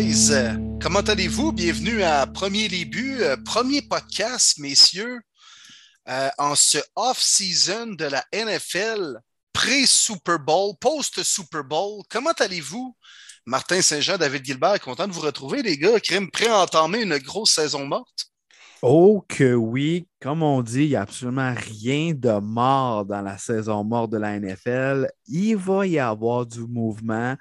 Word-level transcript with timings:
Euh, 0.00 0.54
comment 0.80 1.00
allez-vous? 1.00 1.50
Bienvenue 1.50 2.04
à 2.04 2.24
Premier 2.24 2.68
Début, 2.68 3.20
euh, 3.20 3.36
premier 3.44 3.82
podcast, 3.82 4.56
messieurs, 4.58 5.18
euh, 6.08 6.28
en 6.38 6.54
ce 6.54 6.78
off-season 6.94 7.96
de 7.96 8.04
la 8.04 8.24
NFL, 8.32 9.18
pré-Super 9.52 10.38
Bowl, 10.38 10.74
post-Super 10.80 11.64
Bowl. 11.64 12.04
Comment 12.08 12.30
allez-vous? 12.38 12.96
Martin 13.44 13.82
Saint-Jean, 13.82 14.18
David 14.18 14.44
Gilbert, 14.44 14.80
content 14.80 15.08
de 15.08 15.12
vous 15.12 15.20
retrouver, 15.20 15.62
les 15.62 15.76
gars. 15.76 15.98
Crime 15.98 16.30
prêt 16.30 16.46
à 16.46 16.60
entamer 16.60 17.02
une 17.02 17.18
grosse 17.18 17.54
saison 17.54 17.84
morte? 17.84 18.26
Oh 18.82 19.24
que 19.28 19.54
oui, 19.54 20.06
comme 20.20 20.40
on 20.44 20.62
dit, 20.62 20.84
il 20.84 20.88
n'y 20.90 20.94
a 20.96 21.00
absolument 21.02 21.52
rien 21.52 22.12
de 22.14 22.38
mort 22.38 23.04
dans 23.04 23.22
la 23.22 23.36
saison 23.36 23.82
morte 23.82 24.12
de 24.12 24.18
la 24.18 24.38
NFL. 24.38 25.10
Il 25.26 25.56
va 25.56 25.84
y 25.84 25.98
avoir 25.98 26.46
du 26.46 26.60
mouvement. 26.60 27.34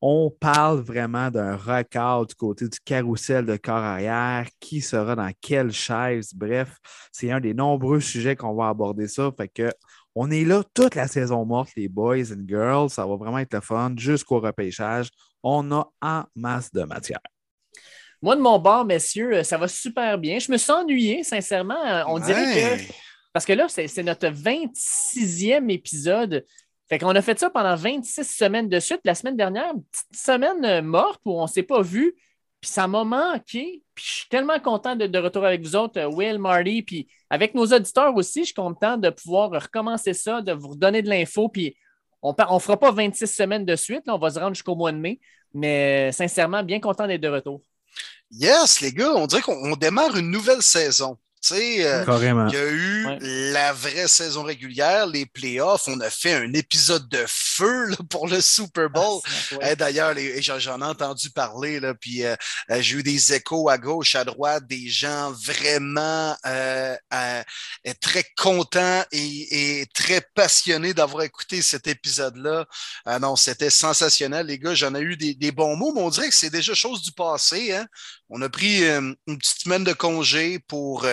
On 0.00 0.30
parle 0.30 0.80
vraiment 0.80 1.32
d'un 1.32 1.56
record 1.56 2.26
du 2.26 2.36
côté 2.36 2.68
du 2.68 2.78
carrousel 2.78 3.44
de 3.44 3.56
corps 3.56 3.74
arrière. 3.74 4.46
Qui 4.60 4.80
sera 4.80 5.16
dans 5.16 5.32
quelle 5.40 5.72
chaise? 5.72 6.32
Bref, 6.32 6.76
c'est 7.10 7.32
un 7.32 7.40
des 7.40 7.54
nombreux 7.54 8.00
sujets 8.00 8.36
qu'on 8.36 8.54
va 8.54 8.68
aborder 8.68 9.08
ça. 9.08 9.32
Fait 9.36 9.48
que 9.48 9.72
on 10.14 10.30
est 10.30 10.44
là 10.44 10.62
toute 10.74 10.94
la 10.94 11.08
saison 11.08 11.44
morte, 11.44 11.70
les 11.76 11.88
boys 11.88 12.32
and 12.32 12.46
girls. 12.46 12.90
Ça 12.90 13.04
va 13.04 13.16
vraiment 13.16 13.38
être 13.38 13.54
le 13.54 13.60
fun 13.60 13.94
jusqu'au 13.96 14.38
repêchage. 14.38 15.08
On 15.42 15.72
a 15.72 15.90
en 16.00 16.22
masse 16.36 16.72
de 16.72 16.84
matière. 16.84 17.33
Moi, 18.24 18.36
de 18.36 18.40
mon 18.40 18.58
bord, 18.58 18.86
messieurs, 18.86 19.34
euh, 19.34 19.42
ça 19.42 19.58
va 19.58 19.68
super 19.68 20.16
bien. 20.16 20.38
Je 20.38 20.50
me 20.50 20.56
suis 20.56 20.72
ennuyé, 20.72 21.22
sincèrement. 21.24 21.84
Euh, 21.84 22.04
on 22.08 22.18
dirait 22.18 22.78
que. 22.78 22.82
Parce 23.34 23.44
que 23.44 23.52
là, 23.52 23.66
c'est 23.68 24.02
notre 24.02 24.28
26e 24.28 25.70
épisode. 25.70 26.42
Fait 26.88 26.98
qu'on 26.98 27.14
a 27.14 27.20
fait 27.20 27.38
ça 27.38 27.50
pendant 27.50 27.74
26 27.74 28.24
semaines 28.24 28.70
de 28.70 28.80
suite. 28.80 29.02
La 29.04 29.14
semaine 29.14 29.36
dernière, 29.36 29.74
une 29.74 29.84
petite 29.84 30.16
semaine 30.16 30.64
euh, 30.64 30.80
morte 30.80 31.20
où 31.26 31.38
on 31.38 31.42
ne 31.42 31.48
s'est 31.48 31.64
pas 31.64 31.82
vu. 31.82 32.14
Puis 32.62 32.70
ça 32.70 32.88
m'a 32.88 33.04
manqué. 33.04 33.82
Puis 33.94 34.04
je 34.06 34.12
suis 34.20 34.28
tellement 34.30 34.58
content 34.58 34.96
de, 34.96 35.06
de 35.06 35.18
retour 35.18 35.44
avec 35.44 35.60
vous 35.60 35.76
autres, 35.76 36.02
Will, 36.06 36.38
Marty, 36.38 36.80
puis 36.80 37.06
avec 37.28 37.54
nos 37.54 37.66
auditeurs 37.66 38.16
aussi. 38.16 38.40
Je 38.40 38.46
suis 38.46 38.54
content 38.54 38.96
de 38.96 39.10
pouvoir 39.10 39.50
recommencer 39.50 40.14
ça, 40.14 40.40
de 40.40 40.52
vous 40.52 40.68
redonner 40.68 41.02
de 41.02 41.10
l'info. 41.10 41.50
Puis 41.50 41.76
on 42.22 42.30
ne 42.32 42.58
fera 42.58 42.78
pas 42.78 42.90
26 42.90 43.26
semaines 43.26 43.66
de 43.66 43.76
suite. 43.76 44.04
on 44.08 44.16
va 44.16 44.30
se 44.30 44.38
rendre 44.38 44.54
jusqu'au 44.54 44.76
mois 44.76 44.92
de 44.92 44.96
mai. 44.96 45.20
Mais 45.52 46.10
sincèrement, 46.12 46.62
bien 46.62 46.80
content 46.80 47.06
d'être 47.06 47.20
de 47.20 47.28
retour. 47.28 47.60
Yes, 48.36 48.80
les 48.80 48.92
gars, 48.92 49.12
on 49.14 49.26
dirait 49.26 49.42
qu'on 49.42 49.76
démarre 49.76 50.16
une 50.16 50.30
nouvelle 50.30 50.62
saison. 50.62 51.18
Euh. 51.52 52.04
Il 52.50 52.54
y 52.54 52.56
a 52.56 52.66
eu 52.66 53.06
la 53.20 53.72
vraie 53.72 54.08
saison 54.08 54.42
régulière, 54.44 55.06
les 55.06 55.26
playoffs. 55.26 55.88
On 55.88 56.00
a 56.00 56.08
fait 56.08 56.32
un 56.32 56.52
épisode 56.54 57.08
de 57.08 57.24
feu 57.28 57.90
pour 58.10 58.28
le 58.28 58.40
Super 58.40 58.88
Bowl. 58.88 59.20
Ah, 59.60 59.74
d'ailleurs, 59.74 60.14
j'en 60.40 60.80
ai 60.80 60.84
entendu 60.84 61.30
parler, 61.30 61.80
là, 61.80 61.94
puis 61.94 62.24
euh, 62.24 62.34
euh, 62.70 62.80
j'ai 62.80 62.98
eu 62.98 63.02
des 63.02 63.34
échos 63.34 63.68
à 63.68 63.78
gauche, 63.78 64.14
à 64.14 64.24
droite, 64.24 64.66
des 64.66 64.88
gens 64.88 65.32
vraiment 65.32 66.34
très 68.00 68.24
contents 68.36 69.04
et, 69.12 69.86
très 69.94 70.22
passionnés 70.34 70.94
d'avoir 70.94 71.24
écouté 71.24 71.62
cet 71.62 71.86
épisode-là. 71.86 72.66
non, 73.20 73.36
c'était 73.36 73.70
sensationnel, 73.70 74.46
les 74.46 74.58
gars. 74.58 74.74
J'en 74.74 74.94
ai 74.94 75.00
eu 75.00 75.16
des, 75.16 75.52
bons 75.52 75.76
mots, 75.76 75.92
mais 75.94 76.00
on 76.00 76.10
dirait 76.10 76.28
que 76.28 76.34
c'est 76.34 76.50
déjà 76.50 76.74
chose 76.74 77.02
du 77.02 77.12
passé. 77.12 77.72
Hein? 77.72 77.86
On 78.30 78.40
a 78.42 78.48
pris 78.48 78.84
une 78.84 79.16
petite 79.26 79.62
semaine 79.62 79.84
de 79.84 79.92
congé 79.92 80.58
pour 80.60 81.06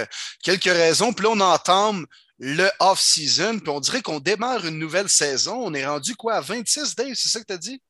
quelques 0.44 0.63
raisons. 0.63 1.13
Puis 1.13 1.25
là, 1.25 1.31
on 1.31 1.39
entame 1.39 2.05
le 2.39 2.67
off-season, 2.79 3.59
puis 3.59 3.69
on 3.69 3.79
dirait 3.79 4.01
qu'on 4.01 4.19
démarre 4.19 4.66
une 4.66 4.79
nouvelle 4.79 5.09
saison. 5.09 5.61
On 5.61 5.73
est 5.75 5.85
rendu 5.85 6.16
quoi 6.16 6.35
à 6.35 6.41
26, 6.41 6.95
Dave? 6.95 7.13
C'est 7.13 7.29
ça 7.29 7.39
que 7.39 7.45
tu 7.45 7.53
as 7.53 7.57
dit? 7.57 7.81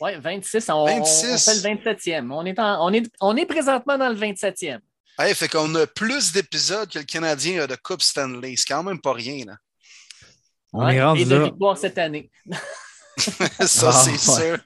Oui, 0.00 0.12
26. 0.18 0.70
On, 0.70 0.86
26. 0.86 1.26
on, 1.26 1.38
fait 1.38 1.68
le 1.68 1.76
27e. 1.76 2.32
On 2.32 2.46
est, 2.46 2.58
on, 2.58 2.92
est, 2.92 3.10
on 3.20 3.36
est 3.36 3.46
présentement 3.46 3.98
dans 3.98 4.08
le 4.08 4.14
27e. 4.14 4.78
Hey, 5.18 5.34
fait 5.34 5.48
qu'on 5.48 5.74
a 5.74 5.86
plus 5.86 6.32
d'épisodes 6.32 6.88
que 6.88 7.00
le 7.00 7.04
Canadien 7.04 7.64
a 7.64 7.66
de 7.66 7.76
Coupe 7.76 8.02
Stanley. 8.02 8.54
C'est 8.56 8.72
quand 8.72 8.82
même 8.82 9.00
pas 9.00 9.12
rien. 9.12 9.44
Là. 9.44 9.56
On 10.72 10.88
est 10.88 11.02
rendu 11.02 11.22
et 11.22 11.24
de 11.24 11.36
victoire 11.36 11.76
cette 11.76 11.98
année. 11.98 12.30
ça, 13.60 13.88
ah, 13.88 13.92
c'est 13.92 14.18
sûr. 14.18 14.58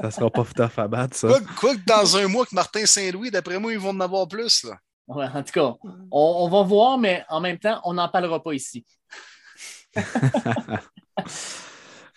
Ça 0.00 0.10
sera 0.10 0.30
pas 0.30 0.44
tout 0.44 0.62
à 0.62 0.88
battre, 0.88 1.16
ça. 1.16 1.28
Quoi, 1.58 1.74
que 1.74 1.84
dans 1.86 2.16
un 2.16 2.28
mois 2.28 2.44
que 2.46 2.54
Martin 2.54 2.86
Saint-Louis, 2.86 3.30
d'après 3.30 3.58
moi, 3.58 3.72
ils 3.72 3.78
vont 3.78 3.90
en 3.90 4.00
avoir 4.00 4.28
plus. 4.28 4.64
Là. 4.64 4.78
Ouais, 5.08 5.26
en 5.32 5.42
tout 5.42 5.52
cas, 5.52 5.74
on, 6.10 6.48
va 6.50 6.62
voir, 6.62 6.98
mais 6.98 7.24
en 7.30 7.40
même 7.40 7.58
temps, 7.58 7.80
on 7.84 7.94
n'en 7.94 8.08
parlera 8.08 8.42
pas 8.42 8.52
ici. 8.52 8.84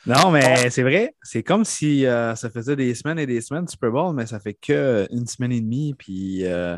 non, 0.06 0.30
mais 0.30 0.70
c'est 0.70 0.84
vrai. 0.84 1.16
C'est 1.24 1.42
comme 1.42 1.64
si 1.64 2.06
euh, 2.06 2.36
ça 2.36 2.50
faisait 2.50 2.76
des 2.76 2.94
semaines 2.94 3.20
et 3.20 3.26
des 3.26 3.40
semaines 3.40 3.64
de 3.64 3.70
Super 3.70 3.92
Bowl, 3.92 4.14
mais 4.14 4.26
ça 4.26 4.42
fait 4.42 4.56
qu'une 4.56 5.26
semaine 5.26 5.54
et 5.54 5.62
demie. 5.62 5.94
Puis, 5.94 6.46
euh, 6.46 6.78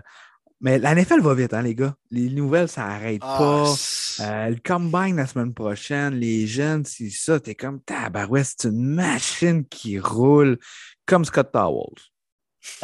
Mais 0.64 0.80
la 0.80 0.96
NFL 0.96 1.20
va 1.20 1.34
vite, 1.34 1.54
hein, 1.54 1.62
les 1.62 1.76
gars. 1.76 1.94
Les 2.10 2.30
nouvelles, 2.30 2.70
ça 2.70 2.88
n'arrête 2.88 3.20
ah, 3.22 3.38
pas. 3.38 3.76
Euh, 4.22 4.50
le 4.50 4.58
combine 4.66 5.18
la 5.18 5.28
semaine 5.28 5.54
prochaine, 5.54 6.16
les 6.16 6.48
jeunes, 6.48 6.86
c'est 6.86 7.10
ça. 7.10 7.38
T'es 7.38 7.54
comme, 7.54 7.82
tabarouette, 7.82 8.56
c'est 8.58 8.70
une 8.70 8.96
machine 8.96 9.66
qui 9.68 10.00
roule 10.00 10.58
comme 11.06 11.26
Scott 11.26 11.52
Towels. 11.52 12.02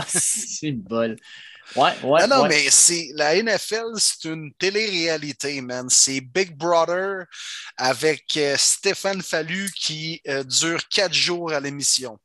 c'est 0.08 0.68
une 0.68 0.82
bol. 0.82 1.16
Ouais, 1.78 1.92
ouais. 2.04 2.28
Non, 2.28 2.40
non, 2.40 2.48
mais 2.50 2.70
c'est 2.70 3.12
la 3.14 3.42
NFL, 3.42 3.94
c'est 3.96 4.28
une 4.28 4.52
télé-réalité, 4.56 5.62
man. 5.62 5.88
C'est 5.90 6.20
Big 6.20 6.58
Brother 6.58 7.28
avec 7.78 8.26
euh, 8.36 8.58
Stéphane 8.58 9.22
Fallu 9.22 9.72
qui 9.74 10.20
euh, 10.28 10.44
dure 10.44 10.86
quatre 10.90 11.14
jours 11.14 11.54
à 11.54 11.62
l'émission. 11.62 12.20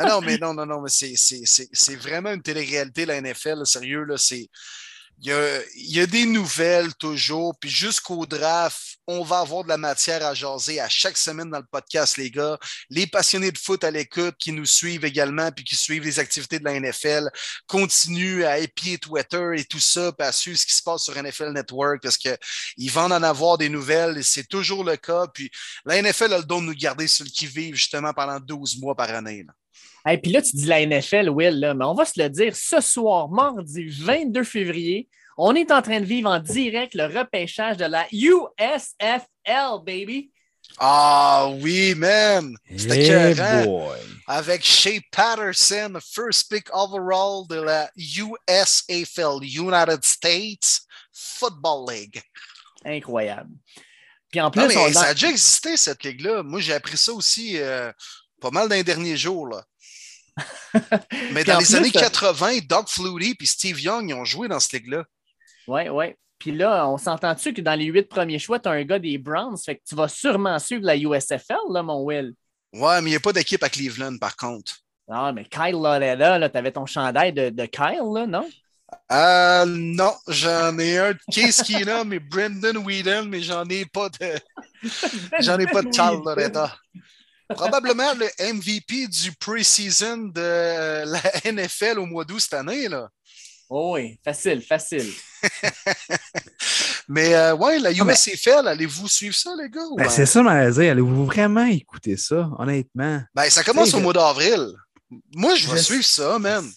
Non, 0.00 0.20
mais 0.20 0.38
non, 0.38 0.54
non, 0.54 0.66
non, 0.66 0.80
mais 0.82 0.90
c'est 0.90 1.96
vraiment 1.96 2.32
une 2.32 2.42
télé-réalité, 2.42 3.06
la 3.06 3.20
NFL, 3.20 3.66
sérieux, 3.66 4.04
là, 4.04 4.16
c'est 4.18 4.48
il 5.20 5.32
y, 5.74 6.00
a, 6.00 6.06
des 6.06 6.26
nouvelles 6.26 6.94
toujours, 6.94 7.58
puis 7.58 7.68
jusqu'au 7.68 8.24
draft, 8.24 8.98
on 9.08 9.24
va 9.24 9.40
avoir 9.40 9.64
de 9.64 9.68
la 9.68 9.76
matière 9.76 10.24
à 10.24 10.32
jaser 10.32 10.78
à 10.78 10.88
chaque 10.88 11.16
semaine 11.16 11.50
dans 11.50 11.58
le 11.58 11.66
podcast, 11.68 12.16
les 12.16 12.30
gars. 12.30 12.56
Les 12.88 13.08
passionnés 13.08 13.50
de 13.50 13.58
foot 13.58 13.82
à 13.82 13.90
l'écoute 13.90 14.36
qui 14.38 14.52
nous 14.52 14.64
suivent 14.64 15.04
également, 15.04 15.50
puis 15.50 15.64
qui 15.64 15.74
suivent 15.74 16.04
les 16.04 16.20
activités 16.20 16.60
de 16.60 16.64
la 16.64 16.78
NFL, 16.78 17.30
continuent 17.66 18.44
à 18.44 18.58
épier 18.58 18.98
Twitter 18.98 19.50
et 19.56 19.64
tout 19.64 19.80
ça, 19.80 20.12
puis 20.12 20.26
à 20.26 20.30
suivre 20.30 20.58
ce 20.58 20.66
qui 20.66 20.76
se 20.76 20.82
passe 20.84 21.02
sur 21.02 21.20
NFL 21.20 21.50
Network, 21.52 22.00
parce 22.00 22.16
qu'ils 22.16 22.90
vont 22.92 23.10
en 23.10 23.22
avoir 23.24 23.58
des 23.58 23.68
nouvelles, 23.68 24.18
et 24.18 24.22
c'est 24.22 24.46
toujours 24.46 24.84
le 24.84 24.96
cas. 24.96 25.26
Puis 25.34 25.50
la 25.84 26.00
NFL 26.00 26.32
a 26.32 26.38
le 26.38 26.44
don 26.44 26.60
de 26.60 26.66
nous 26.66 26.74
garder 26.74 27.08
sur 27.08 27.24
le 27.24 27.30
qui-vive 27.30 27.74
justement 27.74 28.12
pendant 28.12 28.38
12 28.38 28.78
mois 28.78 28.94
par 28.94 29.10
année. 29.10 29.44
Et 30.10 30.18
puis 30.18 30.30
là, 30.32 30.42
tu 30.42 30.56
dis 30.56 30.66
la 30.66 30.84
NFL, 30.84 31.28
Will, 31.28 31.60
là, 31.60 31.74
mais 31.74 31.84
on 31.84 31.94
va 31.94 32.04
se 32.04 32.20
le 32.20 32.28
dire, 32.28 32.54
ce 32.56 32.80
soir, 32.80 33.28
mardi 33.28 33.88
22 33.88 34.44
février, 34.44 35.08
on 35.36 35.54
est 35.54 35.70
en 35.70 35.82
train 35.82 36.00
de 36.00 36.04
vivre 36.04 36.30
en 36.30 36.40
direct 36.40 36.94
le 36.94 37.06
repêchage 37.06 37.76
de 37.76 37.84
la 37.84 38.06
USFL, 38.12 39.84
baby. 39.84 40.30
Ah 40.78 41.48
oui, 41.60 41.94
man! 41.94 42.54
C'était 42.76 43.08
hey 43.08 43.68
Avec 44.26 44.64
Shea 44.64 45.00
Patterson, 45.10 45.98
first 46.00 46.50
pick 46.50 46.68
overall 46.74 47.46
de 47.48 47.60
la 47.60 47.90
USAFL, 47.96 49.42
United 49.42 50.04
States 50.04 50.82
Football 51.12 51.90
League. 51.90 52.20
Incroyable. 52.84 53.50
Puis 54.30 54.40
en 54.40 54.50
plus, 54.50 54.70
ça 54.70 55.02
a 55.02 55.14
déjà 55.14 55.30
existé, 55.30 55.76
cette 55.76 56.04
ligue-là. 56.04 56.42
Moi, 56.42 56.60
j'ai 56.60 56.74
appris 56.74 56.98
ça 56.98 57.12
aussi 57.12 57.58
euh, 57.58 57.90
pas 58.40 58.50
mal 58.50 58.68
dans 58.68 58.74
les 58.74 58.84
derniers 58.84 59.16
jours. 59.16 59.48
Là. 59.48 59.64
Mais 61.32 61.44
dans 61.44 61.58
les 61.58 61.74
années 61.74 61.90
80, 61.90 62.48
euh, 62.48 62.60
Doug 62.68 62.88
Flutie 62.88 63.36
et 63.40 63.46
Steve 63.46 63.80
Young 63.80 64.08
ils 64.08 64.14
ont 64.14 64.24
joué 64.24 64.48
dans 64.48 64.60
cette 64.60 64.72
ligue-là. 64.72 65.04
Oui, 65.66 65.88
oui. 65.88 66.14
Puis 66.38 66.52
là, 66.52 66.88
on 66.88 66.98
s'entend-tu 66.98 67.52
que 67.52 67.60
dans 67.60 67.74
les 67.74 67.86
huit 67.86 68.08
premiers 68.08 68.38
choix, 68.38 68.60
tu 68.60 68.68
as 68.68 68.72
un 68.72 68.84
gars 68.84 68.98
des 68.98 69.18
Browns, 69.18 69.56
fait 69.58 69.76
que 69.76 69.82
tu 69.86 69.94
vas 69.94 70.08
sûrement 70.08 70.58
suivre 70.58 70.84
la 70.84 70.96
USFL, 70.96 71.72
là, 71.72 71.82
mon 71.82 72.04
Will. 72.04 72.32
Ouais, 72.72 73.00
mais 73.00 73.08
il 73.08 73.12
n'y 73.12 73.16
a 73.16 73.20
pas 73.20 73.32
d'équipe 73.32 73.62
à 73.62 73.68
Cleveland, 73.68 74.16
par 74.18 74.36
contre. 74.36 74.76
Ah, 75.08 75.32
mais 75.32 75.44
Kyle 75.44 75.80
là, 75.80 75.98
là 76.16 76.48
tu 76.48 76.56
avais 76.56 76.70
ton 76.70 76.86
chandail 76.86 77.32
de, 77.32 77.48
de, 77.48 77.64
Kyle, 77.66 78.12
là, 78.14 78.26
non? 78.26 78.48
Euh, 79.10 79.64
non, 79.66 80.14
j'en 80.28 80.78
ai 80.78 80.98
un 80.98 81.12
de 81.12 81.18
Case 81.32 81.62
Keenum 81.62 82.12
et 82.12 82.20
Brendan 82.20 82.76
Whedon, 82.78 83.24
mais 83.24 83.40
j'en 83.40 83.64
ai 83.68 83.84
pas 83.86 84.08
de. 84.10 84.34
j'en 85.40 85.58
ai 85.58 85.66
pas 85.66 85.82
de 85.82 85.88
Kyle 85.88 86.20
Loretta. 86.24 86.76
Probablement 87.48 88.12
le 88.14 88.28
MVP 88.52 89.06
du 89.08 89.32
pre-season 89.32 90.30
de 90.34 91.04
la 91.04 91.20
NFL 91.52 91.98
au 91.98 92.06
mois 92.06 92.24
d'août 92.24 92.40
cette 92.40 92.54
année. 92.54 92.88
Là. 92.88 93.08
Oh 93.70 93.94
oui, 93.94 94.18
facile, 94.24 94.62
facile. 94.62 95.12
Mais 97.08 97.34
euh, 97.34 97.54
ouais, 97.54 97.78
la 97.78 97.92
USFL, 97.92 98.66
allez-vous 98.66 99.08
suivre 99.08 99.34
ça, 99.34 99.50
les 99.60 99.68
gars? 99.68 99.80
Ben, 99.96 100.08
c'est 100.08 100.26
ça, 100.26 100.42
dire. 100.42 100.92
Allez-vous 100.92 101.24
vraiment 101.26 101.64
écouter 101.64 102.16
ça, 102.16 102.50
honnêtement? 102.58 103.22
Ben, 103.34 103.48
ça 103.48 103.62
commence 103.62 103.94
au 103.94 104.00
mois 104.00 104.12
d'avril. 104.12 104.72
Moi, 105.34 105.54
je 105.54 105.70
vais 105.70 105.80
suivre 105.80 106.04
ça, 106.04 106.38
man. 106.38 106.70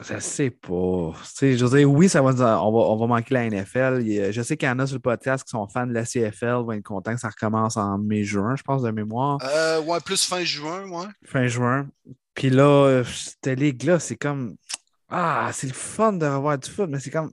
Je 0.00 0.18
sais 0.18 0.50
pas. 0.50 1.12
je 1.40 1.64
veux 1.64 1.78
dire, 1.78 1.90
oui, 1.90 2.08
ça 2.08 2.20
va, 2.20 2.30
on, 2.62 2.72
va, 2.72 2.78
on 2.78 2.96
va 2.96 3.06
manquer 3.06 3.34
la 3.34 3.48
NFL. 3.48 4.30
Je 4.30 4.42
sais 4.42 4.56
qu'il 4.56 4.68
y 4.68 4.70
en 4.70 4.78
a 4.78 4.86
sur 4.86 4.96
le 4.96 5.00
podcast 5.00 5.44
qui 5.44 5.50
sont 5.50 5.66
fans 5.68 5.86
de 5.86 5.92
la 5.92 6.04
CFL, 6.04 6.64
vont 6.64 6.72
être 6.72 6.82
contents 6.82 7.14
que 7.14 7.20
ça 7.20 7.28
recommence 7.28 7.76
en 7.76 7.98
mai-juin, 7.98 8.56
je 8.56 8.62
pense, 8.62 8.82
de 8.82 8.90
mémoire. 8.90 9.38
Euh, 9.42 9.80
ouais, 9.82 9.98
plus 10.00 10.24
fin 10.24 10.44
juin, 10.44 10.86
ouais. 10.88 11.06
Fin 11.24 11.46
juin. 11.46 11.88
Puis 12.34 12.50
là, 12.50 13.02
cette 13.04 13.58
ligue-là, 13.58 13.98
c'est 13.98 14.16
comme. 14.16 14.56
Ah, 15.08 15.50
c'est 15.52 15.68
le 15.68 15.72
fun 15.72 16.12
de 16.12 16.26
revoir 16.26 16.58
du 16.58 16.70
foot, 16.70 16.90
mais 16.90 16.98
c'est 17.00 17.10
comme. 17.10 17.32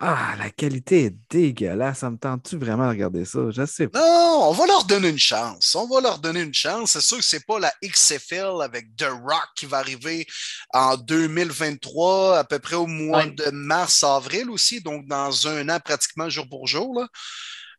Ah, 0.00 0.34
la 0.38 0.50
qualité 0.50 1.04
est 1.04 1.16
dégueulasse. 1.30 1.98
Ça 1.98 2.10
me 2.10 2.16
tente-tu 2.16 2.56
vraiment 2.56 2.84
de 2.84 2.90
regarder 2.90 3.24
ça? 3.24 3.38
Je 3.50 3.64
sais 3.64 3.86
pas. 3.86 4.00
Non, 4.00 4.48
on 4.48 4.52
va 4.52 4.66
leur 4.66 4.84
donner 4.84 5.08
une 5.08 5.18
chance. 5.18 5.74
On 5.74 5.86
va 5.86 6.00
leur 6.00 6.18
donner 6.18 6.40
une 6.40 6.54
chance. 6.54 6.92
C'est 6.92 7.00
sûr 7.00 7.18
que 7.18 7.24
c'est 7.24 7.46
pas 7.46 7.58
la 7.60 7.72
XFL 7.82 8.62
avec 8.62 8.96
The 8.96 9.06
Rock 9.08 9.48
qui 9.54 9.66
va 9.66 9.78
arriver 9.78 10.26
en 10.72 10.96
2023, 10.96 12.38
à 12.38 12.44
peu 12.44 12.58
près 12.58 12.76
au 12.76 12.86
mois 12.86 13.26
de 13.26 13.50
mars-avril 13.50 14.50
aussi, 14.50 14.80
donc 14.80 15.06
dans 15.06 15.46
un 15.46 15.68
an 15.68 15.78
pratiquement 15.78 16.28
jour 16.28 16.46
pour 16.48 16.66
jour. 16.66 17.00
Là. 17.00 17.08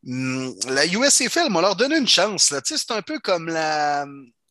Hum, 0.07 0.53
la 0.67 0.85
USFL, 0.85 1.47
on 1.49 1.53
va 1.53 1.61
leur 1.61 1.75
donner 1.75 1.97
une 1.97 2.07
chance. 2.07 2.53
C'est 2.63 2.91
un 2.91 3.01
peu 3.01 3.19
comme 3.19 3.47
la, 3.47 4.05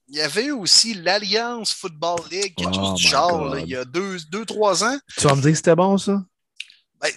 il 0.08 0.16
y 0.16 0.20
avait 0.20 0.46
eu 0.46 0.52
aussi 0.52 0.94
l'Alliance 0.94 1.72
Football 1.72 2.20
League, 2.30 2.54
quelque 2.56 2.74
chose 2.74 2.90
Oh 2.92 2.96
du 2.96 3.02
genre, 3.02 3.54
là, 3.54 3.60
il 3.60 3.68
y 3.68 3.76
a 3.76 3.84
deux, 3.84 4.18
deux, 4.30 4.44
trois 4.44 4.84
ans. 4.84 4.98
Tu 5.16 5.26
vas 5.26 5.34
me 5.34 5.40
dire 5.40 5.52
que 5.52 5.56
c'était 5.56 5.74
bon, 5.74 5.96
ça? 5.96 6.22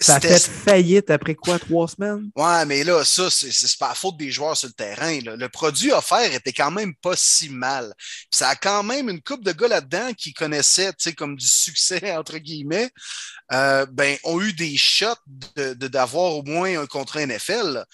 Ça 0.01 0.15
a 0.15 0.19
fait 0.19 0.39
faillite 0.39 1.09
après 1.09 1.35
quoi, 1.35 1.57
trois 1.59 1.87
semaines? 1.87 2.29
Ouais, 2.35 2.65
mais 2.65 2.83
là, 2.83 3.03
ça, 3.05 3.29
c'est 3.29 3.77
pas 3.77 3.89
la 3.89 3.95
faute 3.95 4.17
des 4.17 4.31
joueurs 4.31 4.55
sur 4.57 4.67
le 4.67 4.73
terrain. 4.73 5.19
là. 5.21 5.35
Le 5.35 5.49
produit 5.49 5.91
offert 5.91 6.33
était 6.33 6.53
quand 6.53 6.71
même 6.71 6.93
pas 6.95 7.15
si 7.15 7.49
mal. 7.49 7.93
Puis 7.97 8.27
ça 8.39 8.49
a 8.49 8.55
quand 8.55 8.83
même 8.83 9.09
une 9.09 9.21
couple 9.21 9.43
de 9.43 9.51
gars 9.51 9.67
là-dedans 9.67 10.11
qui 10.17 10.33
connaissaient, 10.33 10.89
tu 10.89 10.95
sais, 10.99 11.13
comme 11.13 11.35
du 11.35 11.47
succès, 11.47 12.11
entre 12.17 12.37
guillemets, 12.37 12.89
euh, 13.53 13.85
ben, 13.91 14.17
ont 14.23 14.41
eu 14.41 14.53
des 14.53 14.75
shots 14.77 15.07
de- 15.55 15.73
de- 15.73 15.87
d'avoir 15.87 16.35
au 16.35 16.43
moins 16.43 16.79
un 16.81 16.85
contrat 16.85 17.21
NFL. 17.25 17.73
là. 17.73 17.85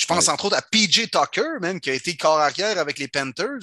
Je 0.00 0.06
pense 0.06 0.28
entre 0.28 0.46
autres 0.46 0.56
à 0.56 0.62
PJ 0.62 1.10
Tucker, 1.10 1.58
même, 1.60 1.78
qui 1.80 1.90
a 1.90 1.94
été 1.94 2.16
corps 2.16 2.38
arrière 2.40 2.78
avec 2.78 2.98
les 2.98 3.08
Panthers, 3.08 3.58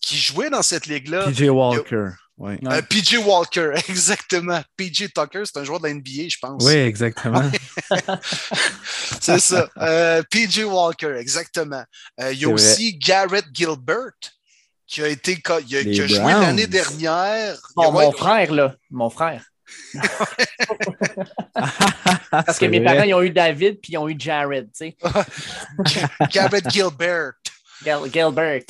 qui 0.00 0.16
jouait 0.18 0.50
dans 0.50 0.62
cette 0.62 0.86
ligue-là. 0.86 1.26
PJ 1.30 1.42
Walker. 1.48 2.08
Oui. 2.40 2.54
Euh, 2.64 2.80
PJ 2.82 3.16
Walker, 3.24 3.72
exactement. 3.88 4.60
PJ 4.76 5.08
Tucker, 5.12 5.42
c'est 5.44 5.56
un 5.58 5.64
joueur 5.64 5.80
de 5.80 5.88
la 5.88 5.94
NBA, 5.94 6.28
je 6.28 6.36
pense. 6.40 6.64
Oui, 6.64 6.72
exactement. 6.72 7.42
C'est 9.20 9.40
ça. 9.40 9.68
Euh, 9.78 10.22
PJ 10.30 10.60
Walker, 10.64 11.16
exactement. 11.18 11.82
Euh, 12.20 12.32
il 12.32 12.38
y 12.38 12.44
a 12.44 12.48
aussi 12.48 12.96
Garrett 12.96 13.44
Gilbert, 13.52 14.12
qui 14.86 15.02
a, 15.02 15.08
été, 15.08 15.40
a, 15.48 15.60
qui 15.60 15.76
a 15.76 16.06
joué 16.06 16.18
l'année 16.32 16.66
dernière. 16.68 17.56
Il 17.70 17.72
Bon, 17.74 17.82
a- 17.82 17.90
ouais, 17.90 18.04
mon 18.06 18.12
frère, 18.12 18.52
là. 18.52 18.74
Mon 18.90 19.10
frère. 19.10 19.44
Parce 22.30 22.58
que 22.58 22.66
mes 22.66 22.80
parents, 22.82 23.02
ils 23.02 23.14
ont 23.14 23.22
eu 23.22 23.30
David 23.30 23.80
puis 23.82 23.92
ils 23.94 23.98
ont 23.98 24.08
eu 24.08 24.14
Jared, 24.18 24.68
tu 24.76 24.94
sais. 24.94 24.96
Garrett 26.32 26.70
Gilbert, 26.70 27.32
Gil- 27.84 28.10
Gilbert. 28.12 28.62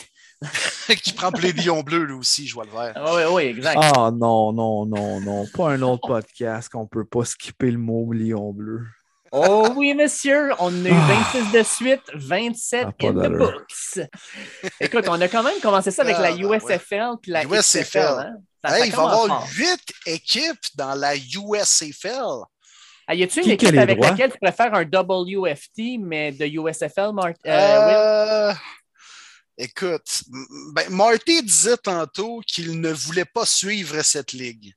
qui 1.03 1.13
prend 1.13 1.31
pour 1.33 1.41
les 1.41 1.53
Lions 1.53 1.83
Bleus, 1.83 2.05
lui 2.05 2.15
aussi, 2.15 2.47
je 2.47 2.55
vois 2.55 2.65
le 2.65 2.71
vert. 2.71 2.95
Oui, 3.15 3.23
oui, 3.33 3.43
exact. 3.45 3.79
Ah 3.83 4.11
non, 4.13 4.53
non, 4.53 4.87
non, 4.87 5.21
non. 5.21 5.47
Pas 5.55 5.71
un 5.71 5.83
autre 5.83 6.07
podcast 6.07 6.69
qu'on 6.71 6.87
peut 6.87 7.05
pas 7.05 7.25
skipper 7.25 7.71
le 7.71 7.79
mot 7.79 8.13
lion 8.13 8.53
bleu. 8.53 8.83
Oh 9.33 9.69
oui, 9.77 9.95
monsieur, 9.95 10.53
on 10.59 10.73
a 10.87 10.89
eu 10.89 10.93
Ah. 10.95 11.23
26 11.33 11.53
de 11.59 11.63
suite, 11.63 12.03
27 12.15 12.87
Ah, 12.87 13.07
in 13.07 13.13
the 13.13 13.29
books. 13.37 14.01
Écoute, 14.81 15.05
on 15.09 15.21
a 15.21 15.29
quand 15.29 15.43
même 15.43 15.61
commencé 15.61 15.91
ça 15.91 16.01
avec 16.03 16.17
Ah, 16.19 16.23
la 16.23 16.33
ben 16.33 16.45
ouais. 16.47 16.57
USFL 16.57 17.17
puis 17.21 17.33
la 17.33 17.45
USFL. 17.45 17.83
XFL. 17.85 17.99
Hein? 17.99 18.33
Ça- 18.65 18.71
ça 18.71 18.79
Hey, 18.81 18.89
il 18.89 18.97
va 18.97 19.03
y 19.03 19.07
avoir 19.07 19.47
huit 19.55 19.93
équipes 20.07 20.65
dans 20.77 20.95
la 20.95 21.15
USFL. 21.17 22.43
Ah, 23.07 23.15
y 23.15 23.23
a-tu 23.23 23.43
une 23.43 23.51
équipe 23.51 23.77
avec 23.77 23.99
droits? 23.99 24.11
laquelle 24.11 24.33
tu 24.33 24.39
préfères 24.39 24.75
un 24.75 24.85
WFT, 24.85 25.99
mais 26.01 26.33
de 26.33 26.45
USFL, 26.47 27.13
Mark? 27.13 27.37
Euh, 27.47 28.49
Will? 28.49 28.57
Écoute, 29.61 30.23
ben, 30.73 30.89
Marty 30.91 31.43
disait 31.43 31.77
tantôt 31.77 32.41
qu'il 32.47 32.81
ne 32.81 32.93
voulait 32.93 33.25
pas 33.25 33.45
suivre 33.45 34.01
cette 34.03 34.33
ligue. 34.33 34.73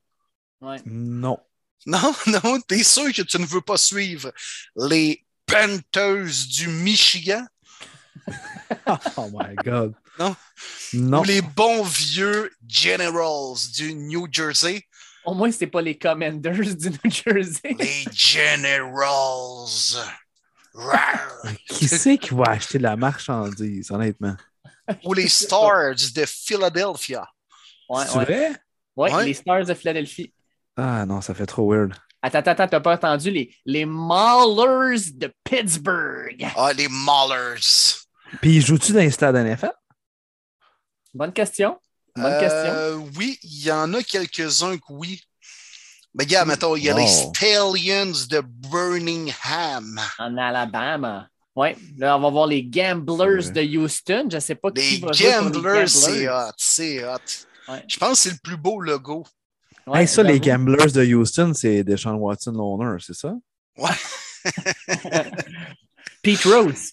Ouais. 0.59 0.77
Non. 0.85 1.37
Non, 1.87 2.13
non, 2.27 2.61
t'es 2.61 2.83
sûr 2.83 3.11
que 3.11 3.23
tu 3.23 3.39
ne 3.39 3.45
veux 3.47 3.61
pas 3.61 3.77
suivre 3.77 4.31
les 4.75 5.25
Panthers 5.47 6.29
du 6.49 6.67
Michigan? 6.67 7.43
Oh 9.17 9.29
my 9.33 9.55
God. 9.65 9.95
Non. 10.19 10.35
Non. 10.93 11.21
ou 11.21 11.23
les 11.23 11.41
bons 11.41 11.83
vieux 11.83 12.51
Generals 12.67 13.57
du 13.73 13.95
New 13.95 14.27
Jersey? 14.31 14.83
Au 15.25 15.33
moins, 15.33 15.51
c'est 15.51 15.65
pas 15.65 15.81
les 15.81 15.97
Commanders 15.97 16.75
du 16.75 16.89
New 16.91 17.11
Jersey. 17.11 17.75
Les 17.79 18.05
Generals. 18.13 19.97
Qui 21.67 21.87
c'est 21.87 22.17
qui 22.19 22.35
va 22.35 22.43
acheter 22.49 22.77
de 22.77 22.83
la 22.83 22.95
marchandise, 22.95 23.89
honnêtement? 23.89 24.35
ou 25.03 25.13
les 25.13 25.27
Stars 25.27 25.95
de 26.15 26.25
Philadelphia. 26.25 27.27
Ouais, 27.89 28.05
C'est 28.07 28.17
ouais. 28.17 28.25
vrai? 28.25 28.51
Ouais, 28.95 29.13
Ouais. 29.13 29.25
les 29.25 29.33
Stars 29.33 29.65
de 29.65 29.73
Philadelphie. 29.73 30.33
Ah 30.77 31.05
non, 31.05 31.21
ça 31.21 31.33
fait 31.33 31.45
trop 31.45 31.69
weird. 31.71 31.93
Attends, 32.21 32.39
attends, 32.39 32.51
attends, 32.51 32.67
t'as 32.67 32.79
pas 32.79 32.93
entendu 32.93 33.31
les, 33.31 33.55
les 33.65 33.85
Maulers 33.85 35.11
de 35.15 35.33
Pittsburgh? 35.43 36.45
Ah, 36.55 36.71
les 36.73 36.87
Maulers. 36.87 37.97
Puis, 38.41 38.61
joues-tu 38.61 38.93
dans 38.93 38.99
les 38.99 39.11
stades 39.11 39.35
NFL? 39.35 39.71
Bonne 41.13 41.33
question. 41.33 41.79
Bonne 42.15 42.39
question. 42.39 42.71
Euh, 42.73 42.95
oui, 43.17 43.39
il 43.43 43.63
y 43.65 43.71
en 43.71 43.93
a 43.93 44.03
quelques-uns 44.03 44.77
que 44.77 44.83
oui. 44.91 45.21
Mais 46.13 46.25
regarde, 46.25 46.47
mettons, 46.49 46.75
il 46.75 46.83
y 46.83 46.89
a 46.89 46.93
les. 46.95 47.07
Stallions 47.07 48.11
de 48.29 48.41
Birmingham. 48.41 49.99
En 50.19 50.37
Alabama. 50.37 51.27
Ouais, 51.55 51.75
là, 51.97 52.17
on 52.17 52.21
va 52.21 52.29
voir 52.29 52.47
les 52.47 52.63
Gamblers 52.63 53.51
de 53.51 53.77
Houston. 53.77 54.29
Je 54.31 54.39
sais 54.39 54.55
pas 54.55 54.71
qui 54.71 54.99
va 55.01 55.11
jouer 55.11 55.27
les 55.27 55.31
Gamblers, 55.33 55.89
c'est 55.89 56.29
hot, 56.29 56.53
c'est 56.57 57.03
hot. 57.05 57.17
Ouais. 57.67 57.83
Je 57.87 57.97
pense 57.97 58.11
que 58.11 58.17
c'est 58.17 58.31
le 58.31 58.39
plus 58.41 58.57
beau 58.57 58.79
logo. 58.79 59.25
Ouais, 59.87 60.01
Hey, 60.01 60.07
ça, 60.07 60.23
les. 60.23 60.39
Gamblers 60.39 60.91
de 60.91 61.03
Houston, 61.13 61.51
c'est 61.53 61.83
Deshaun 61.83 62.15
Watson 62.15 62.51
l'owner, 62.51 62.97
c'est 63.05 63.15
ça? 63.15 63.33
Pete 66.21 66.43
Rose. 66.43 66.91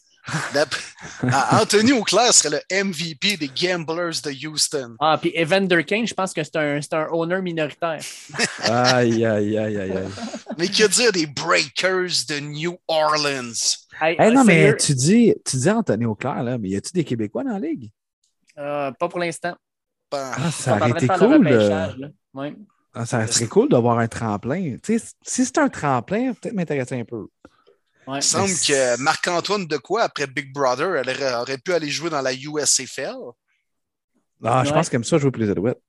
Ah, 1.22 1.60
Anthony 1.62 1.92
Auclair 1.92 2.34
serait 2.34 2.60
le 2.70 2.84
MVP 2.84 3.36
des 3.38 3.48
Gamblers 3.48 4.20
de 4.22 4.46
Houston. 4.46 4.94
Ah, 5.00 5.16
puis 5.20 5.32
Evander 5.34 5.84
Kane, 5.84 6.06
je 6.06 6.12
pense 6.12 6.32
que 6.34 6.42
c'est 6.44 6.56
un, 6.56 6.80
c'est 6.82 6.92
un 6.94 7.08
owner 7.12 7.40
minoritaire. 7.40 8.00
Aïe, 8.64 9.24
aïe, 9.24 9.56
aïe, 9.56 9.78
aïe, 9.78 9.92
aïe. 9.92 10.08
Mais 10.58 10.68
que 10.68 10.86
dire 10.88 11.12
des 11.12 11.26
Breakers 11.26 12.26
de 12.28 12.40
New 12.40 12.76
Orleans? 12.88 13.78
Hey, 14.00 14.16
Hey, 14.18 14.32
non, 14.32 14.44
mais 14.44 14.76
tu 14.76 14.94
dis, 14.94 15.34
tu 15.44 15.56
dis 15.56 15.70
Anthony 15.70 16.04
Auclair, 16.06 16.42
là, 16.42 16.58
mais 16.58 16.68
y 16.70 16.76
a-tu 16.76 16.92
des 16.92 17.04
Québécois 17.04 17.44
dans 17.44 17.52
la 17.52 17.58
ligue? 17.58 17.90
euh, 18.58 18.92
pas 18.92 19.08
pour 19.08 19.18
l'instant. 19.18 19.56
Ah, 20.12 20.50
ça 20.50 20.76
aurait 20.76 20.90
été 20.90 21.06
cool. 21.08 21.46
euh. 21.48 22.08
Ouais. 22.34 22.54
ah, 22.94 23.04
ça 23.06 23.26
serait 23.26 23.46
cool 23.48 23.68
d'avoir 23.68 23.98
un 23.98 24.08
tremplin. 24.08 24.76
Tu 24.82 24.98
sais, 24.98 25.06
si 25.22 25.44
c'est 25.44 25.58
un 25.58 25.68
tremplin, 25.68 26.32
peut-être 26.34 26.54
m'intéresser 26.54 26.98
un 27.00 27.04
peu. 27.04 27.26
Ouais. 28.06 28.14
il 28.14 28.16
me 28.16 28.20
semble 28.20 28.54
que 28.66 28.96
Marc-Antoine 29.02 29.66
de 29.66 29.76
quoi, 29.76 30.02
après 30.04 30.26
Big 30.26 30.52
Brother, 30.52 30.96
elle 30.96 31.10
aurait, 31.10 31.34
aurait 31.34 31.58
pu 31.58 31.72
aller 31.74 31.90
jouer 31.90 32.10
dans 32.10 32.22
la 32.22 32.32
USFL. 32.32 33.14
Ah, 34.42 34.62
je 34.64 34.70
Ouais. 34.70 34.74
pense 34.74 34.88
qu'elle 34.88 34.98
aime 34.98 35.04
ça 35.04 35.18
jouer 35.18 35.30
pour 35.30 35.42
les 35.42 35.50
Alouettes. 35.50 35.80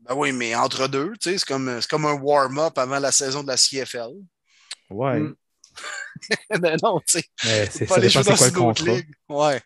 Ben 0.00 0.14
oui, 0.16 0.32
mais 0.32 0.54
entre 0.56 0.88
deux, 0.88 1.12
tu 1.20 1.30
sais, 1.30 1.38
c'est 1.38 1.46
comme, 1.46 1.80
c'est 1.80 1.88
comme 1.88 2.06
un 2.06 2.14
warm-up 2.14 2.76
avant 2.76 2.98
la 2.98 3.12
saison 3.12 3.42
de 3.42 3.48
la 3.48 3.56
CFL. 3.56 4.10
Ouais. 4.90 5.20
Mm. 5.20 5.34
ben 6.60 6.76
non, 6.82 7.00
tu 7.00 7.18
sais. 7.18 7.24
Mais 7.44 7.66
c'est 7.70 7.86
pas 7.86 8.00
jouer 8.00 8.08
c'est 8.10 8.22
dans 8.24 8.36
une 8.36 8.44
autre 8.44 8.58
contrat. 8.58 8.92
ligue. 8.94 9.08
Ouais. 9.28 9.60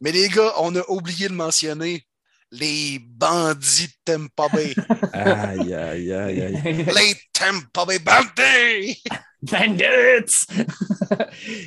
Mais 0.00 0.12
les 0.12 0.28
gars, 0.28 0.52
on 0.58 0.74
a 0.76 0.82
oublié 0.88 1.28
de 1.28 1.34
mentionner 1.34 2.04
les 2.50 2.98
bandits 3.00 3.88
de 3.88 3.92
Tampa 4.12 4.48
Bay. 4.48 4.74
Aïe, 5.12 5.74
aïe, 5.74 6.12
aïe, 6.12 6.42
aïe. 6.42 6.84
les 6.84 7.16
Tampa 7.32 7.84
Bay 7.86 7.98
Bandits! 7.98 9.02
Bandits! 9.42 10.46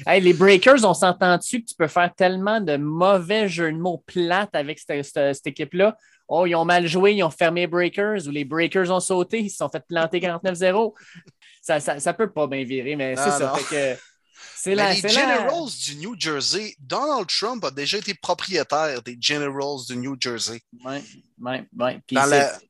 hey, 0.08 0.22
les 0.22 0.34
Breakers, 0.34 0.84
on 0.86 0.94
s'entend-tu 0.94 1.62
que 1.62 1.70
tu 1.70 1.76
peux 1.76 1.88
faire 1.88 2.14
tellement 2.16 2.62
de 2.62 2.78
mauvais 2.78 3.48
jeux 3.50 3.72
de 3.72 3.78
mots 3.78 4.04
plates 4.06 4.56
avec 4.56 4.80
cette, 4.80 5.04
cette- 5.06 5.36
cette 5.36 5.48
équipe-là? 5.48 5.98
Oh, 6.28 6.46
ils 6.46 6.56
ont 6.56 6.66
mal 6.66 6.86
joué, 6.88 7.14
ils 7.14 7.24
ont 7.24 7.30
fermé 7.32 7.62
les 7.62 7.68
Breakers 7.68 8.28
ou 8.28 8.32
les 8.32 8.46
Breakers 8.46 8.92
ont 8.92 9.00
sauté, 9.00 9.40
ils 9.42 9.50
se 9.50 9.58
sont 9.58 9.70
fait 9.70 9.84
planter 9.88 10.20
49-0. 10.20 10.94
Ça, 11.70 11.80
ça, 11.80 12.00
ça 12.00 12.14
peut 12.16 12.32
pas 12.32 12.48
bien 12.48 12.64
virer, 12.64 12.96
mais 12.96 13.16
c'est 13.16 13.30
ça. 13.30 13.52
non. 13.52 13.56
Fait 13.56 13.96
que 13.96 14.02
c'est 14.56 14.70
Mais 14.72 14.76
la, 14.78 14.94
les 14.96 15.02
la- 15.02 15.10
Generals 15.10 15.70
du 15.86 15.96
New 15.98 16.16
Jersey, 16.20 16.74
Donald 16.80 17.28
Trump 17.28 17.64
a 17.64 17.70
déjà 17.70 18.00
été 18.00 18.16
propriétaire 18.16 19.04
des 19.04 19.16
Generals 19.22 19.86
du 19.88 19.96
New 19.98 20.16
Jersey. 20.20 20.62
Ouais. 20.84 21.00
Puis 22.08 22.16
Dans 22.16 22.26
il 22.26 22.30
la- 22.32 22.54
s'est- 22.54 22.66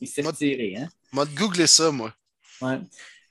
il 0.00 0.08
s'est 0.08 0.22
Moi- 0.22 0.32
retiré, 0.32 0.74
hein? 0.76 0.88
M'a 1.12 1.24
googlé 1.24 1.68
ça, 1.68 1.92
moi. 1.92 2.12
Ouais. 2.60 2.80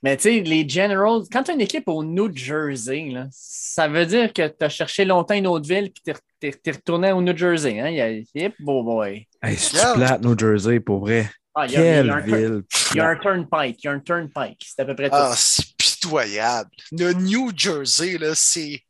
Mais 0.02 0.16
tu 0.16 0.22
sais, 0.22 0.40
les 0.40 0.66
Generals, 0.66 1.24
quand 1.30 1.42
tu 1.42 1.50
as 1.50 1.54
une 1.54 1.60
équipe 1.60 1.86
au 1.88 2.02
New 2.02 2.34
Jersey, 2.34 3.10
là, 3.10 3.26
ça 3.30 3.88
veut 3.88 4.06
dire 4.06 4.32
que 4.32 4.48
tu 4.48 4.64
as 4.64 4.70
cherché 4.70 5.04
longtemps 5.04 5.34
une 5.34 5.46
autre 5.46 5.68
ville 5.68 5.92
puis 5.92 6.14
tu 6.40 6.48
es, 6.48 6.70
retourné 6.72 7.12
au 7.12 7.20
New 7.20 7.36
Jersey. 7.36 7.78
Hein? 7.78 7.90
Il 7.90 7.96
y 7.96 8.00
a, 8.00 8.10
yep, 8.34 8.54
beau 8.60 8.82
boy. 8.82 9.28
Hey, 9.42 9.58
c'est 9.58 9.76
Regarde. 9.76 9.96
plate, 9.98 10.22
New 10.22 10.38
Jersey, 10.38 10.80
pour 10.80 11.00
vrai? 11.00 11.30
Ah, 11.54 11.66
il 11.66 11.72
y 11.72 11.76
a- 11.76 11.80
il 11.80 11.84
y 11.84 11.88
a 11.88 11.92
Quelle 11.94 12.10
un 12.10 12.22
turn- 12.22 12.36
ville. 12.36 12.62
Il 12.92 12.96
y 12.96 13.00
a 13.00 13.08
un 13.08 13.16
plate. 13.16 13.22
turnpike. 13.22 13.76
Il 13.82 13.86
y 13.86 13.88
a 13.88 13.92
un 13.92 14.00
turnpike. 14.00 14.66
C'est 14.74 14.82
à 14.82 14.84
peu 14.84 14.94
près 14.94 15.10
tout. 15.10 15.16
Ah, 15.16 15.34
c'est 15.36 15.66
pitoyable. 15.76 16.70
Le 16.92 17.12
New 17.12 17.52
Jersey, 17.56 18.18
là, 18.18 18.34
c'est. 18.34 18.82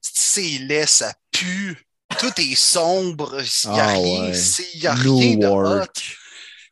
C'est 0.00 0.58
laid, 0.58 0.86
ça 0.86 1.12
pue. 1.32 1.76
Tout 2.18 2.32
est 2.40 2.54
sombre. 2.54 3.40
Il 3.64 3.70
n'y 3.70 3.78
a 3.80 3.84
Ah, 3.84 3.92
rien. 3.92 4.30
ouais. 4.30 4.38
Il 4.74 4.80
n'y 4.80 4.86
a 4.86 4.94
rien 4.94 5.36
de 5.36 5.46
hot. 5.46 5.86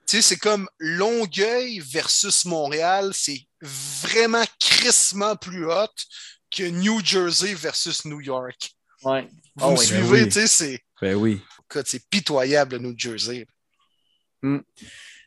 Tu 0.08 0.16
sais, 0.16 0.22
c'est 0.22 0.36
comme 0.36 0.68
Longueuil 0.78 1.80
versus 1.80 2.44
Montréal, 2.44 3.10
c'est 3.12 3.40
vraiment 3.60 4.44
crissement 4.60 5.34
plus 5.36 5.66
hot 5.66 5.88
que 6.50 6.62
New 6.62 7.04
Jersey 7.04 7.54
versus 7.54 8.04
New 8.04 8.20
York. 8.20 8.70
Ouais. 9.02 9.28
Vous 9.56 9.70
me 9.72 9.76
ben 9.76 9.82
suivez, 9.82 10.22
oui. 10.22 10.24
tu 10.26 10.30
sais, 10.32 10.46
c'est 10.46 10.80
Ben 11.02 11.14
oui. 11.16 11.40
c'est 11.84 12.08
pitoyable, 12.08 12.78
New 12.78 12.94
Jersey. 12.96 13.46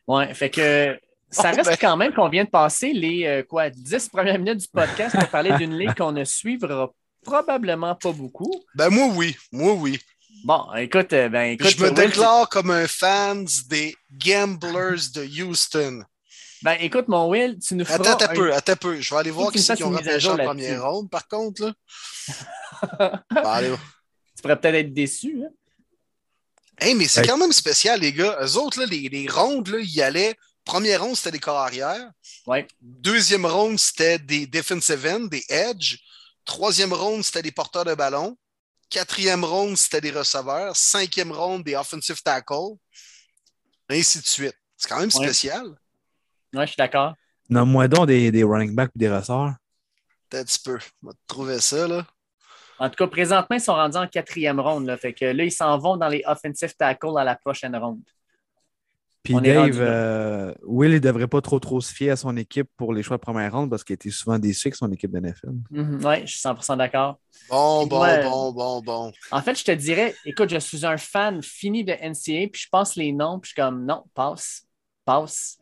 Ouais, 0.08 0.34
fait 0.34 0.50
que 0.50 1.00
ça 1.30 1.52
Bon, 1.52 1.58
reste 1.58 1.70
ben. 1.70 1.78
quand 1.80 1.98
même 1.98 2.14
qu'on 2.14 2.30
vient 2.30 2.44
de 2.44 2.50
passer 2.50 2.94
les 2.94 3.26
euh, 3.26 3.44
quoi, 3.44 3.70
10 3.70 4.10
premières 4.10 4.40
minutes 4.40 4.62
du 4.62 4.68
podcast 4.68 5.16
pour 5.16 5.28
parler 5.30 5.56
d'une 5.58 5.78
ligue 5.78 5.96
qu'on 5.96 6.12
ne 6.12 6.24
suivra 6.24 6.92
probablement 7.24 7.96
pas 7.96 8.12
beaucoup. 8.12 8.52
Ben 8.76 8.90
moi, 8.90 9.08
oui. 9.16 9.36
Moi, 9.52 9.74
oui. 9.74 10.00
Bon, 10.46 10.74
écoute, 10.76 11.12
euh, 11.14 11.30
ben 11.30 11.52
écoute. 11.52 11.70
je 11.70 11.78
me 11.82 11.90
Will, 11.90 11.94
déclare 11.94 12.48
comme 12.50 12.72
un 12.72 12.88
fan 12.88 13.46
des 13.68 13.96
Gamblers 14.12 15.12
de 15.14 15.44
Houston. 15.44 16.04
Ben 16.62 16.78
écoute, 16.80 17.08
mon 17.08 17.30
Will, 17.30 17.58
tu 17.60 17.76
nous 17.76 17.86
feras. 17.86 18.12
Attends 18.12 18.26
un 18.26 18.34
peu, 18.34 18.54
attends 18.54 18.74
un 18.74 18.76
peu. 18.78 19.00
Je 19.00 19.14
vais 19.14 19.20
aller 19.20 19.32
voir 19.32 19.52
qui 19.52 19.60
c'est 19.60 19.76
qui 19.76 19.84
ont 19.84 19.92
repêché 19.92 20.30
en 20.30 20.38
première 20.38 20.90
ronde, 20.90 21.10
par 21.10 21.28
contre. 21.28 21.66
Là. 21.66 23.24
Allez. 23.44 23.76
Tu 24.36 24.42
pourrais 24.42 24.60
peut-être 24.60 24.76
être 24.76 24.94
déçu. 24.94 25.42
Hein? 25.44 25.50
Hey, 26.80 26.96
mais 26.96 27.08
c'est 27.08 27.28
quand 27.28 27.38
même 27.38 27.52
spécial, 27.52 28.00
les 28.00 28.14
gars. 28.14 28.38
Eux 28.42 28.58
autres, 28.58 28.80
là, 28.80 28.86
les, 28.86 29.10
les 29.10 29.28
rondes, 29.28 29.68
là, 29.68 29.80
ils 29.80 29.96
y 29.96 30.02
allaient. 30.02 30.36
Première 30.64 31.04
ronde, 31.04 31.16
c'était 31.16 31.32
des 31.32 31.40
corps 31.40 31.58
arrière. 31.58 32.12
Ouais. 32.46 32.68
Deuxième 32.80 33.46
ronde, 33.46 33.80
c'était 33.80 34.20
des 34.20 34.48
defensive 34.48 35.06
ends, 35.08 35.26
des 35.26 35.44
edge. 35.50 35.98
Troisième 36.46 36.94
ronde, 36.94 37.24
c'était 37.24 37.42
des 37.42 37.52
porteurs 37.52 37.86
de 37.86 37.96
ballon. 37.96 38.38
Quatrième 38.90 39.44
ronde, 39.44 39.78
c'était 39.78 40.02
des 40.02 40.12
receveurs. 40.12 40.76
Cinquième 40.76 41.32
ronde, 41.32 41.64
des 41.64 41.76
offensive 41.76 42.22
tackles. 42.22 42.78
Ainsi 43.90 44.20
de 44.20 44.26
suite. 44.26 44.56
C'est 44.78 44.88
quand 44.88 45.00
même 45.00 45.12
spécial. 45.12 45.68
Ouais, 46.54 46.66
je 46.66 46.72
suis 46.72 46.78
d'accord. 46.78 47.14
Nomme-moi 47.50 47.88
donc 47.88 48.08
des, 48.08 48.32
des 48.32 48.44
running 48.44 48.74
backs 48.74 48.92
et 48.96 49.00
des 49.00 49.10
ressorts. 49.10 49.54
Peut-être 50.30 50.42
un 50.42 50.46
petit 50.46 50.60
peu. 50.60 50.80
On 51.04 51.08
va 51.08 51.14
te 51.14 51.18
trouver 51.28 51.60
ça, 51.60 51.88
là. 51.88 52.06
En 52.80 52.90
tout 52.90 52.96
cas, 52.96 53.08
présentement, 53.08 53.56
ils 53.56 53.62
sont 53.62 53.74
rendus 53.74 53.98
en 53.98 54.08
quatrième 54.08 54.60
ronde. 54.60 54.86
Là, 54.86 54.98
fait 54.98 55.14
que 55.14 55.26
là, 55.26 55.44
ils 55.44 55.52
s'en 55.52 55.78
vont 55.78 55.98
dans 55.98 56.08
les 56.08 56.24
offensive 56.26 56.76
tackles 56.76 57.18
à 57.18 57.24
la 57.24 57.36
prochaine 57.36 57.76
ronde. 57.76 58.02
Puis 59.22 59.36
On 59.36 59.42
Dave, 59.42 59.78
euh, 59.80 60.54
Will, 60.64 60.92
il 60.92 60.96
ne 60.96 61.00
devrait 61.00 61.28
pas 61.28 61.42
trop 61.42 61.60
trop 61.60 61.82
se 61.82 61.94
fier 61.94 62.12
à 62.12 62.16
son 62.16 62.38
équipe 62.38 62.70
pour 62.78 62.94
les 62.94 63.04
choix 63.04 63.18
de 63.18 63.22
première 63.22 63.52
ronde 63.52 63.70
parce 63.70 63.84
qu'il 63.84 63.94
était 63.94 64.10
souvent 64.10 64.40
déçu 64.40 64.68
avec 64.68 64.76
son 64.76 64.90
équipe 64.94 65.12
de 65.12 65.20
NFL. 65.20 65.52
Mhm, 65.72 66.06
ouais, 66.06 66.22
je 66.26 66.32
suis 66.32 66.40
100% 66.40 66.78
d'accord. 66.78 67.20
Bon, 67.50 67.86
bon, 67.86 67.98
moi, 67.98 68.18
bon, 68.22 68.52
bon, 68.54 68.82
bon. 68.82 69.12
En 69.32 69.42
fait, 69.42 69.60
je 69.60 69.66
te 69.66 69.72
dirais, 69.72 70.16
écoute, 70.26 70.50
je 70.50 70.60
suis 70.60 70.86
un 70.86 70.96
fan 70.96 71.44
fini 71.44 71.84
de 71.84 71.92
NCA, 71.92 72.48
puis 72.48 72.62
je 72.64 72.70
passe 72.72 72.96
les 72.96 73.12
noms, 73.12 73.40
puis 73.40 73.50
je 73.50 73.54
suis 73.54 73.62
comme, 73.62 73.86
non, 73.86 74.06
passe, 74.14 74.66
passe, 75.04 75.58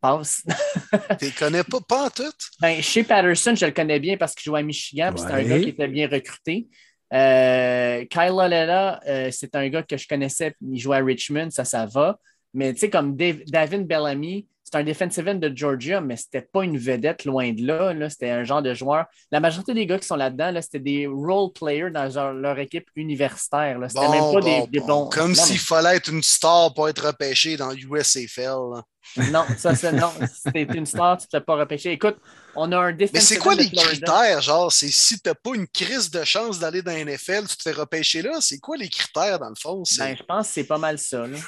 passe. 0.00 0.42
Tu 1.18 1.26
les 1.26 1.30
connais 1.32 1.62
pas, 1.64 1.80
pas 1.80 2.06
en 2.06 2.10
tout? 2.10 2.32
ben, 2.60 2.82
chez 2.82 3.04
Patterson, 3.04 3.54
je 3.54 3.66
le 3.66 3.72
connais 3.72 4.00
bien 4.00 4.16
parce 4.16 4.34
qu'il 4.34 4.44
jouait 4.50 4.60
à 4.60 4.62
Michigan, 4.62 5.12
puis 5.14 5.22
c'est 5.26 5.32
un 5.32 5.36
Ouais. 5.36 5.44
gars 5.44 5.60
qui 5.60 5.68
était 5.70 5.88
bien 5.88 6.08
recruté. 6.08 6.68
Euh, 7.12 8.04
Kyle 8.06 8.34
Lalala, 8.36 9.00
euh, 9.06 9.30
c'est 9.32 9.54
un 9.56 9.68
gars 9.68 9.82
que 9.82 9.96
je 9.96 10.06
connaissais, 10.06 10.54
il 10.60 10.78
jouait 10.78 10.98
à 10.98 11.04
Richmond, 11.04 11.50
ça, 11.50 11.64
ça 11.64 11.86
va. 11.86 12.18
Mais 12.54 12.72
tu 12.74 12.80
sais, 12.80 12.90
comme 12.90 13.16
Dave- 13.16 13.42
David 13.46 13.86
Bellamy, 13.86 14.46
c'est 14.64 14.78
un 14.78 14.84
defensive 14.84 15.26
end 15.26 15.34
de 15.34 15.52
Georgia, 15.54 16.00
mais 16.00 16.16
c'était 16.16 16.42
pas 16.42 16.62
une 16.62 16.78
vedette 16.78 17.24
loin 17.24 17.52
de 17.52 17.66
là. 17.66 17.92
là. 17.92 18.08
C'était 18.08 18.30
un 18.30 18.44
genre 18.44 18.62
de 18.62 18.72
joueur. 18.72 19.06
La 19.32 19.40
majorité 19.40 19.74
des 19.74 19.84
gars 19.84 19.98
qui 19.98 20.06
sont 20.06 20.14
là-dedans, 20.16 20.52
là, 20.52 20.62
c'était 20.62 20.78
des 20.78 21.08
role 21.08 21.52
players 21.52 21.90
dans 21.90 22.04
leur, 22.14 22.32
leur 22.32 22.58
équipe 22.60 22.86
universitaire. 22.94 23.78
là. 23.80 23.88
C'était 23.88 24.06
Bon, 24.06 24.10
même 24.12 24.20
pas 24.34 24.40
bon, 24.40 24.60
des, 24.64 24.70
des 24.70 24.80
bon. 24.80 24.86
bons. 24.86 25.08
Comme 25.08 25.32
Non, 25.32 25.42
s'il 25.42 25.58
fallait 25.58 25.96
être 25.96 26.08
une 26.12 26.22
star 26.22 26.72
pour 26.74 26.88
être 26.88 27.04
repêché 27.06 27.56
dans 27.56 27.72
USFL. 27.72 28.42
là. 28.74 28.82
mais- 29.16 29.30
Non, 29.30 29.44
ça, 29.58 29.74
c'est 29.74 29.92
non. 29.92 30.12
Si 30.32 30.52
t'es 30.52 30.62
une 30.62 30.86
star, 30.86 31.16
tu 31.18 31.26
ne 31.32 31.38
fais 31.38 31.44
pas 31.44 31.56
repêcher. 31.56 31.90
Écoute, 31.92 32.18
on 32.54 32.70
a 32.70 32.78
un 32.78 32.92
defensive 32.92 33.10
Mais 33.14 33.20
c'est 33.20 33.38
quoi 33.38 33.54
les 33.56 33.68
critères? 33.70 34.40
Genre, 34.40 34.70
c'est 34.70 34.90
si 34.90 35.18
t'as 35.20 35.34
pas 35.34 35.50
une 35.54 35.66
crise 35.66 36.10
de 36.12 36.22
chance 36.22 36.60
d'aller 36.60 36.82
dans 36.82 36.92
la 36.92 37.00
NFL, 37.04 37.46
tu 37.48 37.56
te 37.56 37.62
fais 37.62 37.72
repêcher 37.72 38.22
là? 38.22 38.38
C'est 38.40 38.58
quoi 38.60 38.76
les 38.76 38.88
critères, 38.88 39.40
dans 39.40 39.48
le 39.48 39.54
fond? 39.60 39.84
C'est- 39.84 39.98
Ben, 40.00 40.16
je 40.16 40.22
pense 40.22 40.46
que 40.48 40.52
c'est 40.54 40.64
pas 40.64 40.78
mal 40.78 40.96
ça. 40.98 41.26
Là. 41.26 41.38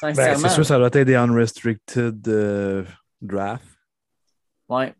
Ben, 0.00 0.14
Sincèrement. 0.14 0.48
c'est 0.48 0.54
sûr, 0.54 0.64
ça 0.64 0.78
doit 0.78 0.86
être 0.86 0.98
des 1.00 1.16
unrestricted 1.16 2.28
euh, 2.28 2.84
draft. 3.20 3.64
ouais. 4.68 4.94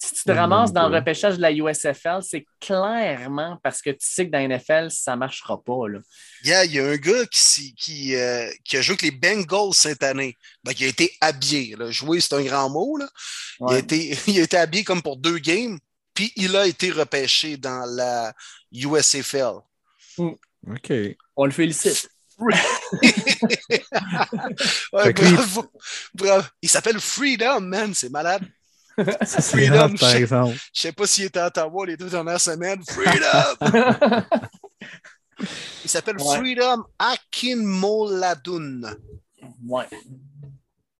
Si 0.00 0.14
tu 0.14 0.22
te 0.24 0.30
ramasses 0.30 0.72
dans 0.72 0.88
le 0.88 0.94
repêchage 0.94 1.38
de 1.38 1.42
la 1.42 1.50
USFL, 1.50 2.22
c'est 2.22 2.46
clairement 2.60 3.58
parce 3.64 3.82
que 3.82 3.90
tu 3.90 4.06
sais 4.06 4.26
que 4.26 4.30
dans 4.30 4.38
la 4.38 4.56
NFL, 4.56 4.92
ça 4.92 5.12
ne 5.12 5.16
marchera 5.16 5.60
pas. 5.60 5.88
Là. 5.88 5.98
Yeah, 6.44 6.64
il 6.66 6.72
y 6.74 6.78
a 6.78 6.86
un 6.86 6.96
gars 6.96 7.26
qui, 7.26 7.74
qui, 7.74 8.14
euh, 8.14 8.48
qui 8.64 8.76
a 8.76 8.80
joué 8.80 8.92
avec 8.92 9.02
les 9.02 9.10
Bengals 9.10 9.74
cette 9.74 10.04
année. 10.04 10.36
Ben, 10.62 10.72
qui 10.72 10.84
a 10.84 10.86
été 10.86 11.12
habillé. 11.20 11.74
Là. 11.76 11.90
Jouer, 11.90 12.20
c'est 12.20 12.34
un 12.34 12.42
grand 12.42 12.70
mot. 12.70 12.96
Là. 12.96 13.08
Il, 13.60 13.74
a 13.74 13.78
été, 13.78 14.16
il 14.28 14.38
a 14.38 14.42
été 14.44 14.56
habillé 14.56 14.84
comme 14.84 15.02
pour 15.02 15.16
deux 15.16 15.38
games. 15.38 15.76
Puis 16.14 16.32
il 16.36 16.54
a 16.54 16.68
été 16.68 16.92
repêché 16.92 17.56
dans 17.56 17.84
la 17.84 18.32
USFL. 18.70 19.56
OK. 20.18 20.92
On 21.34 21.44
le 21.44 21.50
félicite. 21.50 22.08
Ouais, 24.92 25.12
bravo, 25.12 25.66
bravo. 26.14 26.46
Il 26.62 26.68
s'appelle 26.68 27.00
Freedom, 27.00 27.60
man. 27.60 27.92
C'est 27.94 28.10
malade. 28.10 28.42
Ça, 29.22 29.40
Freedom, 29.42 29.92
hot, 29.92 29.98
par 29.98 30.10
je- 30.10 30.16
exemple. 30.16 30.56
Je 30.72 30.80
sais 30.80 30.92
pas 30.92 31.06
s'il 31.06 31.24
était 31.24 31.38
à 31.38 31.46
Ottawa 31.48 31.86
les 31.86 31.96
deux 31.96 32.08
dernières 32.10 32.40
semaines. 32.40 32.82
Freedom! 32.88 34.26
Il 35.84 35.88
s'appelle 35.90 36.16
Ouais. 36.20 36.36
Freedom 36.38 36.84
Akinmoladun. 36.98 38.80
ouais. 39.68 39.86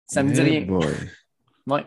Ça 0.07 0.23
me 0.23 0.33
dit 0.33 0.41
rien. 0.41 0.65
Ouais. 1.67 1.87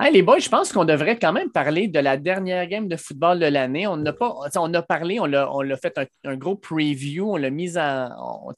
Les 0.00 0.22
boys, 0.22 0.40
je 0.40 0.48
pense 0.48 0.72
qu'on 0.72 0.84
devrait 0.84 1.18
quand 1.18 1.32
même 1.32 1.50
parler 1.50 1.86
de 1.88 1.98
la 2.00 2.16
dernière 2.16 2.66
game 2.66 2.88
de 2.88 2.96
football 2.96 3.38
de 3.38 3.46
l'année. 3.46 3.86
On 3.86 4.02
on 4.02 4.74
a 4.74 4.82
parlé, 4.82 5.20
on 5.20 5.26
l'a, 5.26 5.76
fait 5.76 5.98
un, 6.24 6.36
gros 6.36 6.56
preview, 6.56 7.32
on 7.32 7.36
l'a 7.36 7.50
mis 7.50 7.78
en, 7.78 8.10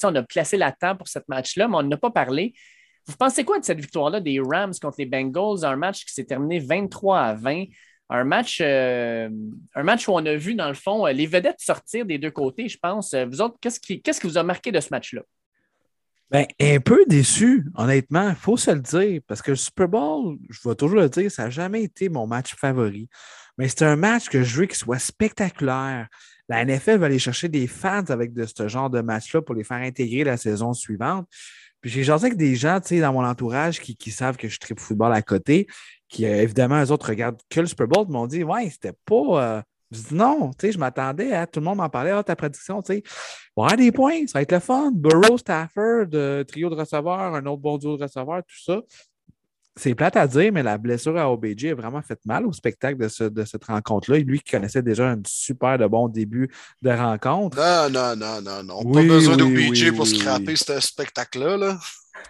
on, 0.03 0.15
a 0.15 0.23
placé 0.23 0.57
la 0.57 0.73
table 0.73 0.99
pour 0.99 1.09
cette 1.09 1.29
match-là, 1.29 1.69
mais 1.69 1.77
on 1.77 1.83
n'a 1.83 1.99
pas 1.99 2.11
parlé. 2.11 2.55
Vous 3.07 3.17
pensez 3.17 3.45
quoi 3.45 3.59
de 3.61 3.65
cette 3.65 3.79
victoire-là 3.79 4.21
des 4.21 4.41
Rams 4.41 4.73
contre 4.81 4.97
les 4.99 5.07
Bengals? 5.07 5.65
Un 5.65 5.77
match 5.77 6.05
qui 6.05 6.13
s'est 6.13 6.25
terminé 6.25 6.59
23 6.59 7.21
à 7.21 7.35
20. 7.35 7.65
Un 8.09 8.25
match, 8.25 8.59
euh, 8.61 9.29
un 9.75 9.83
match 9.83 10.09
où 10.09 10.13
on 10.13 10.25
a 10.25 10.35
vu, 10.37 10.55
dans 10.55 10.69
le 10.69 10.75
fond, 10.75 11.07
euh, 11.07 11.13
les 11.13 11.27
vedettes 11.27 11.61
sortir 11.61 12.07
des 12.07 12.19
deux 12.19 12.31
côtés, 12.31 12.69
je 12.69 12.79
pense. 12.79 13.15
Euh, 13.15 13.27
Vous 13.27 13.41
autres, 13.41 13.57
qu'est-ce 13.61 13.79
qui, 13.79 14.01
qu'est-ce 14.01 14.21
qui 14.21 14.27
vous 14.27 14.39
a 14.39 14.43
marqué 14.43 14.73
de 14.73 14.81
ce 14.81 14.89
match-là? 14.91 15.23
Ben, 16.31 16.45
un 16.61 16.81
peu 16.81 17.05
déçu, 17.07 17.67
honnêtement, 17.77 18.31
il 18.31 18.35
faut 18.35 18.57
se 18.57 18.73
le 18.73 18.81
dire, 18.81 19.21
parce 19.29 19.43
que 19.43 19.53
le 19.53 19.57
Super 19.57 19.89
Bowl, 19.89 20.39
je 20.51 20.69
vais 20.69 20.75
toujours 20.75 20.99
le 20.99 21.09
dire, 21.09 21.31
ça 21.31 21.45
n'a 21.45 21.51
jamais 21.51 21.85
été 21.85 22.09
mon 22.09 22.27
match 22.27 22.57
favori. 22.57 23.09
Mais 23.59 23.69
c'est 23.69 23.83
un 23.83 23.95
match 23.95 24.29
que 24.29 24.43
je 24.43 24.57
veux 24.61 24.67
qu'il 24.67 24.77
soit 24.77 24.99
spectaculaire. 24.99 26.09
La 26.49 26.65
NFL 26.65 26.99
va 26.99 27.07
aller 27.07 27.21
chercher 27.21 27.49
des 27.49 27.69
fans 27.69 28.05
avec 28.09 28.33
de 28.33 28.45
ce 28.45 28.67
genre 28.67 28.91
de 28.91 29.01
match-là 29.01 29.41
pour 29.41 29.55
les 29.55 29.63
faire 29.63 29.79
intégrer 29.79 30.25
la 30.25 30.37
saison 30.37 30.73
suivante. 30.73 31.29
Puis 31.81 31.91
j'ai 31.91 32.03
jasé 32.03 32.27
avec 32.27 32.39
des 32.39 32.57
gens, 32.57 32.81
dans 32.81 33.13
mon 33.13 33.25
entourage 33.25 33.81
qui, 33.81 34.11
savent 34.11 34.37
que 34.37 34.49
je 34.49 34.59
tripe 34.59 34.81
football 34.81 35.13
à 35.13 35.23
côté, 35.23 35.69
qui, 36.09 36.27
euh, 36.27 36.43
évidemment, 36.43 36.83
eux 36.83 36.91
autres 36.91 37.09
regardent 37.09 37.41
que 37.49 37.61
le 37.61 37.67
Super 37.67 37.87
Bowl, 37.87 38.07
m'ont 38.09 38.27
dit, 38.27 38.43
ouais, 38.43 38.69
c'était 38.71 38.95
pas. 39.05 39.59
euh, 39.59 39.63
Je 39.97 40.09
dis 40.09 40.15
non, 40.15 40.51
tu 40.59 40.67
sais, 40.67 40.73
je 40.73 40.79
m'attendais 40.79 41.33
à. 41.33 41.47
Tout 41.47 41.61
le 41.61 41.65
monde 41.67 41.79
m'en 41.79 41.89
parlait, 41.89 42.11
ah, 42.11 42.23
ta 42.23 42.37
prédiction, 42.37 42.83
tu 42.83 42.95
sais. 42.95 43.03
Ouais, 43.57 43.77
des 43.77 43.91
points, 43.93 44.27
ça 44.27 44.39
va 44.39 44.43
être 44.43 44.53
le 44.53 44.61
fun. 44.61 44.91
Burrow, 44.95 45.39
Stafford, 45.39 46.07
euh, 46.15 46.45
trio 46.45 46.69
de 46.71 46.75
receveurs, 46.75 47.35
un 47.35 47.47
autre 47.47 47.63
bon 47.63 47.79
duo 47.79 47.97
de 47.97 48.03
receveurs, 48.03 48.43
tout 48.47 48.63
ça. 48.65 48.81
C'est 49.79 49.95
plate 49.95 50.17
à 50.17 50.27
dire, 50.27 50.51
mais 50.55 50.63
la 50.63 50.79
blessure 50.79 51.19
à 51.19 51.31
OBJ 51.31 51.67
a 51.67 51.75
vraiment 51.75 52.01
fait 52.01 52.19
mal 52.25 52.47
au 52.47 52.53
spectacle 52.53 52.97
de, 52.99 53.09
ce- 53.09 53.25
de 53.25 53.45
cette 53.45 53.65
rencontre-là. 53.65 54.19
Lui 54.21 54.41
qui 54.41 54.51
connaissait 54.53 54.81
déjà 54.81 55.11
un 55.11 55.21
super 55.27 55.77
de 55.77 55.87
bon 55.87 56.09
début 56.09 56.51
de 56.81 56.91
rencontre. 56.91 57.59
Non, 57.59 57.91
non, 57.91 58.17
non, 58.17 58.41
non, 58.41 58.63
non. 58.63 58.81
Oui, 58.87 59.07
pas 59.07 59.15
besoin 59.15 59.35
oui, 59.37 59.67
d'OBJ 59.69 59.83
oui, 59.83 59.93
pour 59.93 60.07
scraper 60.07 60.57
ce 60.57 60.81
spectacle-là. 60.81 61.59
Là. 61.59 61.79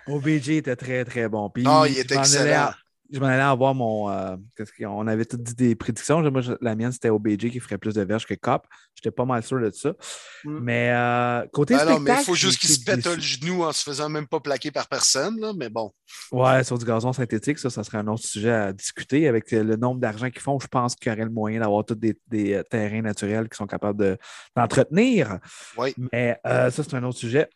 OBJ 0.09 0.49
était 0.51 0.75
très, 0.75 1.05
très 1.05 1.29
bon. 1.29 1.49
Puis, 1.51 1.63
Non, 1.63 1.85
il 1.85 1.93
allais 1.93 2.15
excellent. 2.17 2.71
Je 3.13 3.21
m'en 3.21 3.27
allais 3.27 3.41
avoir 3.43 3.75
mon. 3.75 4.11
euh, 4.11 4.37
qu'est-ce 4.57 4.73
qu'on- 4.73 4.91
on 4.91 5.07
avait 5.07 5.25
tous 5.25 5.37
dit 5.37 5.55
des 5.55 5.75
prédictions. 5.77 6.21
Moi, 6.31 6.41
je- 6.41 6.53
la 6.61 6.75
mienne, 6.75 6.91
c'était 6.93 7.09
OBJ 7.11 7.51
qui 7.51 7.61
ferait 7.61 7.79
plus 7.79 7.95
de 7.95 8.03
verges 8.03 8.27
que 8.27 8.35
Cop. 8.35 8.67
J'étais 8.95 9.11
pas 9.11 9.25
mal 9.25 9.43
sûr 9.43 9.61
de 9.61 9.71
ça. 9.71 9.91
Mm. 10.45 10.59
Mais 10.61 10.91
euh, 10.93 11.47
côté 11.53 11.75
Ben 11.75 11.85
non, 11.85 11.91
spectacle. 11.97 12.03
mais 12.17 12.23
il 12.23 12.25
faut 12.25 12.35
juste 12.35 12.59
qu'il 12.59 12.71
se 12.71 12.81
pète 12.85 13.05
le 13.07 13.21
genou 13.21 13.63
en 13.65 13.73
se 13.73 13.83
faisant 13.83 14.09
même 14.09 14.27
pas 14.27 14.41
plaquer 14.41 14.71
par 14.71 14.89
personne. 14.89 15.39
Là, 15.41 15.53
mais 15.57 15.69
bon. 15.69 15.93
Ouais, 16.33 16.65
sur 16.65 16.79
du 16.79 16.85
gazon 16.85 17.13
synthétique, 17.13 17.59
ça, 17.59 17.71
ça 17.71 17.85
serait 17.85 17.99
un 17.99 18.07
autre 18.09 18.25
sujet 18.25 18.51
à 18.53 18.73
discuter. 18.73 19.29
Avec 19.29 19.51
le 19.53 19.77
nombre 19.77 20.01
d'argent 20.01 20.29
qu'ils 20.31 20.41
font, 20.43 20.59
je 20.59 20.67
pense 20.67 20.95
qu'il 20.97 21.11
y 21.11 21.15
aurait 21.15 21.25
le 21.25 21.31
moyen 21.31 21.61
d'avoir 21.61 21.85
tous 21.85 21.95
des, 21.95 22.19
des, 22.27 22.55
euh, 22.55 22.63
terrains 22.63 23.03
naturels 23.03 23.49
qui 23.49 23.57
sont 23.57 23.67
capables 23.67 23.99
de- 24.01 24.19
d'entretenir. 24.57 25.39
Oui. 25.77 25.95
Mais 26.13 26.39
euh, 26.47 26.71
ça, 26.71 26.83
c'est 26.83 26.95
un 26.95 27.05
autre 27.05 27.19
sujet. 27.19 27.49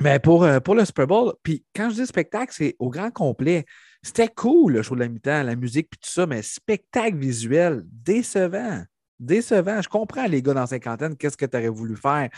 Mais 0.00 0.18
pour, 0.18 0.44
euh, 0.44 0.60
pour 0.60 0.74
le 0.74 0.84
Super 0.84 1.06
Bowl, 1.06 1.32
puis 1.42 1.64
quand 1.74 1.88
je 1.88 1.94
dis 1.94 2.06
spectacle, 2.06 2.52
c'est 2.54 2.76
au 2.78 2.90
grand 2.90 3.10
complet. 3.10 3.64
C'était 4.06 4.28
cool, 4.28 4.74
le 4.74 4.82
show 4.82 4.94
de 4.94 5.00
la 5.00 5.08
mi-temps, 5.08 5.42
la 5.42 5.56
musique, 5.56 5.88
puis 5.90 5.98
tout 5.98 6.08
ça, 6.08 6.26
mais 6.26 6.40
spectacle 6.40 7.16
visuel, 7.16 7.82
décevant. 7.86 8.84
Décevant. 9.18 9.82
Je 9.82 9.88
comprends, 9.88 10.26
les 10.26 10.42
gars 10.42 10.54
dans 10.54 10.66
cinquantaine, 10.66 11.16
qu'est-ce 11.16 11.36
que 11.36 11.44
tu 11.44 11.56
aurais 11.56 11.68
voulu 11.68 11.96
faire? 11.96 12.28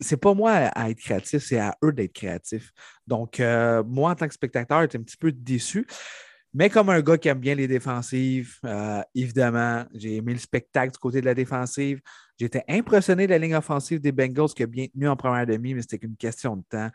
c'est 0.00 0.16
pas 0.16 0.32
moi 0.32 0.52
à 0.52 0.88
être 0.88 0.98
créatif, 0.98 1.44
c'est 1.44 1.58
à 1.58 1.76
eux 1.84 1.92
d'être 1.92 2.14
créatifs. 2.14 2.72
Donc, 3.06 3.38
euh, 3.38 3.84
moi, 3.84 4.12
en 4.12 4.14
tant 4.14 4.28
que 4.28 4.32
spectateur, 4.32 4.80
j'étais 4.80 4.96
un 4.96 5.02
petit 5.02 5.18
peu 5.18 5.30
déçu. 5.30 5.86
Mais 6.54 6.70
comme 6.70 6.88
un 6.88 7.02
gars 7.02 7.18
qui 7.18 7.28
aime 7.28 7.38
bien 7.38 7.54
les 7.54 7.68
défensives, 7.68 8.56
euh, 8.64 9.02
évidemment, 9.14 9.84
j'ai 9.92 10.16
aimé 10.16 10.32
le 10.32 10.38
spectacle 10.38 10.92
du 10.92 10.98
côté 10.98 11.20
de 11.20 11.26
la 11.26 11.34
défensive. 11.34 12.00
J'étais 12.38 12.64
impressionné 12.66 13.26
de 13.26 13.30
la 13.32 13.38
ligne 13.38 13.54
offensive 13.56 14.00
des 14.00 14.10
Bengals 14.10 14.54
qui 14.56 14.62
a 14.62 14.66
bien 14.66 14.86
tenu 14.86 15.06
en 15.06 15.16
première 15.16 15.46
demi, 15.46 15.74
mais 15.74 15.82
c'était 15.82 15.98
qu'une 15.98 16.16
question 16.16 16.56
de 16.56 16.64
temps 16.68 16.90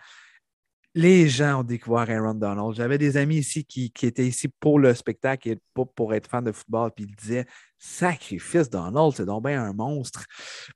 les 0.96 1.28
gens 1.28 1.60
ont 1.60 1.64
découvert 1.64 2.10
Aaron 2.10 2.36
Donald. 2.36 2.74
J'avais 2.74 2.98
des 2.98 3.18
amis 3.18 3.38
ici 3.38 3.66
qui, 3.66 3.92
étaient 4.02 4.26
ici 4.26 4.48
pour 4.48 4.80
le 4.80 4.94
spectacle 4.94 5.50
et 5.50 5.58
pas 5.74 5.84
pour 5.84 6.14
être 6.14 6.28
fan 6.28 6.44
de 6.44 6.54
football, 6.54 6.92
puis 6.96 7.06
ils 7.08 7.16
disaient 7.16 7.46
Sacrifice 7.78 8.70
Donald, 8.70 9.14
c'est 9.14 9.26
donc 9.26 9.46
bien 9.46 9.62
un 9.62 9.74
monstre. 9.74 10.26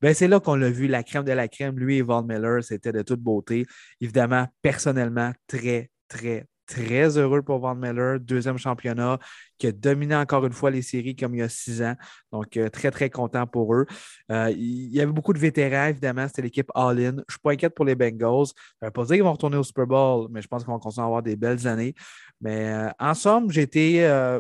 Ben, 0.02 0.14
c'est 0.14 0.28
là 0.28 0.42
qu'on 0.42 0.56
l'a 0.56 0.70
vu, 0.70 0.88
la 0.88 1.04
crème 1.04 1.24
de 1.24 1.32
la 1.32 1.48
crème. 1.48 1.80
Lui 1.80 1.98
et 1.98 2.02
Von 2.02 2.24
Miller, 2.24 2.62
c'était 2.62 2.92
de 2.92 3.02
toute 3.02 3.22
beauté. 3.22 3.66
Évidemment, 4.02 4.46
personnellement, 4.62 5.32
très, 5.48 5.90
très, 6.10 6.46
très 6.70 7.18
heureux 7.18 7.42
pour 7.42 7.60
Von 7.60 7.76
Miller, 7.76 8.20
deuxième 8.20 8.58
championnat, 8.58 9.18
qui 9.58 9.68
a 9.68 9.72
dominé 9.72 10.16
encore 10.16 10.46
une 10.46 10.54
fois 10.54 10.70
les 10.70 10.84
séries 10.84 11.16
comme 11.16 11.34
il 11.34 11.40
y 11.40 11.42
a 11.42 11.50
six 11.50 11.82
ans. 11.82 11.96
Donc, 12.32 12.56
euh, 12.58 12.70
très, 12.70 12.92
très 12.92 13.10
content 13.10 13.48
pour 13.48 13.74
eux. 13.74 13.88
Euh, 14.32 14.52
il 14.52 14.94
y 14.94 15.02
avait 15.02 15.12
beaucoup 15.12 15.34
de 15.34 15.40
vétérans, 15.40 15.88
évidemment. 15.88 16.28
C'était 16.28 16.44
l'équipe 16.44 16.70
All-In. 16.76 16.96
Je 16.98 17.08
ne 17.10 17.24
suis 17.30 17.40
pas 17.42 17.52
inquiète 17.52 17.74
pour 17.74 17.86
les 17.86 17.96
Bengals. 17.96 18.48
Ça 18.80 18.86
ne 18.86 18.90
pas 18.90 19.04
dire 19.06 19.16
qu'ils 19.16 19.24
vont 19.24 19.32
retourner 19.32 19.58
au 19.58 19.64
Super 19.64 19.88
Bowl, 19.88 20.28
mais 20.30 20.42
je 20.42 20.48
pense 20.48 20.64
qu'ils 20.64 20.72
vont 20.72 20.80
continuer 20.80 21.04
à 21.04 21.08
avoir 21.08 21.24
des 21.24 21.36
belles 21.36 21.68
années. 21.68 21.96
Mais 22.40 22.70
euh, 22.70 22.90
en 23.00 23.14
somme, 23.16 23.52
j'ai 23.52 23.68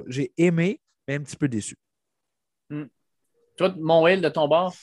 j'ai 0.07 0.31
aimé, 0.37 0.79
mais 1.07 1.15
un 1.15 1.21
petit 1.21 1.35
peu 1.35 1.47
déçu. 1.47 1.75
Hmm. 2.69 2.85
Toi, 3.57 3.73
mon 3.79 4.03
Will, 4.03 4.21
de 4.21 4.29
ton 4.29 4.47
bord? 4.47 4.73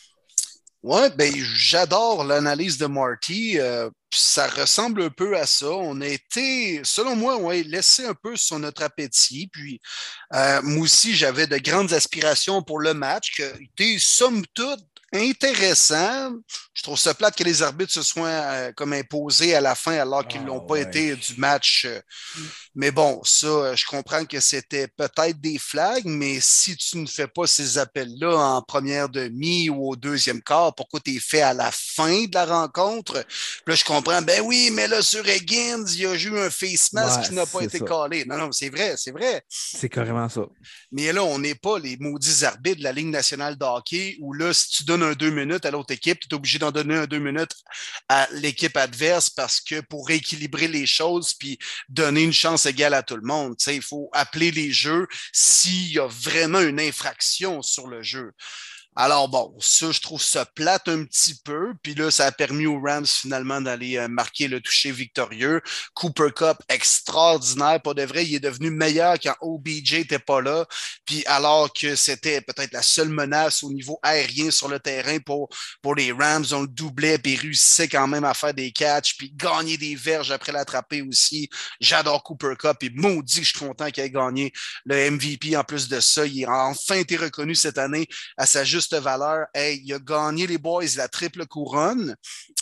Oui, 0.82 1.00
ben, 1.16 1.32
j'adore 1.34 2.24
l'analyse 2.24 2.76
de 2.78 2.86
Marty. 2.86 3.58
Euh, 3.58 3.88
ça 4.16 4.48
ressemble 4.48 5.02
un 5.02 5.10
peu 5.10 5.36
à 5.36 5.46
ça. 5.46 5.70
On 5.70 6.00
a 6.00 6.06
été, 6.06 6.80
selon 6.84 7.16
moi, 7.16 7.36
ouais, 7.36 7.62
laissé 7.62 8.04
un 8.06 8.14
peu 8.14 8.36
sur 8.36 8.58
notre 8.58 8.82
appétit. 8.82 9.48
Puis, 9.52 9.80
euh, 10.34 10.60
moi 10.62 10.84
aussi, 10.84 11.14
j'avais 11.14 11.46
de 11.46 11.58
grandes 11.58 11.92
aspirations 11.92 12.62
pour 12.62 12.80
le 12.80 12.94
match, 12.94 13.34
qui 13.34 13.42
était, 13.42 13.98
somme 13.98 14.44
toute, 14.54 14.84
intéressant. 15.12 16.32
Je 16.74 16.82
trouve 16.82 16.98
ça 16.98 17.14
plate 17.14 17.36
que 17.36 17.44
les 17.44 17.62
arbitres 17.62 17.92
se 17.92 18.02
soient 18.02 18.28
euh, 18.28 18.72
comme 18.72 18.92
imposés 18.92 19.54
à 19.54 19.60
la 19.60 19.74
fin 19.74 19.96
alors 19.98 20.26
qu'ils 20.26 20.44
n'ont 20.44 20.62
ah, 20.62 20.66
pas 20.66 20.78
été 20.78 21.14
du 21.14 21.36
match. 21.36 21.86
Euh. 21.86 22.00
Mais 22.76 22.90
bon, 22.90 23.22
ça, 23.24 23.46
euh, 23.46 23.74
je 23.74 23.86
comprends 23.86 24.26
que 24.26 24.38
c'était 24.38 24.86
peut-être 24.86 25.40
des 25.40 25.58
flags, 25.58 26.04
mais 26.04 26.40
si 26.42 26.76
tu 26.76 26.98
ne 26.98 27.06
fais 27.06 27.26
pas 27.26 27.46
ces 27.46 27.78
appels-là 27.78 28.36
en 28.36 28.60
première 28.60 29.08
demi 29.08 29.70
ou 29.70 29.88
au 29.88 29.96
deuxième 29.96 30.42
quart, 30.42 30.74
pourquoi 30.74 31.00
tu 31.00 31.16
es 31.16 31.18
fait 31.18 31.40
à 31.40 31.54
la 31.54 31.70
fin 31.72 32.24
de 32.24 32.34
la 32.34 32.44
rencontre? 32.44 33.24
là, 33.66 33.74
je 33.74 33.82
comprends, 33.82 34.20
ben 34.20 34.42
oui, 34.42 34.70
mais 34.74 34.88
là, 34.88 35.00
sur 35.00 35.26
Higgins, 35.26 35.86
il 35.88 36.00
y 36.02 36.06
a 36.06 36.14
eu 36.14 36.38
un 36.38 36.50
face 36.50 36.92
mask 36.92 37.22
qui 37.22 37.34
n'a 37.34 37.46
pas 37.46 37.62
été 37.62 37.78
collé. 37.78 38.26
Non, 38.26 38.36
non, 38.36 38.52
c'est 38.52 38.68
vrai, 38.68 38.94
c'est 38.98 39.10
vrai. 39.12 39.42
C'est 39.48 39.88
carrément 39.88 40.28
ça. 40.28 40.42
Mais 40.92 41.14
là, 41.14 41.24
on 41.24 41.38
n'est 41.38 41.54
pas 41.54 41.78
les 41.78 41.96
maudits 41.96 42.44
arbitres 42.44 42.80
de 42.80 42.84
la 42.84 42.92
Ligue 42.92 43.06
nationale 43.08 43.56
de 43.56 43.64
hockey 43.64 44.18
où 44.20 44.34
là, 44.34 44.52
si 44.52 44.68
tu 44.68 44.84
donnes 44.84 45.02
un 45.02 45.14
deux 45.14 45.30
minutes 45.30 45.64
à 45.64 45.70
l'autre 45.70 45.94
équipe, 45.94 46.20
tu 46.20 46.28
es 46.30 46.34
obligé 46.34 46.58
d'en 46.58 46.70
donner 46.70 46.96
un 46.96 47.06
deux 47.06 47.20
minutes 47.20 47.54
à 48.10 48.28
l'équipe 48.32 48.76
adverse 48.76 49.30
parce 49.30 49.62
que 49.62 49.80
pour 49.80 50.06
rééquilibrer 50.06 50.68
les 50.68 50.84
choses 50.84 51.32
puis 51.32 51.58
donner 51.88 52.22
une 52.22 52.34
chance 52.34 52.65
égale 52.66 52.94
à 52.94 53.02
tout 53.02 53.16
le 53.16 53.22
monde, 53.22 53.56
il 53.66 53.82
faut 53.82 54.08
appeler 54.12 54.50
les 54.50 54.70
jeux 54.70 55.06
s'il 55.32 55.92
y 55.92 55.98
a 55.98 56.06
vraiment 56.06 56.60
une 56.60 56.80
infraction 56.80 57.62
sur 57.62 57.86
le 57.86 58.02
jeu. 58.02 58.32
Alors 58.98 59.28
bon, 59.28 59.54
ça, 59.60 59.92
je 59.92 60.00
trouve 60.00 60.22
ça 60.22 60.46
plate 60.46 60.88
un 60.88 61.04
petit 61.04 61.34
peu. 61.44 61.74
Puis 61.82 61.94
là, 61.94 62.10
ça 62.10 62.24
a 62.24 62.32
permis 62.32 62.64
aux 62.64 62.80
Rams 62.80 63.06
finalement 63.06 63.60
d'aller 63.60 63.98
euh, 63.98 64.08
marquer 64.08 64.48
le 64.48 64.58
toucher 64.58 64.90
victorieux. 64.90 65.60
Cooper 65.92 66.30
Cup, 66.34 66.56
extraordinaire. 66.70 67.82
Pas 67.82 67.92
de 67.92 68.04
vrai, 68.04 68.24
il 68.24 68.36
est 68.36 68.40
devenu 68.40 68.70
meilleur 68.70 69.18
quand 69.22 69.34
OBJ 69.42 69.92
n'était 69.98 70.18
pas 70.18 70.40
là. 70.40 70.66
Puis 71.04 71.22
alors 71.26 71.70
que 71.74 71.94
c'était 71.94 72.40
peut-être 72.40 72.72
la 72.72 72.80
seule 72.80 73.10
menace 73.10 73.62
au 73.62 73.70
niveau 73.70 73.98
aérien 74.02 74.50
sur 74.50 74.68
le 74.68 74.80
terrain 74.80 75.18
pour, 75.18 75.50
pour 75.82 75.94
les 75.94 76.10
Rams, 76.12 76.46
on 76.52 76.62
le 76.62 76.68
doublait, 76.68 77.18
puis 77.18 77.36
réussissait 77.36 77.88
quand 77.88 78.06
même 78.06 78.24
à 78.24 78.32
faire 78.32 78.54
des 78.54 78.72
catchs, 78.72 79.18
puis 79.18 79.30
gagner 79.30 79.76
des 79.76 79.94
verges 79.94 80.30
après 80.30 80.52
l'attraper 80.52 81.02
aussi. 81.02 81.50
J'adore 81.80 82.22
Cooper 82.22 82.54
Cup 82.58 82.78
et 82.80 82.90
maudit 82.90 83.44
je 83.44 83.50
suis 83.50 83.58
content 83.58 83.90
qu'il 83.90 84.02
ait 84.02 84.10
gagné 84.10 84.52
le 84.86 85.10
MVP 85.10 85.54
en 85.54 85.64
plus 85.64 85.88
de 85.88 86.00
ça. 86.00 86.24
Il 86.24 86.46
a 86.46 86.64
enfin 86.64 86.94
été 86.94 87.16
reconnu 87.16 87.54
cette 87.54 87.76
année 87.76 88.08
à 88.38 88.46
sa 88.46 88.64
juste 88.64 88.85
valeur. 88.94 89.46
Hey, 89.54 89.82
il 89.84 89.92
a 89.92 89.98
gagné 89.98 90.46
les 90.46 90.58
boys 90.58 90.84
la 90.96 91.08
triple 91.08 91.46
couronne, 91.46 92.16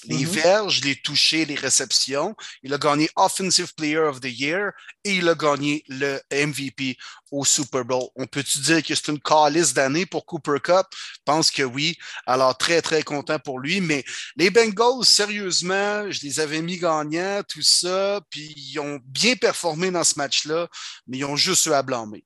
les 0.04 0.24
mm-hmm. 0.24 0.26
verges, 0.26 0.80
les 0.82 0.96
touchés, 0.96 1.44
les 1.44 1.54
réceptions. 1.54 2.34
Il 2.62 2.72
a 2.74 2.78
gagné 2.78 3.08
Offensive 3.16 3.74
Player 3.74 3.98
of 3.98 4.20
the 4.20 4.30
Year 4.30 4.72
et 5.04 5.16
il 5.16 5.28
a 5.28 5.34
gagné 5.34 5.84
le 5.88 6.20
MVP 6.32 6.96
au 7.30 7.44
Super 7.44 7.84
Bowl. 7.84 8.08
On 8.16 8.26
peut-tu 8.26 8.58
dire 8.60 8.82
que 8.82 8.94
c'est 8.94 9.08
une 9.08 9.20
calice 9.20 9.74
d'année 9.74 10.06
pour 10.06 10.26
Cooper 10.26 10.58
Cup? 10.62 10.87
Je 10.92 11.18
pense 11.24 11.50
que 11.50 11.62
oui. 11.62 11.96
Alors, 12.26 12.56
très, 12.56 12.80
très 12.82 13.02
content 13.02 13.38
pour 13.38 13.58
lui. 13.58 13.80
Mais 13.80 14.04
les 14.37 14.50
Bengals, 14.50 15.04
sérieusement, 15.04 16.10
je 16.10 16.20
les 16.22 16.40
avais 16.40 16.62
mis 16.62 16.78
gagnants, 16.78 17.42
tout 17.48 17.62
ça, 17.62 18.20
puis 18.30 18.52
ils 18.56 18.78
ont 18.78 19.00
bien 19.04 19.37
performé 19.37 19.90
dans 19.90 20.04
ce 20.04 20.14
match-là, 20.16 20.68
mais 21.06 21.18
ils 21.18 21.24
ont 21.24 21.37
juste 21.37 21.66
eu 21.66 21.72
à 21.72 21.82
blâmer 21.82 22.24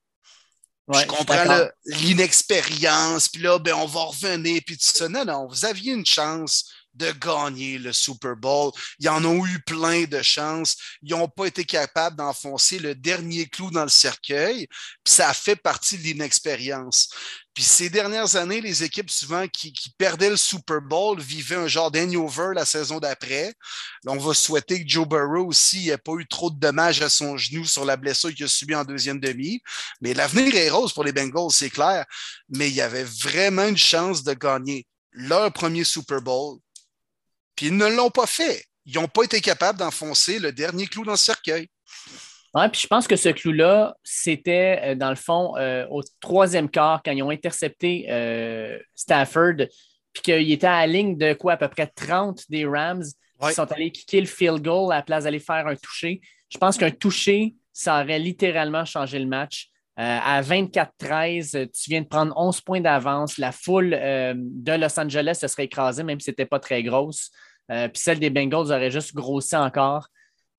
je 0.94 1.06
comprends 1.06 1.68
l'inexpérience, 1.86 3.28
puis 3.28 3.42
là, 3.42 3.58
ben, 3.58 3.74
on 3.74 3.86
va 3.86 4.00
revenir, 4.04 4.60
puis 4.64 4.76
tout 4.76 4.92
ça. 4.92 5.08
Non, 5.08 5.24
non, 5.24 5.46
vous 5.46 5.64
aviez 5.64 5.92
une 5.92 6.06
chance 6.06 6.70
de 6.98 7.12
gagner 7.12 7.78
le 7.78 7.92
Super 7.92 8.36
Bowl. 8.36 8.72
Ils 8.98 9.08
en 9.08 9.24
ont 9.24 9.46
eu 9.46 9.60
plein 9.60 10.04
de 10.04 10.20
chances. 10.22 10.76
Ils 11.02 11.10
n'ont 11.10 11.28
pas 11.28 11.46
été 11.46 11.64
capables 11.64 12.16
d'enfoncer 12.16 12.78
le 12.78 12.94
dernier 12.94 13.46
clou 13.46 13.70
dans 13.70 13.84
le 13.84 13.88
cercueil. 13.88 14.68
Ça 15.06 15.32
fait 15.32 15.56
partie 15.56 15.96
de 15.96 16.02
l'inexpérience. 16.02 17.08
Puis 17.58 17.64
ces 17.64 17.90
dernières 17.90 18.36
années, 18.36 18.60
les 18.60 18.84
équipes 18.84 19.10
souvent 19.10 19.48
qui, 19.48 19.74
perdaient 19.98 20.30
le 20.30 20.36
Super 20.36 20.80
Bowl 20.80 21.20
vivaient 21.20 21.56
un 21.56 21.66
genre 21.66 21.90
d'hangover 21.90 22.52
la 22.54 22.64
saison 22.64 23.00
d'après. 23.00 23.52
On 24.06 24.16
va 24.16 24.32
souhaiter 24.32 24.80
que 24.80 24.88
Joe 24.88 25.08
Burrow 25.08 25.48
aussi 25.48 25.86
n'ait 25.86 25.98
pas 25.98 26.12
eu 26.12 26.26
trop 26.28 26.50
de 26.50 26.58
dommages 26.60 27.02
à 27.02 27.08
son 27.08 27.36
genou 27.36 27.64
sur 27.64 27.84
la 27.84 27.96
blessure 27.96 28.32
qu'il 28.32 28.44
a 28.44 28.48
subie 28.48 28.76
en 28.76 28.84
deuxième 28.84 29.18
demi. 29.18 29.60
Mais 30.00 30.14
l'avenir 30.14 30.54
est 30.54 30.70
rose 30.70 30.92
pour 30.92 31.02
les 31.02 31.10
Bengals, 31.10 31.50
c'est 31.50 31.68
clair. 31.68 32.04
Mais 32.48 32.68
il 32.68 32.74
y 32.74 32.80
avait 32.80 33.02
vraiment 33.02 33.66
une 33.66 33.76
chance 33.76 34.22
de 34.22 34.34
gagner 34.34 34.86
leur 35.10 35.52
premier 35.52 35.82
Super 35.82 36.22
Bowl 36.22 36.58
puis 37.58 37.66
ils 37.66 37.76
ne 37.76 37.88
l'ont 37.88 38.10
pas 38.10 38.28
fait. 38.28 38.66
Ils 38.86 38.94
n'ont 38.94 39.08
pas 39.08 39.24
été 39.24 39.40
capables 39.40 39.80
d'enfoncer 39.80 40.38
le 40.38 40.52
dernier 40.52 40.86
clou 40.86 41.04
dans 41.04 41.10
le 41.10 41.16
cercueil. 41.16 41.66
Oui, 42.54 42.68
puis 42.70 42.82
je 42.82 42.86
pense 42.86 43.08
que 43.08 43.16
ce 43.16 43.30
clou-là, 43.30 43.96
c'était 44.04 44.80
euh, 44.80 44.94
dans 44.94 45.10
le 45.10 45.16
fond 45.16 45.56
euh, 45.56 45.84
au 45.90 46.04
troisième 46.20 46.70
quart 46.70 47.02
quand 47.04 47.10
ils 47.10 47.22
ont 47.24 47.30
intercepté 47.30 48.06
euh, 48.10 48.78
Stafford, 48.94 49.66
puis 50.12 50.22
qu'il 50.22 50.52
était 50.52 50.68
à 50.68 50.86
la 50.86 50.86
ligne 50.86 51.18
de 51.18 51.32
quoi, 51.32 51.54
à 51.54 51.56
peu 51.56 51.66
près 51.66 51.88
30 51.88 52.44
des 52.48 52.64
Rams 52.64 53.02
qui 53.42 53.52
sont 53.52 53.72
allés 53.72 53.90
kicker 53.90 54.20
le 54.20 54.28
field 54.28 54.62
goal 54.62 54.92
à 54.92 54.98
la 54.98 55.02
place 55.02 55.24
d'aller 55.24 55.40
faire 55.40 55.66
un 55.66 55.74
toucher. 55.74 56.20
Je 56.50 56.58
pense 56.58 56.78
qu'un 56.78 56.92
toucher, 56.92 57.56
ça 57.72 58.00
aurait 58.00 58.20
littéralement 58.20 58.84
changé 58.84 59.18
le 59.18 59.26
match. 59.26 59.67
À 60.00 60.40
24-13, 60.42 61.70
tu 61.72 61.90
viens 61.90 62.02
de 62.02 62.06
prendre 62.06 62.32
11 62.36 62.60
points 62.60 62.80
d'avance. 62.80 63.36
La 63.36 63.50
foule 63.50 63.90
de 63.90 64.72
Los 64.72 64.98
Angeles 64.98 65.38
se 65.40 65.48
serait 65.48 65.64
écrasée, 65.64 66.04
même 66.04 66.20
si 66.20 66.26
ce 66.26 66.30
n'était 66.30 66.46
pas 66.46 66.60
très 66.60 66.84
grosse. 66.84 67.32
Euh, 67.70 67.88
puis 67.88 68.00
celle 68.02 68.18
des 68.18 68.30
Bengals 68.30 68.72
aurait 68.72 68.90
juste 68.90 69.14
grossi 69.14 69.56
encore. 69.56 70.08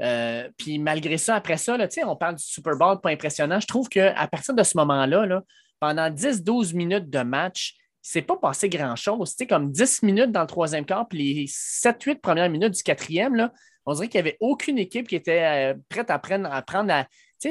Euh, 0.02 0.48
puis 0.58 0.80
malgré 0.80 1.18
ça, 1.18 1.36
après 1.36 1.58
ça, 1.58 1.76
là, 1.76 1.88
on 2.06 2.16
parle 2.16 2.36
du 2.36 2.44
Super 2.44 2.76
Bowl, 2.78 3.02
pas 3.02 3.10
impressionnant. 3.10 3.60
Je 3.60 3.68
trouve 3.68 3.90
qu'à 3.90 4.28
partir 4.28 4.54
de 4.54 4.64
ce 4.64 4.78
moment-là, 4.78 5.26
là, 5.26 5.44
pendant 5.80 6.10
10-12 6.10 6.76
minutes 6.76 7.10
de 7.10 7.20
match, 7.20 7.76
c'est 8.02 8.22
pas 8.22 8.38
passé 8.38 8.70
grand-chose. 8.70 9.36
Comme 9.48 9.72
10 9.72 10.04
minutes 10.04 10.32
dans 10.32 10.42
le 10.42 10.48
troisième 10.48 10.86
quart, 10.86 11.08
puis 11.08 11.18
les 11.18 11.46
7-8 11.48 12.22
premières 12.22 12.50
minutes 12.50 12.76
du 12.76 12.84
quatrième, 12.84 13.36
là, 13.36 13.52
on 13.86 13.94
dirait 13.94 14.08
qu'il 14.08 14.22
n'y 14.22 14.28
avait 14.30 14.38
aucune 14.40 14.78
équipe 14.78 15.08
qui 15.08 15.16
était 15.16 15.74
euh, 15.74 15.74
prête 15.90 16.10
à 16.12 16.20
prendre, 16.20 16.52
à 16.52 16.62
prendre, 16.62 16.94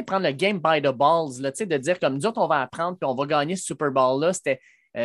prendre 0.06 0.26
le 0.26 0.32
game 0.32 0.58
by 0.58 0.80
the 0.80 0.92
balls, 0.94 1.40
là, 1.40 1.50
de 1.50 1.76
dire 1.76 1.98
comme 1.98 2.14
nous 2.14 2.26
autres, 2.26 2.40
on 2.40 2.48
va 2.48 2.62
apprendre 2.62 2.98
puis 2.98 3.08
on 3.08 3.14
va 3.14 3.26
gagner 3.26 3.56
ce 3.56 3.64
Super 3.64 3.90
Bowl-là. 3.90 4.32
C'était 4.32 4.60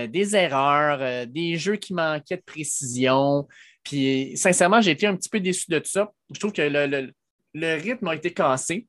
des 0.07 0.35
erreurs, 0.35 1.27
des 1.27 1.57
jeux 1.57 1.75
qui 1.75 1.93
manquaient 1.93 2.37
de 2.37 2.43
précision. 2.43 3.47
Puis 3.83 4.31
sincèrement, 4.35 4.81
j'ai 4.81 4.91
été 4.91 5.07
un 5.07 5.15
petit 5.15 5.29
peu 5.29 5.39
déçu 5.39 5.69
de 5.69 5.79
tout 5.79 5.89
ça. 5.89 6.11
Je 6.33 6.39
trouve 6.39 6.53
que 6.53 6.61
le, 6.61 7.75
rythme 7.75 8.07
a 8.07 8.15
été 8.15 8.33
cassé. 8.33 8.87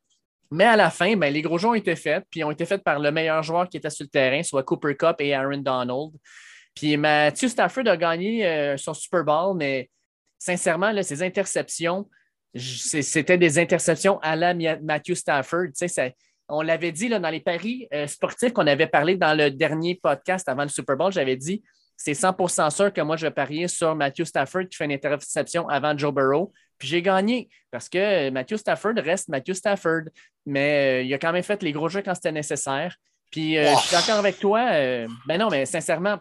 Mais 0.51 0.65
à 0.65 0.77
la 0.77 0.91
fin, 0.91 1.17
ben, 1.17 1.33
les 1.33 1.43
gros 1.43 1.59
jeux 1.59 1.69
ont 1.69 1.75
été 1.75 1.97
faits, 1.97 2.25
puis 2.31 2.45
ont 2.45 2.51
été 2.51 2.65
faits 2.65 2.85
par 2.85 3.01
le 3.01 3.11
meilleur 3.11 3.43
joueur 3.43 3.69
qui 3.69 3.77
était 3.77 3.91
sur 3.91 4.05
le 4.05 4.09
terrain, 4.09 4.43
soit 4.43 4.63
Cooper 4.63 4.95
Cup 4.97 5.17
et 5.19 5.35
Aaron 5.35 5.59
Donald. 5.59 6.13
Puis 6.75 6.97
Matthew 6.97 7.49
Stafford 7.49 7.89
a 7.89 7.97
gagné 7.97 8.47
euh, 8.47 8.77
son 8.77 8.95
Super 8.95 9.25
Bowl, 9.25 9.57
mais 9.57 9.91
sincèrement, 10.39 10.93
là, 10.93 11.03
ses 11.03 11.23
interceptions, 11.23 12.09
c'était 12.55 13.39
des 13.39 13.59
interceptions 13.59 14.19
à 14.21 14.37
la 14.37 14.55
Matthew 14.55 15.15
Stafford. 15.15 15.69
on 16.49 16.63
l'avait 16.63 16.93
dit 16.93 17.09
là, 17.09 17.19
dans 17.19 17.31
les 17.31 17.41
paris 17.41 17.89
euh, 17.93 18.07
sportifs 18.07 18.53
qu'on 18.53 18.67
avait 18.67 18.87
parlé 18.87 19.17
dans 19.17 19.37
le 19.37 19.51
dernier 19.51 19.95
podcast 19.97 20.49
avant 20.49 20.63
le 20.63 20.69
Super 20.69 20.97
Bowl, 20.97 21.13
j'avais 21.13 21.37
dit 21.37 21.63
c'est 21.97 22.13
100% 22.13 22.71
sûr 22.71 22.93
que 22.93 23.01
moi, 23.01 23.17
je 23.17 23.27
vais 23.27 23.31
parier 23.31 23.69
sur 23.69 23.95
Matthew 23.95 24.25
Stafford 24.25 24.69
qui 24.69 24.77
fait 24.77 24.85
une 24.85 24.93
interception 24.93 25.69
avant 25.69 25.97
Joe 25.97 26.13
Burrow. 26.13 26.53
Puis 26.79 26.89
j'ai 26.89 27.03
gagné 27.03 27.49
parce 27.71 27.89
que 27.89 28.31
Matthew 28.31 28.57
Stafford 28.57 28.95
reste 28.97 29.29
Matthew 29.29 29.55
Stafford. 29.55 30.03
Mais 30.47 31.01
euh, 31.01 31.03
il 31.03 31.15
a 31.15 31.19
quand 31.19 31.33
même 31.33 31.43
fait 31.43 31.63
les 31.63 31.73
gros 31.73 31.89
jeux 31.89 32.03
quand 32.03 32.15
c'était 32.15 32.33
nécessaire. 32.33 32.97
Puis 33.31 33.57
euh, 33.57 33.73
je 33.75 33.81
suis 33.81 33.97
d'accord 33.97 34.19
avec 34.19 34.39
toi. 34.39 34.69
Euh, 34.73 35.07
ben 35.27 35.39
non, 35.39 35.49
mais 35.51 35.67
sincèrement, 35.67 36.19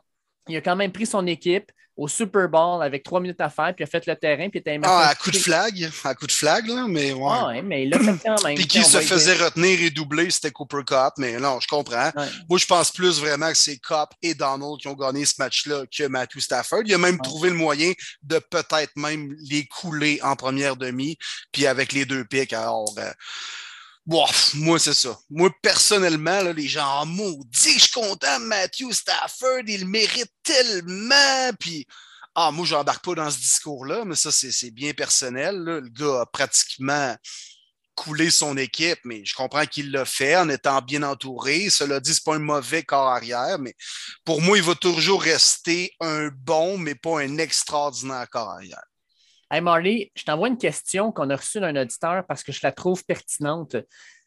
il 0.48 0.56
a 0.56 0.62
quand 0.62 0.76
même 0.76 0.92
pris 0.92 1.06
son 1.06 1.26
équipe 1.28 1.72
au 1.96 2.08
Super 2.08 2.50
Bowl 2.50 2.82
avec 2.82 3.04
trois 3.04 3.20
minutes 3.20 3.40
à 3.40 3.50
faire, 3.50 3.74
puis 3.76 3.84
il 3.84 3.84
a 3.84 3.88
fait 3.88 4.06
le 4.08 4.16
terrain, 4.16 4.50
puis 4.50 4.60
il 4.66 4.72
était 4.72 4.80
Ah, 4.84 5.10
à 5.10 5.16
coup 5.16 5.30
de 5.30 5.38
flag, 5.38 5.90
à 6.04 6.16
coup 6.16 6.26
de 6.26 6.32
flag, 6.32 6.68
là, 6.68 6.86
mais 6.88 7.14
ouais. 7.14 7.30
Ah, 7.30 7.52
mais 7.64 7.84
il 7.84 7.90
l'a 7.90 8.00
fait 8.00 8.20
quand 8.26 8.44
même. 8.44 8.56
puis 8.56 8.68
qui 8.68 8.84
se 8.84 9.00
faisait 9.00 9.36
retenir 9.36 9.80
et 9.82 9.90
doubler, 9.92 10.30
c'était 10.32 10.52
Cooper 10.52 10.84
Cup, 10.86 11.14
mais 11.18 11.38
non, 11.40 11.60
je 11.60 11.68
comprends. 11.68 12.12
Moi, 12.50 12.58
je 12.58 12.66
pense 12.66 12.92
plus 12.92 13.20
vraiment 13.20 13.50
que 13.50 13.58
c'est 13.58 13.78
Cup 13.78 14.10
et 14.22 14.34
Donald 14.34 14.80
qui 14.80 14.88
ont 14.88 14.94
gagné 14.96 15.26
ce 15.26 15.36
match-là 15.38 15.84
que 15.96 16.08
Matthew 16.08 16.40
Stafford. 16.40 16.82
Il 16.86 16.94
a 16.94 16.98
même 16.98 17.20
trouvé 17.22 17.50
le 17.50 17.56
moyen 17.56 17.92
de 18.24 18.40
peut-être 18.40 18.96
même 18.96 19.36
les 19.50 19.66
couler 19.66 20.20
en 20.24 20.36
première 20.36 20.76
demi, 20.76 21.18
puis 21.52 21.68
avec 21.68 21.94
les 21.94 22.06
deux 22.06 22.26
pics. 22.26 22.54
Alors, 22.54 22.94
euh, 22.98 23.12
moi, 24.06 24.80
c'est 24.80 24.94
ça. 24.94 25.18
Moi, 25.30 25.50
personnellement, 25.62 26.42
les 26.42 26.68
gens 26.68 27.02
en 27.02 27.06
maudit, 27.06 27.74
je 27.74 27.84
suis 27.84 27.92
content, 27.92 28.40
Matthew 28.40 28.92
Stafford, 28.92 29.64
il 29.68 29.88
mérite 29.88 30.32
tellement. 30.44 31.52
Puis, 31.60 31.88
ah, 32.36 32.52
moi, 32.52 32.66
je 32.66 32.76
n'embarque 32.76 33.06
pas 33.06 33.16
dans 33.16 33.32
ce 33.32 33.38
discours-là, 33.38 34.04
mais 34.06 34.16
ça, 34.16 34.32
c'est 34.32 34.72
bien 34.72 34.94
personnel. 34.94 35.56
Le 35.64 35.82
gars 35.90 36.22
a 36.22 36.26
pratiquement 36.26 37.16
coulé 37.96 38.32
son 38.32 38.58
équipe, 38.58 39.00
mais 39.06 39.24
je 39.24 39.36
comprends 39.36 39.66
qu'il 39.66 39.92
l'a 39.92 40.04
fait 40.04 40.36
en 40.36 40.50
étant 40.50 40.82
bien 40.82 41.04
entouré. 41.04 41.70
Cela 41.70 42.00
dit, 42.00 42.14
ce 42.14 42.20
n'est 42.20 42.24
pas 42.26 42.36
un 42.36 42.40
mauvais 42.40 42.84
corps 42.84 43.10
arrière, 43.10 43.60
mais 43.60 43.76
pour 44.26 44.42
moi, 44.42 44.58
il 44.58 44.64
va 44.64 44.76
toujours 44.76 45.22
rester 45.22 45.94
un 46.00 46.30
bon, 46.30 46.78
mais 46.78 46.96
pas 46.96 47.22
un 47.22 47.38
extraordinaire 47.38 48.28
corps 48.30 48.50
arrière. 48.50 48.84
Hey 49.54 49.62
Marley, 49.62 50.12
je 50.16 50.24
t'envoie 50.24 50.48
une 50.48 50.58
question 50.58 51.12
qu'on 51.12 51.30
a 51.30 51.36
reçue 51.36 51.60
d'un 51.60 51.80
auditeur 51.80 52.26
parce 52.26 52.42
que 52.42 52.52
je 52.52 52.60
la 52.64 52.72
trouve 52.72 53.06
pertinente. 53.06 53.76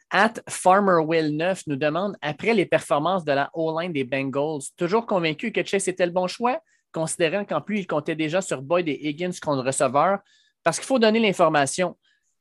At 0.09 0.35
FarmerWill9 0.49 1.65
nous 1.67 1.75
demande 1.75 2.17
après 2.23 2.55
les 2.55 2.65
performances 2.65 3.25
de 3.25 3.33
la 3.33 3.51
O-line 3.53 3.93
des 3.93 4.05
Bengals, 4.05 4.63
toujours 4.77 5.05
convaincu 5.05 5.51
que 5.51 5.65
Chase 5.65 5.89
était 5.89 6.07
le 6.07 6.13
bon 6.13 6.29
choix, 6.29 6.61
considérant 6.93 7.45
qu'en 7.45 7.61
plus 7.61 7.81
il 7.81 7.89
comptait 7.89 8.15
déjà 8.15 8.41
sur 8.41 8.63
Boyd 8.63 8.87
et 8.87 9.09
Higgins 9.09 9.33
comme 9.43 9.59
receveur. 9.59 10.21
Parce 10.63 10.79
qu'il 10.79 10.87
faut 10.87 11.01
donner 11.01 11.19
l'information. 11.19 11.99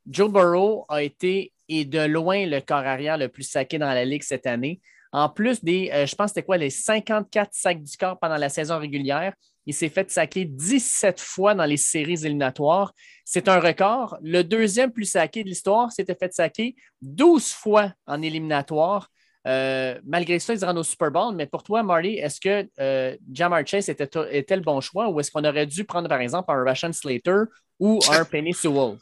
Joe 0.07 0.31
Burrow 0.31 0.85
a 0.87 1.01
été 1.01 1.53
et 1.67 1.85
de 1.85 2.05
loin 2.05 2.45
le 2.45 2.59
corps 2.61 2.85
arrière 2.85 3.17
le 3.17 3.29
plus 3.29 3.49
saqué 3.49 3.79
dans 3.79 3.87
la 3.87 4.05
ligue 4.05 4.21
cette 4.21 4.45
année. 4.45 4.79
En 5.11 5.29
plus 5.29 5.63
des, 5.63 5.89
euh, 5.91 6.05
je 6.05 6.13
pense 6.13 6.29
c'était 6.29 6.43
quoi, 6.43 6.57
les 6.57 6.69
54 6.69 7.49
sacs 7.51 7.81
du 7.81 7.97
corps 7.97 8.19
pendant 8.19 8.37
la 8.37 8.49
saison 8.49 8.77
régulière, 8.77 9.33
il 9.65 9.73
s'est 9.73 9.89
fait 9.89 10.10
saquer 10.12 10.45
17 10.45 11.19
fois 11.19 11.56
dans 11.56 11.65
les 11.65 11.78
séries 11.78 12.25
éliminatoires. 12.25 12.93
C'est 13.23 13.47
un 13.47 13.60
record. 13.60 14.17
Le 14.21 14.43
deuxième 14.43 14.91
plus 14.91 15.06
saqué 15.06 15.43
de 15.43 15.49
l'histoire 15.49 15.91
s'était 15.91 16.15
fait 16.15 16.34
saquer 16.34 16.75
12 17.01 17.51
fois 17.51 17.91
en 18.06 18.21
éliminatoire. 18.21 19.10
Euh, 19.47 19.99
malgré 20.06 20.39
ça, 20.39 20.54
ils 20.54 20.60
se 20.60 20.65
rendent 20.65 20.78
au 20.78 20.84
Super 20.84 21.12
Bowl. 21.12 21.36
Mais 21.36 21.45
pour 21.45 21.63
toi, 21.63 21.84
Marty, 21.84 22.17
est-ce 22.17 22.39
que 22.39 22.67
euh, 22.80 23.15
Jamar 23.32 23.65
Chase 23.65 23.89
était, 23.89 24.56
le 24.56 24.62
bon 24.62 24.82
choix 24.82 25.10
ou 25.10 25.19
est-ce 25.19 25.32
qu'on 25.32 25.43
aurait 25.43 25.67
dû 25.67 25.84
prendre, 25.84 26.10
par 26.10 26.19
exemple, 26.19 26.51
un 26.51 26.63
Russian 26.63 26.93
Slater 26.93 27.43
ou 27.80 27.99
un 28.12 28.25
Penny 28.32 28.54
Sewell? 28.54 28.97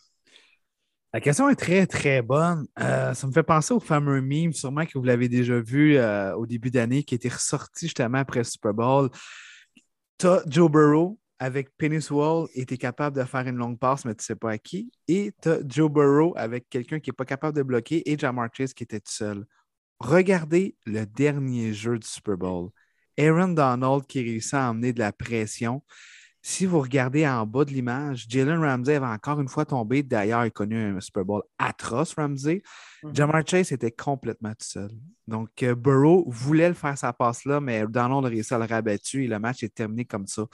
La 1.14 1.22
question 1.22 1.48
est 1.48 1.56
très, 1.56 1.86
très 1.86 2.22
bonne. 2.22 2.66
Euh, 2.80 3.14
ça 3.14 3.28
me 3.28 3.32
fait 3.32 3.44
penser 3.44 3.74
au 3.74 3.80
fameux 3.80 4.20
meme, 4.20 4.52
sûrement 4.52 4.86
que 4.86 4.98
vous 4.98 5.04
l'avez 5.04 5.30
déjà 5.30 5.60
vu 5.60 6.00
au 6.00 6.46
début 6.48 6.72
d'année, 6.72 7.04
qui 7.04 7.14
était 7.14 7.30
ressorti 7.30 7.86
justement 7.86 8.18
après 8.18 8.40
le 8.40 8.46
Super 8.46 8.74
Bowl. 8.74 9.10
Tu 10.18 10.28
Joe 10.48 10.72
Burrow 10.72 11.20
avec 11.40 11.76
Penny 11.78 12.00
Wall 12.10 12.48
était 12.54 12.78
capable 12.78 13.18
de 13.18 13.26
faire 13.26 13.46
une 13.48 13.58
longue 13.58 13.78
passe, 13.78 14.06
mais 14.06 14.16
tu 14.16 14.24
sais 14.24 14.36
pas 14.36 14.52
à 14.52 14.58
qui. 14.58 14.92
Et 15.08 15.34
tu 15.42 15.50
as 15.50 15.60
Joe 15.68 15.92
Burrow 15.92 16.34
avec 16.38 16.70
quelqu'un 16.70 17.00
qui 17.00 17.10
n'est 17.10 17.16
pas 17.16 17.26
capable 17.26 17.58
de 17.58 17.64
bloquer 17.64 18.10
et 18.10 18.18
Jamar 18.18 18.50
Chase 18.54 18.74
qui 18.74 18.84
était 18.84 19.00
tout 19.00 19.12
seul. 19.12 19.46
Regardez 20.00 20.78
le 20.86 21.06
dernier 21.06 21.74
jeu 21.74 22.00
du 22.00 22.08
Super 22.08 22.38
Bowl. 22.38 22.70
Aaron 23.18 23.50
Donald 23.50 24.06
qui 24.08 24.22
réussit 24.22 24.54
à 24.54 24.70
emmener 24.70 24.94
de 24.94 25.00
la 25.00 25.12
pression. 25.12 25.84
Si 26.46 26.66
vous 26.66 26.82
regardez 26.82 27.26
en 27.26 27.46
bas 27.46 27.64
de 27.64 27.70
l'image, 27.72 28.26
Jalen 28.28 28.60
Ramsey 28.60 28.96
avait 28.96 29.06
encore 29.06 29.40
une 29.40 29.48
fois 29.48 29.64
tombé. 29.64 30.04
D'ailleurs, 30.04 30.44
il 30.44 30.48
a 30.48 30.50
connu 30.50 30.78
un 30.78 31.00
Super 31.00 31.24
Bowl 31.24 31.42
atroce, 31.58 32.14
Ramsey. 32.16 32.62
Mhm. 33.02 33.16
Jamar 33.16 33.48
Chase 33.48 33.72
était 33.72 33.92
complètement 33.92 34.52
tout 34.52 34.68
seul. 34.68 34.90
Donc, 35.26 35.64
euh, 35.64 35.74
Burrow 35.74 36.26
voulait 36.28 36.68
le 36.68 36.74
faire 36.74 36.98
sa 36.98 37.14
passe-là, 37.14 37.62
mais 37.62 37.86
Donald 37.88 38.26
a 38.26 38.28
réussi 38.28 38.54
à 38.54 38.60
le 38.60 38.66
rabattre 38.66 39.16
et 39.16 39.26
le 39.26 39.40
match 39.40 39.64
est 39.64 39.74
terminé 39.74 40.04
comme 40.04 40.28
ça. 40.28 40.46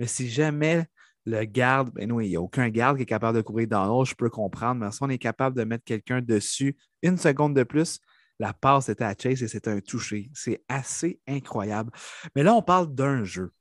Mais 0.00 0.08
si 0.08 0.28
jamais 0.28 0.84
le 1.24 1.44
garde, 1.44 1.90
ben 1.94 2.10
oui, 2.10 2.26
il 2.26 2.30
n'y 2.30 2.36
a 2.36 2.40
aucun 2.40 2.68
garde 2.68 2.96
qui 2.96 3.04
est 3.04 3.06
capable 3.06 3.38
de 3.38 3.42
couvrir 3.42 3.68
Donald, 3.68 4.04
je 4.04 4.16
peux 4.16 4.30
comprendre, 4.30 4.80
mais 4.84 4.90
si 4.90 4.98
on 5.00 5.08
est 5.08 5.18
capable 5.18 5.56
de 5.56 5.62
mettre 5.62 5.84
quelqu'un 5.84 6.20
dessus 6.20 6.76
une 7.02 7.18
seconde 7.18 7.54
de 7.54 7.62
plus, 7.62 8.00
la 8.40 8.52
passe 8.52 8.88
était 8.88 9.04
à 9.04 9.14
Chase 9.16 9.44
et 9.44 9.48
c'était 9.48 9.70
un 9.70 9.80
toucher. 9.80 10.28
C'est 10.34 10.64
assez 10.68 11.20
incroyable. 11.28 11.92
Mais 12.34 12.42
là, 12.42 12.52
on 12.54 12.62
parle 12.62 12.92
d'un 12.92 13.22
jeu. 13.22 13.52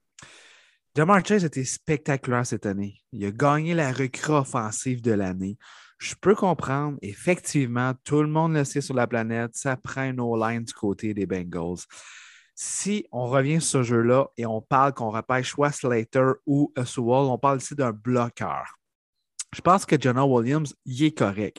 Jamar 0.96 1.26
Chase 1.26 1.44
était 1.44 1.66
spectaculaire 1.66 2.46
cette 2.46 2.66
année. 2.66 3.02
Il 3.12 3.26
a 3.26 3.32
gagné 3.32 3.74
la 3.74 3.92
recrue 3.92 4.32
offensive 4.32 5.02
de 5.02 5.12
l'année. 5.12 5.58
Je 5.98 6.16
peux 6.16 6.36
comprendre, 6.36 6.98
effectivement, 7.02 7.94
tout 8.06 8.22
le 8.22 8.30
monde 8.30 8.54
le 8.54 8.64
sait 8.64 8.80
sur 8.80 8.96
la 8.96 9.06
planète, 9.06 9.52
ça 9.56 9.76
prend 9.76 10.04
une 10.04 10.22
O-line 10.22 10.64
du 10.64 10.74
côté 10.74 11.14
des 11.14 11.26
Bengals. 11.26 11.84
Si 12.56 13.06
on 13.12 13.26
revient 13.26 13.60
sur 13.60 13.80
ce 13.80 13.84
jeu-là 13.84 14.28
et 14.38 14.46
on 14.46 14.62
parle 14.62 14.94
qu'on 14.94 15.10
repêche 15.10 15.50
soit 15.50 15.74
Slater 15.74 16.32
ou 16.46 16.72
Sewell, 16.86 17.30
on 17.30 17.38
parle 17.38 17.58
ici 17.58 17.76
d'un 17.76 17.92
bloqueur. 17.92 18.64
Je 19.54 19.60
pense 19.60 19.86
que 19.86 20.00
Jonah 20.00 20.26
Williams 20.26 20.74
y 20.86 21.08
est 21.08 21.18
correct. 21.18 21.58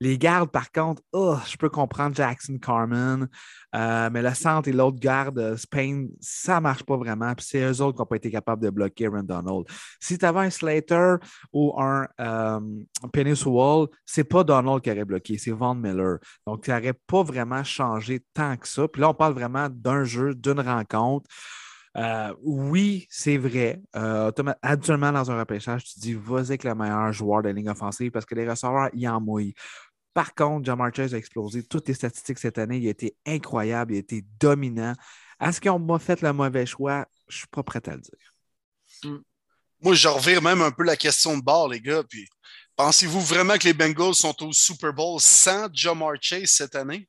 Les 0.00 0.18
gardes, 0.18 0.50
par 0.50 0.70
contre, 0.72 1.02
oh, 1.12 1.36
je 1.46 1.56
peux 1.56 1.68
comprendre 1.68 2.14
Jackson 2.14 2.58
Carmen, 2.58 3.28
euh, 3.74 4.10
mais 4.12 4.22
le 4.22 4.34
centre 4.34 4.68
et 4.68 4.72
l'autre 4.72 4.98
garde, 4.98 5.38
euh, 5.38 5.56
Spain, 5.56 6.06
ça 6.20 6.56
ne 6.56 6.60
marche 6.60 6.82
pas 6.84 6.96
vraiment. 6.96 7.34
Puis 7.34 7.46
c'est 7.48 7.62
eux 7.62 7.80
autres 7.80 7.96
qui 7.96 8.02
n'ont 8.02 8.06
pas 8.06 8.16
été 8.16 8.30
capables 8.30 8.62
de 8.62 8.70
bloquer 8.70 9.06
Aaron 9.06 9.22
Donald. 9.22 9.66
Si 10.00 10.18
tu 10.18 10.24
avais 10.24 10.40
un 10.40 10.50
Slater 10.50 11.16
ou 11.52 11.80
un 11.80 12.06
euh, 12.20 12.60
Penny 13.12 13.34
Wall, 13.44 13.88
c'est 14.04 14.24
pas 14.24 14.44
Donald 14.44 14.82
qui 14.82 14.90
aurait 14.90 15.04
bloqué, 15.04 15.38
c'est 15.38 15.52
Von 15.52 15.74
Miller. 15.74 16.18
Donc, 16.46 16.66
ça 16.66 16.78
n'aurait 16.78 16.98
pas 17.06 17.22
vraiment 17.22 17.64
changé 17.64 18.24
tant 18.34 18.56
que 18.56 18.68
ça. 18.68 18.88
Puis 18.88 19.00
là, 19.00 19.10
on 19.10 19.14
parle 19.14 19.34
vraiment 19.34 19.68
d'un 19.70 20.04
jeu, 20.04 20.34
d'une 20.34 20.60
rencontre. 20.60 21.28
Euh, 21.96 22.34
oui, 22.42 23.06
c'est 23.08 23.36
vrai. 23.36 23.80
Euh, 23.94 24.32
dans 24.32 25.30
un 25.30 25.38
repêchage, 25.38 25.84
tu 25.84 26.00
dis 26.00 26.14
vas-y 26.14 26.46
avec 26.46 26.64
le 26.64 26.74
meilleur 26.74 27.12
joueur 27.12 27.42
de 27.42 27.50
ligne 27.50 27.70
offensive 27.70 28.10
parce 28.10 28.24
que 28.24 28.34
les 28.34 28.48
receveurs, 28.48 28.90
ils 28.94 29.08
en 29.08 29.20
mouillent. 29.20 29.54
Par 30.14 30.34
contre, 30.34 30.64
Jamar 30.64 30.94
Chase 30.94 31.12
a 31.12 31.18
explosé 31.18 31.64
toutes 31.64 31.88
les 31.88 31.94
statistiques 31.94 32.38
cette 32.38 32.58
année. 32.58 32.78
Il 32.78 32.86
a 32.86 32.90
été 32.90 33.16
incroyable, 33.26 33.92
il 33.92 33.96
a 33.96 33.98
été 33.98 34.24
dominant. 34.38 34.94
Est-ce 35.40 35.60
qu'on 35.60 35.80
m'a 35.80 35.98
fait 35.98 36.22
le 36.22 36.32
mauvais 36.32 36.66
choix? 36.66 37.06
Je 37.26 37.34
ne 37.34 37.38
suis 37.38 37.48
pas 37.48 37.64
prêt 37.64 37.82
à 37.86 37.96
le 37.96 38.00
dire. 38.00 38.32
Hmm. 39.02 39.18
Moi, 39.80 39.94
je 39.94 40.06
revire 40.06 40.40
même 40.40 40.62
un 40.62 40.70
peu 40.70 40.84
la 40.84 40.96
question 40.96 41.36
de 41.36 41.42
bord, 41.42 41.68
les 41.68 41.80
gars. 41.80 42.04
Puis, 42.08 42.28
pensez-vous 42.76 43.20
vraiment 43.20 43.58
que 43.58 43.64
les 43.64 43.74
Bengals 43.74 44.14
sont 44.14 44.40
au 44.44 44.52
Super 44.52 44.92
Bowl 44.92 45.20
sans 45.20 45.68
Jamar 45.72 46.12
Chase 46.20 46.50
cette 46.50 46.76
année? 46.76 47.08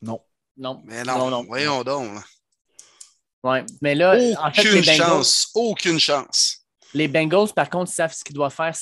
Non. 0.00 0.20
Non. 0.56 0.80
Mais 0.86 1.02
non, 1.02 1.28
non, 1.30 1.44
voyons 1.44 1.82
donc. 1.82 2.22
Oui, 3.42 3.58
mais 3.82 3.94
là, 3.94 4.14
aucune 4.14 4.38
en 4.38 4.52
fait, 4.52 4.62
les 4.62 4.80
Bengals, 4.80 4.96
chance. 4.96 5.50
Aucune 5.54 6.00
chance. 6.00 6.63
Les 6.94 7.08
Bengals, 7.08 7.52
par 7.54 7.68
contre, 7.68 7.90
savent 7.90 8.12
ce 8.12 8.22
qu'ils 8.22 8.36
doivent 8.36 8.54
faire 8.54 8.72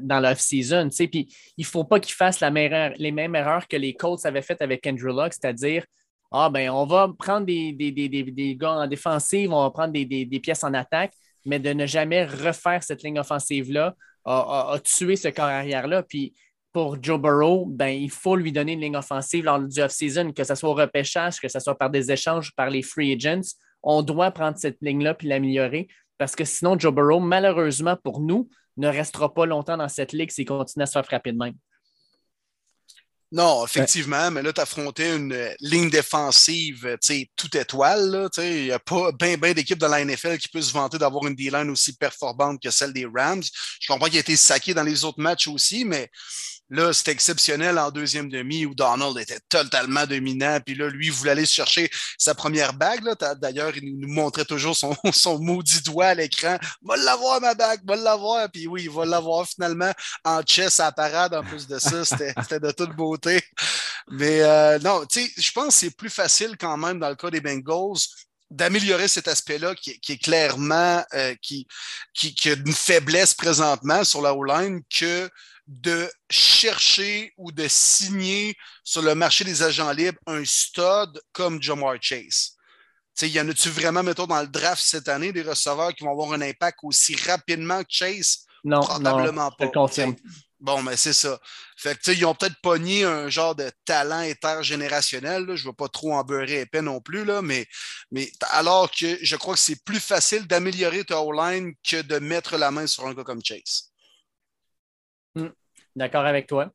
dans 0.00 0.20
l'off-season. 0.20 0.88
Puis 0.90 1.28
il 1.56 1.62
ne 1.62 1.66
faut 1.66 1.84
pas 1.84 1.98
qu'ils 1.98 2.14
fassent 2.14 2.40
les 2.40 3.12
mêmes 3.12 3.34
erreurs 3.34 3.66
que 3.66 3.76
les 3.76 3.94
Colts 3.94 4.24
avaient 4.24 4.42
faites 4.42 4.62
avec 4.62 4.86
Andrew 4.86 5.08
Luck, 5.08 5.32
c'est-à-dire 5.32 5.84
ah 6.30 6.50
ben 6.50 6.70
on 6.70 6.84
va 6.84 7.10
prendre 7.18 7.46
des, 7.46 8.56
gars 8.58 8.72
en 8.72 8.86
défensive, 8.86 9.52
on 9.52 9.62
va 9.62 9.70
prendre 9.70 9.92
des, 9.92 10.40
pièces 10.40 10.62
en 10.62 10.74
attaque, 10.74 11.12
mais 11.44 11.58
de 11.58 11.72
ne 11.72 11.86
jamais 11.86 12.24
refaire 12.24 12.82
cette 12.82 13.02
ligne 13.02 13.18
offensive-là 13.18 13.94
a, 14.24 14.78
tué 14.84 15.16
ce 15.16 15.28
corps 15.28 15.46
arrière-là. 15.46 16.02
Puis 16.02 16.34
pour 16.72 17.02
Joe 17.02 17.18
Burrow, 17.18 17.64
ben, 17.66 17.88
il 17.88 18.10
faut 18.10 18.36
lui 18.36 18.52
donner 18.52 18.74
une 18.74 18.80
ligne 18.80 18.96
offensive 18.96 19.44
lors 19.44 19.58
du 19.58 19.80
off-season, 19.80 20.32
que 20.32 20.44
ce 20.44 20.54
soit 20.54 20.68
au 20.68 20.74
repêchage, 20.74 21.40
que 21.40 21.48
ce 21.48 21.58
soit 21.58 21.76
par 21.76 21.90
des 21.90 22.12
échanges, 22.12 22.54
par 22.54 22.68
les 22.68 22.82
free 22.82 23.14
agents. 23.14 23.40
On 23.82 24.02
doit 24.02 24.30
prendre 24.30 24.58
cette 24.58 24.76
ligne-là 24.82 25.14
puis 25.14 25.28
l'améliorer 25.28 25.88
parce 26.18 26.36
que 26.36 26.44
sinon, 26.44 26.78
Joe 26.78 26.92
Burrow, 26.92 27.20
malheureusement 27.20 27.96
pour 27.96 28.20
nous, 28.20 28.48
ne 28.76 28.88
restera 28.88 29.32
pas 29.32 29.46
longtemps 29.46 29.76
dans 29.76 29.88
cette 29.88 30.12
ligue 30.12 30.30
s'il 30.30 30.46
continue 30.46 30.82
à 30.82 30.86
se 30.86 30.92
faire 30.92 31.06
frapper 31.06 31.32
de 31.32 31.38
même. 31.38 31.54
Non, 33.30 33.66
effectivement, 33.66 34.30
mais 34.30 34.40
là, 34.40 34.54
tu 34.54 34.60
affronté 34.60 35.14
une 35.14 35.54
ligne 35.60 35.90
défensive 35.90 36.96
toute 37.36 37.54
étoile. 37.56 38.30
Il 38.38 38.64
n'y 38.64 38.72
a 38.72 38.78
pas 38.78 39.12
bien 39.12 39.36
ben, 39.36 39.52
d'équipe 39.52 39.78
de 39.78 39.84
la 39.84 40.02
NFL 40.02 40.38
qui 40.38 40.48
peut 40.48 40.62
se 40.62 40.72
vanter 40.72 40.96
d'avoir 40.96 41.26
une 41.26 41.34
D-line 41.34 41.68
aussi 41.68 41.94
performante 41.94 42.62
que 42.62 42.70
celle 42.70 42.94
des 42.94 43.04
Rams. 43.04 43.42
Je 43.80 43.92
comprends 43.92 44.06
qu'il 44.06 44.16
a 44.16 44.20
été 44.20 44.34
saqué 44.34 44.72
dans 44.72 44.82
les 44.82 45.04
autres 45.04 45.20
matchs 45.20 45.46
aussi, 45.46 45.84
mais 45.84 46.08
Là, 46.70 46.92
c'était 46.92 47.12
exceptionnel 47.12 47.78
en 47.78 47.90
deuxième 47.90 48.28
demi 48.28 48.66
où 48.66 48.74
Donald 48.74 49.16
était 49.18 49.40
totalement 49.48 50.04
dominant. 50.06 50.58
Puis 50.64 50.74
là, 50.74 50.88
lui, 50.88 51.06
il 51.06 51.12
voulait 51.12 51.30
aller 51.30 51.46
chercher 51.46 51.90
sa 52.18 52.34
première 52.34 52.74
bague. 52.74 53.02
D'ailleurs, 53.40 53.74
il 53.76 53.98
nous 53.98 54.08
montrait 54.08 54.44
toujours 54.44 54.76
son, 54.76 54.94
son 55.12 55.38
maudit 55.38 55.80
doigt 55.82 56.06
à 56.06 56.14
l'écran. 56.14 56.58
Va 56.82 56.96
l'avoir, 56.96 57.40
ma 57.40 57.54
bague, 57.54 57.80
va 57.86 57.96
l'avoir. 57.96 58.50
Puis 58.50 58.66
oui, 58.66 58.82
il 58.84 58.90
va 58.90 59.06
l'avoir 59.06 59.48
finalement 59.48 59.92
en 60.24 60.42
chess 60.46 60.78
à 60.80 60.92
parade. 60.92 61.34
En 61.34 61.42
plus 61.42 61.66
de 61.66 61.78
ça, 61.78 62.04
c'était 62.42 62.60
de 62.60 62.70
toute 62.70 62.94
beauté. 62.94 63.42
Mais 64.10 64.42
euh, 64.42 64.78
non, 64.80 65.06
tu 65.06 65.20
sais, 65.20 65.32
je 65.36 65.52
pense 65.52 65.68
que 65.68 65.72
c'est 65.74 65.96
plus 65.96 66.10
facile 66.10 66.56
quand 66.58 66.76
même 66.76 66.98
dans 66.98 67.08
le 67.08 67.16
cas 67.16 67.30
des 67.30 67.40
Bengals 67.40 67.98
d'améliorer 68.50 69.08
cet 69.08 69.28
aspect-là 69.28 69.74
qui, 69.74 69.90
est 69.90 70.22
clairement 70.22 71.04
euh, 71.14 71.34
qui, 71.42 71.66
qui, 72.14 72.34
qui, 72.34 72.50
a 72.50 72.54
une 72.54 72.72
faiblesse 72.72 73.34
présentement 73.34 74.04
sur 74.04 74.22
la 74.22 74.34
O-line 74.34 74.80
que 74.88 75.28
de 75.66 76.10
chercher 76.30 77.32
ou 77.36 77.52
de 77.52 77.68
signer 77.68 78.56
sur 78.82 79.02
le 79.02 79.14
marché 79.14 79.44
des 79.44 79.62
agents 79.62 79.92
libres 79.92 80.18
un 80.26 80.42
stud 80.44 81.20
comme 81.32 81.62
Jamar 81.62 81.96
Chase. 82.00 82.56
Il 83.20 83.28
y 83.28 83.40
en 83.40 83.48
a-tu 83.48 83.68
vraiment, 83.68 84.02
mettons, 84.02 84.26
dans 84.26 84.40
le 84.40 84.46
draft 84.46 84.82
cette 84.82 85.08
année, 85.08 85.32
des 85.32 85.42
receveurs 85.42 85.92
qui 85.92 86.04
vont 86.04 86.12
avoir 86.12 86.32
un 86.32 86.40
impact 86.40 86.78
aussi 86.84 87.16
rapidement 87.16 87.80
que 87.82 87.88
Chase? 87.90 88.46
Non, 88.64 88.80
Probablement 88.80 89.50
pas. 89.50 89.66
Je 89.66 89.70
confirme. 89.70 90.14
Bon, 90.60 90.82
mais 90.82 90.96
c'est 90.96 91.12
ça. 91.12 91.38
Fait 91.76 91.96
que, 91.96 92.10
ils 92.10 92.26
ont 92.26 92.34
peut-être 92.34 92.60
pogné 92.60 93.04
un 93.04 93.28
genre 93.28 93.54
de 93.54 93.70
talent 93.84 94.18
intergénérationnel. 94.18 95.54
Je 95.54 95.62
ne 95.62 95.68
veux 95.68 95.72
pas 95.72 95.88
trop 95.88 96.14
en 96.14 96.24
beurrer 96.24 96.62
épais 96.62 96.82
non 96.82 97.00
plus, 97.00 97.24
là, 97.24 97.42
mais, 97.42 97.66
mais 98.10 98.30
alors 98.50 98.90
que 98.90 99.18
je 99.22 99.36
crois 99.36 99.54
que 99.54 99.60
c'est 99.60 99.84
plus 99.84 100.00
facile 100.00 100.46
d'améliorer 100.46 101.04
ta 101.04 101.20
O-line 101.20 101.74
que 101.88 102.02
de 102.02 102.18
mettre 102.18 102.56
la 102.56 102.72
main 102.72 102.88
sur 102.88 103.06
un 103.06 103.14
gars 103.14 103.22
comme 103.22 103.44
Chase. 103.44 103.92
Hmm. 105.36 105.50
D'accord 105.94 106.26
avec 106.26 106.48
toi. 106.48 106.72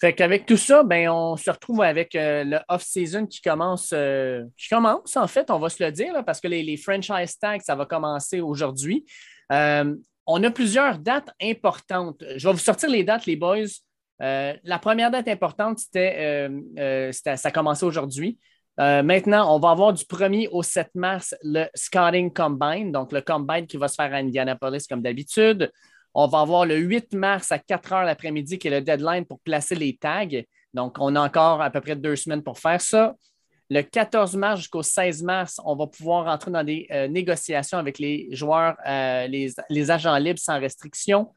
Fait 0.00 0.12
qu'avec 0.12 0.44
tout 0.44 0.56
ça, 0.56 0.82
ben, 0.82 1.08
on 1.08 1.36
se 1.36 1.50
retrouve 1.50 1.82
avec 1.82 2.14
euh, 2.14 2.44
le 2.44 2.58
off-season 2.68 3.26
qui 3.26 3.40
commence, 3.40 3.90
euh, 3.92 4.44
qui 4.56 4.68
commence, 4.68 5.16
en 5.16 5.26
fait, 5.26 5.50
on 5.50 5.58
va 5.58 5.68
se 5.68 5.82
le 5.82 5.90
dire, 5.90 6.12
parce 6.24 6.40
que 6.40 6.48
les, 6.48 6.76
franchise 6.76 7.38
tags, 7.38 7.58
ça 7.60 7.74
va 7.74 7.86
commencer 7.86 8.40
aujourd'hui. 8.40 9.06
Euh, 9.50 9.94
on 10.26 10.42
a 10.42 10.50
plusieurs 10.50 10.98
dates 10.98 11.30
importantes. 11.40 12.22
Je 12.36 12.48
vais 12.48 12.52
vous 12.52 12.58
sortir 12.58 12.88
les 12.88 13.04
dates, 13.04 13.26
les 13.26 13.36
boys. 13.36 13.66
la 14.20 14.78
première 14.80 15.10
date 15.10 15.28
importante, 15.28 15.78
c'était, 15.78 16.48
ça 17.12 17.34
a 17.42 17.50
commencé 17.50 17.84
aujourd'hui. 17.84 18.38
maintenant, 18.78 19.54
on 19.54 19.58
va 19.58 19.70
avoir 19.70 19.92
du 19.92 20.04
1er 20.04 20.48
au 20.50 20.62
7 20.62 20.90
mars 20.94 21.34
le 21.42 21.66
Scouting 21.74 22.32
Combine, 22.32 22.92
donc 22.92 23.12
le 23.12 23.20
Combine 23.20 23.66
qui 23.66 23.76
va 23.76 23.88
se 23.88 23.94
faire 23.94 24.12
à 24.12 24.18
Indianapolis 24.18 24.86
comme 24.88 25.02
d'habitude. 25.02 25.70
On 26.14 26.28
va 26.28 26.40
avoir 26.40 26.64
le 26.64 26.76
8 26.76 27.12
mars 27.14 27.50
à 27.50 27.58
4 27.58 27.92
heures 27.92 28.04
l'après-midi 28.04 28.58
qui 28.58 28.68
est 28.68 28.70
le 28.70 28.80
deadline 28.80 29.24
pour 29.26 29.40
placer 29.40 29.74
les 29.74 29.96
tags. 29.96 30.26
Donc, 30.72 30.96
on 31.00 31.14
a 31.16 31.20
encore 31.20 31.60
à 31.60 31.70
peu 31.70 31.80
près 31.80 31.96
deux 31.96 32.16
semaines 32.16 32.42
pour 32.42 32.58
faire 32.58 32.80
ça. 32.80 33.14
Le 33.70 33.80
14 33.80 34.36
mars 34.36 34.60
jusqu'au 34.60 34.82
16 34.82 35.22
mars, 35.22 35.60
on 35.64 35.74
va 35.74 35.86
pouvoir 35.86 36.26
entrer 36.26 36.50
dans 36.50 36.64
des 36.64 36.86
euh, 36.90 37.08
négociations 37.08 37.78
avec 37.78 37.98
les 37.98 38.28
joueurs, 38.30 38.76
euh, 38.86 39.26
les, 39.26 39.90
agents 39.90 40.16
libres 40.18 40.38
sans 40.38 40.60
restriction. 40.60 41.32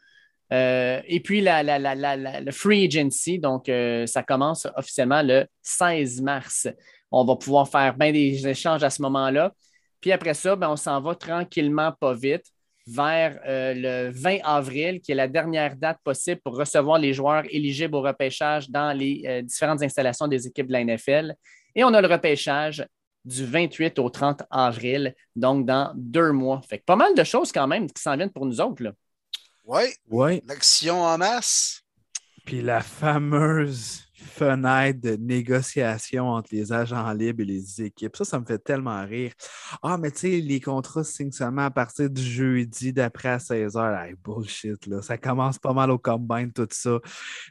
Euh, 0.52 1.02
et 1.08 1.22
puis, 1.22 1.42
le 1.42 2.52
free 2.52 2.86
agency, 2.86 3.40
donc 3.40 3.72
ça 4.08 4.24
commence 4.24 4.68
officiellement 4.76 5.22
le 5.22 5.46
16 5.62 6.22
mars. 6.22 6.68
On 7.12 7.24
va 7.24 7.38
pouvoir 7.38 7.70
faire 7.70 7.96
bien 7.96 8.12
des 8.12 8.46
échanges 8.46 8.84
à 8.84 8.90
ce 8.90 9.02
moment-là. 9.04 9.54
Puis 10.02 10.12
après 10.12 10.34
ça, 10.34 10.56
ben, 10.56 10.70
on 10.70 10.76
s'en 10.76 11.02
va 11.02 11.16
tranquillement, 11.16 11.94
pas 11.94 12.14
vite 12.14 12.46
vers 12.86 13.40
le 13.46 14.10
20 14.12 14.38
avril, 14.44 15.02
qui 15.02 15.12
est 15.12 15.16
la 15.16 15.28
dernière 15.28 15.76
date 15.76 15.98
possible 16.04 16.40
pour 16.42 16.56
recevoir 16.58 16.98
les 16.98 17.14
joueurs 17.14 17.44
éligibles 17.50 17.96
au 17.96 18.02
repêchage 18.02 18.70
dans 18.70 18.96
les 18.96 19.42
différentes 19.44 19.82
installations 19.84 20.28
des 20.28 20.48
équipes 20.48 20.68
de 20.68 20.74
la 20.74 20.84
NFL. 20.86 21.36
Et 21.76 21.84
on 21.84 21.94
a 21.94 22.02
le 22.02 22.08
repêchage 22.08 22.86
du 23.24 23.46
28 23.46 24.00
au 24.00 24.10
30 24.10 24.44
avril, 24.50 25.14
donc 25.36 25.66
dans 25.66 25.92
deux 25.96 26.32
mois. 26.32 26.62
Fait 26.68 26.84
pas 26.84 26.96
mal 26.96 27.14
de 27.14 27.24
choses 27.24 27.52
quand 27.52 27.68
même 27.68 27.92
qui 27.92 28.02
s'en 28.02 28.16
viennent 28.16 28.32
pour 28.32 28.46
nous 28.46 28.62
autres. 28.62 28.94
Oui. 29.66 29.84
Ouais. 30.10 30.42
L'action 30.48 31.02
en 31.02 31.18
masse. 31.18 31.84
Puis 32.46 32.62
la 32.62 32.82
fameuse 32.82 34.07
fenêtre 34.38 35.02
de 35.02 35.16
négociation 35.16 36.30
entre 36.30 36.50
les 36.52 36.72
agents 36.72 37.12
libres 37.14 37.42
et 37.42 37.46
les 37.46 37.82
équipes. 37.82 38.16
Ça, 38.16 38.26
ça 38.26 38.40
me 38.40 38.46
fait 38.46 38.60
tellement 38.60 39.04
rire. 39.04 39.34
Ah, 39.82 39.98
mais 39.98 40.12
tu 40.12 40.20
sais, 40.20 40.42
les 40.42 40.60
contrats 40.60 41.04
se 41.04 41.14
signent 41.14 41.32
seulement 41.32 41.64
à 41.64 41.72
partir 41.72 42.10
du 42.10 42.22
jeudi 42.22 42.94
d'après 42.94 43.30
à 43.30 43.38
16h. 43.38 44.16
bullshit, 44.24 44.86
là. 44.86 45.02
Ça 45.02 45.18
commence 45.18 45.58
pas 45.58 45.74
mal 45.74 45.92
au 45.92 45.98
combine, 45.98 46.52
tout 46.52 46.68
ça. 46.70 47.00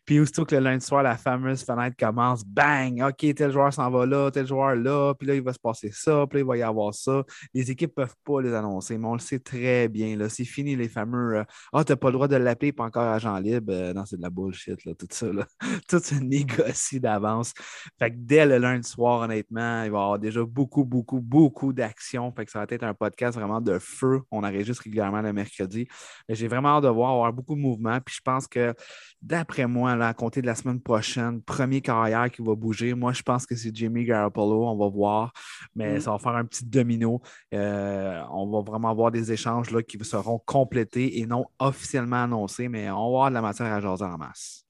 Puis 0.05 0.21
aussitôt 0.21 0.45
que 0.45 0.55
le 0.55 0.63
lundi 0.63 0.85
soir, 0.85 1.03
la 1.03 1.17
fameuse 1.17 1.65
fenêtre 1.65 1.97
commence, 1.99 2.45
bang! 2.45 3.03
OK, 3.03 3.35
tel 3.35 3.51
joueur 3.51 3.73
s'en 3.73 3.91
va 3.91 4.07
là, 4.07 4.31
tel 4.31 4.47
joueur 4.47 4.77
là, 4.77 5.15
puis 5.15 5.27
là, 5.27 5.35
il 5.35 5.43
va 5.43 5.53
se 5.53 5.59
passer 5.59 5.91
ça, 5.93 6.27
puis 6.29 6.39
là, 6.39 6.45
il 6.45 6.47
va 6.47 6.57
y 6.57 6.63
avoir 6.63 6.95
ça. 6.95 7.25
Les 7.53 7.71
équipes 7.71 7.95
peuvent 7.95 8.15
pas 8.25 8.41
les 8.41 8.55
annoncer, 8.55 8.97
mais 8.99 9.09
on 9.09 9.15
le 9.15 9.21
sait 9.21 9.39
très 9.39 9.89
bien. 9.89 10.17
Là. 10.17 10.29
C'est 10.29 10.45
fini 10.45 10.77
les 10.77 10.89
fameux 10.89 11.39
euh, 11.39 11.45
Ah, 11.73 11.85
t'as 11.85 11.97
pas 11.97 12.09
le 12.09 12.15
droit 12.15 12.29
de 12.29 12.37
l'appeler, 12.37 12.73
pas 12.73 12.85
encore 12.85 13.09
agent 13.09 13.39
libre. 13.39 13.73
Euh, 13.73 13.93
non, 13.93 14.05
c'est 14.07 14.17
de 14.17 14.23
la 14.23 14.31
bullshit, 14.31 14.85
là, 14.85 14.95
tout 14.95 15.09
ça. 15.11 15.33
Là. 15.33 15.47
tout 15.89 15.99
se 15.99 16.15
négocie 16.15 16.76
aussi 16.77 17.01
d'avance. 17.01 17.53
Fait 17.99 18.11
que 18.11 18.17
dès 18.19 18.47
le 18.47 18.59
lundi 18.59 18.89
soir, 18.89 19.23
honnêtement, 19.23 19.83
il 19.83 19.91
va 19.91 19.99
y 19.99 20.03
avoir 20.03 20.19
déjà 20.19 20.45
beaucoup, 20.45 20.85
beaucoup, 20.85 21.21
beaucoup 21.21 21.73
d'actions. 21.73 22.31
Fait 22.33 22.45
que 22.45 22.51
ça 22.51 22.61
va 22.61 22.67
être 22.69 22.85
un 22.85 22.95
podcast 22.95 23.39
vraiment 23.39 23.61
de 23.61 23.79
feu. 23.79 24.21
On 24.31 24.45
enregistre 24.45 24.85
régulièrement 24.85 25.23
le 25.23 25.33
mercredi. 25.33 25.89
J'ai 26.29 26.49
vraiment 26.49 26.77
hâte 26.77 26.85
de 26.85 26.89
voir, 26.89 27.13
avoir 27.13 27.33
beaucoup 27.33 27.55
de 27.55 27.61
mouvements. 27.61 27.99
Puis 28.01 28.17
je 28.17 28.21
pense 28.23 28.47
que 28.47 28.75
d'après 29.23 29.67
moi, 29.67 29.97
là, 29.97 30.09
à 30.09 30.15
compter 30.15 30.43
de 30.43 30.47
la 30.47 30.55
semaine 30.55 30.81
prochaine, 30.81 31.43
premier 31.43 31.81
carrière 31.81 32.31
qui 32.31 32.43
va 32.43 32.55
bouger, 32.55 32.95
moi, 32.95 33.13
je 33.13 33.23
pense 33.23 33.47
que 33.47 33.57
c'est 33.57 33.75
Jimmy 33.75 34.05
Garoppolo. 34.05 34.69
On 34.69 34.77
va 34.77 34.89
voir. 34.89 35.33
Mais 35.75 35.97
mm. 35.97 36.01
ça 36.01 36.11
va 36.13 36.19
faire 36.19 36.37
un 36.37 36.45
petit 36.45 36.65
domino. 36.65 37.23
Euh, 37.55 38.23
on 38.31 38.51
va 38.51 38.61
vraiment 38.61 38.91
avoir 38.91 39.11
des 39.11 39.33
échanges 39.33 39.71
là, 39.71 39.83
qui 39.83 39.99
seront 40.05 40.39
complétés 40.45 41.21
et 41.21 41.27
non 41.27 41.47
officiellement 41.59 42.23
annoncés, 42.23 42.69
mais 42.69 42.91
on 42.91 42.97
va 42.97 43.07
avoir 43.07 43.29
de 43.31 43.35
la 43.35 43.43
matière 43.43 43.73
à 43.73 43.81
jaser 43.81 44.05
en 44.05 44.19
masse. 44.19 44.66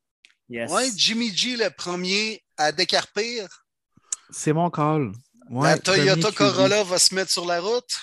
Oui, 0.48 0.92
Jimmy 0.96 1.34
G, 1.34 1.56
le 1.56 1.70
premier 1.70 2.42
à 2.56 2.72
décarpir. 2.72 3.48
C'est 4.30 4.52
mon 4.52 4.70
call. 4.70 5.12
la 5.50 5.78
Toyota 5.78 6.30
Corolla 6.32 6.84
va 6.84 6.98
se 6.98 7.14
mettre 7.14 7.30
sur 7.30 7.46
la 7.46 7.60
route. 7.60 7.98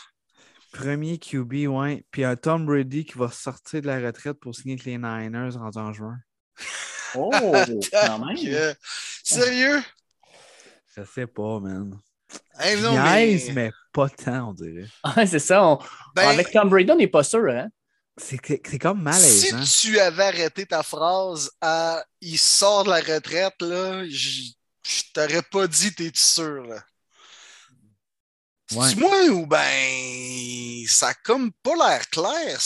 Premier 0.71 1.19
QB, 1.19 1.67
oui. 1.67 2.05
Puis 2.11 2.23
un 2.23 2.35
Tom 2.35 2.65
Brady 2.65 3.05
qui 3.05 3.17
va 3.17 3.29
sortir 3.29 3.81
de 3.81 3.87
la 3.87 3.99
retraite 3.99 4.39
pour 4.39 4.55
signer 4.55 4.73
avec 4.73 4.85
les 4.85 4.97
Niners 4.97 5.55
en 5.57 5.93
juin. 5.93 6.17
Oh, 7.15 7.29
quand 7.91 8.25
même. 8.25 8.75
Sérieux? 9.23 9.81
Je 10.95 11.03
sais 11.03 11.27
pas, 11.27 11.59
man. 11.59 11.97
Hey, 12.59 12.81
non, 12.81 12.93
mais... 12.93 13.43
mais... 13.53 13.71
pas 13.91 14.09
tant, 14.09 14.49
on 14.49 14.53
dirait. 14.53 14.87
Ah, 15.03 15.25
c'est 15.25 15.39
ça. 15.39 15.77
Ben, 16.15 16.27
avec 16.29 16.51
Tom 16.51 16.69
Brady, 16.69 16.91
on 16.91 16.95
n'est 16.95 17.07
pas 17.07 17.23
sûr, 17.23 17.47
hein? 17.49 17.69
C'est 18.17 18.79
comme 18.79 19.01
malaisant. 19.01 19.65
Si 19.65 19.87
tu 19.87 19.99
avais 19.99 20.25
arrêté 20.25 20.65
ta 20.65 20.83
phrase 20.83 21.49
à 21.61 22.03
il 22.21 22.37
sort 22.37 22.83
de 22.83 22.89
la 22.89 22.99
retraite, 22.99 23.59
là, 23.61 24.03
je, 24.07 24.51
t'aurais 25.13 25.41
pas 25.41 25.67
dit 25.67 25.93
t'es 25.95 26.11
sûr. 26.13 26.63
Là? 26.63 26.83
Ouais. 28.71 28.95
moi 28.95 29.25
ou 29.29 29.45
ben 29.45 30.85
ça 30.87 31.09
a 31.09 31.13
comme 31.13 31.51
pas 31.63 31.75
l'air 31.75 32.09
clair. 32.09 32.59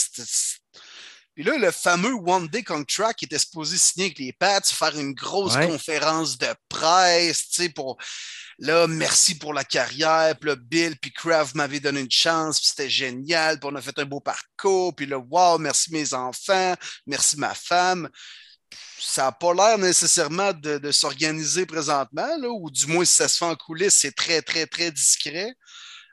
Puis 1.34 1.44
là, 1.44 1.56
le 1.56 1.70
fameux 1.70 2.14
One 2.14 2.48
Day 2.48 2.62
Contract 2.62 3.18
qui 3.18 3.24
était 3.24 3.38
supposé 3.38 3.78
signer 3.78 4.06
avec 4.06 4.18
les 4.18 4.32
Pats, 4.32 4.60
faire 4.62 4.98
une 4.98 5.14
grosse 5.14 5.56
conférence 5.56 6.36
de 6.36 6.48
presse, 6.68 7.48
tu 7.48 7.62
sais, 7.62 7.68
pour 7.68 7.96
Là, 8.60 8.88
merci 8.88 9.38
pour 9.38 9.54
la 9.54 9.62
carrière. 9.64 10.34
Puis 10.38 10.50
là, 10.50 10.56
Bill 10.56 10.96
puis 10.98 11.12
Kraft 11.12 11.54
m'avaient 11.54 11.80
donné 11.80 12.00
une 12.00 12.10
chance. 12.10 12.58
Puis 12.58 12.68
c'était 12.68 12.90
génial. 12.90 13.60
Puis 13.60 13.68
on 13.72 13.76
a 13.76 13.80
fait 13.80 13.98
un 13.98 14.04
beau 14.04 14.20
parcours. 14.20 14.94
Puis 14.94 15.06
là, 15.06 15.18
wow, 15.18 15.58
merci 15.58 15.92
mes 15.92 16.12
enfants. 16.12 16.74
Merci 17.06 17.38
ma 17.38 17.54
femme. 17.54 18.08
Ça 18.98 19.24
n'a 19.24 19.32
pas 19.32 19.54
l'air 19.54 19.78
nécessairement 19.78 20.52
de, 20.52 20.90
s'organiser 20.90 21.66
présentement, 21.66 22.36
là, 22.38 22.48
ou 22.48 22.70
du 22.70 22.86
moins 22.86 23.04
si 23.04 23.14
ça 23.14 23.28
se 23.28 23.38
fait 23.38 23.44
en 23.44 23.54
coulisses, 23.54 23.94
c'est 23.94 24.14
très, 24.14 24.42
très, 24.42 24.66
très 24.66 24.90
discret. 24.90 25.54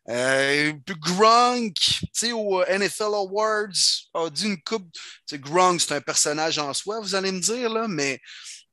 Euh, 0.07 0.71
Gronk, 0.87 1.73
tu 1.73 2.07
sais, 2.13 2.31
au 2.31 2.63
NFL 2.63 3.03
Awards, 3.03 3.67
a 4.13 4.29
dit 4.29 4.45
une 4.45 4.61
coupe. 4.61 4.87
Gronk, 5.33 5.81
c'est 5.81 5.95
un 5.95 6.01
personnage 6.01 6.59
en 6.59 6.73
soi, 6.73 6.99
vous 7.01 7.15
allez 7.15 7.31
me 7.31 7.41
dire, 7.41 7.69
là, 7.69 7.87
mais 7.89 8.21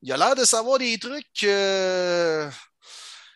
il 0.02 0.12
a 0.12 0.16
l'air 0.16 0.34
de 0.34 0.44
savoir 0.44 0.78
des 0.78 0.98
trucs 0.98 1.26
que. 1.40 2.48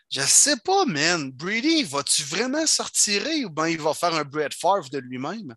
Je 0.09 0.21
sais 0.21 0.57
pas, 0.57 0.85
man. 0.85 1.31
Brady, 1.31 1.83
vas-tu 1.83 2.23
vraiment 2.23 2.65
sortir 2.65 3.23
ou 3.45 3.49
bien 3.49 3.67
il 3.67 3.81
va 3.81 3.93
faire 3.93 4.13
un 4.13 4.23
Brett 4.23 4.53
Favre 4.53 4.89
de 4.89 4.99
lui-même? 4.99 5.55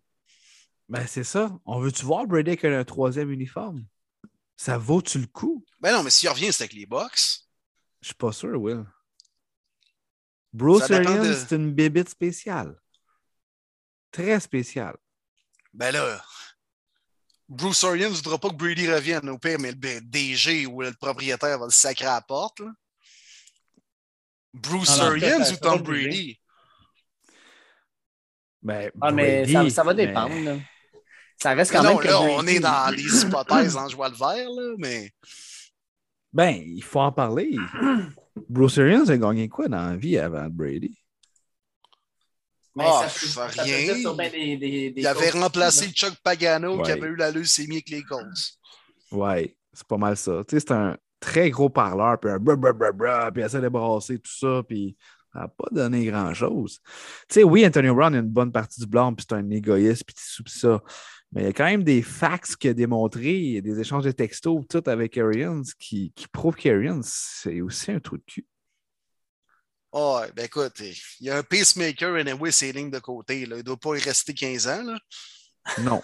Ben, 0.89 1.07
c'est 1.07 1.23
ça. 1.23 1.57
On 1.65 1.79
veut-tu 1.79 2.03
voir 2.03 2.27
Brady 2.27 2.51
avec 2.51 2.65
un 2.65 2.83
troisième 2.83 3.31
uniforme? 3.31 3.85
Ça 4.57 4.77
vaut-tu 4.77 5.19
le 5.19 5.27
coup? 5.27 5.65
Ben 5.79 5.93
non, 5.93 6.03
mais 6.03 6.09
s'il 6.09 6.29
revient, 6.29 6.51
c'est 6.51 6.63
avec 6.63 6.73
les 6.73 6.85
Bucks. 6.85 7.45
Je 8.01 8.07
suis 8.07 8.15
pas 8.15 8.31
sûr, 8.31 8.61
Will. 8.61 8.85
Bruce 10.51 10.91
Arians, 10.91 11.23
c'est 11.33 11.55
une 11.55 11.73
bébite 11.73 12.09
spéciale. 12.09 12.77
Très 14.11 14.39
spéciale. 14.41 14.97
Ben 15.73 15.91
là, 15.91 16.21
Bruce 17.47 17.83
Arians 17.85 18.09
ne 18.09 18.15
voudra 18.15 18.37
pas 18.37 18.49
que 18.49 18.55
Brady 18.55 18.91
revienne 18.91 19.29
au 19.29 19.37
pire, 19.37 19.59
mais 19.59 19.71
le 19.71 20.01
DG 20.01 20.65
ou 20.65 20.81
le 20.81 20.93
propriétaire 20.93 21.57
va 21.57 21.65
le 21.65 21.71
sacrer 21.71 22.05
à 22.05 22.15
la 22.15 22.21
porte. 22.21 22.61
Bruce 24.53 24.99
Arians 24.99 25.51
ou 25.51 25.57
Tom 25.57 25.81
Brady? 25.81 26.39
Ben, 28.61 28.91
ah, 29.01 29.11
mais 29.11 29.45
ça, 29.69 29.83
va 29.83 29.93
dépendre. 29.93 30.61
Ça 31.37 31.53
reste 31.53 31.71
quand 31.71 31.83
même. 31.83 31.97
que 31.97 32.07
là, 32.07 32.21
on 32.21 32.45
est 32.45 32.59
dans 32.59 32.95
les 32.95 33.23
hypothèses 33.23 33.75
en 33.75 33.87
joie 33.89 34.09
le 34.09 34.15
vert, 34.15 34.49
là, 34.49 34.75
mais. 34.77 35.11
Ben, 36.31 36.61
il 36.63 36.83
faut 36.83 36.99
en 36.99 37.11
parler. 37.11 37.55
Bruce 38.49 38.77
Arians 38.77 39.07
a 39.09 39.17
gagné 39.17 39.49
quoi 39.49 39.67
dans 39.67 39.89
la 39.89 39.95
vie 39.95 40.17
avant 40.17 40.47
Brady? 40.49 40.97
Mais 42.73 42.85
oh, 42.87 43.03
ça, 43.09 43.47
rien. 43.47 43.95
il 44.95 45.07
avait 45.07 45.31
remplacé 45.31 45.89
Chuck 45.89 46.15
Pagano 46.23 46.81
qui 46.83 46.91
avait 46.91 47.07
eu 47.07 47.17
la 47.17 47.29
leucémie 47.29 47.75
avec 47.75 47.89
les 47.89 48.03
Colts. 48.03 48.57
Ouais, 49.11 49.57
c'est 49.73 49.87
pas 49.87 49.97
mal 49.97 50.15
ça. 50.15 50.41
Tu 50.47 50.55
sais, 50.55 50.61
c'est 50.61 50.71
un 50.71 50.97
très 51.21 51.49
gros 51.49 51.69
parleur, 51.69 52.19
puis 52.19 52.29
un 52.29 52.39
bra, 52.39 53.31
puis 53.31 53.43
essaie 53.43 53.61
de 53.61 53.69
brasser 53.69 54.19
tout 54.19 54.31
ça, 54.31 54.61
puis 54.67 54.97
ça 55.31 55.41
n'a 55.41 55.47
pas 55.47 55.67
donné 55.71 56.05
grand-chose. 56.05 56.79
Tu 57.29 57.35
sais, 57.35 57.43
oui, 57.43 57.65
Antonio 57.65 57.95
Brown 57.95 58.13
a 58.13 58.17
une 58.17 58.27
bonne 58.27 58.51
partie 58.51 58.81
du 58.81 58.87
blanc, 58.87 59.13
puis 59.13 59.25
c'est 59.27 59.35
un 59.35 59.49
égoïste, 59.49 60.03
puis 60.03 60.15
tout 60.35 60.43
ça. 60.47 60.81
Mais 61.31 61.43
il 61.43 61.45
y 61.45 61.49
a 61.49 61.53
quand 61.53 61.65
même 61.65 61.83
des 61.83 62.01
facts 62.01 62.57
qu'il 62.57 62.71
a 62.71 62.73
démontrés, 62.73 63.61
des 63.61 63.79
échanges 63.79 64.03
de 64.03 64.11
textos, 64.11 64.65
tout 64.67 64.83
avec 64.87 65.17
Arians, 65.17 65.63
qui, 65.79 66.11
qui 66.13 66.27
prouvent 66.27 66.55
qu'Arians, 66.55 66.99
c'est 67.03 67.61
aussi 67.61 67.91
un 67.91 68.01
trou 68.01 68.17
de 68.17 68.23
cul. 68.23 68.45
Oh, 69.93 70.21
ben 70.35 70.45
écoute, 70.45 70.79
il 70.79 71.25
y 71.25 71.29
a 71.29 71.37
un 71.37 71.43
pacemaker, 71.43 72.15
anyway, 72.15 72.51
c'est 72.51 72.71
lignes 72.71 72.91
de 72.91 72.99
côté. 72.99 73.45
Là. 73.45 73.57
Il 73.57 73.59
ne 73.59 73.63
doit 73.63 73.77
pas 73.77 73.95
y 73.95 73.99
rester 73.99 74.33
15 74.33 74.67
ans. 74.67 74.83
Là. 74.83 74.99
Non. 75.79 76.01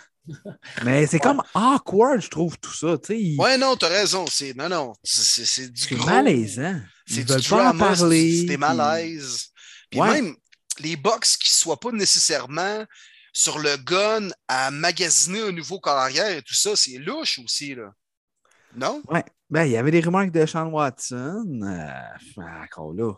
Mais 0.84 1.08
c'est 1.08 1.20
comme 1.20 1.42
awkward, 1.54 2.22
je 2.22 2.30
trouve, 2.30 2.58
tout 2.60 2.74
ça. 2.74 2.98
Il... 3.10 3.40
Ouais, 3.40 3.58
non, 3.58 3.76
t'as 3.76 3.90
raison. 3.90 4.26
C'est, 4.28 4.56
non, 4.56 4.70
non. 4.70 4.94
C'est, 5.04 5.72
du 5.72 5.96
gros... 5.96 6.06
malaisant. 6.06 6.80
C'est 7.06 7.24
du 7.24 7.48
drama, 7.48 7.96
c'est 7.96 8.44
des 8.46 8.58
malaises. 8.58 9.48
Puis 9.90 10.02
même 10.02 10.36
les 10.80 10.96
box 10.96 11.38
qui 11.38 11.50
ne 11.50 11.54
soient 11.54 11.80
pas 11.80 11.92
nécessairement 11.92 12.86
sur 13.34 13.60
le 13.60 13.78
gun 13.78 14.30
à 14.48 14.72
magasiner 14.72 15.42
un 15.42 15.52
nouveau 15.52 15.80
carrière 15.80 16.38
et 16.38 16.42
tout 16.42 16.56
ça, 16.56 16.76
c'est 16.76 16.98
louche 16.98 17.40
aussi, 17.40 17.76
là. 17.76 17.94
Non? 18.76 19.02
Ouais. 19.08 19.24
Ben, 19.50 19.63
il 19.63 19.72
y 19.72 19.78
avait 19.78 19.92
des 19.92 20.02
rumeurs 20.02 20.30
de 20.30 20.46
Sean 20.46 20.68
Watson. 20.68 21.62
Euh, 21.63 22.44
encore 22.63 22.94
là. 22.94 23.13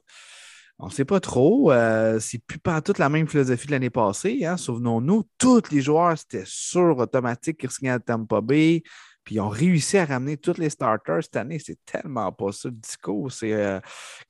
On 0.79 0.87
ne 0.87 0.91
sait 0.91 1.05
pas 1.05 1.19
trop. 1.19 1.71
Euh, 1.71 2.19
c'est 2.19 2.39
plus 2.39 2.57
pas 2.57 2.81
toute 2.81 2.99
la 2.99 3.09
même 3.09 3.27
philosophie 3.27 3.67
de 3.67 3.71
l'année 3.73 3.89
passée. 3.89 4.45
Hein. 4.45 4.55
Souvenons-nous, 4.55 5.23
tous 5.37 5.69
les 5.71 5.81
joueurs, 5.81 6.17
c'était 6.17 6.45
sur 6.45 6.97
automatique 6.97 7.59
qui 7.59 7.67
signaient 7.67 7.91
à 7.91 7.99
Tampa 7.99 8.39
Bay. 8.39 8.83
Puis 9.25 9.35
ils 9.35 9.41
ont 9.41 9.49
réussi 9.49 9.97
à 9.97 10.05
ramener 10.05 10.37
tous 10.37 10.57
les 10.57 10.69
starters 10.69 11.21
cette 11.21 11.35
année. 11.35 11.59
C'est 11.59 11.77
tellement 11.85 12.31
pas 12.31 12.51
ça 12.53 12.69
le 12.69 12.75
discours. 12.75 13.31
C'est 13.31 13.53
euh, 13.53 13.79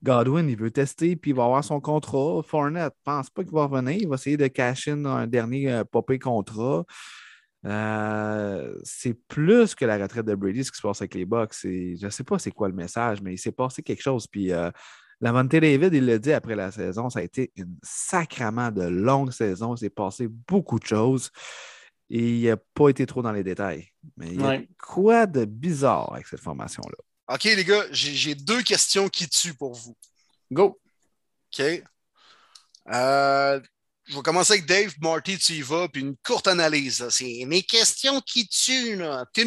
Godwin, 0.04 0.50
il 0.50 0.58
veut 0.58 0.72
tester, 0.72 1.16
puis 1.16 1.32
il 1.32 1.38
va 1.38 1.46
avoir 1.46 1.64
son 1.64 1.80
contrat. 1.80 2.42
Fournette, 2.44 2.94
ne 2.94 3.04
pense 3.04 3.30
pas 3.30 3.44
qu'il 3.44 3.54
va 3.54 3.66
revenir. 3.66 3.98
Il 4.02 4.08
va 4.08 4.16
essayer 4.16 4.36
de 4.36 4.48
cacher 4.48 4.92
un 4.92 5.28
dernier 5.28 5.72
euh, 5.72 5.84
popé 5.84 6.18
contrat. 6.18 6.84
Euh, 7.66 8.76
c'est 8.84 9.14
plus 9.28 9.76
que 9.76 9.86
la 9.86 9.98
retraite 9.98 10.26
de 10.26 10.34
Brady, 10.34 10.64
ce 10.64 10.72
qui 10.72 10.78
se 10.78 10.82
passe 10.82 11.02
avec 11.02 11.14
les 11.14 11.26
Bucks. 11.26 11.54
Je 11.64 12.04
ne 12.04 12.10
sais 12.10 12.24
pas 12.24 12.40
c'est 12.40 12.52
quoi 12.52 12.70
le 12.70 12.76
message, 12.76 13.22
mais 13.22 13.34
il 13.34 13.38
s'est 13.38 13.52
passé 13.52 13.84
quelque 13.84 14.02
chose. 14.02 14.26
Puis 14.28 14.52
Lavante 15.22 15.50
David, 15.50 15.94
il 15.94 16.06
l'a 16.06 16.18
dit 16.18 16.32
après 16.32 16.56
la 16.56 16.72
saison, 16.72 17.10
ça 17.10 17.20
a 17.20 17.24
été 17.24 17.52
une 17.56 17.78
sacrement 17.84 18.72
de 18.72 18.84
longue 18.84 19.32
saison. 19.32 19.76
Il 19.76 19.80
s'est 19.80 19.90
passé 19.90 20.28
beaucoup 20.28 20.80
de 20.80 20.86
choses 20.86 21.30
et 22.10 22.38
il 22.38 22.48
n'a 22.48 22.58
pas 22.74 22.90
été 22.90 23.06
trop 23.06 23.22
dans 23.22 23.34
les 23.34 23.44
détails. 23.44 23.90
Mais 24.16 24.28
il 24.28 24.42
y 24.42 24.46
a 24.46 24.62
quoi 24.82 25.26
de 25.26 25.46
bizarre 25.46 26.14
avec 26.14 26.28
cette 26.28 26.40
formation-là? 26.40 27.36
OK, 27.36 27.44
les 27.44 27.66
gars, 27.66 27.84
j'ai 27.92 28.34
deux 28.34 28.64
questions 28.64 29.10
qui 29.10 29.28
tuent 29.28 29.54
pour 29.54 29.74
vous. 29.74 29.96
Go! 30.52 30.80
OK. 31.54 31.84
Euh, 32.92 33.60
je 34.06 34.16
vais 34.16 34.22
commencer 34.24 34.54
avec 34.54 34.66
Dave, 34.66 34.94
Marty, 35.02 35.38
tu 35.38 35.54
y 35.54 35.62
vas, 35.62 35.88
puis 35.88 36.02
une 36.02 36.16
courte 36.24 36.48
analyse. 36.48 37.08
C'est 37.10 37.44
mes 37.46 37.62
questions 37.62 38.22
qui 38.22 38.48
tuent. 38.48 38.96
Là. 38.96 39.26
Tout 39.34 39.42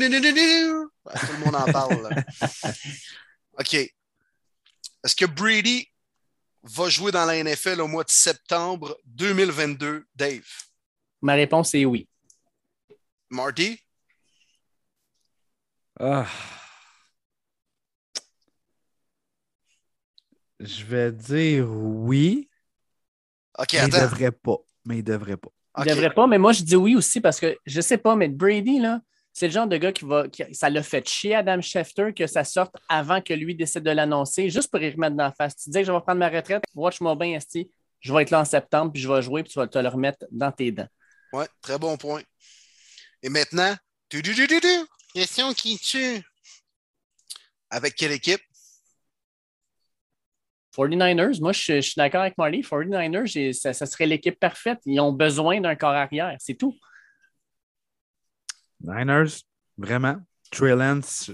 le 1.34 1.44
monde 1.44 1.56
en 1.56 1.72
parle. 1.72 2.24
OK. 3.58 3.76
Est-ce 5.04 5.16
que 5.16 5.24
Brady 5.24 5.88
va 6.62 6.88
jouer 6.88 7.10
dans 7.10 7.24
la 7.24 7.42
NFL 7.42 7.80
au 7.80 7.88
mois 7.88 8.04
de 8.04 8.10
septembre 8.10 8.96
2022, 9.06 10.06
Dave? 10.14 10.46
Ma 11.20 11.34
réponse 11.34 11.74
est 11.74 11.84
oui. 11.84 12.08
Marty? 13.30 13.80
Ah. 15.98 16.26
Je 20.60 20.84
vais 20.84 21.10
dire 21.10 21.68
oui. 21.68 22.48
OK, 23.58 23.72
mais 23.72 23.78
il 23.80 23.84
ne 23.86 24.00
devrait 24.00 24.32
pas. 24.32 24.56
Mais 24.84 24.98
il 24.98 25.04
devrait 25.04 25.36
pas. 25.36 25.50
Il 25.78 25.84
ne 25.84 25.88
devrait 25.88 26.14
pas, 26.14 26.26
mais 26.26 26.38
moi, 26.38 26.52
je 26.52 26.62
dis 26.62 26.76
oui 26.76 26.94
aussi 26.94 27.20
parce 27.20 27.40
que 27.40 27.56
je 27.64 27.76
ne 27.76 27.82
sais 27.82 27.98
pas, 27.98 28.14
mais 28.14 28.28
Brady, 28.28 28.78
là, 28.78 29.00
c'est 29.32 29.46
le 29.46 29.52
genre 29.52 29.66
de 29.66 29.76
gars 29.76 29.92
qui 29.92 30.04
va. 30.04 30.24
ça 30.52 30.68
l'a 30.68 30.82
fait 30.82 31.08
chier 31.08 31.34
Adam 31.34 31.60
Schefter 31.60 32.12
que 32.14 32.26
ça 32.26 32.44
sorte 32.44 32.74
avant 32.88 33.20
que 33.22 33.32
lui 33.32 33.54
décide 33.54 33.82
de 33.82 33.90
l'annoncer, 33.90 34.50
juste 34.50 34.70
pour 34.70 34.80
y 34.82 34.90
remettre 34.90 35.16
dans 35.16 35.24
la 35.24 35.32
face. 35.32 35.56
Tu 35.56 35.70
dis 35.70 35.78
que 35.78 35.84
je 35.84 35.92
vais 35.92 36.00
prendre 36.00 36.18
ma 36.18 36.28
retraite, 36.28 36.62
watch-moi 36.74 37.14
bien, 37.16 37.36
Esti. 37.36 37.70
Je 38.00 38.12
vais 38.12 38.22
être 38.22 38.30
là 38.30 38.40
en 38.40 38.44
septembre, 38.44 38.92
puis 38.92 39.00
je 39.00 39.08
vais 39.10 39.22
jouer, 39.22 39.42
puis 39.42 39.52
tu 39.52 39.58
vas 39.58 39.66
te 39.66 39.78
le 39.78 39.88
remettre 39.88 40.26
dans 40.30 40.52
tes 40.52 40.70
dents. 40.70 40.88
Ouais, 41.32 41.46
très 41.62 41.78
bon 41.78 41.96
point. 41.96 42.22
Et 43.22 43.28
maintenant, 43.28 43.74
question 45.14 45.54
qui 45.54 45.78
tue. 45.78 46.22
Avec 47.70 47.94
quelle 47.94 48.12
équipe? 48.12 48.42
49ers, 50.76 51.40
moi 51.40 51.52
je, 51.52 51.80
suis 51.80 51.94
d'accord 51.96 52.22
avec 52.22 52.36
Marley. 52.36 52.60
49ers, 52.60 53.52
ça, 53.52 53.72
ça 53.72 53.86
serait 53.86 54.06
l'équipe 54.06 54.38
parfaite. 54.38 54.78
Ils 54.84 55.00
ont 55.00 55.12
besoin 55.12 55.60
d'un 55.60 55.74
corps 55.76 55.90
arrière, 55.90 56.34
c'est 56.38 56.54
tout. 56.54 56.76
Niners, 58.82 59.30
vraiment. 59.78 60.16
Trey 60.50 60.74
Lance, 60.74 61.30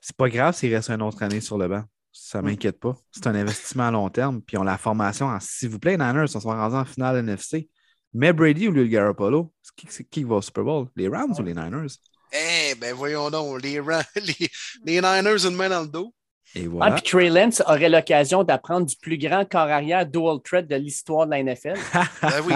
c'est 0.00 0.16
pas 0.16 0.28
grave 0.28 0.54
s'il 0.54 0.74
reste 0.74 0.90
une 0.90 1.02
autre 1.02 1.22
année 1.22 1.40
sur 1.40 1.58
le 1.58 1.68
banc. 1.68 1.84
Ça 2.12 2.40
ne 2.40 2.48
m'inquiète 2.48 2.78
pas. 2.78 2.96
C'est 3.10 3.26
un 3.26 3.34
investissement 3.34 3.88
à 3.88 3.90
long 3.90 4.08
terme. 4.10 4.42
Puis 4.42 4.56
on 4.56 4.62
la 4.62 4.78
formation 4.78 5.26
en 5.26 5.40
s'il 5.40 5.68
vous 5.68 5.78
plaît, 5.78 5.96
Niners, 5.96 6.24
on 6.34 6.40
se 6.40 6.46
rendus 6.46 6.76
en 6.76 6.84
finale 6.84 7.18
NFC. 7.18 7.68
Mais 8.14 8.32
Brady 8.32 8.68
ou 8.68 8.72
le 8.72 8.86
Garoppolo, 8.86 9.52
qui, 9.76 9.86
qui 10.04 10.24
va 10.24 10.36
au 10.36 10.42
Super 10.42 10.64
Bowl? 10.64 10.88
Les 10.96 11.08
Rams 11.08 11.34
ou 11.38 11.42
les 11.42 11.54
Niners? 11.54 11.92
Eh, 12.32 12.74
ben 12.74 12.94
voyons 12.94 13.30
donc, 13.30 13.62
les, 13.62 13.80
les, 14.16 14.50
les 14.84 15.00
Niners, 15.00 15.46
une 15.46 15.56
main 15.56 15.68
dans 15.68 15.82
le 15.82 15.88
dos. 15.88 16.14
Et 16.54 16.64
ah, 16.64 16.68
voilà. 16.70 16.94
puis 16.96 17.02
Trey 17.02 17.28
Lance 17.28 17.62
aurait 17.66 17.88
l'occasion 17.88 18.42
d'apprendre 18.42 18.86
du 18.86 18.96
plus 18.96 19.18
grand 19.18 19.44
corps 19.48 19.68
arrière 19.68 20.06
dual 20.06 20.38
threat 20.42 20.66
de 20.66 20.76
l'histoire 20.76 21.26
de 21.26 21.32
la 21.32 21.42
NFL. 21.42 21.74
ben 22.22 22.42
oui. 22.46 22.54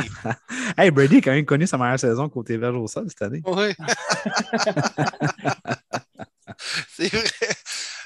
hey, 0.78 0.90
Brady 0.90 1.16
a 1.16 1.20
quand 1.20 1.32
même 1.32 1.44
connu 1.44 1.66
sa 1.66 1.76
meilleure 1.76 2.00
saison 2.00 2.28
côté 2.28 2.56
verge 2.56 2.76
au 2.76 2.86
sol 2.86 3.06
cette 3.08 3.22
année. 3.22 3.42
Oui. 3.44 3.74
c'est 6.96 7.12
vrai. 7.12 7.28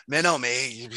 Mais 0.09 0.22
non, 0.22 0.38
mais 0.38 0.88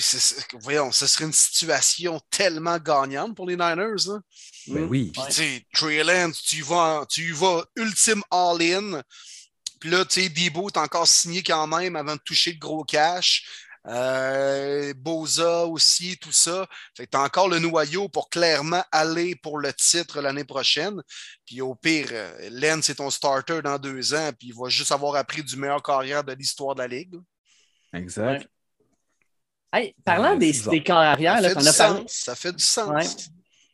voyons, 0.62 0.92
ce 0.92 1.08
serait 1.08 1.26
une 1.26 1.34
situation 1.34 2.20
tellement 2.30 2.78
gagnante 2.78 3.36
pour 3.36 3.48
les 3.48 3.56
Niners. 3.56 4.10
Hein? 4.10 4.22
Ben 4.68 4.88
oui. 4.88 5.12
Puis, 5.14 5.24
tu 5.28 5.34
sais, 5.34 5.66
Trey 5.74 6.04
Lance, 6.04 6.44
tu 6.44 6.62
vas, 6.62 7.06
tu 7.10 7.32
vas 7.32 7.64
ultime 7.76 8.22
all-in. 8.30 9.02
Puis 9.80 9.90
là, 9.90 10.06
tu 10.06 10.22
sais, 10.22 10.30
Debo 10.30 10.68
est 10.68 10.78
encore 10.78 11.08
signé 11.08 11.42
quand 11.42 11.66
même 11.66 11.96
avant 11.96 12.16
de 12.16 12.22
toucher 12.24 12.52
le 12.52 12.60
gros 12.60 12.84
cash. 12.84 13.69
Euh, 13.88 14.94
Boza 14.96 15.66
aussi, 15.66 16.18
tout 16.18 16.32
ça. 16.32 16.68
Fait 16.96 17.06
que 17.06 17.12
tu 17.12 17.18
as 17.18 17.22
encore 17.22 17.48
le 17.48 17.60
noyau 17.60 18.10
pour 18.10 18.30
clairement 18.30 18.84
aller 18.92 19.36
pour 19.36 19.58
le 19.58 19.74
titre 19.74 20.22
l'année 20.22 20.44
prochaine. 20.44 21.02
Puis 21.46 21.62
au 21.62 21.76
pire, 21.76 22.10
euh, 22.12 22.50
Len, 22.52 22.82
c'est 22.82 22.96
ton 22.96 23.10
starter 23.10 23.62
dans 23.62 23.78
deux 23.78 24.14
ans, 24.14 24.32
puis 24.38 24.50
il 24.50 24.56
va 24.56 24.70
juste 24.70 24.92
avoir 24.92 25.16
appris 25.16 25.44
du 25.44 25.56
meilleur 25.56 25.82
carrière 25.82 26.24
de 26.24 26.34
l'histoire 26.34 26.76
de 26.76 26.82
la 26.82 26.88
Ligue. 26.88 27.16
Exact. 27.94 28.48
parlant 30.04 30.36
des, 30.36 30.52
des 30.52 30.84
carrières, 30.84 31.42
ça, 31.42 31.50
fait 31.50 31.78
parlé... 31.78 32.04
ça 32.08 32.36
fait 32.36 32.54
du 32.54 32.64
sens. 32.64 33.30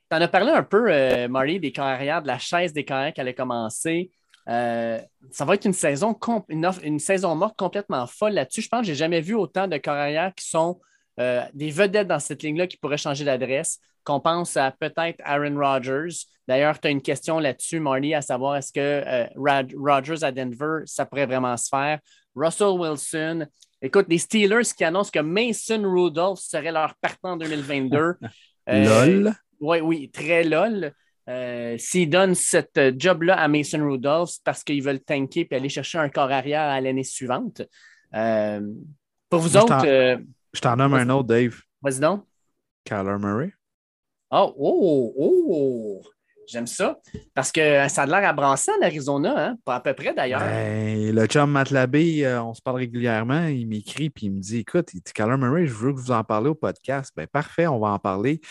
Tu 0.10 0.16
en 0.16 0.22
as 0.22 0.28
parlé 0.28 0.52
un 0.52 0.64
peu, 0.64 0.86
euh, 0.90 1.28
Marie, 1.28 1.60
des 1.60 1.72
carrières, 1.72 2.22
de 2.22 2.28
la 2.28 2.38
chaise 2.38 2.72
des 2.72 2.86
carrières 2.86 3.12
qui 3.12 3.22
allait 3.22 3.34
commencer. 3.34 4.12
Euh, 4.48 5.00
ça 5.32 5.46
va 5.46 5.56
être 5.56 5.66
une 5.66 5.74
saison, 5.74 6.16
une, 6.50 7.00
saison 7.00 7.36
morte 7.36 7.58
complètement 7.58 8.06
folle 8.08 8.34
là-dessus. 8.34 8.62
Je 8.62 8.70
pense 8.70 8.82
que 8.82 8.88
je 8.88 8.92
n'ai 8.92 8.98
jamais 8.98 9.22
vu 9.22 9.34
autant 9.34 9.68
de 9.68 9.78
carrières 9.78 10.34
qui 10.36 10.48
sont 10.48 10.80
euh, 11.20 11.44
des 11.54 11.72
vedettes 11.72 12.08
dans 12.08 12.20
cette 12.20 12.44
ligne-là 12.44 12.68
qui 12.68 12.78
pourraient 12.78 12.98
changer 12.98 13.26
d'adresse, 13.26 13.80
qu'on 14.04 14.20
pense 14.20 14.56
à 14.58 14.72
peut-être 14.72 15.20
Aaron 15.24 15.58
Rodgers. 15.58 16.16
D'ailleurs, 16.48 16.80
tu 16.80 16.88
as 16.88 16.92
une 16.92 17.02
question 17.02 17.40
là-dessus, 17.40 17.80
Marty, 17.80 18.14
à 18.14 18.22
savoir 18.22 18.58
est-ce 18.58 18.72
que 18.72 18.80
euh, 18.80 19.26
Rodgers 19.76 20.24
à 20.24 20.32
Denver, 20.32 20.84
ça 20.86 21.06
pourrait 21.06 21.26
vraiment 21.26 21.58
se 21.58 21.70
faire? 21.70 22.00
Russell 22.36 22.78
Wilson. 22.80 23.48
Écoute, 23.82 24.06
les 24.10 24.18
Steelers 24.18 24.74
qui 24.78 24.84
annoncent 24.84 25.12
que 25.12 25.20
Mason 25.20 25.82
Rudolph 25.84 26.40
serait 26.40 26.72
leur 26.72 26.96
partant 26.96 27.32
en 27.32 27.38
2022. 27.38 28.16
lol. 28.68 29.34
Oui, 29.60 29.80
oui, 29.80 30.10
très 30.12 30.44
lol. 30.44 30.92
Euh, 31.28 31.76
s'ils 31.80 32.10
donnent 32.10 32.36
cette 32.36 32.80
job-là 32.98 33.40
à 33.40 33.48
Mason 33.48 33.84
Rudolph, 33.84 34.30
c'est 34.30 34.44
parce 34.44 34.64
qu'ils 34.64 34.84
veulent 34.84 35.00
tanker 35.00 35.48
et 35.50 35.56
aller 35.56 35.70
chercher 35.70 35.98
un 35.98 36.10
corps 36.10 36.32
arrière 36.32 36.62
à 36.62 36.80
l'année 36.82 37.04
suivante. 37.04 37.62
Euh, 38.14 38.62
pour 39.30 39.40
vous 39.40 39.58
autres. 39.58 39.84
je 39.84 40.60
t'en 40.62 40.76
nomme 40.76 40.94
un 40.94 41.10
autre, 41.10 41.28
Dave. 41.28 41.60
Vas-y 41.82 42.00
donc. 42.00 42.26
Kyler 42.86 43.18
Murray. 43.20 43.54
Oh, 44.32 44.54
oh, 44.58 45.14
oh! 45.18 46.02
J'aime 46.48 46.68
ça. 46.68 47.00
Parce 47.34 47.52
que 47.52 47.88
ça 47.90 48.04
a 48.04 48.06
l'air 48.06 48.30
à 48.30 48.34
brasser 48.34 48.72
en 48.80 48.86
Arizona, 48.86 49.48
hein? 49.48 49.58
pas 49.66 49.76
à 49.76 49.80
peu 49.80 49.94
près 49.94 50.14
d'ailleurs. 50.14 50.42
Ben, 50.42 51.14
le 51.14 51.26
chum 51.26 51.56
euh, 51.58 52.42
on 52.42 52.54
se 52.54 52.62
parle 52.62 52.78
régulièrement, 52.78 53.48
il 53.48 53.68
m'écrit 53.68 54.10
puis 54.10 54.28
il 54.28 54.34
me 54.34 54.40
dit 54.40 54.60
Écoute, 54.60 54.92
Kyler 55.14 55.38
Murray, 55.38 55.66
je 55.66 55.74
veux 55.74 55.94
que 55.94 56.00
vous 56.00 56.12
en 56.12 56.24
parlez 56.24 56.50
au 56.50 56.56
podcast. 56.56 57.12
Ben, 57.16 57.28
parfait, 57.28 57.68
on 57.68 57.80
va 57.80 57.90
en 57.90 58.00
parler. 58.00 58.42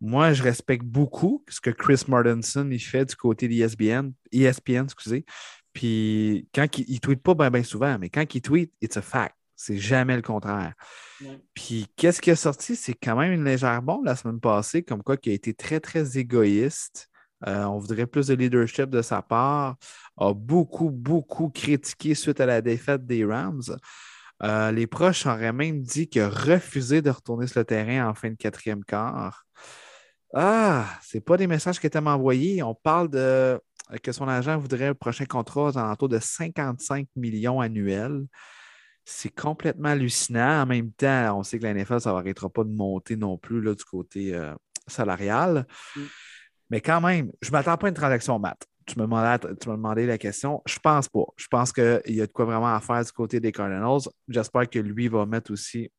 Moi, 0.00 0.32
je 0.32 0.42
respecte 0.42 0.84
beaucoup 0.84 1.44
ce 1.48 1.60
que 1.60 1.70
Chris 1.70 2.04
Martinson 2.06 2.68
il 2.70 2.78
fait 2.78 3.04
du 3.04 3.16
côté 3.16 3.48
d'ESPN, 3.48 4.12
ESPN, 4.32 4.84
excusez. 4.84 5.24
Puis 5.72 6.48
quand 6.54 6.66
il, 6.78 6.94
ne 6.94 6.98
tweet 6.98 7.22
pas 7.22 7.34
bien 7.50 7.62
souvent, 7.62 7.98
mais 7.98 8.08
quand 8.08 8.34
il 8.34 8.42
tweet, 8.42 8.72
it's 8.80 8.96
a 8.96 9.02
fact. 9.02 9.34
C'est 9.56 9.78
jamais 9.78 10.14
le 10.14 10.22
contraire. 10.22 10.74
Puis 11.52 11.88
qu'est-ce 11.96 12.20
qui 12.20 12.30
est 12.30 12.36
sorti? 12.36 12.76
C'est 12.76 12.94
quand 12.94 13.16
même 13.16 13.32
une 13.32 13.44
légère 13.44 13.82
bombe 13.82 14.04
la 14.04 14.14
semaine 14.14 14.38
passée, 14.38 14.84
comme 14.84 15.02
quoi 15.02 15.16
qui 15.16 15.30
a 15.30 15.32
été 15.32 15.52
très, 15.52 15.80
très 15.80 16.16
égoïste. 16.16 17.08
Euh, 17.46 17.64
on 17.64 17.78
voudrait 17.78 18.06
plus 18.06 18.28
de 18.28 18.34
leadership 18.34 18.88
de 18.88 19.02
sa 19.02 19.20
part. 19.20 19.76
A 20.16 20.32
beaucoup, 20.32 20.90
beaucoup 20.90 21.48
critiqué 21.48 22.14
suite 22.14 22.40
à 22.40 22.46
la 22.46 22.60
défaite 22.60 23.04
des 23.04 23.24
Rams. 23.24 23.62
Euh, 24.44 24.70
les 24.70 24.86
proches 24.86 25.26
auraient 25.26 25.52
même 25.52 25.82
dit 25.82 26.08
qu'il 26.08 26.22
a 26.22 26.28
refusé 26.28 27.02
de 27.02 27.10
retourner 27.10 27.48
sur 27.48 27.60
le 27.60 27.64
terrain 27.64 28.08
en 28.08 28.14
fin 28.14 28.30
de 28.30 28.36
quatrième 28.36 28.84
quart. 28.84 29.44
Ah, 30.34 30.86
c'est 31.02 31.20
pas 31.20 31.36
des 31.36 31.46
messages 31.46 31.80
qui 31.80 31.86
étaient 31.86 31.98
envoyés. 31.98 32.62
On 32.62 32.74
parle 32.74 33.08
de 33.08 33.60
que 34.02 34.12
son 34.12 34.28
agent 34.28 34.58
voudrait 34.58 34.88
un 34.88 34.94
prochain 34.94 35.24
contrat 35.24 35.64
aux 35.64 35.78
alentours 35.78 36.10
de 36.10 36.18
55 36.18 37.08
millions 37.16 37.60
annuels. 37.60 38.26
C'est 39.04 39.34
complètement 39.34 39.88
hallucinant. 39.88 40.62
En 40.62 40.66
même 40.66 40.92
temps, 40.92 41.38
on 41.38 41.42
sait 41.42 41.58
que 41.58 41.64
la 41.64 41.72
NFL, 41.72 42.00
ça 42.00 42.12
n'arrêtera 42.12 42.50
pas 42.50 42.64
de 42.64 42.70
monter 42.70 43.16
non 43.16 43.38
plus 43.38 43.62
là, 43.62 43.74
du 43.74 43.84
côté 43.84 44.34
euh, 44.34 44.54
salarial. 44.86 45.66
Mm. 45.96 46.00
Mais 46.70 46.80
quand 46.82 47.00
même, 47.00 47.32
je 47.40 47.48
ne 47.48 47.52
m'attends 47.52 47.78
pas 47.78 47.86
à 47.86 47.88
une 47.88 47.94
transaction 47.94 48.38
mat. 48.38 48.58
Tu 48.84 48.98
me, 48.98 49.06
demandais, 49.06 50.06
la 50.06 50.18
question. 50.18 50.62
Je 50.66 50.74
ne 50.74 50.80
pense 50.80 51.08
pas. 51.08 51.24
Je 51.36 51.46
pense 51.46 51.72
qu'il 51.72 52.02
y 52.06 52.20
a 52.20 52.26
de 52.26 52.32
quoi 52.32 52.44
vraiment 52.44 52.74
à 52.74 52.80
faire 52.80 53.02
du 53.02 53.12
côté 53.12 53.40
des 53.40 53.52
Cardinals. 53.52 54.00
J'espère 54.28 54.68
que 54.68 54.78
lui 54.78 55.08
va 55.08 55.24
mettre 55.24 55.52
aussi 55.52 55.90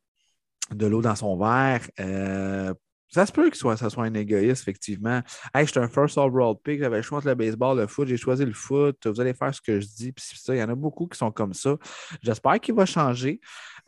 de 0.71 0.85
l'eau 0.85 1.01
dans 1.01 1.15
son 1.15 1.37
verre 1.37 1.87
euh, 1.99 2.73
ça 3.09 3.25
se 3.25 3.31
peut 3.31 3.49
que 3.49 3.57
soit, 3.57 3.77
ça 3.77 3.89
soit 3.89 4.05
un 4.05 4.13
égoïste, 4.13 4.61
effectivement. 4.61 5.21
Hey, 5.53 5.65
j'étais 5.65 5.79
un 5.79 5.89
first 5.89 6.17
overall 6.17 6.55
pick, 6.63 6.79
j'avais 6.79 7.01
entre 7.11 7.27
le 7.27 7.35
baseball, 7.35 7.77
le 7.77 7.87
foot, 7.87 8.07
j'ai 8.07 8.17
choisi 8.17 8.45
le 8.45 8.53
foot, 8.53 9.07
vous 9.07 9.19
allez 9.19 9.33
faire 9.33 9.53
ce 9.53 9.61
que 9.61 9.79
je 9.79 9.87
dis, 9.87 10.11
puis 10.11 10.23
ça. 10.35 10.53
Il 10.53 10.59
y 10.59 10.63
en 10.63 10.69
a 10.69 10.75
beaucoup 10.75 11.07
qui 11.07 11.17
sont 11.17 11.31
comme 11.31 11.53
ça. 11.53 11.75
J'espère 12.21 12.59
qu'il 12.59 12.75
va 12.75 12.85
changer. 12.85 13.39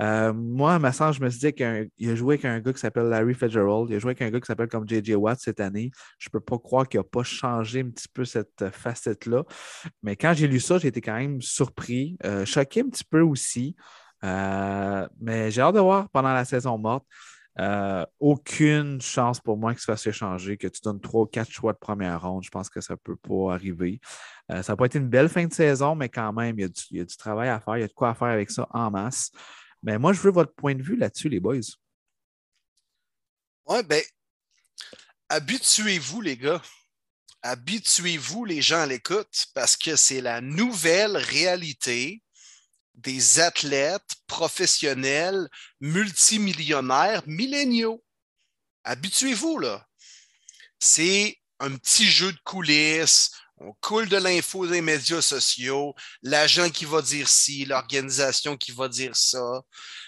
Euh, 0.01 0.33
moi, 0.33 0.75
à 0.75 0.79
ma 0.79 0.91
sens, 0.91 1.17
je 1.17 1.21
me 1.21 1.29
suis 1.29 1.39
dit 1.39 1.53
qu'il 1.53 2.09
a 2.09 2.15
joué 2.15 2.35
avec 2.35 2.45
un 2.45 2.59
gars 2.59 2.73
qui 2.73 2.79
s'appelle 2.79 3.05
Larry 3.05 3.33
Fitzgerald, 3.33 3.89
il 3.89 3.95
a 3.95 3.99
joué 3.99 4.09
avec 4.09 4.21
un 4.21 4.29
gars 4.29 4.39
qui 4.39 4.47
s'appelle 4.47 4.67
comme 4.67 4.87
J.J. 4.87 5.15
Watt 5.15 5.39
cette 5.39 5.59
année. 5.59 5.91
Je 6.17 6.29
ne 6.29 6.31
peux 6.31 6.39
pas 6.39 6.57
croire 6.57 6.87
qu'il 6.87 6.99
n'a 6.99 7.03
pas 7.03 7.23
changé 7.23 7.81
un 7.81 7.89
petit 7.89 8.07
peu 8.07 8.25
cette 8.25 8.69
facette-là. 8.71 9.43
Mais 10.01 10.15
quand 10.15 10.33
j'ai 10.33 10.47
lu 10.47 10.59
ça, 10.59 10.77
j'ai 10.77 10.87
été 10.87 11.01
quand 11.01 11.15
même 11.17 11.41
surpris, 11.41 12.17
euh, 12.25 12.45
choqué 12.45 12.81
un 12.81 12.89
petit 12.89 13.03
peu 13.03 13.21
aussi. 13.21 13.75
Euh, 14.23 15.07
mais 15.19 15.51
j'ai 15.51 15.61
hâte 15.61 15.75
de 15.75 15.79
voir 15.79 16.09
pendant 16.09 16.33
la 16.33 16.45
saison 16.45 16.77
morte. 16.77 17.05
Euh, 17.59 18.05
aucune 18.19 19.01
chance 19.01 19.41
pour 19.41 19.57
moi 19.57 19.73
qu'il 19.73 19.81
se 19.81 19.85
fasse 19.85 20.07
échanger, 20.07 20.57
que 20.57 20.67
tu 20.67 20.79
donnes 20.81 21.01
trois 21.01 21.23
ou 21.23 21.25
quatre 21.25 21.51
choix 21.51 21.73
de 21.73 21.77
première 21.77 22.21
ronde. 22.21 22.43
Je 22.43 22.49
pense 22.49 22.69
que 22.69 22.79
ça 22.79 22.93
ne 22.93 22.99
peut 22.99 23.17
pas 23.17 23.53
arriver. 23.53 23.99
Euh, 24.51 24.63
ça 24.63 24.73
n'a 24.73 24.77
pas 24.77 24.85
été 24.85 24.99
une 24.99 25.09
belle 25.09 25.27
fin 25.27 25.45
de 25.45 25.53
saison, 25.53 25.95
mais 25.95 26.07
quand 26.07 26.31
même, 26.31 26.57
il 26.57 26.71
y, 26.91 26.99
a 26.99 27.03
du, 27.05 27.17
travail 27.17 27.49
à 27.49 27.59
faire. 27.59 27.77
Il 27.77 27.81
y 27.81 27.83
a 27.83 27.87
de 27.87 27.93
quoi 27.93 28.15
faire 28.15 28.29
avec 28.29 28.49
ça 28.51 28.67
en 28.71 28.89
masse. 28.89 29.31
Mais 29.83 29.97
moi, 29.97 30.13
je 30.13 30.21
veux 30.21 30.31
votre 30.31 30.53
point 30.53 30.75
de 30.75 30.83
vue 30.83 30.95
là-dessus, 30.95 31.27
les 31.27 31.39
boys. 31.39 31.59
Oui, 33.65 33.83
bien, 33.83 34.01
habituez-vous, 35.29 36.21
les 36.21 36.37
gars. 36.37 36.61
Habituez-vous, 37.43 38.45
les 38.45 38.61
gens 38.61 38.81
à 38.81 38.85
l'écoute, 38.85 39.47
parce 39.55 39.75
que 39.75 39.95
c'est 39.95 40.21
la 40.21 40.41
nouvelle 40.41 41.17
réalité 41.17 42.21
des 42.95 43.39
athlètes 43.39 44.15
professionnels, 44.27 45.49
multimillionnaires, 45.79 47.23
milléniaux. 47.25 48.03
Habituez-vous, 48.83 49.59
là. 49.59 49.85
C'est 50.79 51.37
un 51.59 51.75
petit 51.75 52.05
jeu 52.05 52.31
de 52.31 52.39
coulisses. 52.43 53.31
On 53.57 53.73
coule 53.79 54.09
de 54.09 54.17
l'info 54.17 54.65
des 54.65 54.81
médias 54.81 55.21
sociaux, 55.21 55.93
l'agent 56.23 56.71
qui 56.71 56.85
va 56.85 57.03
dire 57.03 57.29
ci, 57.29 57.65
l'organisation 57.65 58.57
qui 58.57 58.71
va 58.71 58.87
dire 58.87 59.15
ça. 59.15 59.61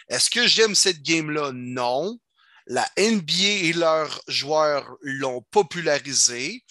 Est-ce 0.09 0.31
que 0.31 0.47
j'aime 0.47 0.73
cette 0.73 1.03
game-là? 1.03 1.51
Non. 1.53 2.17
La 2.65 2.89
NBA 2.97 3.67
et 3.67 3.73
leurs 3.73 4.21
joueurs 4.27 4.95
l'ont 5.01 5.41
popularisé. 5.51 6.63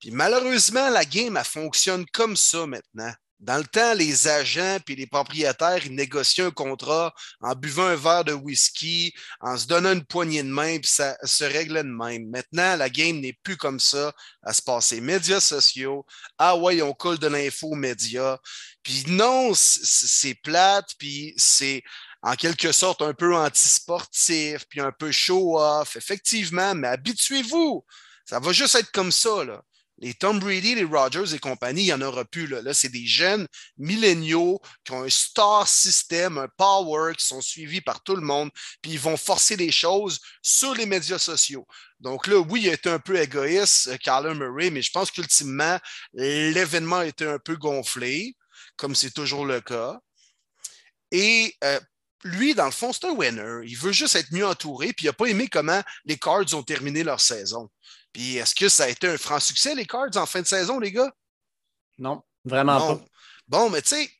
Puis 0.00 0.10
malheureusement, 0.10 0.88
la 0.88 1.04
game, 1.04 1.36
elle 1.36 1.44
fonctionne 1.44 2.06
comme 2.06 2.36
ça 2.36 2.66
maintenant. 2.66 3.12
Dans 3.44 3.58
le 3.58 3.64
temps, 3.64 3.92
les 3.92 4.26
agents 4.26 4.78
et 4.88 4.96
les 4.96 5.06
propriétaires, 5.06 5.84
ils 5.84 5.94
négociaient 5.94 6.44
un 6.44 6.50
contrat 6.50 7.12
en 7.42 7.54
buvant 7.54 7.84
un 7.84 7.94
verre 7.94 8.24
de 8.24 8.32
whisky, 8.32 9.12
en 9.38 9.58
se 9.58 9.66
donnant 9.66 9.92
une 9.92 10.06
poignée 10.06 10.42
de 10.42 10.48
main, 10.48 10.78
puis 10.78 10.90
ça 10.90 11.14
se 11.22 11.44
réglait 11.44 11.82
de 11.82 11.88
même. 11.88 12.26
Maintenant, 12.30 12.74
la 12.76 12.88
game 12.88 13.20
n'est 13.20 13.38
plus 13.42 13.58
comme 13.58 13.80
ça 13.80 14.14
à 14.42 14.54
se 14.54 14.62
passer. 14.62 15.02
Médias 15.02 15.40
sociaux, 15.40 16.06
ah 16.38 16.56
ouais, 16.56 16.80
on 16.80 16.94
colle 16.94 17.18
de 17.18 17.26
l'info 17.26 17.72
aux 17.72 17.74
médias. 17.74 18.38
Puis 18.82 19.04
non, 19.08 19.52
c'est 19.54 20.36
plate, 20.36 20.94
puis 20.98 21.34
c'est 21.36 21.82
en 22.22 22.36
quelque 22.36 22.72
sorte 22.72 23.02
un 23.02 23.12
peu 23.12 23.36
antisportif, 23.36 24.64
puis 24.70 24.80
un 24.80 24.92
peu 24.92 25.12
show-off, 25.12 25.96
effectivement, 25.96 26.74
mais 26.74 26.88
habituez-vous. 26.88 27.84
Ça 28.24 28.40
va 28.40 28.52
juste 28.54 28.76
être 28.76 28.90
comme 28.90 29.12
ça, 29.12 29.44
là. 29.44 29.62
Les 29.98 30.12
Tom 30.12 30.40
Brady, 30.40 30.74
les 30.74 30.84
Rogers 30.84 31.34
et 31.34 31.38
compagnie, 31.38 31.82
il 31.82 31.86
n'y 31.86 31.92
en 31.92 32.02
aura 32.02 32.24
plus. 32.24 32.46
Là, 32.46 32.74
c'est 32.74 32.88
des 32.88 33.06
jeunes 33.06 33.46
milléniaux 33.78 34.60
qui 34.84 34.92
ont 34.92 35.04
un 35.04 35.08
star 35.08 35.68
system, 35.68 36.38
un 36.38 36.48
power, 36.56 37.14
qui 37.16 37.24
sont 37.24 37.40
suivis 37.40 37.80
par 37.80 38.02
tout 38.02 38.16
le 38.16 38.22
monde, 38.22 38.50
puis 38.82 38.92
ils 38.92 39.00
vont 39.00 39.16
forcer 39.16 39.56
les 39.56 39.70
choses 39.70 40.20
sur 40.42 40.74
les 40.74 40.86
médias 40.86 41.18
sociaux. 41.18 41.66
Donc 42.00 42.26
là, 42.26 42.38
oui, 42.38 42.62
il 42.62 42.68
a 42.70 42.74
été 42.74 42.90
un 42.90 42.98
peu 42.98 43.20
égoïste, 43.20 43.88
euh, 43.88 43.96
Kyler 43.96 44.34
Murray, 44.34 44.70
mais 44.70 44.82
je 44.82 44.90
pense 44.90 45.10
qu'ultimement, 45.10 45.78
l'événement 46.12 46.98
a 46.98 47.06
été 47.06 47.24
un 47.24 47.38
peu 47.38 47.56
gonflé, 47.56 48.36
comme 48.76 48.94
c'est 48.94 49.12
toujours 49.12 49.46
le 49.46 49.60
cas. 49.60 49.98
Et 51.12 51.54
euh, 51.62 51.80
lui, 52.24 52.54
dans 52.54 52.64
le 52.64 52.72
fond, 52.72 52.92
c'est 52.92 53.06
un 53.06 53.12
winner. 53.12 53.60
Il 53.64 53.76
veut 53.76 53.92
juste 53.92 54.16
être 54.16 54.32
mieux 54.32 54.46
entouré, 54.46 54.92
puis 54.92 55.04
il 55.04 55.06
n'a 55.06 55.12
pas 55.12 55.26
aimé 55.26 55.48
comment 55.48 55.82
les 56.04 56.18
Cards 56.18 56.52
ont 56.54 56.62
terminé 56.62 57.04
leur 57.04 57.20
saison. 57.20 57.70
Puis 58.14 58.36
est-ce 58.36 58.54
que 58.54 58.68
ça 58.68 58.84
a 58.84 58.88
été 58.88 59.08
un 59.08 59.18
franc 59.18 59.40
succès, 59.40 59.74
les 59.74 59.86
Cards, 59.86 60.16
en 60.16 60.24
fin 60.24 60.40
de 60.40 60.46
saison, 60.46 60.78
les 60.78 60.92
gars? 60.92 61.12
Non, 61.98 62.22
vraiment 62.44 62.94
pas. 62.94 63.04
Bon, 63.48 63.68
mais 63.68 63.82
tu 63.82 63.88
sais, 63.88 64.10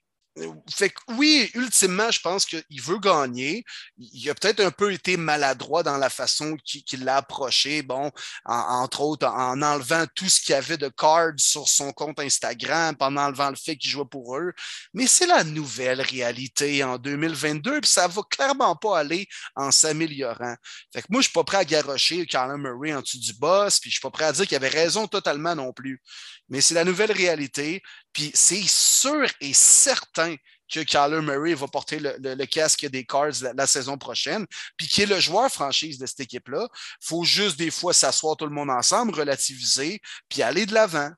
fait 0.68 0.90
que 0.90 1.00
oui, 1.16 1.50
ultimement, 1.54 2.10
je 2.10 2.20
pense 2.20 2.44
qu'il 2.44 2.82
veut 2.82 2.98
gagner. 2.98 3.64
Il 3.98 4.28
a 4.28 4.34
peut-être 4.34 4.60
un 4.60 4.70
peu 4.70 4.92
été 4.92 5.16
maladroit 5.16 5.82
dans 5.84 5.96
la 5.96 6.10
façon 6.10 6.56
qu'il 6.64 7.04
l'a 7.04 7.18
approché, 7.18 7.82
bon, 7.82 8.10
entre 8.44 9.02
autres 9.02 9.26
en 9.26 9.62
enlevant 9.62 10.06
tout 10.14 10.28
ce 10.28 10.40
qu'il 10.40 10.50
y 10.52 10.54
avait 10.54 10.76
de 10.76 10.88
cards 10.88 11.34
sur 11.38 11.68
son 11.68 11.92
compte 11.92 12.18
Instagram, 12.18 12.96
en 12.98 13.16
enlevant 13.16 13.50
le 13.50 13.56
fait 13.56 13.76
qu'il 13.76 13.90
jouait 13.90 14.04
pour 14.04 14.36
eux. 14.36 14.52
Mais 14.92 15.06
c'est 15.06 15.26
la 15.26 15.44
nouvelle 15.44 16.00
réalité 16.00 16.82
en 16.82 16.98
2022, 16.98 17.80
puis 17.80 17.90
ça 17.90 18.08
va 18.08 18.22
clairement 18.28 18.74
pas 18.74 18.98
aller 18.98 19.28
en 19.54 19.70
s'améliorant. 19.70 20.56
Fait 20.92 21.02
que 21.02 21.06
moi, 21.10 21.20
je 21.20 21.26
suis 21.26 21.32
pas 21.32 21.44
prêt 21.44 21.58
à 21.58 21.64
garrocher 21.64 22.26
Carla 22.26 22.56
Murray 22.56 22.92
en 22.92 23.02
dessous 23.02 23.20
du 23.20 23.34
boss, 23.34 23.78
puis 23.78 23.90
je 23.90 23.96
suis 23.96 24.02
pas 24.02 24.10
prêt 24.10 24.24
à 24.24 24.32
dire 24.32 24.46
qu'il 24.46 24.56
avait 24.56 24.68
raison 24.68 25.06
totalement 25.06 25.54
non 25.54 25.72
plus. 25.72 26.02
Mais 26.48 26.60
c'est 26.60 26.74
la 26.74 26.84
nouvelle 26.84 27.12
réalité. 27.12 27.82
Puis 28.14 28.30
c'est 28.32 28.62
sûr 28.62 29.26
et 29.40 29.52
certain 29.52 30.36
que 30.72 30.80
Kyler 30.80 31.20
Murray 31.20 31.54
va 31.54 31.68
porter 31.68 31.98
le, 32.00 32.44
casque 32.46 32.86
des 32.86 33.04
Cards 33.04 33.42
la, 33.54 33.66
saison 33.66 33.98
prochaine, 33.98 34.46
puis 34.76 34.86
qui 34.86 35.02
est 35.02 35.06
le 35.06 35.20
joueur 35.20 35.50
franchise 35.50 35.98
de 35.98 36.06
cette 36.06 36.20
équipe-là. 36.20 36.68
Il 37.02 37.06
faut 37.06 37.24
juste 37.24 37.58
des 37.58 37.70
fois 37.70 37.92
s'asseoir 37.92 38.36
tout 38.36 38.46
le 38.46 38.52
monde 38.52 38.70
ensemble, 38.70 39.14
relativiser, 39.14 40.00
puis 40.28 40.42
aller 40.42 40.64
de 40.64 40.72
l'avant. 40.72 41.10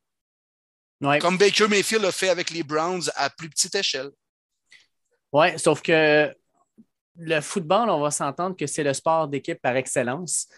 Comme 1.20 1.36
Baker 1.36 1.68
Mayfield 1.68 2.03
l'a 2.03 2.11
fait 2.12 2.30
avec 2.30 2.51
les 2.51 2.62
Browns 2.62 3.11
à 3.14 3.28
plus 3.30 3.51
petite 3.51 3.74
échelle. 3.74 4.11
Oui, 5.32 5.59
sauf 5.59 5.82
que 5.82 6.34
le 7.18 7.40
football, 7.40 7.90
on 7.90 8.01
va 8.01 8.11
s'entendre 8.11 8.57
que 8.57 8.66
c'est 8.66 8.82
le 8.82 8.94
sport 8.94 9.28
d'équipe 9.28 9.61
par 9.61 9.76
excellence. 9.76 10.49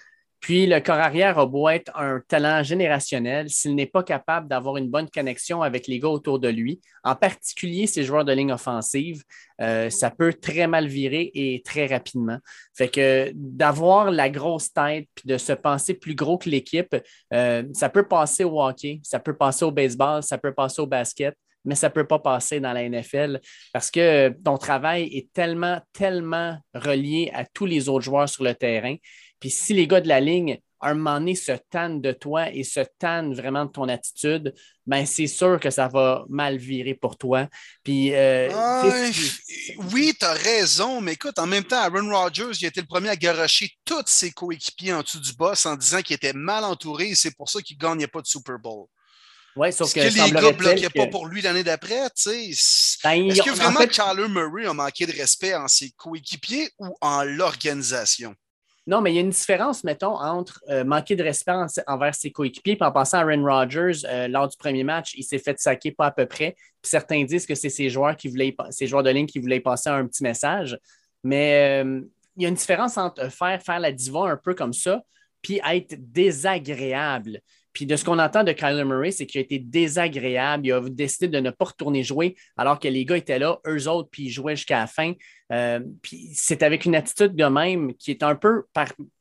Puis 0.41 0.67
le 0.67 0.81
corps 0.81 0.97
arrière 0.97 1.39
a 1.39 1.47
beau 1.47 1.69
être 1.69 1.91
un 1.97 2.21
talent 2.29 2.63
générationnel, 2.63 3.51
s'il 3.51 3.75
n'est 3.75 3.87
pas 3.87 4.03
capable 4.03 4.49
d'avoir 4.49 4.77
une 4.77 4.89
bonne 4.89 5.09
connexion 5.11 5.63
avec 5.63 5.87
les 5.87 5.99
gars 5.99 6.09
autour 6.09 6.39
de 6.39 6.49
lui, 6.49 6.81
en 7.03 7.17
particulier 7.17 7.87
ses 7.87 8.05
joueurs 8.05 8.25
de 8.25 8.33
ligne 8.33 8.53
offensive, 8.53 9.23
euh, 9.61 9.91
ça 9.91 10.11
peut 10.11 10.33
très 10.33 10.67
mal 10.67 10.87
virer 10.87 11.31
et 11.35 11.63
très 11.65 11.87
rapidement. 11.87 12.39
Fait 12.77 12.89
que 12.89 13.33
d'avoir 13.35 14.11
la 14.11 14.31
grosse 14.31 14.73
tête 14.73 15.09
puis 15.15 15.27
de 15.27 15.39
se 15.39 15.53
penser 15.53 15.95
plus 15.95 16.15
gros 16.15 16.39
que 16.39 16.49
l'équipe, 16.49 16.97
euh, 17.35 17.65
ça 17.73 17.89
peut 17.89 18.07
passer 18.07 18.45
au 18.45 18.63
hockey, 18.63 19.01
ça 19.03 19.19
peut 19.19 19.37
passer 19.37 19.65
au 19.65 19.73
baseball, 19.73 20.23
ça 20.23 20.39
peut 20.39 20.55
passer 20.55 20.81
au 20.81 20.87
basket 20.87 21.35
mais 21.65 21.75
ça 21.75 21.89
ne 21.89 21.93
peut 21.93 22.07
pas 22.07 22.19
passer 22.19 22.61
dans 22.61 22.73
la 22.73 22.89
NFL 22.89 23.41
parce 23.73 23.91
que 23.91 24.31
ton 24.45 24.57
travail 24.57 25.05
est 25.15 25.33
tellement, 25.33 25.81
tellement 25.93 26.57
relié 26.75 27.31
à 27.35 27.45
tous 27.45 27.67
les 27.67 27.89
autres 27.89 28.05
joueurs 28.05 28.29
sur 28.29 28.45
le 28.45 28.55
terrain. 28.55 28.97
Puis 29.41 29.51
si 29.51 29.75
les 29.75 29.87
gars 29.87 30.01
de 30.01 30.09
la 30.09 30.21
ligne, 30.21 30.61
à 30.81 30.91
un 30.91 30.95
moment 30.95 31.19
donné, 31.19 31.35
se 31.35 31.53
tannent 31.71 32.01
de 32.01 32.13
toi 32.13 32.51
et 32.53 32.63
se 32.63 32.81
tannent 32.99 33.35
vraiment 33.35 33.65
de 33.65 33.71
ton 33.71 33.89
attitude, 33.89 34.55
ben 34.87 35.05
c'est 35.07 35.27
sûr 35.27 35.59
que 35.59 35.71
ça 35.71 35.89
va 35.89 36.25
mal 36.29 36.57
virer 36.57 36.95
pour 36.95 37.19
toi. 37.19 37.49
Puis, 37.83 38.15
euh, 38.15 38.49
oui, 39.93 40.15
tu 40.19 40.25
as 40.25 40.33
raison, 40.33 41.01
mais 41.01 41.15
écoute, 41.15 41.39
en 41.39 41.47
même 41.47 41.65
temps, 41.65 41.81
Aaron 41.81 42.09
Rodgers, 42.11 42.53
il 42.61 42.65
a 42.67 42.69
été 42.69 42.81
le 42.81 42.87
premier 42.87 43.09
à 43.09 43.17
garocher 43.17 43.71
tous 43.85 44.05
ses 44.07 44.31
coéquipiers 44.31 44.93
en 44.93 45.03
dessous 45.03 45.21
du 45.21 45.33
boss 45.33 45.67
en 45.67 45.75
disant 45.75 46.01
qu'il 46.01 46.15
était 46.15 46.33
mal 46.33 46.63
entouré 46.65 47.09
et 47.09 47.15
c'est 47.15 47.37
pour 47.37 47.49
ça 47.49 47.61
qu'il 47.61 47.77
ne 47.77 47.83
gagnait 47.83 48.07
pas 48.07 48.21
de 48.21 48.27
Super 48.27 48.59
Bowl. 48.59 48.87
Oui, 49.57 49.73
sauf 49.73 49.93
que, 49.93 49.99
que 49.99 50.05
les 50.05 50.31
gars 50.31 50.53
ne 50.53 50.53
bloquaient 50.53 50.91
pas 50.91 51.09
pour 51.09 51.27
lui 51.27 51.43
l'année 51.43 51.65
d'après, 51.65 52.09
tu 52.11 52.55
sais? 52.55 52.99
Ben, 53.03 53.29
Est-ce 53.29 53.43
que 53.43 53.51
vraiment 53.51 53.81
fait... 53.81 54.29
Murray 54.29 54.67
a 54.67 54.73
manqué 54.73 55.07
de 55.07 55.13
respect 55.13 55.57
en 55.57 55.67
ses 55.67 55.91
coéquipiers 55.91 56.71
ou 56.79 56.97
en 57.01 57.25
l'organisation? 57.25 58.37
Non, 58.89 59.03
mais 59.03 59.13
il 59.13 59.17
y 59.17 59.19
a 59.19 59.21
une 59.21 59.29
différence, 59.29 59.85
mettons, 59.85 60.19
entre 60.19 60.65
euh, 60.71 60.83
manquer 60.83 61.15
de 61.15 61.23
respect 61.23 61.53
envers 61.87 62.15
ses 62.15 62.31
coéquipiers 62.33 62.79
et 62.81 62.83
en 62.83 62.91
passant 62.91 63.19
à 63.19 63.21
Aaron 63.21 63.45
Rodgers, 63.45 64.07
euh, 64.07 64.29
lors 64.29 64.49
du 64.49 64.57
premier 64.57 64.83
match, 64.83 65.13
il 65.15 65.25
s'est 65.25 65.39
fait 65.39 65.61
saquer 65.61 65.93
pas 65.93 66.07
à 66.07 66.11
peu 66.11 66.25
près. 66.25 66.57
Puis 66.81 66.89
certains 66.89 67.23
disent 67.25 67.45
que 67.45 67.55
c'est 67.55 67.69
ses 67.69 67.91
joueurs 67.91 68.17
qui 68.17 68.29
voulaient, 68.29 68.57
ses 68.71 68.87
joueurs 68.87 69.03
de 69.03 69.11
ligne 69.11 69.27
qui 69.27 69.41
voulaient 69.41 69.61
passer 69.61 69.91
un 69.91 70.07
petit 70.07 70.23
message. 70.23 70.79
Mais 71.23 71.85
euh, 71.85 72.01
il 72.35 72.45
y 72.45 72.47
a 72.47 72.49
une 72.49 72.55
différence 72.55 72.97
entre 72.97 73.31
faire, 73.31 73.61
faire 73.61 73.79
la 73.79 73.93
diva 73.93 74.21
un 74.21 74.39
peu 74.39 74.55
comme 74.55 74.73
ça, 74.73 75.03
puis 75.43 75.61
être 75.71 75.95
désagréable. 75.99 77.43
Puis 77.79 77.87
de 77.87 77.95
ce 77.95 78.05
qu'on 78.05 78.19
entend 78.19 78.43
de 78.43 78.51
Kyler 78.51 78.83
Murray, 78.83 79.13
c'est 79.13 79.25
qu'il 79.25 79.39
a 79.39 79.43
été 79.43 79.61
désagréable. 79.61 80.67
Il 80.67 80.73
a 80.73 80.81
décidé 80.81 81.29
de 81.29 81.39
ne 81.39 81.51
pas 81.51 81.67
retourner 81.67 82.03
jouer 82.03 82.35
alors 82.57 82.81
que 82.81 82.89
les 82.89 83.05
gars 83.05 83.17
étaient 83.17 83.39
là, 83.39 83.61
eux 83.69 83.87
autres, 83.87 84.09
puis 84.11 84.25
ils 84.25 84.31
jouaient 84.31 84.57
jusqu'à 84.57 84.81
la 84.81 84.89
fin. 84.89 85.13
Euh, 85.53 85.79
puis 86.03 86.33
c'est 86.35 86.65
avec 86.65 86.87
une 86.87 86.97
attitude 86.97 87.37
de 87.37 87.45
même 87.45 87.95
qui 87.95 88.11
est 88.11 88.25
un 88.25 88.35
peu, 88.35 88.65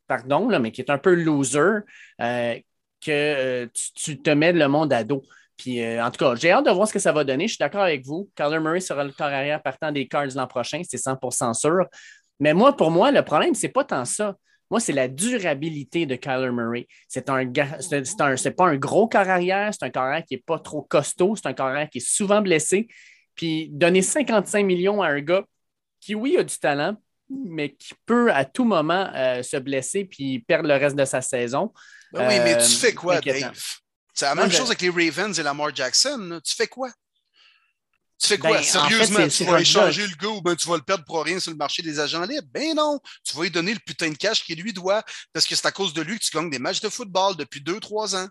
pardon, 0.08 0.50
là, 0.50 0.58
mais 0.58 0.72
qui 0.72 0.82
est 0.82 0.90
un 0.90 0.98
peu 0.98 1.14
loser 1.14 1.82
euh, 2.20 2.56
que 3.00 3.12
euh, 3.12 3.68
tu, 3.94 4.20
te 4.20 4.32
mets 4.32 4.54
le 4.54 4.68
monde 4.68 4.92
à 4.92 5.04
dos. 5.04 5.22
Puis, 5.56 5.80
en 6.02 6.10
tout 6.10 6.26
cas, 6.26 6.34
j'ai 6.34 6.50
hâte 6.50 6.66
de 6.66 6.72
voir 6.72 6.88
ce 6.88 6.94
que 6.94 7.00
ça 7.00 7.12
va 7.12 7.24
donner. 7.24 7.48
Je 7.48 7.54
suis 7.54 7.60
d'accord 7.60 7.84
avec 7.84 8.04
vous. 8.08 8.28
Kyler 8.36 8.60
Murray 8.60 8.80
sera 8.80 9.04
le 9.04 9.12
corps 9.12 9.28
arrière 9.28 9.62
partant 9.62 9.92
des 9.92 10.08
Cards 10.08 10.34
l'an 10.34 10.48
prochain, 10.48 10.82
c'est 10.84 10.98
100% 10.98 11.54
sûr. 11.54 11.86
Mais 12.40 12.56
moi, 12.56 12.76
pour 12.76 12.90
moi, 12.90 13.12
le 13.12 13.22
problème, 13.22 13.54
c'est 13.54 13.70
pas 13.70 13.84
tant 13.84 14.04
ça. 14.04 14.36
Moi, 14.70 14.80
c'est 14.80 14.94
la 14.94 15.08
durabilité 15.08 16.06
de 16.06 16.16
Kyler 16.16 16.52
Murray. 16.52 16.88
C'est 17.08 17.30
un, 17.30 17.46
c'est 18.36 18.52
pas 18.52 18.68
un 18.68 18.76
gros 18.76 19.08
corps 19.08 19.30
arrière, 19.30 19.74
c'est 19.74 19.86
un 19.86 19.90
corps 19.90 20.04
arrière 20.04 20.26
qui 20.26 20.36
n'est 20.36 20.44
pas 20.46 20.60
trop 20.60 20.82
costaud, 20.82 21.36
c'est 21.36 21.48
un 21.48 21.54
corps 21.54 21.68
arrière 21.68 21.90
qui 21.90 22.00
est 22.00 22.08
souvent 22.08 22.42
blessé. 22.42 22.88
Puis 23.36 23.70
donner 23.70 24.02
55 24.02 24.66
millions 24.66 25.02
à 25.02 25.08
un 25.08 25.22
gars 25.22 25.44
qui, 26.00 26.16
oui, 26.16 26.38
a 26.38 26.44
du 26.44 26.58
talent, 26.58 26.98
mais 27.30 27.74
qui 27.76 27.94
peut 28.06 28.32
à 28.32 28.46
tout 28.46 28.66
moment 28.66 29.10
euh, 29.16 29.44
se 29.44 29.58
blesser 29.58 30.06
puis 30.06 30.40
perdre 30.40 30.68
le 30.68 30.76
reste 30.76 30.96
de 30.96 31.06
sa 31.06 31.22
saison. 31.22 31.74
Ben 32.12 32.28
oui, 32.28 32.40
mais 32.44 32.58
tu 32.58 32.64
euh, 32.64 32.78
fais 32.80 32.94
quoi, 32.94 33.20
Dave? 33.22 33.54
C'est 34.14 34.26
la 34.26 34.36
même 34.36 34.52
chose 34.52 34.68
avec 34.68 34.82
les 34.82 34.90
Ravens 34.90 35.38
et 35.38 35.44
Lamar 35.44 35.76
Jackson. 35.76 36.40
Tu 36.44 36.56
fais 36.56 36.68
quoi? 36.68 36.90
Tu 38.20 38.28
fais 38.28 38.38
quoi? 38.38 38.58
Ben, 38.58 38.64
Sérieusement, 38.64 39.28
tu 39.28 39.44
vas 39.46 39.62
échanger 39.62 40.08
le 40.08 40.16
gars 40.16 40.30
ou 40.30 40.42
ben, 40.42 40.56
tu 40.56 40.68
vas 40.68 40.76
le 40.76 40.82
perdre 40.82 41.04
pour 41.06 41.24
rien 41.24 41.40
sur 41.40 41.52
le 41.52 41.58
marché 41.58 41.84
des 41.84 42.00
agents 42.00 42.24
libres? 42.24 42.48
Ben 42.52 42.76
non! 42.76 43.00
Tu 43.24 43.36
vas 43.36 43.44
lui 43.44 43.52
donner 43.52 43.74
le 43.74 43.80
putain 43.80 44.10
de 44.10 44.18
cash 44.18 44.44
qu'il 44.44 44.60
lui 44.62 44.74
doit 44.74 45.04
parce 45.34 45.46
que 45.46 45.56
c'est 45.56 45.68
à 45.68 45.72
cause 45.72 45.94
de 45.94 46.02
lui 46.02 46.18
que 46.18 46.24
tu 46.26 46.36
gagnes 46.36 46.50
des 46.50 46.60
matchs 46.60 46.82
de 46.82 46.90
football 46.90 47.36
depuis 47.36 47.62
deux, 47.62 47.80
trois 47.80 48.16
ans. 48.16 48.28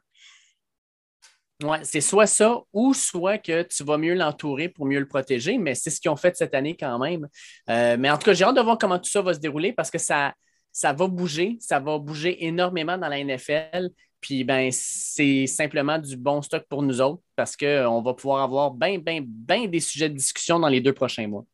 Oui, 1.63 1.79
c'est 1.85 2.03
soit 2.03 2.27
ça 2.27 2.59
ou 2.73 2.93
soit 2.93 3.39
que 3.39 3.63
tu 3.63 3.83
vas 3.83 3.97
mieux 3.97 4.15
l'entourer 4.15 4.69
pour 4.69 4.85
mieux 4.85 4.99
le 4.99 5.09
protéger, 5.09 5.57
mais 5.57 5.75
c'est 5.75 5.89
ce 5.89 6.01
qu'ils 6.01 6.11
ont 6.11 6.17
fait 6.17 6.37
cette 6.37 6.55
année 6.55 6.77
quand 6.77 6.99
même. 6.99 7.27
Euh, 7.71 7.97
mais 7.99 8.11
en 8.11 8.19
tout 8.19 8.27
cas, 8.27 8.35
j'ai 8.35 8.45
hâte 8.45 8.57
de 8.57 8.61
voir 8.61 8.77
comment 8.77 8.99
tout 8.99 9.09
ça 9.09 9.23
va 9.23 9.33
se 9.33 9.39
dérouler 9.39 9.73
parce 9.73 9.91
que 9.91 9.97
ça, 9.97 10.35
ça 10.71 10.93
va 10.93 11.07
bouger, 11.07 11.57
ça 11.61 11.81
va 11.81 11.97
bouger 11.99 12.45
énormément 12.45 12.99
dans 12.99 13.09
la 13.09 13.25
NFL. 13.25 13.89
Puis 14.27 14.43
ben, 14.43 14.71
c'est 14.73 15.47
simplement 15.47 15.99
du 16.01 16.17
bon 16.17 16.43
stock 16.43 16.65
pour 16.69 16.83
nous 16.83 17.01
autres 17.01 17.23
parce 17.37 17.57
qu'on 17.57 18.03
va 18.03 18.13
pouvoir 18.13 18.43
avoir 18.43 18.73
bien, 18.73 18.99
bien, 18.99 19.21
bien 19.25 19.69
des 19.69 19.79
sujets 19.79 20.09
de 20.09 20.17
discussion 20.17 20.59
dans 20.59 20.67
les 20.67 20.81
deux 20.81 20.93
prochains 20.93 21.29
mois. 21.29 21.45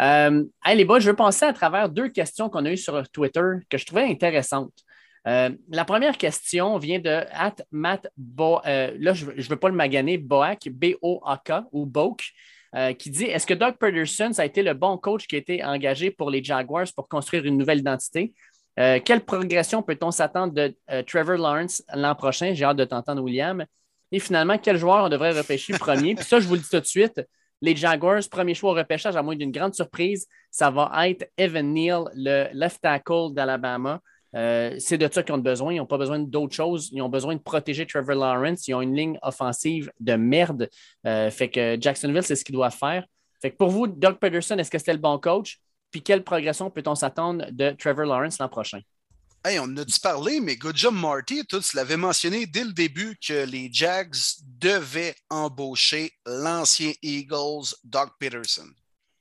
Euh, 0.00 0.44
les 0.74 0.84
boys, 0.84 0.98
je 0.98 1.08
veux 1.08 1.14
penser 1.14 1.44
à 1.44 1.52
travers 1.52 1.88
deux 1.88 2.08
questions 2.08 2.48
qu'on 2.48 2.64
a 2.64 2.72
eues 2.72 2.76
sur 2.76 3.08
Twitter 3.10 3.48
que 3.70 3.78
je 3.78 3.86
trouvais 3.86 4.10
intéressantes. 4.10 4.74
Euh, 5.28 5.50
la 5.68 5.84
première 5.84 6.18
question 6.18 6.76
vient 6.78 6.98
de 6.98 7.20
Matt 7.70 8.08
Bo, 8.16 8.58
euh, 8.66 8.92
là, 8.98 9.14
je 9.14 9.26
ne 9.26 9.42
veux 9.42 9.56
pas 9.56 9.68
le 9.68 9.76
maganer, 9.76 10.18
Boak, 10.18 10.68
B-O-A-K 10.68 11.66
ou 11.70 11.86
Boak, 11.86 12.32
euh, 12.74 12.92
qui 12.92 13.10
dit 13.10 13.26
Est-ce 13.26 13.46
que 13.46 13.54
Doug 13.54 13.76
Pederson 13.78 14.32
a 14.36 14.44
été 14.44 14.64
le 14.64 14.74
bon 14.74 14.98
coach 14.98 15.28
qui 15.28 15.36
a 15.36 15.38
été 15.38 15.62
engagé 15.62 16.10
pour 16.10 16.28
les 16.28 16.42
Jaguars 16.42 16.88
pour 16.96 17.06
construire 17.06 17.44
une 17.44 17.56
nouvelle 17.56 17.78
identité? 17.78 18.34
Quelle 18.76 19.20
progression 19.20 19.82
peut-on 19.82 20.10
s'attendre 20.10 20.52
de 20.54 20.74
Trevor 21.06 21.36
Lawrence 21.36 21.82
l'an 21.94 22.14
prochain? 22.14 22.54
J'ai 22.54 22.64
hâte 22.64 22.78
de 22.78 22.84
t'entendre, 22.84 23.22
William. 23.22 23.64
Et 24.10 24.18
finalement, 24.18 24.58
quel 24.58 24.78
joueur 24.78 25.04
on 25.04 25.08
devrait 25.08 25.32
repêcher 25.32 25.74
premier? 25.78 26.14
Puis 26.14 26.24
ça, 26.24 26.40
je 26.40 26.48
vous 26.48 26.54
le 26.54 26.60
dis 26.60 26.68
tout 26.68 26.80
de 26.80 26.86
suite 26.86 27.20
les 27.62 27.76
Jaguars, 27.76 28.20
premier 28.28 28.54
choix 28.54 28.72
au 28.72 28.74
repêchage, 28.74 29.16
à 29.16 29.22
moins 29.22 29.36
d'une 29.36 29.52
grande 29.52 29.72
surprise, 29.72 30.26
ça 30.50 30.70
va 30.70 31.08
être 31.08 31.30
Evan 31.38 31.72
Neal, 31.72 32.04
le 32.14 32.48
left 32.52 32.82
tackle 32.82 33.32
d'Alabama. 33.32 34.00
Euh, 34.34 34.74
c'est 34.78 34.98
de 34.98 35.08
ça 35.10 35.22
qu'ils 35.22 35.34
ont 35.34 35.38
besoin. 35.38 35.72
Ils 35.72 35.76
n'ont 35.76 35.86
pas 35.86 35.98
besoin 35.98 36.18
d'autre 36.18 36.54
chose. 36.54 36.90
Ils 36.92 37.00
ont 37.02 37.08
besoin 37.08 37.36
de 37.36 37.40
protéger 37.40 37.86
Trevor 37.86 38.16
Lawrence. 38.16 38.66
Ils 38.66 38.74
ont 38.74 38.82
une 38.82 38.96
ligne 38.96 39.18
offensive 39.22 39.92
de 40.00 40.14
merde. 40.14 40.68
Euh, 41.06 41.30
fait 41.30 41.50
que 41.50 41.76
Jacksonville, 41.80 42.24
c'est 42.24 42.34
ce 42.34 42.44
qu'ils 42.44 42.54
doivent 42.54 42.76
faire. 42.76 43.06
Fait 43.40 43.52
que 43.52 43.56
pour 43.56 43.68
vous, 43.68 43.86
Doug 43.86 44.18
Peterson, 44.18 44.58
est-ce 44.58 44.70
que 44.70 44.78
c'était 44.78 44.94
le 44.94 44.98
bon 44.98 45.18
coach? 45.18 45.60
Puis 45.92 46.02
quelle 46.02 46.24
progression 46.24 46.70
peut-on 46.70 46.94
s'attendre 46.94 47.46
de 47.52 47.70
Trevor 47.78 48.06
Lawrence 48.06 48.38
l'an 48.38 48.48
prochain? 48.48 48.80
Hey, 49.44 49.58
on 49.58 49.76
a 49.76 49.84
dû 49.84 50.00
parler, 50.00 50.40
mais 50.40 50.56
good 50.56 50.76
job, 50.76 50.94
Marty. 50.94 51.44
Tous 51.46 51.74
l'avaient 51.74 51.96
mentionné 51.96 52.46
dès 52.46 52.64
le 52.64 52.72
début 52.72 53.16
que 53.16 53.44
les 53.44 53.68
Jags 53.72 54.14
devaient 54.58 55.14
embaucher 55.30 56.12
l'ancien 56.24 56.92
Eagles, 57.02 57.74
Doug 57.84 58.08
Peterson. 58.18 58.68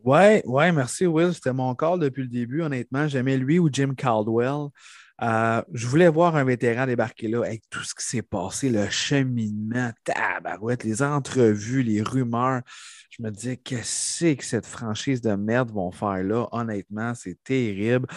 Ouais, 0.03 0.41
ouais, 0.45 0.71
merci 0.71 1.05
Will. 1.05 1.33
C'était 1.33 1.53
mon 1.53 1.75
call 1.75 1.99
depuis 1.99 2.23
le 2.23 2.29
début, 2.29 2.61
honnêtement. 2.61 3.07
J'aimais 3.07 3.37
lui 3.37 3.59
ou 3.59 3.69
Jim 3.71 3.93
Caldwell. 3.97 4.69
Euh, 5.21 5.61
je 5.71 5.87
voulais 5.87 6.07
voir 6.07 6.35
un 6.35 6.43
vétéran 6.43 6.87
débarquer 6.87 7.27
là 7.27 7.45
avec 7.45 7.63
tout 7.69 7.83
ce 7.83 7.93
qui 7.93 8.03
s'est 8.03 8.23
passé, 8.23 8.69
le 8.69 8.89
cheminement, 8.89 9.91
tabarouette, 10.03 10.83
les 10.83 11.03
entrevues, 11.03 11.83
les 11.83 12.01
rumeurs. 12.01 12.61
Je 13.21 13.27
me 13.27 13.31
disais, 13.31 13.57
qu'est-ce 13.57 14.33
que 14.33 14.43
cette 14.43 14.65
franchise 14.65 15.21
de 15.21 15.35
merde 15.35 15.71
vont 15.71 15.91
faire 15.91 16.23
là? 16.23 16.47
Honnêtement, 16.51 17.13
c'est 17.13 17.37
terrible. 17.43 18.07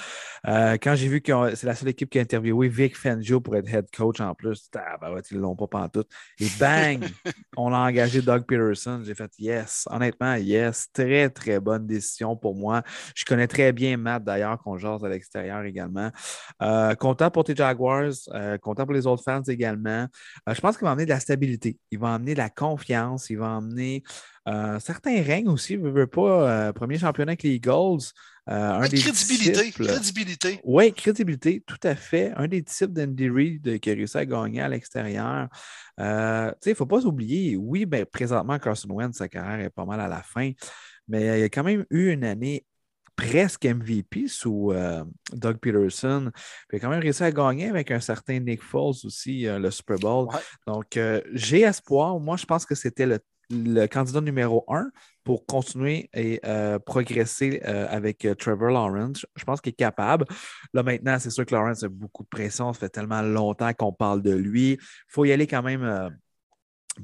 Euh, 0.46 0.78
quand 0.80 0.94
j'ai 0.94 1.09
vu 1.09 1.20
que 1.20 1.55
c'est 1.55 1.66
la 1.66 1.74
seule 1.74 1.90
équipe 1.90 2.09
qui 2.09 2.18
a 2.18 2.22
interviewé 2.22 2.68
Vic 2.68 2.96
Fangio 2.96 3.40
pour 3.40 3.57
être 3.57 3.68
head 3.68 3.86
coach 3.94 4.20
en 4.20 4.34
plus, 4.34 4.70
tabarouette, 4.70 5.30
ils 5.30 5.36
ne 5.36 5.42
l'ont 5.42 5.57
pas 5.57 5.66
pantoute. 5.66 6.09
Et 6.38 6.46
bang, 6.59 7.05
on 7.57 7.72
a 7.74 7.78
engagé 7.78 8.22
Doug 8.22 8.46
Peterson. 8.46 9.02
J'ai 9.05 9.14
fait 9.14 9.30
yes. 9.38 9.86
Honnêtement, 9.90 10.36
yes. 10.36 10.86
Très, 10.92 11.28
très 11.28 11.61
bonne 11.61 11.86
décision 11.86 12.34
pour 12.36 12.55
moi. 12.55 12.82
Je 13.14 13.24
connais 13.24 13.46
très 13.46 13.72
bien 13.72 13.96
Matt 13.98 14.24
d'ailleurs, 14.24 14.59
qu'on 14.62 14.78
jase 14.78 15.05
à 15.05 15.09
l'extérieur 15.09 15.64
également. 15.64 16.11
Euh, 16.62 16.84
euh, 16.84 16.94
content 16.94 17.30
pour 17.30 17.44
tes 17.44 17.55
Jaguars, 17.55 18.12
euh, 18.32 18.59
content 18.59 18.84
pour 18.84 18.94
les 18.94 19.07
autres 19.07 19.22
fans 19.22 19.42
également. 19.42 20.07
Euh, 20.48 20.55
je 20.55 20.61
pense 20.61 20.76
qu'il 20.76 20.84
va 20.84 20.92
amener 20.92 21.05
de 21.05 21.11
la 21.11 21.20
stabilité, 21.20 21.78
il 21.90 21.98
va 21.98 22.14
amener 22.14 22.34
de 22.34 22.38
la 22.38 22.50
confiance, 22.50 23.30
il 23.30 23.38
va 23.38 23.57
amener 23.57 24.02
certains 24.80 25.22
règnes 25.22 25.49
aussi. 25.49 25.78
Ne 25.78 25.90
veut 25.90 26.07
pas 26.07 26.72
premier 26.72 26.99
championnat 26.99 27.32
avec 27.32 27.42
les 27.42 27.55
Eagles. 27.55 28.12
un 28.47 28.80
crédibilité, 28.80 29.70
crédibilité. 29.70 30.61
Oui, 30.64 30.92
crédibilité, 30.92 31.62
tout 31.66 31.80
à 31.82 31.95
fait. 31.95 32.32
Un 32.36 32.49
des 32.49 32.62
types 32.62 32.92
d'Andy 32.92 33.28
Reid 33.28 33.80
qui 33.80 33.90
a 33.90 33.95
réussi 33.95 34.18
à 34.18 34.26
gagner 34.26 34.61
à 34.61 34.68
l'extérieur. 34.68 35.49
il 35.99 36.05
ne 36.05 36.74
faut 36.74 36.86
pas 36.86 37.05
oublier, 37.05 37.57
oui, 37.57 37.86
ben, 37.86 38.05
présentement, 38.05 38.59
Carson 38.59 38.90
Wentz, 38.90 39.16
sa 39.16 39.28
carrière 39.28 39.64
est 39.64 39.70
pas 39.70 39.84
mal 39.84 40.01
à 40.01 40.09
la 40.09 40.22
fin, 40.22 40.51
mais 41.09 41.40
il 41.40 41.45
a 41.45 41.49
quand 41.49 41.64
même 41.64 41.84
eu 41.90 42.11
une 42.11 42.24
année 42.24 42.66
presque 43.16 43.64
MVP 43.64 44.26
sous 44.28 44.72
euh, 44.72 45.05
Doug 45.32 45.59
Peterson. 45.59 46.30
il 46.72 46.76
a 46.76 46.78
quand 46.80 46.88
même 46.88 47.01
réussi 47.01 47.22
à 47.22 47.30
gagner 47.30 47.68
avec 47.68 47.90
un 47.90 48.01
certain 48.01 48.38
Nick 48.40 48.62
Foles 48.62 48.95
aussi, 49.05 49.47
euh, 49.47 49.59
le 49.59 49.70
Super 49.70 49.99
Bowl. 49.99 50.28
Donc, 50.66 50.97
euh, 50.97 51.20
j'ai 51.32 51.61
espoir. 51.61 52.18
Moi, 52.18 52.36
je 52.36 52.45
pense 52.45 52.66
que 52.66 52.74
c'était 52.74 53.07
le, 53.07 53.18
le 53.55 53.86
candidat 53.86 54.20
numéro 54.20 54.64
un 54.68 54.90
pour 55.24 55.46
continuer 55.46 56.11
et 56.14 56.40
euh, 56.44 56.78
progresser 56.78 57.62
euh, 57.64 57.86
avec 57.88 58.24
euh, 58.24 58.34
Trevor 58.34 58.70
Lawrence. 58.70 59.24
Je 59.36 59.44
pense 59.44 59.61
qu'il 59.61 59.70
est 59.70 59.76
capable. 59.76 60.26
Là, 60.74 60.82
maintenant, 60.82 61.18
c'est 61.18 61.30
sûr 61.30 61.46
que 61.46 61.55
Lawrence 61.55 61.82
a 61.82 61.88
beaucoup 61.88 62.24
de 62.24 62.28
pression. 62.28 62.72
Ça 62.72 62.80
fait 62.80 62.88
tellement 62.90 63.22
longtemps 63.22 63.72
qu'on 63.72 63.92
parle 63.92 64.22
de 64.22 64.34
lui. 64.34 64.72
Il 64.72 64.78
faut 65.09 65.24
y 65.24 65.32
aller 65.32 65.46
quand 65.46 65.62
même 65.62 66.11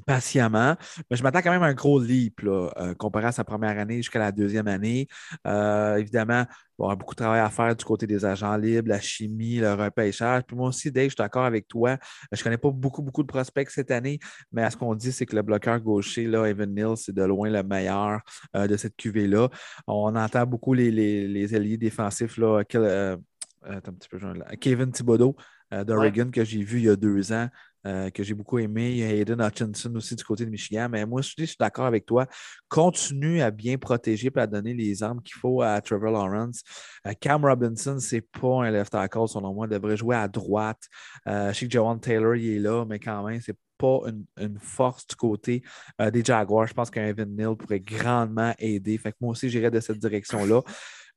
patiemment. 0.05 0.75
Mais 1.09 1.17
je 1.17 1.23
m'attends 1.23 1.41
quand 1.41 1.51
même 1.51 1.63
à 1.63 1.67
un 1.67 1.73
gros 1.73 1.99
leap 1.99 2.41
là, 2.41 2.69
comparé 2.97 3.27
à 3.27 3.31
sa 3.31 3.43
première 3.43 3.77
année 3.77 3.97
jusqu'à 3.97 4.19
la 4.19 4.31
deuxième 4.31 4.67
année. 4.67 5.07
évidemment, 5.45 6.45
il 6.81 6.83
y 6.83 6.85
aura 6.85 6.95
beaucoup 6.95 7.13
de 7.13 7.17
travail 7.17 7.39
à 7.39 7.49
faire 7.49 7.75
du 7.75 7.85
côté 7.85 8.07
des 8.07 8.25
agents 8.25 8.57
libres, 8.57 8.89
la 8.89 8.99
chimie, 8.99 9.57
le 9.57 9.73
repêchage. 9.73 10.43
Puis 10.47 10.55
moi 10.55 10.69
aussi, 10.69 10.91
Dave, 10.91 11.05
je 11.05 11.09
suis 11.09 11.15
d'accord 11.15 11.45
avec 11.45 11.67
toi. 11.67 11.97
Je 12.31 12.39
ne 12.39 12.43
connais 12.43 12.57
pas 12.57 12.71
beaucoup, 12.71 13.03
beaucoup 13.03 13.21
de 13.21 13.27
prospects 13.27 13.69
cette 13.69 13.91
année, 13.91 14.17
mais 14.51 14.63
à 14.63 14.71
ce 14.71 14.77
qu'on 14.77 14.95
dit, 14.95 15.11
c'est 15.11 15.27
que 15.27 15.35
le 15.35 15.43
bloqueur 15.43 15.79
gaucher, 15.79 16.25
là, 16.25 16.45
Evan 16.45 16.73
Neal, 16.73 16.97
c'est 16.97 17.13
de 17.13 17.23
loin 17.23 17.51
le 17.51 17.61
meilleur 17.61 18.21
euh, 18.55 18.67
de 18.67 18.77
cette 18.77 18.95
QV-là. 18.95 19.49
On 19.85 20.15
entend 20.15 20.45
beaucoup 20.47 20.73
les, 20.73 20.89
les, 20.91 21.55
alliés 21.55 21.77
défensifs, 21.77 22.37
là, 22.37 22.63
euh, 22.75 23.17
un 23.63 23.79
petit 23.79 24.09
peu, 24.09 24.17
Kevin 24.59 24.91
Thibodeau 24.91 25.35
euh, 25.73 25.83
d'Oregon 25.83 26.31
que 26.31 26.43
j'ai 26.43 26.63
vu 26.63 26.79
il 26.79 26.85
y 26.85 26.89
a 26.89 26.95
deux 26.95 27.31
ans. 27.31 27.47
Euh, 27.87 28.11
que 28.11 28.21
j'ai 28.21 28.35
beaucoup 28.35 28.59
aimé. 28.59 28.91
Il 28.91 28.97
y 28.97 29.03
a 29.03 29.09
Hayden 29.09 29.41
Hutchinson 29.41 29.95
aussi 29.95 30.15
du 30.15 30.23
côté 30.23 30.45
de 30.45 30.51
Michigan. 30.51 30.87
Mais 30.89 31.03
moi, 31.05 31.21
je 31.21 31.29
suis 31.29 31.55
d'accord 31.59 31.85
avec 31.85 32.05
toi. 32.05 32.27
Continue 32.69 33.41
à 33.41 33.49
bien 33.49 33.77
protéger 33.77 34.31
et 34.35 34.39
à 34.39 34.45
donner 34.45 34.75
les 34.75 35.01
armes 35.01 35.21
qu'il 35.21 35.33
faut 35.39 35.63
à 35.63 35.81
Trevor 35.81 36.11
Lawrence. 36.11 36.61
Euh, 37.07 37.13
Cam 37.19 37.43
Robinson, 37.43 37.97
c'est 37.99 38.21
pas 38.21 38.65
un 38.65 38.71
left 38.71 38.91
tackle, 38.91 39.27
selon 39.27 39.53
moi. 39.53 39.65
Il 39.65 39.73
devrait 39.73 39.97
jouer 39.97 40.15
à 40.15 40.27
droite. 40.27 40.83
Euh, 41.27 41.51
je 41.53 41.59
sais 41.59 41.65
que 41.65 41.71
Jawan 41.71 41.99
Taylor, 41.99 42.35
il 42.35 42.57
est 42.57 42.59
là, 42.59 42.85
mais 42.85 42.99
quand 42.99 43.23
même, 43.23 43.41
c'est 43.41 43.57
pas 43.79 43.99
une, 44.37 44.59
force 44.59 45.07
du 45.07 45.15
côté 45.15 45.63
des 45.99 46.23
Jaguars. 46.23 46.67
Je 46.67 46.73
pense 46.75 46.91
qu'un 46.91 47.07
Evan 47.07 47.35
Neal 47.35 47.55
pourrait 47.55 47.79
grandement 47.79 48.53
aider. 48.59 48.99
Moi 49.19 49.31
aussi, 49.31 49.49
j'irais 49.49 49.71
de 49.71 49.79
cette 49.79 49.97
direction-là. 49.97 50.61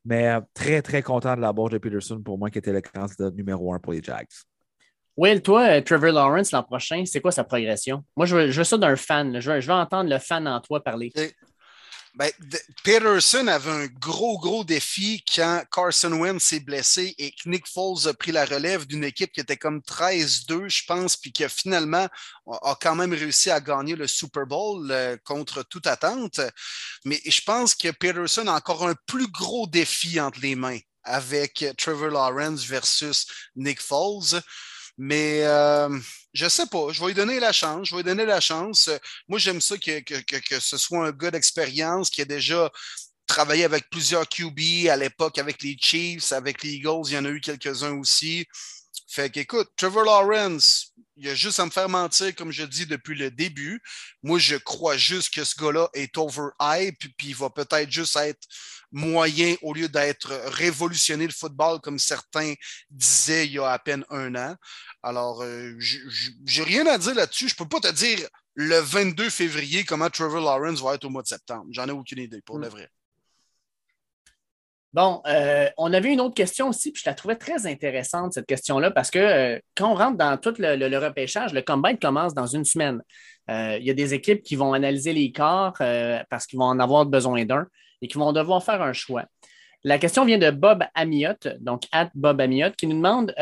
Mais 0.06 0.34
très, 0.54 0.80
très 0.80 1.02
content 1.02 1.36
de 1.36 1.42
la 1.42 1.52
bourse 1.52 1.72
de 1.72 1.78
Peterson 1.78 2.22
pour 2.22 2.38
moi, 2.38 2.48
qui 2.48 2.56
était 2.56 2.72
le 2.72 2.80
candidat 2.80 3.30
numéro 3.32 3.74
un 3.74 3.78
pour 3.78 3.92
les 3.92 4.02
Jags. 4.02 4.28
Will, 5.16 5.42
toi, 5.42 5.62
euh, 5.68 5.80
Trevor 5.80 6.12
Lawrence, 6.12 6.50
l'an 6.50 6.64
prochain, 6.64 7.04
c'est 7.06 7.20
quoi 7.20 7.30
sa 7.30 7.44
progression? 7.44 8.04
Moi, 8.16 8.26
je 8.26 8.36
veux, 8.36 8.64
ça 8.64 8.76
d'un 8.76 8.96
fan. 8.96 9.40
Je 9.40 9.50
veux, 9.50 9.70
entendre 9.70 10.10
le 10.10 10.18
fan 10.18 10.46
en 10.48 10.60
toi 10.60 10.82
parler. 10.82 11.12
Ben, 12.16 12.30
Peterson 12.84 13.48
avait 13.48 13.70
un 13.70 13.86
gros, 13.86 14.38
gros 14.38 14.62
défi 14.62 15.24
quand 15.34 15.64
Carson 15.72 16.12
Wentz 16.12 16.44
s'est 16.44 16.60
blessé 16.60 17.12
et 17.18 17.32
que 17.32 17.48
Nick 17.48 17.66
Foles 17.66 18.06
a 18.06 18.14
pris 18.14 18.30
la 18.30 18.44
relève 18.44 18.86
d'une 18.86 19.02
équipe 19.02 19.32
qui 19.32 19.40
était 19.40 19.56
comme 19.56 19.80
13-2, 19.80 20.68
je 20.68 20.84
pense, 20.86 21.16
puis 21.16 21.32
qui 21.32 21.44
finalement 21.48 22.06
a 22.46 22.76
quand 22.80 22.94
même 22.94 23.12
réussi 23.12 23.50
à 23.50 23.60
gagner 23.60 23.96
le 23.96 24.06
Super 24.06 24.46
Bowl 24.46 24.88
euh, 24.92 25.16
contre 25.24 25.64
toute 25.64 25.88
attente. 25.88 26.40
Mais 27.04 27.20
je 27.26 27.40
pense 27.40 27.74
que 27.74 27.90
Peterson 27.90 28.46
a 28.46 28.52
encore 28.52 28.86
un 28.86 28.94
plus 29.06 29.26
gros 29.26 29.66
défi 29.66 30.20
entre 30.20 30.38
les 30.40 30.54
mains 30.54 30.78
avec 31.02 31.64
Trevor 31.76 32.10
Lawrence 32.10 32.64
versus 32.64 33.26
Nick 33.56 33.80
Foles. 33.80 34.40
Mais 34.96 35.42
euh, 35.42 35.98
je 36.32 36.48
sais 36.48 36.66
pas, 36.66 36.92
je 36.92 37.00
vais 37.00 37.08
lui 37.08 37.14
donner 37.14 37.40
la 37.40 37.52
chance. 37.52 37.88
Je 37.88 37.96
vais 37.96 38.02
lui 38.02 38.08
donner 38.08 38.26
la 38.26 38.40
chance. 38.40 38.90
Moi, 39.28 39.38
j'aime 39.38 39.60
ça 39.60 39.76
que, 39.76 40.00
que, 40.00 40.60
ce 40.60 40.76
soit 40.76 41.06
un 41.06 41.12
gars 41.12 41.30
d'expérience 41.30 42.10
qui 42.10 42.22
a 42.22 42.24
déjà 42.24 42.70
travaillé 43.26 43.64
avec 43.64 43.88
plusieurs 43.90 44.28
QB 44.28 44.88
à 44.88 44.96
l'époque 44.96 45.38
avec 45.38 45.62
les 45.62 45.76
Chiefs, 45.80 46.32
avec 46.32 46.62
les 46.62 46.74
Eagles, 46.74 47.08
il 47.08 47.14
y 47.14 47.18
en 47.18 47.24
a 47.24 47.30
eu 47.30 47.40
quelques-uns 47.40 47.98
aussi. 47.98 48.46
Fait 49.14 49.30
qu'écoute, 49.30 49.70
Trevor 49.76 50.02
Lawrence, 50.02 50.92
il 51.16 51.28
a 51.28 51.36
juste 51.36 51.60
à 51.60 51.64
me 51.64 51.70
faire 51.70 51.88
mentir, 51.88 52.34
comme 52.34 52.50
je 52.50 52.64
dis 52.64 52.84
depuis 52.84 53.14
le 53.14 53.30
début. 53.30 53.80
Moi, 54.24 54.40
je 54.40 54.56
crois 54.56 54.96
juste 54.96 55.32
que 55.32 55.44
ce 55.44 55.54
gars-là 55.54 55.88
est 55.94 56.18
overhype, 56.18 56.98
puis 57.16 57.28
il 57.28 57.36
va 57.36 57.48
peut-être 57.48 57.92
juste 57.92 58.16
être 58.16 58.42
moyen 58.90 59.54
au 59.62 59.72
lieu 59.72 59.88
d'être 59.88 60.34
révolutionné 60.46 61.28
le 61.28 61.32
football, 61.32 61.80
comme 61.80 62.00
certains 62.00 62.54
disaient 62.90 63.46
il 63.46 63.52
y 63.52 63.58
a 63.60 63.70
à 63.70 63.78
peine 63.78 64.04
un 64.10 64.34
an. 64.34 64.56
Alors, 65.04 65.44
euh, 65.44 65.76
j'ai 65.78 66.64
rien 66.64 66.84
à 66.88 66.98
dire 66.98 67.14
là-dessus. 67.14 67.48
Je 67.48 67.54
peux 67.54 67.68
pas 67.68 67.78
te 67.78 67.92
dire 67.92 68.18
le 68.54 68.80
22 68.80 69.30
février 69.30 69.84
comment 69.84 70.10
Trevor 70.10 70.40
Lawrence 70.40 70.80
va 70.80 70.94
être 70.94 71.04
au 71.04 71.10
mois 71.10 71.22
de 71.22 71.28
septembre. 71.28 71.66
J'en 71.70 71.86
ai 71.86 71.92
aucune 71.92 72.18
idée, 72.18 72.42
pour 72.42 72.58
le 72.58 72.66
hmm. 72.66 72.70
vrai. 72.72 72.90
Bon, 74.94 75.20
euh, 75.26 75.68
on 75.76 75.92
avait 75.92 76.12
une 76.12 76.20
autre 76.20 76.36
question 76.36 76.68
aussi, 76.68 76.92
puis 76.92 77.02
je 77.04 77.10
la 77.10 77.14
trouvais 77.14 77.34
très 77.34 77.66
intéressante, 77.66 78.34
cette 78.34 78.46
question-là, 78.46 78.92
parce 78.92 79.10
que 79.10 79.18
euh, 79.18 79.58
quand 79.76 79.90
on 79.90 79.94
rentre 79.96 80.16
dans 80.16 80.36
tout 80.36 80.54
le, 80.56 80.98
repêchage, 80.98 81.52
le 81.52 81.62
combine 81.62 81.98
commence 81.98 82.32
dans 82.32 82.46
une 82.46 82.64
semaine. 82.64 83.02
Euh, 83.50 83.76
il 83.80 83.84
y 83.84 83.90
a 83.90 83.94
des 83.94 84.14
équipes 84.14 84.44
qui 84.44 84.54
vont 84.54 84.72
analyser 84.72 85.12
les 85.12 85.32
corps 85.32 85.74
parce 86.30 86.46
qu'ils 86.46 86.60
vont 86.60 86.66
en 86.66 86.78
avoir 86.78 87.06
besoin 87.06 87.44
d'un 87.44 87.66
et 88.02 88.06
qui 88.06 88.16
vont 88.18 88.32
devoir 88.32 88.62
faire 88.62 88.80
un 88.82 88.92
choix. 88.92 89.24
La 89.82 89.98
question 89.98 90.24
vient 90.24 90.38
de 90.38 90.52
Bob 90.52 90.84
Amiot, 90.94 91.42
donc 91.58 91.82
at 91.90 92.10
Bob 92.14 92.40
Amiot, 92.40 92.70
qui 92.78 92.86
nous 92.86 92.96
demande 92.96 93.34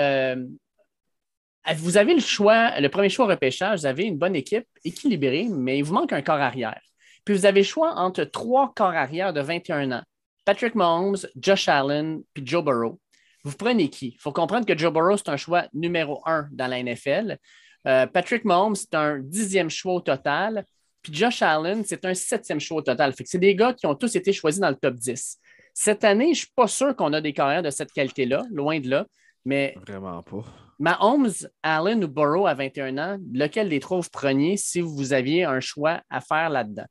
Vous 1.74 1.96
avez 1.98 2.14
le 2.14 2.20
choix, 2.20 2.80
le 2.80 2.88
premier 2.88 3.10
choix 3.10 3.26
au 3.26 3.28
repêchage, 3.28 3.80
vous 3.80 3.86
avez 3.86 4.04
une 4.04 4.16
bonne 4.16 4.36
équipe 4.36 4.66
équilibrée, 4.86 5.48
mais 5.50 5.76
il 5.76 5.84
vous 5.84 5.92
manque 5.92 6.14
un 6.14 6.22
corps 6.22 6.40
arrière. 6.40 6.80
Puis 7.26 7.34
vous 7.34 7.44
avez 7.44 7.60
le 7.60 7.66
choix 7.66 7.92
entre 7.96 8.24
trois 8.24 8.72
corps 8.74 8.94
arrière 8.94 9.34
de 9.34 9.42
21 9.42 9.92
ans. 9.92 10.02
Patrick 10.44 10.74
Mahomes, 10.74 11.18
Josh 11.36 11.68
Allen, 11.68 12.22
puis 12.32 12.44
Joe 12.44 12.64
Burrow. 12.64 12.98
Vous 13.44 13.56
prenez 13.56 13.88
qui? 13.88 14.14
Il 14.14 14.20
faut 14.20 14.32
comprendre 14.32 14.66
que 14.66 14.76
Joe 14.76 14.92
Burrow, 14.92 15.16
c'est 15.16 15.28
un 15.28 15.36
choix 15.36 15.66
numéro 15.72 16.22
un 16.26 16.48
dans 16.52 16.66
la 16.66 16.82
NFL. 16.82 17.38
Euh, 17.86 18.06
Patrick 18.06 18.44
Mahomes, 18.44 18.76
c'est 18.76 18.94
un 18.94 19.18
dixième 19.18 19.70
choix 19.70 19.94
au 19.94 20.00
total. 20.00 20.64
Puis 21.02 21.12
Josh 21.12 21.42
Allen, 21.42 21.82
c'est 21.84 22.04
un 22.04 22.14
septième 22.14 22.60
choix 22.60 22.78
au 22.78 22.82
total. 22.82 23.12
Fait 23.12 23.24
que 23.24 23.30
c'est 23.30 23.38
des 23.38 23.56
gars 23.56 23.72
qui 23.72 23.86
ont 23.86 23.96
tous 23.96 24.14
été 24.14 24.32
choisis 24.32 24.60
dans 24.60 24.70
le 24.70 24.76
top 24.76 24.94
10. 24.94 25.38
Cette 25.74 26.04
année, 26.04 26.26
je 26.26 26.30
ne 26.30 26.34
suis 26.34 26.52
pas 26.54 26.68
sûr 26.68 26.94
qu'on 26.94 27.12
a 27.12 27.20
des 27.20 27.32
carrières 27.32 27.62
de 27.62 27.70
cette 27.70 27.92
qualité-là, 27.92 28.44
loin 28.50 28.78
de 28.78 28.88
là. 28.88 29.06
Mais 29.44 29.74
Vraiment 29.84 30.22
pas. 30.22 30.44
Mahomes, 30.78 31.32
Allen 31.62 32.04
ou 32.04 32.08
Burrow 32.08 32.46
à 32.46 32.54
21 32.54 32.98
ans, 32.98 33.18
lequel 33.32 33.68
des 33.68 33.80
trois 33.80 34.00
vous 34.00 34.08
preniez 34.10 34.56
si 34.56 34.80
vous 34.80 35.12
aviez 35.12 35.44
un 35.44 35.60
choix 35.60 36.02
à 36.10 36.20
faire 36.20 36.50
là-dedans? 36.50 36.86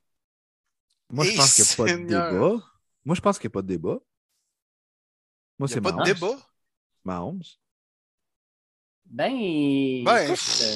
Moi, 1.10 1.26
je 1.26 1.36
pense 1.36 1.56
qu'il 1.56 1.86
n'y 1.86 1.94
a 1.94 1.98
pas 1.98 2.02
de 2.02 2.08
débat. 2.08 2.71
Moi, 3.06 3.16
je 3.16 3.22
pense 3.22 3.40
qu'il 3.40 3.48
n'y 3.48 3.52
a 3.52 3.56
pas 3.56 3.62
de 3.62 3.68
débat. 3.68 3.98
Moi, 5.58 5.68
c'est 5.68 5.82
pas 5.82 5.92
de 5.92 6.04
débat? 6.04 6.38
Mahomes. 7.04 7.44
Ben, 9.06 10.04
ben 10.04 10.32
euh, 10.32 10.36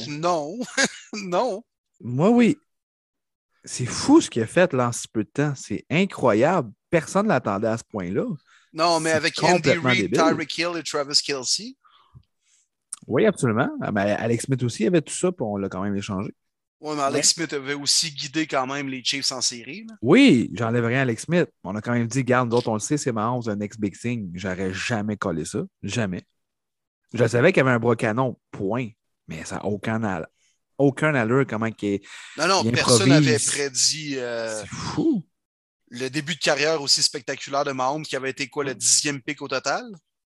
non. 0.09 0.57
non. 1.13 1.63
Moi, 2.01 2.30
oui. 2.30 2.57
C'est 3.63 3.86
fou 3.86 4.21
ce 4.21 4.30
qu'il 4.30 4.43
a 4.43 4.47
fait 4.47 4.73
là 4.73 4.89
en 4.89 4.91
si 4.91 5.07
peu 5.07 5.23
de 5.23 5.30
temps. 5.30 5.53
C'est 5.55 5.86
incroyable. 5.89 6.71
Personne 6.89 7.26
ne 7.26 7.30
l'attendait 7.30 7.67
à 7.67 7.78
ce 7.78 7.84
point-là. 7.84 8.26
Non, 8.73 8.99
mais 8.99 9.11
avec 9.11 9.41
Andy 9.41 9.71
Reid, 9.71 10.13
Tyreek 10.13 10.57
Hill 10.57 10.78
et 10.78 10.84
Travis 10.84 11.21
Kelsey. 11.23 11.78
Oui, 13.07 13.26
absolument. 13.26 13.69
Ah, 13.82 13.91
ben, 13.91 14.07
Alex 14.19 14.45
Smith 14.45 14.63
aussi 14.63 14.86
avait 14.86 15.01
tout 15.01 15.13
ça, 15.13 15.32
puis 15.32 15.43
on 15.43 15.57
l'a 15.57 15.69
quand 15.69 15.82
même 15.82 15.95
échangé. 15.95 16.34
Oui, 16.82 16.95
mais 16.95 17.03
Alex 17.03 17.34
Smith 17.34 17.53
avait 17.53 17.73
aussi 17.73 18.11
guidé 18.11 18.47
quand 18.47 18.67
même 18.67 18.89
les 18.89 19.03
Chiefs 19.03 19.32
en 19.32 19.41
série. 19.41 19.88
Oui, 20.01 20.51
j'enlève 20.53 20.86
rien 20.86 20.99
à 20.99 21.01
Alex 21.03 21.23
Smith. 21.23 21.49
On 21.63 21.76
a 21.76 21.82
quand 21.82 21.93
même 21.93 22.07
dit, 22.07 22.23
garde, 22.23 22.49
d'autres, 22.49 22.67
on 22.67 22.73
le 22.73 22.80
sait, 22.80 22.97
c'est 22.97 23.11
marrant, 23.11 23.47
un 23.47 23.59
ex-big 23.59 23.97
thing. 23.97 24.32
J'aurais 24.36 24.73
jamais 24.73 25.17
collé 25.17 25.45
ça. 25.45 25.59
Jamais. 25.82 26.23
Je 27.13 27.26
savais 27.26 27.53
qu'il 27.53 27.57
y 27.57 27.61
avait 27.61 27.71
un 27.71 27.80
bras 27.80 27.95
canon, 27.95 28.38
point. 28.51 28.89
Mais 29.28 29.45
ça 29.45 29.55
n'a 29.55 29.65
aucun, 29.65 30.23
aucun 30.78 31.15
allure 31.15 31.45
comment 31.47 31.67
il 31.67 31.86
est. 31.86 32.05
Non, 32.38 32.47
non, 32.47 32.71
personne 32.71 33.09
n'avait 33.09 33.39
prédit. 33.39 34.17
Euh, 34.17 34.61
c'est 34.61 34.67
fou. 34.67 35.23
Le 35.89 36.09
début 36.09 36.36
de 36.36 36.39
carrière 36.39 36.82
aussi 36.82 37.01
spectaculaire 37.01 37.63
de 37.63 37.71
Mahomes, 37.71 38.03
qui 38.03 38.15
avait 38.15 38.32
été 38.32 38.47
quoi, 38.47 38.63
le 38.63 38.76
dixième 38.76 39.21
pic 39.21 39.41
au 39.41 39.47
total? 39.47 39.86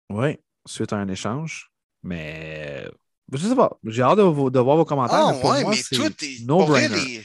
Oui, 0.09 0.37
suite 0.65 0.93
à 0.93 0.97
un 0.97 1.07
échange. 1.07 1.71
Mais 2.01 2.89
je 3.31 3.47
sais 3.47 3.55
pas. 3.55 3.77
J'ai 3.85 4.01
hâte 4.01 4.17
de, 4.17 4.59
voir 4.59 4.77
vos 4.77 4.85
commentaires. 4.85 5.27
Ah, 5.27 5.33
mais 5.33 5.49
ouais, 5.49 5.63
mais 5.65 5.97
tout 5.97 6.13
est 6.23 6.45
no 6.45 6.65
brainer. 6.65 7.23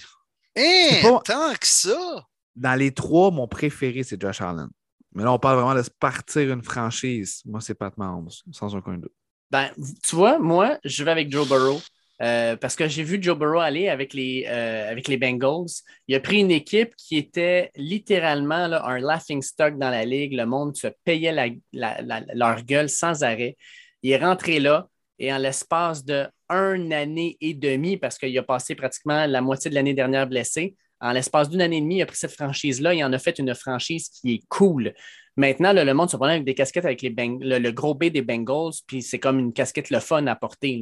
Eh, 0.56 1.02
tant 1.02 1.52
que 1.54 1.66
ça! 1.66 2.26
Dans 2.54 2.78
les 2.78 2.92
trois, 2.92 3.30
mon 3.30 3.48
préféré, 3.48 4.02
c'est 4.04 4.20
Josh 4.20 4.40
Allen. 4.40 4.68
Mais 5.12 5.24
là, 5.24 5.32
on 5.32 5.38
parle 5.38 5.56
vraiment 5.56 5.74
de 5.74 5.82
se 5.82 5.90
partir 5.90 6.52
une 6.52 6.62
franchise. 6.62 7.42
Moi, 7.44 7.60
c'est 7.60 7.74
Pat 7.74 7.96
Mahomes, 7.96 8.30
sans 8.52 8.74
aucun 8.74 8.98
doute. 8.98 9.12
Ben, 9.50 9.70
tu 10.02 10.16
vois, 10.16 10.38
moi, 10.38 10.78
je 10.84 11.04
vais 11.04 11.10
avec 11.10 11.30
Joe 11.30 11.48
Burrow. 11.48 11.80
Euh, 12.22 12.56
parce 12.56 12.76
que 12.76 12.86
j'ai 12.86 13.02
vu 13.02 13.20
Joe 13.20 13.36
Burrow 13.36 13.58
aller 13.58 13.88
avec 13.88 14.14
les, 14.14 14.44
euh, 14.48 14.90
avec 14.90 15.08
les 15.08 15.16
Bengals. 15.16 15.66
Il 16.06 16.14
a 16.14 16.20
pris 16.20 16.40
une 16.40 16.52
équipe 16.52 16.94
qui 16.96 17.16
était 17.16 17.72
littéralement 17.74 18.68
là, 18.68 18.84
un 18.86 18.98
laughing 19.00 19.42
stock 19.42 19.78
dans 19.78 19.90
la 19.90 20.04
ligue. 20.04 20.32
Le 20.34 20.46
monde 20.46 20.76
se 20.76 20.88
payait 21.04 21.34
leur 21.72 22.62
gueule 22.62 22.88
sans 22.88 23.24
arrêt. 23.24 23.56
Il 24.02 24.12
est 24.12 24.24
rentré 24.24 24.60
là. 24.60 24.88
Et 25.18 25.32
en 25.32 25.38
l'espace 25.38 26.04
de 26.04 26.26
un 26.48 26.90
année 26.90 27.36
et 27.40 27.54
demie, 27.54 27.96
parce 27.96 28.18
qu'il 28.18 28.36
a 28.38 28.42
passé 28.42 28.74
pratiquement 28.74 29.26
la 29.26 29.40
moitié 29.40 29.70
de 29.70 29.74
l'année 29.74 29.94
dernière 29.94 30.26
blessé, 30.26 30.76
en 31.00 31.12
l'espace 31.12 31.50
d'une 31.50 31.60
année 31.60 31.78
et 31.78 31.80
demie, 31.80 31.96
il 31.96 32.02
a 32.02 32.06
pris 32.06 32.16
cette 32.16 32.32
franchise-là 32.32 32.94
et 32.94 33.04
en 33.04 33.12
a 33.12 33.18
fait 33.18 33.38
une 33.38 33.54
franchise 33.54 34.08
qui 34.08 34.34
est 34.34 34.42
cool. 34.48 34.94
Maintenant, 35.36 35.72
le 35.72 35.92
monde 35.92 36.08
se 36.08 36.16
prend 36.16 36.26
avec 36.26 36.44
des 36.44 36.54
casquettes 36.54 36.84
avec 36.84 37.02
les 37.02 37.10
le, 37.10 37.70
gros 37.72 37.94
B 37.94 38.04
des 38.04 38.22
Bengals, 38.22 38.72
puis 38.86 39.02
c'est 39.02 39.18
comme 39.18 39.40
une 39.40 39.52
casquette 39.52 39.90
le 39.90 39.98
fun 39.98 40.26
à 40.28 40.36
porter. 40.36 40.80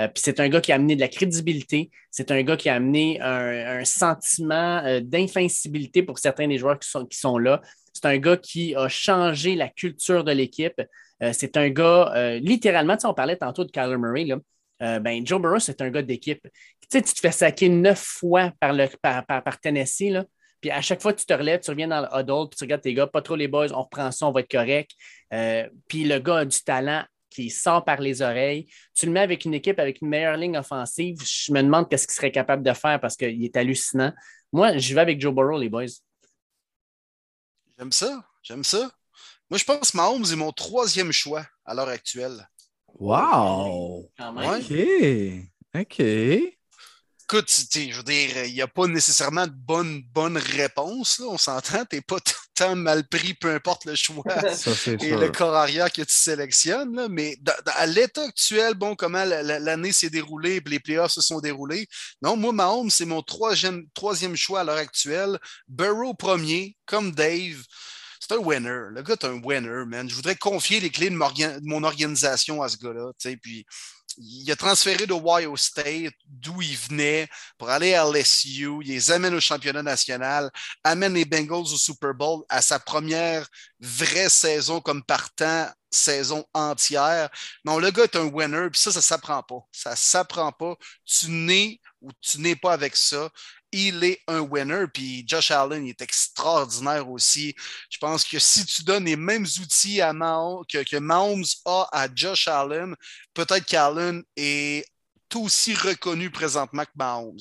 Euh, 0.00 0.08
puis 0.08 0.22
c'est 0.24 0.40
un 0.40 0.48
gars 0.48 0.60
qui 0.60 0.72
a 0.72 0.74
amené 0.74 0.96
de 0.96 1.00
la 1.00 1.06
crédibilité, 1.06 1.90
c'est 2.10 2.32
un 2.32 2.42
gars 2.42 2.56
qui 2.56 2.68
a 2.68 2.74
amené 2.74 3.20
un, 3.20 3.84
sentiment 3.84 4.82
euh, 4.84 5.00
pour 6.06 6.18
certains 6.18 6.48
des 6.48 6.58
joueurs 6.58 6.78
qui 6.78 6.88
sont, 6.88 7.06
qui 7.06 7.18
sont 7.18 7.38
là. 7.38 7.62
C'est 7.92 8.06
un 8.06 8.18
gars 8.18 8.36
qui 8.36 8.74
a 8.74 8.88
changé 8.88 9.54
la 9.54 9.68
culture 9.68 10.24
de 10.24 10.32
l'équipe. 10.32 10.82
Euh, 11.22 11.32
c'est 11.32 11.56
un 11.56 11.70
gars, 11.70 12.38
littéralement, 12.40 12.96
on 13.04 13.14
parlait 13.14 13.36
tantôt 13.36 13.64
de 13.64 13.70
Kyler 13.70 13.96
Murray, 13.96 14.26
ben, 14.80 15.26
Joe 15.26 15.40
Burrow, 15.40 15.58
c'est 15.58 15.80
un 15.80 15.90
gars 15.90 16.02
d'équipe. 16.02 16.46
Tu, 16.90 17.00
tu 17.00 17.14
te 17.14 17.20
fais 17.20 17.32
saquer 17.32 17.68
neuf 17.68 18.00
fois 18.00 18.52
par, 18.60 18.72
le, 18.72 18.88
par, 19.00 19.24
par 19.24 19.60
Tennessee. 19.60 20.10
Là. 20.10 20.24
Puis 20.64 20.70
à 20.70 20.80
chaque 20.80 21.02
fois 21.02 21.12
que 21.12 21.20
tu 21.20 21.26
te 21.26 21.34
relèves, 21.34 21.60
tu 21.60 21.70
reviens 21.70 21.88
dans 21.88 22.00
le 22.00 22.08
huddle, 22.18 22.48
puis 22.48 22.56
tu 22.56 22.64
regardes 22.64 22.80
tes 22.80 22.94
gars, 22.94 23.06
pas 23.06 23.20
trop 23.20 23.36
les 23.36 23.48
boys, 23.48 23.70
on 23.74 23.82
reprend 23.82 24.10
ça, 24.10 24.26
on 24.26 24.32
va 24.32 24.40
être 24.40 24.50
correct. 24.50 24.92
Euh, 25.34 25.68
puis 25.88 26.04
le 26.04 26.18
gars 26.18 26.38
a 26.38 26.44
du 26.46 26.58
talent 26.58 27.04
qui 27.28 27.50
sort 27.50 27.84
par 27.84 28.00
les 28.00 28.22
oreilles. 28.22 28.66
Tu 28.94 29.04
le 29.04 29.12
mets 29.12 29.20
avec 29.20 29.44
une 29.44 29.52
équipe 29.52 29.78
avec 29.78 30.00
une 30.00 30.08
meilleure 30.08 30.38
ligne 30.38 30.56
offensive. 30.56 31.18
Je 31.22 31.52
me 31.52 31.62
demande 31.62 31.90
qu'est-ce 31.90 32.06
qu'il 32.06 32.14
serait 32.14 32.32
capable 32.32 32.62
de 32.62 32.72
faire 32.72 32.98
parce 32.98 33.14
qu'il 33.14 33.44
est 33.44 33.54
hallucinant. 33.58 34.14
Moi, 34.52 34.78
je 34.78 34.94
vais 34.94 35.02
avec 35.02 35.20
Joe 35.20 35.34
Burrow, 35.34 35.58
les 35.58 35.68
boys. 35.68 35.84
J'aime 37.76 37.92
ça. 37.92 38.24
J'aime 38.42 38.64
ça. 38.64 38.90
Moi, 39.54 39.58
je 39.60 39.64
pense 39.66 39.92
que 39.92 39.96
Mahomes 39.96 40.24
est 40.24 40.34
mon 40.34 40.50
troisième 40.50 41.12
choix 41.12 41.46
à 41.64 41.74
l'heure 41.74 41.88
actuelle. 41.88 42.48
Wow! 42.98 44.10
OK. 44.18 44.72
OK 45.76 46.02
écoute, 47.34 47.50
je 47.72 47.96
veux 47.96 48.02
dire, 48.02 48.44
il 48.44 48.54
n'y 48.54 48.62
a 48.62 48.68
pas 48.68 48.86
nécessairement 48.86 49.46
de 49.46 49.52
bonne, 49.52 50.02
bonne 50.12 50.36
réponse. 50.36 51.20
On 51.20 51.38
s'entend, 51.38 51.84
tu 51.84 51.96
n'es 51.96 52.02
pas 52.02 52.18
tant 52.54 52.76
mal 52.76 53.08
pris, 53.08 53.34
peu 53.34 53.52
importe 53.52 53.86
le 53.86 53.94
choix 53.94 54.24
et 55.00 55.10
le 55.10 55.28
corps 55.30 55.54
arrière 55.54 55.90
que 55.90 56.02
tu 56.02 56.12
sélectionnes. 56.12 57.08
mais 57.10 57.36
à 57.76 57.86
l'état 57.86 58.22
actuel, 58.22 58.74
bon, 58.74 58.94
comment 58.94 59.24
l'année 59.24 59.92
s'est 59.92 60.10
déroulée 60.10 60.56
et 60.56 60.68
les 60.68 60.80
playoffs 60.80 61.12
se 61.12 61.22
sont 61.22 61.40
déroulés. 61.40 61.88
Non, 62.22 62.36
moi, 62.36 62.52
Mahomes, 62.52 62.90
c'est 62.90 63.06
mon 63.06 63.22
troisième, 63.22 63.86
troisième 63.94 64.36
choix 64.36 64.60
à 64.60 64.64
l'heure 64.64 64.76
actuelle. 64.76 65.38
Burrow 65.66 66.14
premier, 66.14 66.76
comme 66.86 67.12
Dave. 67.12 67.62
C'est 68.26 68.36
un 68.36 68.38
winner. 68.38 68.86
Le 68.90 69.02
gars 69.02 69.12
est 69.20 69.24
un 69.26 69.38
winner, 69.42 69.84
man. 69.86 70.08
Je 70.08 70.14
voudrais 70.14 70.34
confier 70.34 70.80
les 70.80 70.88
clés 70.88 71.10
de, 71.10 71.68
mon 71.68 71.82
organisation 71.84 72.62
à 72.62 72.70
ce 72.70 72.78
gars-là. 72.78 73.12
Puis 73.42 73.66
il 74.16 74.50
a 74.50 74.56
transféré 74.56 75.06
de 75.06 75.12
Ohio 75.12 75.54
State, 75.58 76.14
d'où 76.26 76.62
il 76.62 76.74
venait, 76.74 77.28
pour 77.58 77.68
aller 77.68 77.92
à 77.92 78.06
LSU. 78.06 78.78
Il 78.80 78.88
les 78.88 79.10
amène 79.10 79.34
au 79.34 79.40
championnat 79.40 79.82
national, 79.82 80.50
amène 80.84 81.12
les 81.12 81.26
Bengals 81.26 81.74
au 81.74 81.76
Super 81.76 82.14
Bowl 82.14 82.44
à 82.48 82.62
sa 82.62 82.78
première 82.78 83.46
vraie 83.78 84.30
saison 84.30 84.80
comme 84.80 85.02
partant, 85.02 85.68
saison 85.94 86.44
entière. 86.52 87.30
Non, 87.64 87.78
le 87.78 87.90
gars 87.90 88.04
est 88.04 88.16
un 88.16 88.26
winner, 88.26 88.68
puis 88.70 88.80
ça, 88.80 88.92
ça 88.92 88.98
ne 88.98 89.02
s'apprend 89.02 89.42
pas. 89.42 89.60
Ça 89.72 89.92
ne 89.92 89.96
s'apprend 89.96 90.52
pas. 90.52 90.76
Tu 91.04 91.30
n'es 91.30 91.80
ou 92.00 92.10
tu 92.20 92.40
n'es 92.40 92.56
pas 92.56 92.72
avec 92.72 92.96
ça 92.96 93.30
il 93.74 94.04
est 94.04 94.20
un 94.28 94.40
winner. 94.40 94.86
Puis 94.92 95.24
Josh 95.26 95.50
Allen 95.50 95.84
il 95.84 95.90
est 95.90 96.02
extraordinaire 96.02 97.10
aussi. 97.10 97.54
Je 97.90 97.98
pense 97.98 98.24
que 98.24 98.38
si 98.38 98.64
tu 98.64 98.84
donnes 98.84 99.04
les 99.04 99.16
mêmes 99.16 99.46
outils 99.60 100.00
à 100.00 100.12
que, 100.12 100.98
Mahomes 100.98 101.44
a 101.64 101.88
à 101.92 102.08
Josh 102.14 102.48
Allen, 102.48 102.94
peut-être 103.34 103.66
qu'Allen 103.66 104.22
est 104.36 104.86
aussi 105.34 105.74
reconnu 105.74 106.30
présentement 106.30 106.84
que 106.84 106.92
Mahomes. 106.94 107.38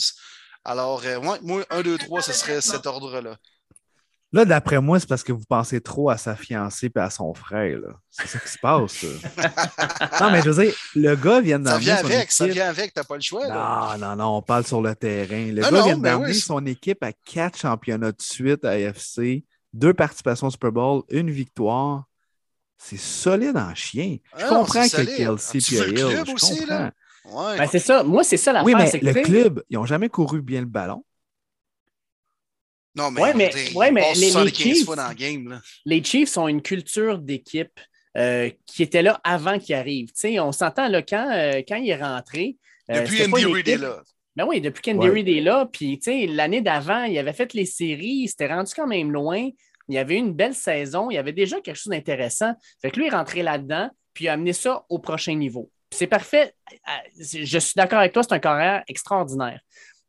Alors, 0.65 1.03
euh, 1.05 1.19
moi, 1.21 1.65
un, 1.69 1.81
deux, 1.83 1.97
trois, 1.97 2.23
ce 2.23 2.33
serait 2.33 2.61
cet 2.61 2.87
ordre-là. 2.87 3.37
Là, 4.33 4.45
d'après 4.45 4.81
moi, 4.81 4.99
c'est 4.99 5.07
parce 5.07 5.23
que 5.23 5.31
vous 5.31 5.45
pensez 5.47 5.79
trop 5.79 6.09
à 6.09 6.17
sa 6.17 6.35
fiancée 6.35 6.91
et 6.93 6.99
à 6.99 7.11
son 7.11 7.35
frère. 7.35 7.79
C'est 8.09 8.27
ça 8.27 8.39
qui 8.39 8.49
se 8.49 8.57
passe. 8.57 9.03
non, 10.21 10.31
mais 10.31 10.41
je 10.41 10.49
veux 10.49 10.63
dire, 10.65 10.73
le 10.95 11.15
gars 11.15 11.39
vient 11.39 11.59
d'amener. 11.59 11.85
Ça 11.85 12.01
vient 12.01 12.17
avec, 12.17 12.31
ça 12.31 12.47
vient 12.47 12.67
avec, 12.67 12.93
t'as 12.95 13.03
pas 13.03 13.13
le 13.13 13.21
choix. 13.21 13.47
Non, 13.47 13.97
non, 13.99 14.15
non, 14.15 14.37
on 14.37 14.41
parle 14.41 14.65
sur 14.65 14.81
le 14.81 14.95
terrain. 14.95 15.51
Le 15.51 15.61
gars 15.61 15.83
vient 15.83 15.97
d'amener 15.99 16.33
son 16.33 16.65
équipe 16.65 17.03
à 17.03 17.11
quatre 17.13 17.59
championnats 17.59 18.11
de 18.11 18.21
suite 18.21 18.65
à 18.65 18.71
AFC, 18.71 19.43
deux 19.71 19.93
participations 19.93 20.47
au 20.47 20.51
Super 20.51 20.71
Bowl, 20.71 21.03
une 21.09 21.29
victoire. 21.29 22.05
C'est 22.79 22.97
solide 22.97 23.55
en 23.55 23.75
chien. 23.75 24.17
Je 24.35 24.45
ah 24.45 24.49
comprends 24.49 24.83
que 24.83 25.05
Kelsey 25.05 25.59
et 25.59 25.89
Hill. 25.89 26.25
Je 26.25 26.33
aussi, 26.33 26.59
comprends. 26.59 26.89
Ouais. 27.25 27.57
Ben, 27.57 27.67
c'est 27.71 27.79
ça. 27.79 28.03
Moi, 28.03 28.23
c'est 28.23 28.37
ça 28.37 28.51
la 28.51 28.63
Oui, 28.63 28.73
mais 28.75 28.91
le 28.99 29.13
club, 29.21 29.63
ils 29.69 29.77
n'ont 29.77 29.85
jamais 29.85 30.09
couru 30.09 30.41
bien 30.41 30.59
le 30.59 30.65
ballon. 30.65 31.05
Non, 32.95 33.09
mais, 33.09 33.21
ouais, 33.21 33.33
mais, 33.33 33.51
ouais, 33.73 33.91
mais 33.91 34.13
les, 34.13 34.31
les, 34.31 34.53
Chiefs, 34.53 34.87
les 35.85 36.03
Chiefs 36.03 36.37
ont 36.37 36.47
une 36.47 36.61
culture 36.61 37.17
d'équipe 37.17 37.79
euh, 38.15 38.51
qui 38.67 38.83
était 38.83 39.01
là 39.01 39.19
avant 39.23 39.57
qu'il 39.57 39.73
arrive. 39.73 40.09
on 40.39 40.51
s'entend 40.51 40.87
là, 40.87 41.01
quand, 41.01 41.31
euh, 41.31 41.63
quand 41.67 41.77
il 41.77 41.89
est 41.89 42.01
rentré. 42.01 42.57
Euh, 42.91 43.01
depuis 43.01 43.23
Andy 43.23 43.45
Reid 43.45 43.67
est 43.67 43.77
là. 43.77 44.03
Ben 44.35 44.45
oui, 44.47 44.61
depuis 44.61 44.81
qu'Andy 44.81 45.09
Reid 45.09 45.27
est 45.27 45.41
là. 45.41 45.67
Puis 45.71 45.99
l'année 46.27 46.61
d'avant, 46.61 47.05
il 47.05 47.17
avait 47.17 47.33
fait 47.33 47.53
les 47.53 47.65
séries, 47.65 48.21
il 48.23 48.27
s'était 48.27 48.47
rendu 48.47 48.71
quand 48.75 48.85
même 48.85 49.11
loin. 49.11 49.49
Il 49.89 49.95
y 49.95 49.97
avait 49.97 50.15
eu 50.15 50.19
une 50.19 50.33
belle 50.33 50.53
saison, 50.53 51.09
il 51.09 51.15
y 51.15 51.17
avait 51.17 51.33
déjà 51.33 51.59
quelque 51.59 51.75
chose 51.75 51.91
d'intéressant. 51.91 52.53
Fait 52.81 52.91
que 52.91 52.97
lui, 52.97 53.05
il 53.05 53.07
est 53.07 53.15
rentré 53.15 53.41
là-dedans, 53.41 53.89
puis 54.13 54.25
il 54.25 54.27
a 54.27 54.33
amené 54.33 54.53
ça 54.53 54.85
au 54.89 54.99
prochain 54.99 55.33
niveau. 55.35 55.71
C'est 55.89 56.07
parfait. 56.07 56.53
Je 57.17 57.59
suis 57.59 57.73
d'accord 57.75 57.99
avec 57.99 58.13
toi, 58.13 58.21
c'est 58.21 58.33
un 58.33 58.39
carrière 58.39 58.83
extraordinaire. 58.87 59.59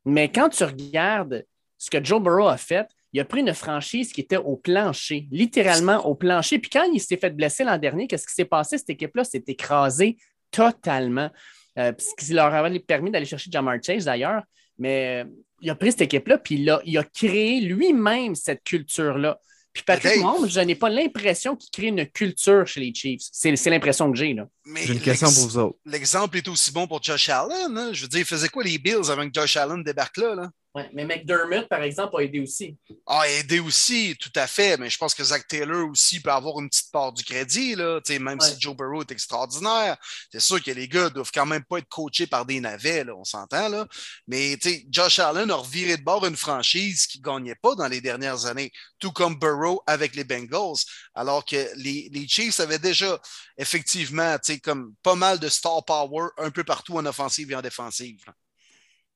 Mais 0.05 0.31
quand 0.31 0.51
tu 0.51 0.65
regardes 0.65 1.45
ce 1.85 1.91
que 1.91 2.03
Joe 2.03 2.19
Burrow 2.19 2.49
a 2.49 2.57
fait, 2.57 2.87
il 3.13 3.21
a 3.21 3.27
pris 3.27 3.41
une 3.41 3.53
franchise 3.53 4.11
qui 4.11 4.23
était 4.23 4.39
au 4.39 4.57
plancher, 4.57 5.29
littéralement 5.31 5.99
au 6.07 6.15
plancher. 6.15 6.59
Puis 6.59 6.71
quand 6.71 6.85
il 6.85 6.99
s'est 6.99 7.19
fait 7.19 7.29
blesser 7.29 7.63
l'an 7.63 7.77
dernier, 7.77 8.07
qu'est-ce 8.07 8.27
qui 8.27 8.33
s'est 8.33 8.47
passé? 8.47 8.79
Cette 8.79 8.89
équipe-là 8.89 9.23
s'est 9.23 9.45
écrasée 9.47 10.17
totalement. 10.51 11.31
Euh, 11.79 11.93
ce 11.99 12.25
qui 12.25 12.33
leur 12.33 12.55
avait 12.55 12.79
permis 12.79 13.11
d'aller 13.11 13.27
chercher 13.27 13.51
Jamar 13.51 13.77
Chase 13.83 14.07
d'ailleurs. 14.07 14.43
Mais 14.79 15.25
euh, 15.25 15.31
il 15.61 15.69
a 15.69 15.75
pris 15.75 15.91
cette 15.91 16.01
équipe-là, 16.01 16.39
puis 16.39 16.55
il 16.55 16.71
a, 16.71 16.81
il 16.87 16.97
a 16.97 17.05
créé 17.05 17.61
lui-même 17.61 18.35
cette 18.35 18.65
culture-là. 18.65 19.39
Puis 19.75 19.83
Patrick 19.83 20.23
Mahomes, 20.23 20.49
je 20.49 20.61
n'ai 20.61 20.77
pas 20.77 20.89
l'impression 20.89 21.55
qu'il 21.55 21.71
crée 21.71 21.89
une 21.89 22.07
culture 22.07 22.67
chez 22.67 22.81
les 22.81 22.95
Chiefs. 22.95 23.25
C'est 23.31 23.67
l'impression 23.67 24.11
que 24.11 24.17
j'ai. 24.17 24.35
J'ai 24.77 24.93
une 24.95 25.01
question 25.01 25.31
pour 25.31 25.49
vous 25.49 25.59
autres. 25.59 25.79
L'exemple 25.85 26.39
est 26.39 26.49
aussi 26.49 26.73
bon 26.73 26.87
pour 26.87 27.03
Josh 27.03 27.29
Allen. 27.29 27.77
Hein? 27.77 27.91
Je 27.93 28.03
veux 28.03 28.09
dire, 28.09 28.21
il 28.21 28.25
faisait 28.25 28.49
quoi 28.49 28.65
les 28.65 28.79
Bills 28.79 29.11
avant 29.11 29.29
que 29.29 29.35
Josh 29.35 29.59
Allen 29.59 29.83
débarque 29.83 30.17
là? 30.17 30.35
là? 30.35 30.51
Ouais, 30.75 30.91
mais 30.93 31.05
McDermott, 31.05 31.69
par 31.69 31.83
exemple, 31.85 32.17
a 32.17 32.23
aidé 32.23 32.41
aussi. 32.41 32.77
A 33.07 33.29
aidé 33.29 33.61
aussi, 33.61 34.17
tout 34.19 34.33
à 34.35 34.49
fait. 34.49 34.77
Mais 34.77 34.91
je 34.91 34.99
pense 34.99 35.15
que 35.15 35.23
Zach 35.23 35.47
Taylor 35.47 35.89
aussi 35.89 36.21
peut 36.21 36.33
avoir 36.33 36.59
une 36.59 36.69
petite 36.69 36.91
part 36.91 37.13
du 37.13 37.23
crédit, 37.23 37.77
là. 37.77 38.01
même 38.19 38.41
si 38.41 38.61
Joe 38.61 38.75
Burrow 38.75 39.03
est 39.03 39.13
extraordinaire. 39.13 39.97
C'est 40.33 40.41
sûr 40.41 40.61
que 40.61 40.73
les 40.73 40.89
gars 40.89 41.11
doivent 41.11 41.31
quand 41.33 41.47
même 41.47 41.63
pas 41.63 41.79
être 41.79 41.89
coachés 41.89 42.27
par 42.27 42.45
des 42.45 42.59
navets, 42.59 43.05
là, 43.05 43.15
on 43.15 43.23
s'entend. 43.23 43.69
Là. 43.69 43.87
Mais 44.27 44.59
Josh 44.91 45.21
Allen 45.21 45.49
a 45.53 45.55
reviré 45.55 45.97
de 45.97 46.03
bord 46.03 46.27
une 46.27 46.37
franchise 46.37 47.07
qui 47.07 47.21
ne 47.21 47.25
gagnait 47.25 47.55
pas 47.55 47.77
dans 47.77 47.87
les 47.87 48.01
dernières 48.01 48.47
années, 48.47 48.73
tout 48.99 49.13
comme 49.13 49.39
Burrow 49.39 49.81
avec 49.87 50.17
les 50.17 50.25
Bengals. 50.25 50.83
Alors 51.15 51.45
que 51.45 51.69
les, 51.77 52.11
les 52.13 52.27
Chiefs 52.27 52.59
avaient 52.59 52.81
déjà 52.81 53.21
effectivement 53.57 54.37
comme 54.65 54.95
pas 55.05 55.15
mal 55.15 55.39
de 55.39 55.49
star 55.49 55.85
power 55.85 56.31
un 56.39 56.51
peu 56.51 56.65
partout 56.65 56.97
en 56.97 57.07
offensive 57.07 57.53
et 57.53 57.55
en 57.55 57.63
défensive. 57.63 58.25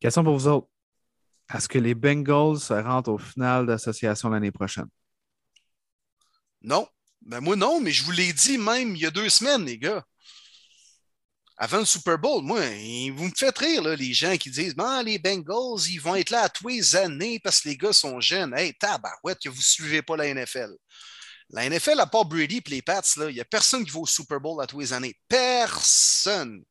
Question 0.01 0.23
pour 0.23 0.39
vous 0.39 0.47
autres. 0.47 0.69
Est-ce 1.53 1.69
que 1.69 1.79
les 1.79 1.95
Bengals 1.95 2.61
se 2.61 2.75
rendent 2.75 3.09
au 3.09 3.19
final 3.19 3.67
d'association 3.67 4.29
l'année 4.29 4.51
prochaine? 4.51 4.89
Non. 6.63 6.87
Ben 7.23 7.41
moi, 7.41 7.57
non, 7.57 7.81
mais 7.81 7.91
je 7.91 8.05
vous 8.05 8.13
l'ai 8.13 8.33
dit 8.33 8.59
même 8.59 8.95
il 8.95 9.03
y 9.03 9.07
a 9.07 9.11
deux 9.11 9.29
semaines, 9.29 9.65
les 9.65 9.79
gars. 9.79 10.05
Avant 11.61 11.79
le 11.79 11.85
Super 11.85 12.19
Bowl, 12.19 12.43
moi, 12.45 12.61
vous 12.61 13.25
me 13.25 13.33
faites 13.37 13.59
rire, 13.59 13.83
là, 13.83 13.97
les 13.97 14.13
gens 14.13 14.37
qui 14.37 14.49
disent 14.51 14.75
ah, 14.79 15.03
les 15.05 15.19
Bengals, 15.19 15.89
ils 15.89 16.01
vont 16.01 16.15
être 16.15 16.31
là 16.31 16.43
à 16.43 16.49
tous 16.49 16.69
les 16.69 16.95
années 16.95 17.41
parce 17.41 17.61
que 17.61 17.69
les 17.69 17.77
gars 17.77 17.93
sont 17.93 18.21
jeunes. 18.21 18.55
Hey, 18.57 18.75
tabarouette, 18.75 19.41
que 19.43 19.49
vous 19.49 19.57
ne 19.57 19.63
suivez 19.63 20.03
pas 20.03 20.17
la 20.17 20.33
NFL. 20.33 20.71
La 21.51 21.69
NFL, 21.69 21.99
à 21.99 22.07
part 22.07 22.27
Brady 22.27 22.59
et 22.65 22.71
les 22.71 22.83
Pats, 22.83 23.03
il 23.17 23.35
n'y 23.35 23.41
a 23.41 23.45
personne 23.45 23.85
qui 23.85 23.91
va 23.91 24.01
au 24.01 24.07
Super 24.07 24.39
Bowl 24.39 24.63
à 24.63 24.67
tous 24.67 24.81
les 24.81 24.93
années. 24.93 25.17
Personne. 25.29 26.63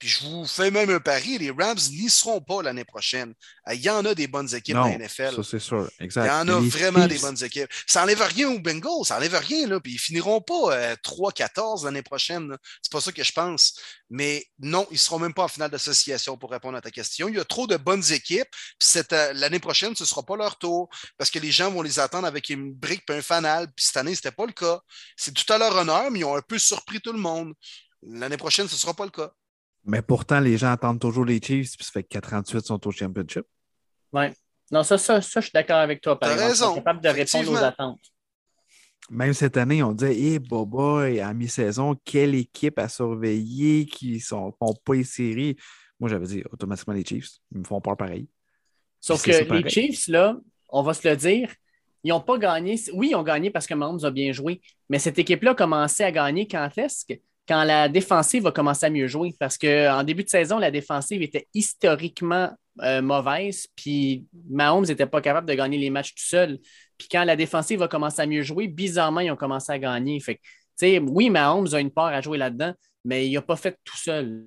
Puis 0.00 0.08
je 0.08 0.24
vous 0.24 0.46
fais 0.46 0.70
même 0.70 0.88
un 0.88 0.98
pari, 0.98 1.36
les 1.36 1.50
Rams 1.50 1.78
n'y 1.90 2.08
seront 2.08 2.40
pas 2.40 2.62
l'année 2.62 2.86
prochaine. 2.86 3.34
Euh, 3.68 3.74
il 3.74 3.82
y 3.82 3.90
en 3.90 4.02
a 4.06 4.14
des 4.14 4.26
bonnes 4.26 4.52
équipes 4.54 4.74
dans 4.74 4.86
la 4.86 4.96
NFL. 4.96 5.36
Ça, 5.36 5.42
c'est 5.42 5.58
sûr. 5.58 5.90
Exact. 6.00 6.24
Il 6.24 6.28
y 6.28 6.30
en 6.30 6.48
a 6.48 6.58
vraiment 6.58 7.06
des 7.06 7.18
bonnes 7.18 7.44
équipes. 7.44 7.68
Ça 7.86 8.00
n'enlève 8.00 8.22
rien 8.22 8.48
aux 8.48 8.58
Bengals, 8.58 9.04
ça 9.04 9.16
n'enlève 9.16 9.34
rien. 9.34 9.66
Là. 9.66 9.78
Puis 9.78 9.92
ils 9.92 9.98
finiront 9.98 10.40
pas 10.40 10.94
3-14 10.96 11.82
euh, 11.82 11.84
l'année 11.84 12.00
prochaine. 12.00 12.56
C'est 12.80 12.90
pas 12.90 13.02
ça 13.02 13.12
que 13.12 13.22
je 13.22 13.32
pense. 13.32 13.74
Mais 14.08 14.46
non, 14.58 14.86
ils 14.90 14.94
ne 14.94 14.98
seront 14.98 15.18
même 15.18 15.34
pas 15.34 15.44
en 15.44 15.48
finale 15.48 15.70
d'association 15.70 16.38
pour 16.38 16.50
répondre 16.50 16.78
à 16.78 16.80
ta 16.80 16.90
question. 16.90 17.28
Il 17.28 17.36
y 17.36 17.40
a 17.40 17.44
trop 17.44 17.66
de 17.66 17.76
bonnes 17.76 18.10
équipes. 18.10 18.48
Puis 18.78 19.02
euh, 19.12 19.32
l'année 19.34 19.60
prochaine, 19.60 19.94
ce 19.94 20.04
ne 20.04 20.06
sera 20.06 20.22
pas 20.22 20.36
leur 20.36 20.56
tour 20.56 20.88
parce 21.18 21.30
que 21.30 21.38
les 21.38 21.52
gens 21.52 21.70
vont 21.70 21.82
les 21.82 21.98
attendre 21.98 22.26
avec 22.26 22.48
une 22.48 22.72
brique 22.72 23.02
et 23.10 23.12
un 23.12 23.22
fanal. 23.22 23.66
Puis 23.76 23.84
cette 23.84 23.98
année, 23.98 24.14
ce 24.14 24.20
n'était 24.20 24.34
pas 24.34 24.46
le 24.46 24.52
cas. 24.52 24.80
C'est 25.14 25.34
tout 25.34 25.52
à 25.52 25.58
leur 25.58 25.76
honneur, 25.76 26.10
mais 26.10 26.20
ils 26.20 26.24
ont 26.24 26.36
un 26.36 26.42
peu 26.42 26.58
surpris 26.58 27.02
tout 27.02 27.12
le 27.12 27.18
monde. 27.18 27.52
L'année 28.02 28.38
prochaine, 28.38 28.66
ce 28.66 28.74
ne 28.74 28.78
sera 28.78 28.94
pas 28.94 29.04
le 29.04 29.10
cas. 29.10 29.30
Mais 29.84 30.02
pourtant, 30.02 30.40
les 30.40 30.58
gens 30.58 30.72
attendent 30.72 31.00
toujours 31.00 31.24
les 31.24 31.40
Chiefs, 31.40 31.76
puis 31.76 31.84
ça 31.84 31.92
fait 31.92 32.02
que 32.02 32.08
48 32.08 32.66
sont 32.66 32.86
au 32.86 32.90
championship. 32.90 33.44
Oui. 34.12 34.26
Non, 34.70 34.82
ça, 34.82 34.98
ça, 34.98 35.20
ça, 35.20 35.40
je 35.40 35.46
suis 35.46 35.52
d'accord 35.52 35.78
avec 35.78 36.00
toi. 36.00 36.18
Par 36.18 36.30
exemple. 36.30 36.50
raison. 36.50 36.74
capable 36.74 37.00
de 37.00 37.08
répondre 37.08 37.52
aux 37.52 37.56
attentes. 37.56 38.00
Même 39.08 39.34
cette 39.34 39.56
année, 39.56 39.82
on 39.82 39.92
disait, 39.92 40.14
hé, 40.14 40.32
hey, 40.34 40.38
boy, 40.38 41.18
à 41.20 41.34
mi-saison, 41.34 41.96
quelle 42.04 42.34
équipe 42.36 42.78
à 42.78 42.88
surveiller 42.88 43.86
qui 43.86 44.12
ne 44.12 44.18
font 44.20 44.74
pas 44.84 44.94
les 44.94 45.04
séries? 45.04 45.56
Moi, 45.98 46.08
j'avais 46.08 46.26
dit 46.26 46.44
automatiquement 46.52 46.94
les 46.94 47.04
Chiefs. 47.04 47.30
Ils 47.52 47.58
me 47.58 47.64
font 47.64 47.80
peur 47.80 47.96
pareil. 47.96 48.28
Sauf 49.00 49.22
que 49.22 49.30
les 49.30 49.68
Chiefs, 49.68 50.06
là, 50.06 50.36
on 50.68 50.82
va 50.82 50.94
se 50.94 51.08
le 51.08 51.16
dire, 51.16 51.52
ils 52.04 52.10
n'ont 52.10 52.20
pas 52.20 52.38
gagné. 52.38 52.80
Oui, 52.92 53.08
ils 53.10 53.16
ont 53.16 53.22
gagné 53.22 53.50
parce 53.50 53.66
que 53.66 53.74
Mahomes 53.74 54.04
a 54.04 54.10
bien 54.10 54.32
joué, 54.32 54.60
mais 54.88 54.98
cette 54.98 55.18
équipe-là 55.18 55.52
a 55.52 55.54
commencé 55.54 56.04
à 56.04 56.12
gagner 56.12 56.46
quand 56.46 56.70
est-ce 56.76 57.04
que 57.04 57.20
quand 57.50 57.64
la 57.64 57.88
défensive 57.88 58.44
va 58.44 58.52
commencer 58.52 58.86
à 58.86 58.90
mieux 58.90 59.08
jouer. 59.08 59.34
Parce 59.36 59.58
qu'en 59.58 60.04
début 60.04 60.22
de 60.22 60.28
saison, 60.28 60.60
la 60.60 60.70
défensive 60.70 61.20
était 61.20 61.48
historiquement 61.52 62.48
euh, 62.82 63.02
mauvaise, 63.02 63.66
puis 63.74 64.24
Mahomes 64.48 64.86
n'était 64.86 65.06
pas 65.06 65.20
capable 65.20 65.48
de 65.48 65.54
gagner 65.54 65.76
les 65.76 65.90
matchs 65.90 66.14
tout 66.14 66.22
seul. 66.24 66.60
Puis 66.96 67.08
quand 67.10 67.24
la 67.24 67.34
défensive 67.34 67.80
va 67.80 67.88
commencer 67.88 68.22
à 68.22 68.26
mieux 68.26 68.42
jouer, 68.42 68.68
bizarrement, 68.68 69.18
ils 69.18 69.32
ont 69.32 69.36
commencé 69.36 69.72
à 69.72 69.80
gagner. 69.80 70.20
Fait 70.20 70.40
oui, 71.00 71.28
Mahomes 71.28 71.74
a 71.74 71.80
une 71.80 71.90
part 71.90 72.06
à 72.06 72.20
jouer 72.20 72.38
là-dedans, 72.38 72.72
mais 73.04 73.26
il 73.26 73.32
n'a 73.32 73.42
pas 73.42 73.56
fait 73.56 73.76
tout 73.82 73.96
seul. 73.96 74.46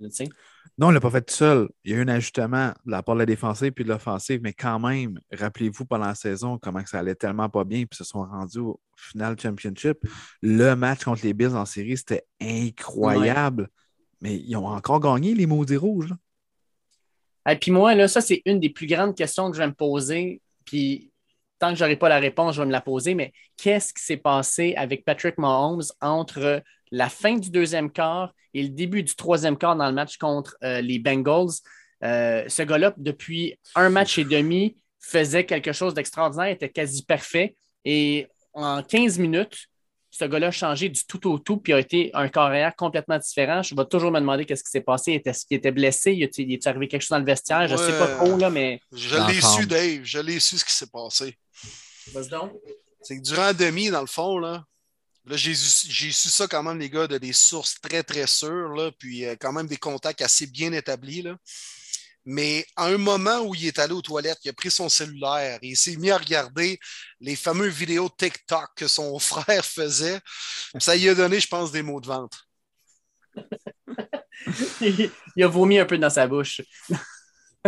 Non, 0.77 0.89
il 0.89 0.93
l'a 0.95 0.99
pas 0.99 1.11
fait 1.11 1.21
tout 1.21 1.33
seul. 1.33 1.69
Il 1.83 1.91
y 1.91 1.93
a 1.93 1.97
eu 1.97 2.01
un 2.01 2.07
ajustement 2.07 2.73
de 2.85 2.91
la 2.91 3.03
part 3.03 3.15
de 3.15 3.19
la 3.19 3.25
défensive 3.25 3.71
puis 3.71 3.83
de 3.83 3.89
l'offensive, 3.89 4.39
mais 4.41 4.53
quand 4.53 4.79
même, 4.79 5.19
rappelez-vous 5.31 5.85
pendant 5.85 6.07
la 6.07 6.15
saison 6.15 6.57
comment 6.57 6.83
ça 6.85 6.99
allait 6.99 7.15
tellement 7.15 7.49
pas 7.49 7.63
bien, 7.63 7.85
puis 7.85 7.95
se 7.97 8.03
sont 8.03 8.23
rendus 8.23 8.59
au 8.59 8.79
final 8.95 9.39
championship. 9.39 9.99
Le 10.41 10.73
match 10.73 11.03
contre 11.03 11.25
les 11.25 11.33
Bills 11.33 11.55
en 11.55 11.65
série, 11.65 11.97
c'était 11.97 12.25
incroyable. 12.41 13.69
Mais 14.21 14.37
ils 14.37 14.55
ont 14.55 14.67
encore 14.67 14.99
gagné 14.99 15.35
les 15.35 15.45
maudits 15.45 15.77
rouges. 15.77 16.13
Et 17.47 17.55
puis 17.57 17.71
moi, 17.71 17.93
là, 17.93 18.07
ça, 18.07 18.21
c'est 18.21 18.41
une 18.45 18.59
des 18.59 18.69
plus 18.69 18.87
grandes 18.87 19.15
questions 19.15 19.51
que 19.51 19.57
je 19.57 19.61
vais 19.61 19.67
me 19.67 19.73
poser. 19.73 20.41
Puis 20.65 21.11
tant 21.59 21.71
que 21.71 21.75
je 21.75 21.83
n'aurai 21.83 21.97
pas 21.97 22.09
la 22.09 22.19
réponse, 22.19 22.55
je 22.55 22.61
vais 22.61 22.67
me 22.67 22.71
la 22.71 22.81
poser. 22.81 23.15
Mais 23.15 23.31
qu'est-ce 23.57 23.93
qui 23.93 24.03
s'est 24.03 24.17
passé 24.17 24.73
avec 24.75 25.05
Patrick 25.05 25.37
Mahomes 25.37 25.83
entre 26.01 26.63
la 26.93 27.09
fin 27.09 27.37
du 27.37 27.49
deuxième 27.49 27.91
quart 27.91 28.33
et 28.53 28.61
le 28.61 28.69
début 28.69 29.01
du 29.01 29.15
troisième 29.15 29.57
quart 29.57 29.75
dans 29.75 29.87
le 29.87 29.93
match 29.93 30.17
contre 30.17 30.55
euh, 30.63 30.79
les 30.79 30.99
Bengals. 30.99 31.49
Euh, 32.03 32.43
ce 32.47 32.61
gars-là, 32.61 32.93
depuis 32.97 33.57
un 33.73 33.89
match 33.89 34.19
et 34.19 34.23
demi, 34.23 34.77
faisait 34.99 35.43
quelque 35.43 35.73
chose 35.73 35.95
d'extraordinaire, 35.95 36.49
était 36.49 36.69
quasi 36.69 37.03
parfait. 37.03 37.55
Et 37.83 38.27
en 38.53 38.83
15 38.83 39.17
minutes, 39.17 39.65
ce 40.11 40.25
gars-là 40.25 40.47
a 40.47 40.51
changé 40.51 40.87
du 40.87 41.03
tout 41.05 41.27
au 41.27 41.39
tout, 41.39 41.57
puis 41.57 41.73
a 41.73 41.79
été 41.79 42.11
un 42.13 42.29
carrière 42.29 42.75
complètement 42.75 43.17
différent. 43.17 43.63
Je 43.63 43.73
vais 43.73 43.85
toujours 43.85 44.11
me 44.11 44.19
demander 44.19 44.45
qu'est-ce 44.45 44.63
qui 44.63 44.69
s'est 44.69 44.81
passé. 44.81 45.19
Est-ce 45.25 45.47
qu'il 45.47 45.57
était 45.57 45.71
blessé? 45.71 46.13
Il 46.13 46.53
est 46.53 46.67
arrivé 46.67 46.87
quelque 46.87 47.01
chose 47.01 47.09
dans 47.09 47.19
le 47.19 47.25
vestiaire? 47.25 47.67
Je 47.67 47.73
ne 47.73 47.77
sais 47.79 47.97
pas 47.97 48.17
trop, 48.17 48.37
là, 48.37 48.51
mais. 48.51 48.79
Je 48.91 49.17
l'ai 49.27 49.41
su, 49.41 49.65
Dave. 49.65 50.01
Je 50.03 50.19
l'ai 50.19 50.39
su 50.39 50.59
ce 50.59 50.65
qui 50.65 50.73
s'est 50.73 50.91
passé. 50.91 51.35
C'est 53.01 53.17
que 53.17 53.23
durant 53.23 53.45
la 53.45 53.53
demi, 53.53 53.89
dans 53.89 54.01
le 54.01 54.07
fond, 54.07 54.37
là, 54.37 54.63
Là, 55.25 55.37
j'ai 55.37 55.53
su 55.55 56.29
ça 56.29 56.47
quand 56.47 56.63
même, 56.63 56.79
les 56.79 56.89
gars, 56.89 57.07
de 57.07 57.17
des 57.17 57.31
sources 57.31 57.79
très, 57.79 58.03
très 58.03 58.27
sûres, 58.27 58.73
là, 58.73 58.91
puis 58.97 59.25
euh, 59.25 59.35
quand 59.39 59.53
même 59.53 59.67
des 59.67 59.77
contacts 59.77 60.21
assez 60.21 60.47
bien 60.47 60.73
établis. 60.73 61.21
Là. 61.21 61.37
Mais 62.25 62.65
à 62.75 62.87
un 62.87 62.97
moment 62.97 63.39
où 63.39 63.55
il 63.55 63.67
est 63.67 63.79
allé 63.79 63.93
aux 63.93 64.01
toilettes, 64.01 64.39
il 64.43 64.49
a 64.49 64.53
pris 64.53 64.71
son 64.71 64.89
cellulaire 64.89 65.59
et 65.61 65.69
il 65.69 65.77
s'est 65.77 65.95
mis 65.95 66.11
à 66.11 66.17
regarder 66.17 66.77
les 67.21 67.35
fameux 67.37 67.67
vidéos 67.67 68.09
TikTok 68.09 68.69
que 68.75 68.87
son 68.87 69.17
frère 69.19 69.65
faisait. 69.65 70.19
Ça 70.77 70.95
lui 70.95 71.07
a 71.07 71.15
donné, 71.15 71.39
je 71.39 71.47
pense, 71.47 71.71
des 71.71 71.83
mots 71.83 72.01
de 72.01 72.07
vente. 72.07 72.37
il 74.81 75.43
a 75.43 75.47
vomi 75.47 75.79
un 75.79 75.85
peu 75.85 75.97
dans 75.97 76.09
sa 76.09 76.27
bouche. 76.27 76.61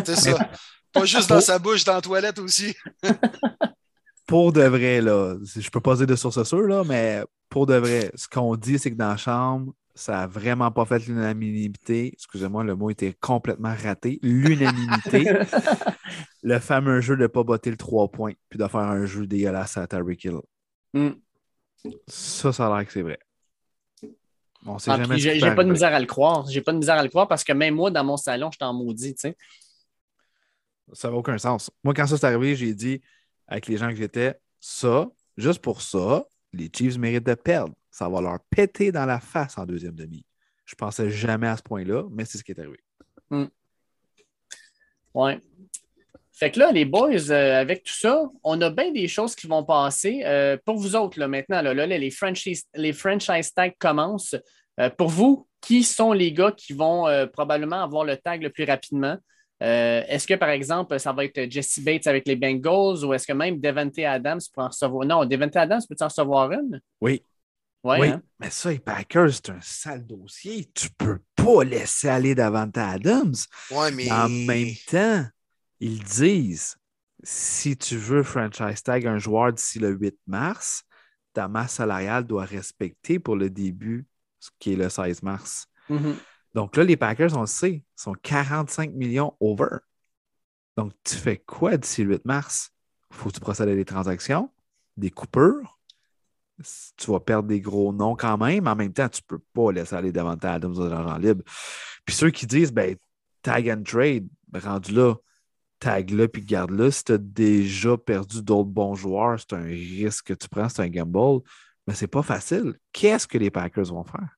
C'est 0.05 0.15
ça. 0.15 0.51
Pas 0.91 1.05
juste 1.05 1.29
dans 1.29 1.41
sa 1.41 1.57
bouche, 1.57 1.83
dans 1.83 1.95
la 1.95 2.01
toilette 2.01 2.39
aussi. 2.39 2.75
pour 4.25 4.51
de 4.51 4.63
vrai, 4.63 5.01
là, 5.01 5.37
je 5.43 5.69
peux 5.69 5.81
pas 5.81 5.95
dire 5.95 6.07
de 6.07 6.15
source 6.15 6.43
sûre, 6.43 6.67
là, 6.67 6.83
mais 6.83 7.23
pour 7.49 7.65
de 7.65 7.75
vrai, 7.75 8.11
ce 8.15 8.27
qu'on 8.27 8.55
dit, 8.55 8.79
c'est 8.79 8.91
que 8.91 8.95
dans 8.95 9.09
la 9.09 9.17
chambre, 9.17 9.73
ça 9.93 10.11
n'a 10.13 10.27
vraiment 10.27 10.71
pas 10.71 10.85
fait 10.85 11.07
l'unanimité. 11.07 12.11
Excusez-moi, 12.13 12.63
le 12.63 12.75
mot 12.75 12.89
était 12.89 13.13
complètement 13.13 13.73
raté. 13.73 14.19
L'unanimité. 14.21 15.25
le 16.43 16.59
fameux 16.59 16.99
jeu 17.01 17.15
de 17.15 17.21
ne 17.21 17.27
pas 17.27 17.43
botter 17.43 17.71
le 17.71 17.77
3 17.77 18.09
points 18.09 18.33
puis 18.49 18.59
de 18.59 18.67
faire 18.67 18.81
un 18.81 19.05
jeu 19.05 19.25
dégueulasse 19.25 19.77
à 19.77 19.87
Tyreek 19.87 20.25
Hill. 20.25 20.39
Hmm. 20.93 21.11
Ça, 22.07 22.51
ça 22.51 22.67
a 22.67 22.77
l'air 22.77 22.85
que 22.85 22.91
c'est 22.91 23.03
vrai. 23.03 23.19
On 24.65 24.79
sait 24.79 24.91
ah, 24.91 24.97
jamais 24.97 25.19
J'ai 25.19 25.39
pas 25.39 25.63
de 25.63 25.71
misère 25.71 25.93
à 25.93 25.99
le 25.99 26.07
croire. 26.07 26.45
J'ai 26.49 26.61
pas 26.61 26.73
de 26.73 26.77
misère 26.77 26.95
à 26.95 27.03
le 27.03 27.09
croire 27.09 27.27
parce 27.27 27.43
que 27.43 27.53
même 27.53 27.75
moi, 27.75 27.91
dans 27.91 28.03
mon 28.03 28.17
salon, 28.17 28.49
je 28.51 28.57
t'en 28.57 28.73
maudit, 28.73 29.13
tu 29.13 29.21
sais. 29.21 29.37
Ça 30.93 31.09
n'a 31.09 31.15
aucun 31.15 31.37
sens. 31.37 31.71
Moi, 31.83 31.93
quand 31.93 32.05
ça 32.05 32.17
s'est 32.17 32.25
arrivé, 32.25 32.55
j'ai 32.55 32.73
dit 32.73 33.01
avec 33.47 33.67
les 33.67 33.77
gens 33.77 33.89
que 33.89 33.95
j'étais, 33.95 34.35
ça, 34.59 35.07
juste 35.37 35.61
pour 35.61 35.81
ça, 35.81 36.25
les 36.53 36.69
Chiefs 36.73 36.97
méritent 36.97 37.25
de 37.25 37.35
perdre. 37.35 37.73
Ça 37.91 38.09
va 38.09 38.21
leur 38.21 38.39
péter 38.49 38.91
dans 38.91 39.05
la 39.05 39.19
face 39.19 39.57
en 39.57 39.65
deuxième 39.65 39.95
demi. 39.95 40.25
Je 40.65 40.75
pensais 40.75 41.09
jamais 41.09 41.47
à 41.47 41.57
ce 41.57 41.63
point-là, 41.63 42.03
mais 42.11 42.25
c'est 42.25 42.37
ce 42.37 42.43
qui 42.43 42.51
est 42.51 42.59
arrivé. 42.59 42.79
Hmm. 43.29 43.45
Ouais. 45.13 45.39
Fait 46.33 46.51
que 46.51 46.59
là, 46.59 46.71
les 46.73 46.83
boys, 46.83 47.31
euh, 47.31 47.61
avec 47.61 47.83
tout 47.83 47.93
ça, 47.93 48.29
on 48.43 48.59
a 48.59 48.69
bien 48.69 48.91
des 48.91 49.07
choses 49.07 49.35
qui 49.35 49.47
vont 49.47 49.63
passer. 49.63 50.23
Euh, 50.25 50.57
pour 50.65 50.75
vous 50.75 50.95
autres, 50.97 51.17
là, 51.17 51.29
maintenant, 51.29 51.61
là, 51.61 51.85
les, 51.85 52.11
franchise, 52.11 52.65
les 52.75 52.91
franchise 52.91 53.53
tags 53.53 53.69
commencent. 53.79 54.35
Euh, 54.81 54.89
pour 54.89 55.07
vous, 55.07 55.47
qui 55.61 55.83
sont 55.83 56.11
les 56.11 56.33
gars 56.33 56.51
qui 56.51 56.73
vont 56.73 57.07
probablement 57.33 57.81
avoir 57.81 58.03
le 58.03 58.17
tag 58.17 58.43
le 58.43 58.49
plus 58.49 58.65
rapidement? 58.65 59.17
Euh, 59.63 60.03
est-ce 60.07 60.27
que, 60.27 60.33
par 60.33 60.49
exemple, 60.49 60.99
ça 60.99 61.13
va 61.13 61.25
être 61.25 61.49
Jesse 61.49 61.79
Bates 61.79 62.07
avec 62.07 62.27
les 62.27 62.35
Bengals 62.35 63.05
ou 63.05 63.13
est-ce 63.13 63.25
que 63.25 63.33
même 63.33 63.59
Devante 63.59 63.97
Adams 63.99 64.41
peut 64.53 64.61
en 64.61 64.67
recevoir? 64.67 65.05
Non, 65.05 65.25
Devante 65.25 65.55
Adams 65.55 65.81
peut 65.87 65.95
en 66.01 66.05
recevoir 66.05 66.51
une? 66.51 66.81
Oui. 66.99 67.23
oui, 67.83 68.07
hein? 68.09 68.21
mais 68.39 68.49
ça, 68.49 68.71
les 68.71 68.79
Packers, 68.79 69.33
c'est 69.33 69.49
un 69.49 69.61
sale 69.61 70.05
dossier. 70.05 70.69
Tu 70.73 70.89
peux 70.89 71.19
pas 71.35 71.63
laisser 71.63 72.09
aller 72.09 72.35
Devante 72.35 72.77
Adams. 72.77 73.35
Oui, 73.71 73.87
mais... 73.93 74.11
En 74.11 74.27
même 74.27 74.73
temps, 74.89 75.25
ils 75.79 76.03
disent 76.03 76.75
si 77.23 77.75
tu 77.75 77.97
veux 77.97 78.23
franchise 78.23 78.83
tag 78.83 79.07
un 79.07 79.17
joueur 79.17 79.53
d'ici 79.53 79.79
le 79.79 79.89
8 79.89 80.15
mars, 80.27 80.83
ta 81.33 81.47
masse 81.47 81.73
salariale 81.73 82.25
doit 82.25 82.45
respecter 82.45 83.19
pour 83.19 83.35
le 83.35 83.49
début, 83.49 84.05
ce 84.39 84.49
qui 84.59 84.73
est 84.73 84.75
le 84.75 84.89
16 84.89 85.23
mars. 85.23 85.67
Mm-hmm. 85.89 86.15
Donc 86.55 86.77
là, 86.77 86.85
les 86.85 86.95
Packers, 86.95 87.35
on 87.35 87.41
le 87.41 87.47
sait, 87.47 87.83
sont 87.97 88.13
45 88.13 88.93
millions 88.93 89.35
over. 89.41 89.79
Donc, 90.77 90.93
tu 91.03 91.15
fais 91.15 91.37
quoi 91.37 91.75
d'ici 91.75 92.05
le 92.05 92.13
8 92.13 92.25
mars? 92.25 92.71
Faut 93.11 93.29
que 93.29 93.35
tu 93.35 93.41
procèdes 93.41 93.67
à 93.67 93.75
des 93.75 93.83
transactions, 93.83 94.49
des 94.95 95.11
coupures. 95.11 95.77
Tu 96.95 97.11
vas 97.11 97.19
perdre 97.19 97.49
des 97.49 97.59
gros 97.59 97.91
noms 97.91 98.15
quand 98.15 98.37
même. 98.37 98.67
En 98.67 98.75
même 98.75 98.93
temps, 98.93 99.09
tu 99.09 99.21
ne 99.21 99.35
peux 99.35 99.43
pas 99.53 99.73
laisser 99.73 99.95
aller 99.95 100.13
davantage 100.13 100.55
Adams 100.55 100.75
de 100.75 100.85
l'argent 100.85 101.17
libre. 101.17 101.43
Puis 102.05 102.15
ceux 102.15 102.31
qui 102.31 102.47
disent, 102.47 102.71
ben, 102.71 102.95
tag 103.41 103.69
and 103.69 103.83
trade, 103.83 104.29
rendu 104.53 104.93
là, 104.93 105.15
tag-le 105.79 106.29
puis 106.29 106.41
garde-le. 106.41 106.89
Si 106.89 107.03
tu 107.03 107.11
as 107.11 107.17
déjà 107.17 107.97
perdu 107.97 108.41
d'autres 108.41 108.69
bons 108.69 108.95
joueurs, 108.95 109.37
c'est 109.37 109.57
un 109.57 109.63
risque 109.63 110.27
que 110.27 110.33
tu 110.33 110.47
prends, 110.47 110.69
c'est 110.69 110.83
un 110.83 110.89
gamble. 110.89 111.41
Mais 111.85 111.95
c'est 111.95 112.07
pas 112.07 112.23
facile. 112.23 112.79
Qu'est-ce 112.93 113.27
que 113.27 113.37
les 113.37 113.51
Packers 113.51 113.87
vont 113.87 114.05
faire? 114.05 114.29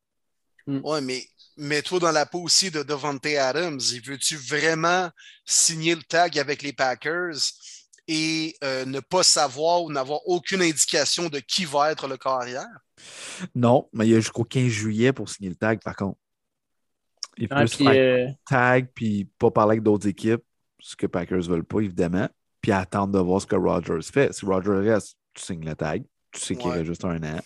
Oui, 0.65 0.99
mais 1.03 1.21
mets-toi 1.57 1.99
dans 1.99 2.11
la 2.11 2.25
peau 2.25 2.41
aussi 2.41 2.71
de 2.71 2.83
Devante 2.83 3.25
Adams. 3.25 3.79
Veux-tu 4.05 4.37
vraiment 4.37 5.09
signer 5.45 5.95
le 5.95 6.03
tag 6.03 6.37
avec 6.39 6.61
les 6.61 6.73
Packers 6.73 7.35
et 8.07 8.55
euh, 8.63 8.85
ne 8.85 8.99
pas 8.99 9.23
savoir 9.23 9.83
ou 9.83 9.91
n'avoir 9.91 10.21
aucune 10.27 10.61
indication 10.61 11.29
de 11.29 11.39
qui 11.39 11.65
va 11.65 11.91
être 11.91 12.07
le 12.07 12.17
carrière? 12.17 12.65
Non, 13.53 13.89
mais 13.93 14.07
il 14.07 14.11
y 14.11 14.15
a 14.15 14.19
jusqu'au 14.19 14.43
15 14.43 14.67
juillet 14.67 15.13
pour 15.13 15.29
signer 15.29 15.49
le 15.49 15.55
tag, 15.55 15.81
par 15.83 15.95
contre. 15.95 16.17
Il 17.37 17.47
faut 17.47 17.53
ah, 17.55 17.67
faire 17.67 18.27
euh, 18.27 18.31
tag 18.49 18.89
puis 18.95 19.29
pas 19.37 19.51
parler 19.51 19.73
avec 19.73 19.83
d'autres 19.83 20.07
équipes, 20.07 20.43
ce 20.79 20.95
que 20.95 21.05
Packers 21.05 21.37
ne 21.37 21.43
veulent 21.43 21.63
pas, 21.63 21.81
évidemment, 21.81 22.27
puis 22.61 22.71
attendre 22.71 23.13
de 23.13 23.19
voir 23.19 23.41
ce 23.41 23.45
que 23.45 23.55
Rogers 23.55 24.11
fait. 24.11 24.33
Si 24.33 24.45
Rogers 24.45 24.89
reste, 24.89 25.17
tu 25.33 25.43
signes 25.43 25.65
le 25.65 25.75
tag. 25.75 26.03
Tu 26.31 26.41
sais 26.41 26.55
qu'il 26.55 26.69
reste 26.69 26.85
juste 26.85 27.05
un 27.05 27.21
an. 27.23 27.39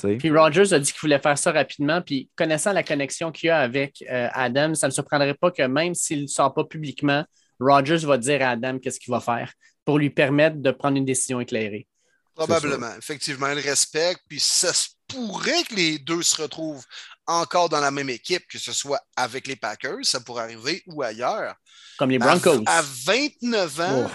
Puis 0.00 0.30
Rogers 0.30 0.72
a 0.72 0.78
dit 0.78 0.92
qu'il 0.92 1.00
voulait 1.00 1.18
faire 1.18 1.36
ça 1.36 1.52
rapidement. 1.52 2.02
Puis 2.02 2.30
connaissant 2.36 2.72
la 2.72 2.82
connexion 2.82 3.32
qu'il 3.32 3.50
a 3.50 3.60
avec 3.60 4.04
euh, 4.10 4.28
Adam, 4.32 4.74
ça 4.74 4.86
ne 4.86 4.92
surprendrait 4.92 5.34
pas 5.34 5.50
que 5.50 5.62
même 5.62 5.94
s'il 5.94 6.22
ne 6.22 6.26
sort 6.26 6.54
pas 6.54 6.64
publiquement, 6.64 7.24
Rogers 7.60 8.06
va 8.06 8.18
dire 8.18 8.42
à 8.42 8.50
Adam 8.50 8.78
qu'est-ce 8.78 9.00
qu'il 9.00 9.12
va 9.12 9.20
faire 9.20 9.52
pour 9.84 9.98
lui 9.98 10.10
permettre 10.10 10.58
de 10.58 10.70
prendre 10.70 10.96
une 10.96 11.04
décision 11.04 11.40
éclairée. 11.40 11.86
Probablement. 12.34 12.94
Effectivement, 12.96 13.48
il 13.48 13.58
respecte. 13.58 14.20
Puis 14.28 14.38
ça 14.38 14.72
se 14.72 14.88
pourrait 15.08 15.64
que 15.64 15.74
les 15.74 15.98
deux 15.98 16.22
se 16.22 16.40
retrouvent 16.40 16.84
encore 17.26 17.68
dans 17.68 17.80
la 17.80 17.90
même 17.90 18.08
équipe, 18.10 18.46
que 18.48 18.58
ce 18.58 18.72
soit 18.72 19.00
avec 19.16 19.46
les 19.46 19.56
Packers, 19.56 19.98
ça 20.02 20.20
pourrait 20.20 20.44
arriver, 20.44 20.82
ou 20.86 21.02
ailleurs. 21.02 21.54
Comme 21.98 22.10
les 22.10 22.18
Broncos. 22.18 22.62
À, 22.66 22.82
29 22.82 23.80
ans. 23.80 24.10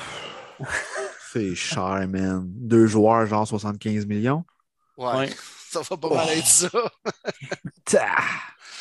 C'est 1.31 1.55
cher, 1.55 2.07
man. 2.07 2.43
Deux 2.45 2.87
joueurs, 2.87 3.25
genre 3.25 3.47
75 3.47 4.05
millions. 4.05 4.43
ouais. 4.97 5.29
Ça 5.73 5.81
va 5.81 5.97
pas 5.97 6.09
mal 6.09 6.29
être 6.29 6.45
ça. 6.45 6.69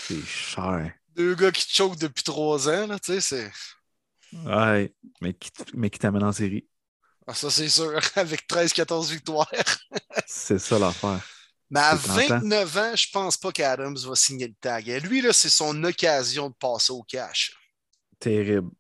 c'est 0.07 0.27
cher. 0.27 0.93
Deux 1.17 1.35
gars 1.35 1.51
qui 1.51 1.67
te 1.67 1.73
choquent 1.73 1.99
depuis 1.99 2.23
trois 2.23 2.69
ans, 2.69 2.87
là, 2.87 2.99
tu 2.99 3.13
sais, 3.13 3.21
c'est. 3.21 3.53
Ouais, 4.45 4.95
mais 5.21 5.35
qui, 5.35 5.51
mais 5.75 5.91
qui 5.91 5.99
t'amènent 5.99 6.25
en 6.25 6.33
série. 6.33 6.67
Ah, 7.27 7.35
ça, 7.35 7.51
c'est 7.51 7.69
sûr, 7.69 7.99
avec 8.17 8.47
13-14 8.49 9.11
victoires. 9.11 9.51
c'est 10.27 10.59
ça 10.59 10.79
l'affaire. 10.79 11.21
Mais 11.71 11.81
à 11.81 11.95
29 11.95 12.77
ans, 12.77 12.95
je 12.95 13.07
pense 13.11 13.39
pas 13.39 13.51
qu'Adams 13.51 13.97
va 13.97 14.15
signer 14.15 14.49
le 14.49 14.55
tag. 14.61 14.89
Et 14.89 15.01
lui, 15.01 15.23
là, 15.23 15.33
c'est 15.33 15.49
son 15.49 15.83
occasion 15.85 16.51
de 16.51 16.55
passer 16.55 16.93
au 16.93 17.03
cash. 17.03 17.57
Terrible. 18.19 18.71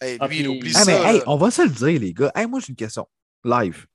Hey, 0.00 0.18
lui, 0.28 0.40
il 0.40 0.48
oublie 0.48 0.72
ah, 0.74 0.84
ça. 0.84 1.12
Mais, 1.12 1.22
on 1.26 1.36
va 1.36 1.52
se 1.52 1.62
le 1.62 1.68
dire, 1.68 2.00
les 2.00 2.12
gars. 2.12 2.32
Hey, 2.34 2.46
moi, 2.46 2.58
j'ai 2.58 2.70
une 2.70 2.76
question. 2.76 3.08
Live. 3.44 3.86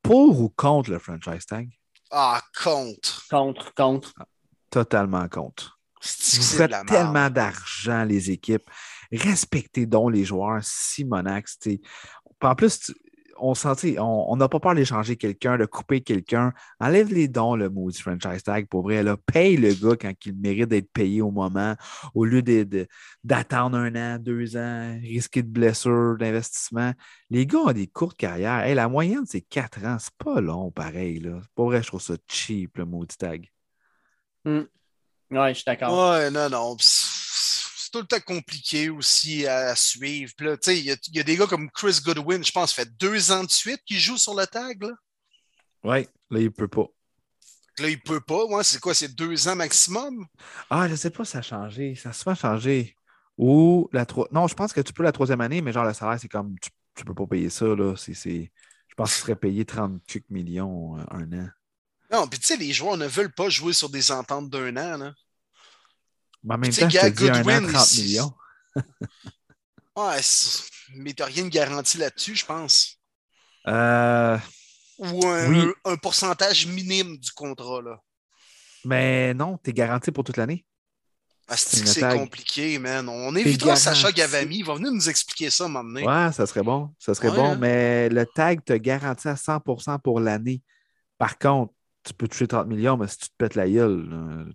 Pour 0.00 0.40
ou 0.40 0.48
contre 0.50 0.90
le 0.90 1.00
franchise 1.00 1.44
tag? 1.44 1.68
Ah, 2.10 2.42
contre. 2.62 3.26
Contre, 3.28 3.74
contre. 3.74 4.12
Totalement 4.70 5.28
contre. 5.28 5.78
Vous 6.02 6.42
faites 6.42 6.86
tellement 6.86 7.30
d'argent, 7.30 8.04
les 8.04 8.30
équipes. 8.30 8.68
Respectez 9.10 9.86
donc 9.86 10.12
les 10.12 10.24
joueurs. 10.24 10.60
Simonax, 10.62 11.58
en 12.40 12.54
plus, 12.54 12.92
on 13.38 13.54
sentit, 13.54 13.96
on 13.98 14.36
n'a 14.36 14.48
pas 14.48 14.60
peur 14.60 14.74
d'échanger 14.74 15.16
quelqu'un, 15.16 15.58
de 15.58 15.64
couper 15.66 16.00
quelqu'un. 16.00 16.52
Enlève 16.80 17.12
les 17.12 17.28
dons, 17.28 17.56
le 17.56 17.68
du 17.68 17.98
franchise 18.00 18.42
tag, 18.42 18.66
pour 18.68 18.82
vrai. 18.82 19.02
Là. 19.02 19.16
Paye 19.16 19.56
le 19.56 19.72
gars 19.74 19.96
quand 19.96 20.12
il 20.24 20.34
mérite 20.34 20.68
d'être 20.68 20.90
payé 20.92 21.22
au 21.22 21.30
moment, 21.30 21.74
au 22.14 22.24
lieu 22.24 22.42
d'attendre 23.24 23.78
un 23.78 23.94
an, 23.94 24.18
deux 24.18 24.56
ans, 24.56 24.98
risquer 25.00 25.42
de 25.42 25.48
blessure, 25.48 26.16
d'investissement. 26.18 26.92
Les 27.30 27.46
gars 27.46 27.58
ont 27.58 27.72
des 27.72 27.86
courtes 27.86 28.16
carrières. 28.16 28.74
la 28.74 28.88
moyenne, 28.88 29.24
c'est 29.26 29.42
quatre 29.42 29.84
ans. 29.84 29.98
C'est 29.98 30.14
pas 30.18 30.40
long, 30.40 30.70
pareil. 30.70 31.20
Là. 31.20 31.40
Pour 31.54 31.66
vrai, 31.66 31.82
je 31.82 31.88
trouve 31.88 32.02
ça 32.02 32.14
cheap, 32.28 32.78
le 32.78 32.84
maudit 32.84 33.16
tag. 33.16 33.50
Hmm. 34.44 34.62
Oui, 35.30 35.48
je 35.48 35.54
suis 35.54 35.64
d'accord. 35.66 36.10
Ouais, 36.10 36.30
non, 36.30 36.48
non 36.48 36.76
c'est 37.86 37.92
tout 37.92 38.00
le 38.00 38.06
temps 38.06 38.34
compliqué 38.34 38.90
aussi 38.90 39.46
à, 39.46 39.76
suivre. 39.76 40.32
il 40.40 40.98
y, 41.12 41.20
a 41.20 41.22
des 41.22 41.36
gars 41.36 41.46
comme 41.46 41.70
Chris 41.70 42.00
Goodwin, 42.04 42.44
je 42.44 42.50
pense, 42.50 42.72
fait 42.72 42.88
deux 42.96 43.30
ans 43.30 43.44
de 43.44 43.50
suite 43.50 43.80
qu'il 43.86 44.00
joue 44.00 44.16
sur 44.16 44.34
le 44.34 44.44
tag. 44.44 44.82
Là. 44.82 44.90
Ouais, 45.84 46.08
là, 46.30 46.40
il 46.40 46.50
peut 46.50 46.66
pas. 46.66 46.86
Là, 47.78 47.88
il 47.88 48.00
peut 48.00 48.20
pas. 48.20 48.44
Ouais, 48.46 48.64
c'est 48.64 48.80
quoi? 48.80 48.92
C'est 48.92 49.14
deux 49.14 49.46
ans 49.46 49.54
maximum? 49.54 50.26
Ah, 50.68 50.88
je 50.88 50.96
sais 50.96 51.10
pas, 51.10 51.24
ça 51.24 51.38
a 51.38 51.42
changé. 51.42 51.94
Ça 51.94 52.08
a 52.08 52.12
souvent 52.12 52.34
changé. 52.34 52.96
Ou 53.38 53.88
la 53.92 54.04
Non, 54.32 54.48
je 54.48 54.54
pense 54.54 54.72
que 54.72 54.80
tu 54.80 54.92
peux 54.92 55.04
la 55.04 55.12
troisième 55.12 55.40
année, 55.40 55.60
mais 55.60 55.72
genre 55.72 55.84
le 55.84 55.94
salaire, 55.94 56.18
c'est 56.18 56.28
comme 56.28 56.58
tu, 56.58 56.70
tu 56.96 57.04
peux 57.04 57.14
pas 57.14 57.26
payer 57.26 57.50
ça. 57.50 57.66
Là. 57.66 57.94
Je 57.94 58.48
pense 58.96 59.12
qu'il 59.14 59.20
serait 59.20 59.36
payé 59.36 59.64
30 59.64 60.02
millions 60.30 60.98
euh, 60.98 61.04
un 61.10 61.32
an. 61.34 61.48
Non, 62.10 62.26
puis 62.26 62.40
tu 62.40 62.46
sais, 62.46 62.56
les 62.56 62.72
joueurs 62.72 62.96
ne 62.96 63.06
veulent 63.06 63.32
pas 63.32 63.48
jouer 63.48 63.72
sur 63.72 63.90
des 63.90 64.10
ententes 64.10 64.50
d'un 64.50 64.76
an. 64.76 64.96
Là. 64.96 65.14
Mais 66.46 66.54
en 66.54 66.58
même 66.58 66.72
temps, 66.72 66.88
je 66.88 66.98
te 66.98 67.08
dis 67.08 67.28
un 67.28 67.64
an, 67.64 67.72
30 67.72 67.98
millions. 67.98 68.32
ouais, 69.96 70.20
mais 70.94 71.12
tu 71.12 71.22
n'as 71.22 71.26
rien 71.26 71.44
de 71.44 71.48
garanti 71.48 71.98
là-dessus, 71.98 72.36
je 72.36 72.46
pense. 72.46 73.00
Euh... 73.66 74.38
Ou 74.98 75.26
un, 75.26 75.72
un, 75.84 75.96
pourcentage 75.96 76.66
minime 76.66 77.18
du 77.18 77.30
contrat, 77.32 77.82
là. 77.82 78.00
Mais 78.84 79.34
non, 79.34 79.58
tu 79.62 79.70
es 79.70 79.72
garanti 79.72 80.12
pour 80.12 80.24
toute 80.24 80.36
l'année. 80.36 80.64
Ah, 81.48 81.56
c'est 81.56 82.00
compliqué, 82.16 82.78
man? 82.78 83.08
On 83.08 83.34
évitera 83.36 83.76
Sacha 83.76 84.10
Gavami. 84.10 84.58
Il 84.58 84.64
va 84.64 84.74
venir 84.74 84.92
nous 84.92 85.08
expliquer 85.08 85.50
ça 85.50 85.68
maintenant. 85.68 86.00
Ouais, 86.00 86.32
ça 86.32 86.46
serait 86.46 86.62
bon. 86.62 86.90
Ça 86.98 87.14
serait 87.14 87.30
bon, 87.30 87.52
hein. 87.52 87.56
mais 87.56 88.08
le 88.08 88.24
tag 88.26 88.64
te 88.64 88.72
garantit 88.72 89.28
à 89.28 89.34
100% 89.34 90.00
pour 90.00 90.20
l'année. 90.20 90.62
Par 91.18 91.38
contre, 91.38 91.72
tu 92.02 92.14
peux 92.14 92.26
toucher 92.26 92.46
30 92.46 92.66
millions, 92.68 92.96
mais 92.96 93.06
si 93.08 93.18
tu 93.18 93.28
te 93.28 93.34
pètes 93.36 93.54
la 93.54 93.68
gueule, 93.68 94.08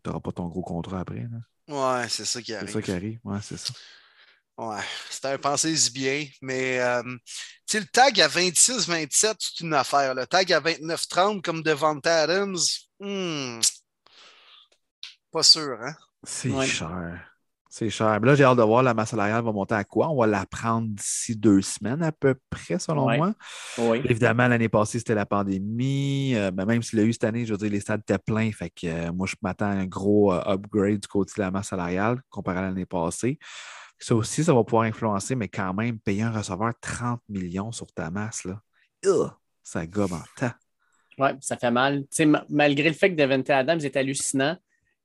tu 0.04 0.10
n'auras 0.10 0.22
pas 0.22 0.32
ton 0.32 0.48
gros 0.48 0.64
contrat 0.64 1.02
après. 1.02 1.28
Là. 1.32 1.38
Ouais, 1.68 2.07
c'est 2.09 2.26
ça 2.26 2.41
qui 2.41 2.53
arrive. 2.53 2.68
C'est 2.68 2.74
ça 2.74 2.82
qui 2.82 2.91
arrive, 2.91 3.20
ouais, 3.24 3.39
c'est 3.41 3.57
ça. 3.57 3.74
Ouais, 4.57 4.82
c'était 5.09 5.30
un 5.30 5.38
pensée 5.38 5.76
bien, 5.93 6.28
mais 6.41 6.80
euh, 6.80 7.01
le 7.74 7.86
tag 7.86 8.20
à 8.22 8.28
26-27, 8.28 9.38
c'est 9.39 9.62
une 9.62 9.74
affaire. 9.74 10.14
Le 10.14 10.28
tag 10.28 10.51
à 10.53 10.59
29-30 10.59 11.41
comme 11.41 11.64
devant 11.64 11.97
Adams, 11.99 12.57
hmm, 12.99 13.59
pas 15.32 15.43
sûr, 15.43 15.78
hein? 15.82 15.95
C'est 16.24 16.68
cher. 16.68 17.31
C'est 17.74 17.90
cher. 17.90 18.20
Mais 18.20 18.28
là, 18.28 18.36
j'ai 18.36 18.44
hâte 18.44 18.58
de 18.58 18.64
voir 18.64 18.84
la 18.84 18.94
masse 18.94 19.12
salariale 19.12 19.46
va 19.46 19.54
monter 19.54 19.76
à 19.76 19.86
quoi. 19.86 20.10
On 20.10 20.20
va 20.20 20.28
la 20.28 20.46
prendre 20.46 20.90
d'ici 20.90 21.38
deux 21.38 21.62
semaines 21.62 22.04
à 22.04 22.12
peu 22.12 22.36
près, 22.50 22.78
selon 22.78 23.10
moi. 23.16 23.34
Évidemment, 24.04 24.50
l'année 24.50 24.68
passée, 24.68 25.00
c'était 25.00 25.16
la 25.16 25.26
pandémie. 25.26 26.36
Euh, 26.36 26.52
ben, 26.52 26.66
même 26.66 26.84
s'il 26.84 27.00
y 27.00 27.02
a 27.02 27.06
eu 27.06 27.14
cette 27.14 27.24
année, 27.24 27.46
je 27.46 27.54
veux 27.54 27.58
dire, 27.58 27.72
les 27.72 27.80
stades 27.80 28.02
étaient 28.02 28.18
pleins. 28.18 28.52
Fait 28.52 28.70
que 28.70 28.88
euh, 28.88 29.14
moi, 29.14 29.26
je 29.26 29.36
m'attends 29.42 29.68
à 29.68 29.76
un 29.76 29.86
gros 29.86 30.34
euh, 30.34 30.42
upgrade 30.46 31.00
du 31.00 31.08
côté 31.08 31.32
de 31.38 31.44
la 31.44 31.50
masse 31.50 31.70
salariale 31.70 32.20
comparé 32.30 32.58
à 32.58 32.64
l'année 32.64 32.86
passée. 32.86 33.40
Ça 33.98 34.16
aussi, 34.16 34.44
ça 34.44 34.54
va 34.54 34.66
pouvoir 34.66 34.84
influencer, 34.84 35.36
mais 35.36 35.48
quand 35.48 35.74
même, 35.74 35.98
payer 35.98 36.24
un 36.24 36.32
receveur 36.32 36.74
30 36.82 37.22
millions 37.30 37.72
sur 37.72 37.88
ta 37.94 38.12
masse, 38.12 38.44
là, 38.44 38.62
ça 39.64 39.88
gobe 39.88 40.12
en 40.12 40.24
temps. 40.36 40.52
Oui, 41.18 41.30
ça 41.40 41.56
fait 41.56 41.72
mal. 41.72 42.04
malgré 42.50 42.90
le 42.90 42.96
fait 42.96 43.12
que 43.12 43.16
Devante 43.16 43.50
Adams 43.50 43.80
est 43.80 43.96
hallucinant, 43.96 44.58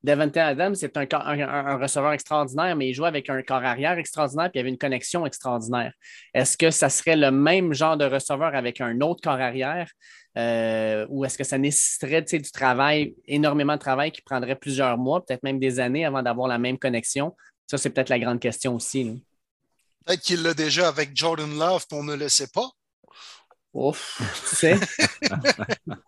Devante 0.06 0.36
Adams, 0.36 0.76
c'est 0.76 0.96
un, 0.96 1.78
receveur 1.78 2.12
extraordinaire, 2.12 2.76
mais 2.76 2.90
il 2.90 2.94
joue 2.94 3.06
avec 3.06 3.28
un 3.28 3.42
corps 3.42 3.64
arrière 3.64 3.98
extraordinaire, 3.98 4.52
puis 4.52 4.58
il 4.58 4.60
avait 4.60 4.68
une 4.68 4.78
connexion 4.78 5.26
extraordinaire. 5.26 5.92
Est-ce 6.32 6.56
que 6.56 6.70
ça 6.70 6.88
serait 6.88 7.16
le 7.16 7.32
même 7.32 7.74
genre 7.74 7.96
de 7.96 8.04
receveur 8.04 8.54
avec 8.54 8.80
un 8.80 9.00
autre 9.00 9.20
corps 9.20 9.40
arrière 9.40 9.90
euh, 10.38 11.06
ou 11.08 11.24
est-ce 11.24 11.36
que 11.36 11.42
ça 11.42 11.58
nécessiterait 11.58 12.22
du 12.22 12.52
travail, 12.52 13.16
énormément 13.26 13.74
de 13.74 13.80
travail 13.80 14.12
qui 14.12 14.22
prendrait 14.22 14.54
plusieurs 14.54 14.96
mois, 14.96 15.24
peut-être 15.26 15.42
même 15.42 15.58
des 15.58 15.80
années 15.80 16.04
avant 16.04 16.22
d'avoir 16.22 16.46
la 16.46 16.58
même 16.58 16.78
connexion? 16.78 17.34
Ça, 17.66 17.76
c'est 17.76 17.90
peut-être 17.90 18.10
la 18.10 18.20
grande 18.20 18.38
question 18.38 18.76
aussi. 18.76 19.24
Peut-être 20.04 20.20
qu'il 20.20 20.40
l'a 20.44 20.54
déjà 20.54 20.86
avec 20.86 21.16
Jordan 21.16 21.58
Love, 21.58 21.84
on 21.90 22.04
ne 22.04 22.14
le 22.14 22.28
sait 22.28 22.48
pas. 22.54 22.70
Ouf, 23.74 24.22
tu 24.50 24.54
sais. 24.54 24.78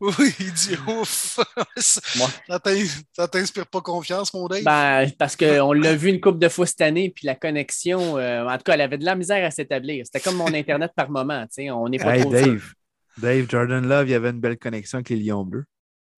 oui, 0.00 0.34
il 0.40 0.52
dit 0.52 0.76
ouf. 0.86 1.38
ça 1.76 3.28
t'inspire 3.28 3.66
pas 3.66 3.80
confiance, 3.80 4.32
mon 4.32 4.48
Dave? 4.48 4.64
Ben, 4.64 5.10
parce 5.18 5.36
qu'on 5.36 5.72
l'a 5.72 5.94
vu 5.94 6.08
une 6.08 6.20
couple 6.20 6.38
de 6.38 6.48
fois 6.48 6.66
cette 6.66 6.80
année, 6.80 7.12
puis 7.14 7.26
la 7.26 7.34
connexion, 7.34 8.16
euh, 8.16 8.46
en 8.46 8.56
tout 8.56 8.64
cas, 8.64 8.74
elle 8.74 8.80
avait 8.80 8.98
de 8.98 9.04
la 9.04 9.14
misère 9.14 9.44
à 9.44 9.50
s'établir. 9.50 10.04
C'était 10.06 10.20
comme 10.20 10.36
mon 10.36 10.52
Internet 10.54 10.92
par 10.96 11.10
moment, 11.10 11.42
tu 11.42 11.64
sais. 11.64 11.70
On 11.70 11.88
n'est 11.88 11.98
pas 11.98 12.18
trop 12.18 12.30
Dave, 12.30 12.72
Dave, 13.18 13.46
Jordan 13.48 13.86
Love, 13.86 14.08
il 14.08 14.12
y 14.12 14.14
avait 14.14 14.30
une 14.30 14.40
belle 14.40 14.58
connexion 14.58 14.98
avec 14.98 15.10
les 15.10 15.16
Lions 15.16 15.44
Bleus. 15.44 15.64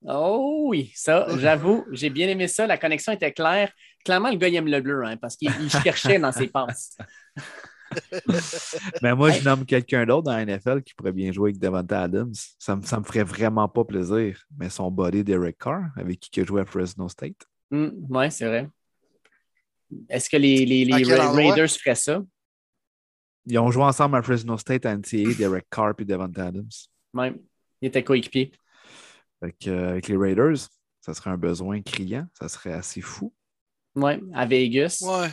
Oh 0.06 0.66
oui, 0.68 0.92
ça, 0.94 1.26
j'avoue, 1.38 1.84
j'ai 1.90 2.10
bien 2.10 2.28
aimé 2.28 2.48
ça. 2.48 2.66
La 2.66 2.78
connexion 2.78 3.12
était 3.12 3.32
claire. 3.32 3.70
Clairement, 4.04 4.30
le 4.30 4.36
gars, 4.36 4.48
il 4.48 4.56
aime 4.56 4.68
le 4.68 4.80
bleu, 4.80 5.04
hein, 5.04 5.16
parce 5.16 5.36
qu'il 5.36 5.50
cherchait 5.82 6.18
dans 6.18 6.32
ses 6.32 6.48
passes. 6.48 6.96
Mais 9.02 9.14
moi, 9.14 9.30
je 9.30 9.42
nomme 9.44 9.64
quelqu'un 9.64 10.04
d'autre 10.06 10.24
dans 10.24 10.36
la 10.36 10.44
NFL 10.44 10.82
qui 10.82 10.94
pourrait 10.94 11.12
bien 11.12 11.32
jouer 11.32 11.50
avec 11.50 11.60
Devonta 11.60 12.02
Adams. 12.02 12.34
Ça 12.58 12.76
me, 12.76 12.82
ça 12.82 12.98
me 12.98 13.04
ferait 13.04 13.24
vraiment 13.24 13.68
pas 13.68 13.84
plaisir. 13.84 14.44
Mais 14.58 14.70
son 14.70 14.90
body 14.90 15.24
d'Eric 15.24 15.58
Carr, 15.58 15.90
avec 15.96 16.20
qui 16.20 16.30
il 16.36 16.42
a 16.42 16.46
joué 16.46 16.60
à 16.62 16.64
Fresno 16.64 17.08
State. 17.08 17.46
Hmm, 17.70 17.88
oui, 18.08 18.30
c'est 18.30 18.46
vrai. 18.46 18.68
Est-ce 20.08 20.30
que 20.30 20.36
les, 20.36 20.64
les, 20.64 20.84
les 20.84 21.04
Raiders 21.04 21.70
feraient 21.70 21.94
ça? 21.94 22.22
Ils 23.46 23.58
ont 23.58 23.70
joué 23.70 23.82
ensemble 23.82 24.16
à 24.16 24.22
Fresno 24.22 24.56
State 24.56 24.86
à 24.86 24.96
NCAA, 24.96 25.34
Derek 25.36 25.66
Carr 25.70 25.94
et 25.98 26.04
Devonta 26.04 26.46
Adams. 26.46 26.68
Oui, 27.14 27.26
ils 27.80 27.88
étaient 27.88 28.04
coéquipiers. 28.04 28.52
Euh, 29.66 29.90
avec 29.90 30.08
les 30.08 30.16
Raiders, 30.16 30.68
ça 31.00 31.14
serait 31.14 31.30
un 31.30 31.36
besoin 31.36 31.82
criant. 31.82 32.26
Ça 32.38 32.48
serait 32.48 32.72
assez 32.72 33.00
fou. 33.00 33.34
Oui, 33.94 34.12
à 34.32 34.46
Vegas. 34.46 35.02
Ouais. 35.02 35.28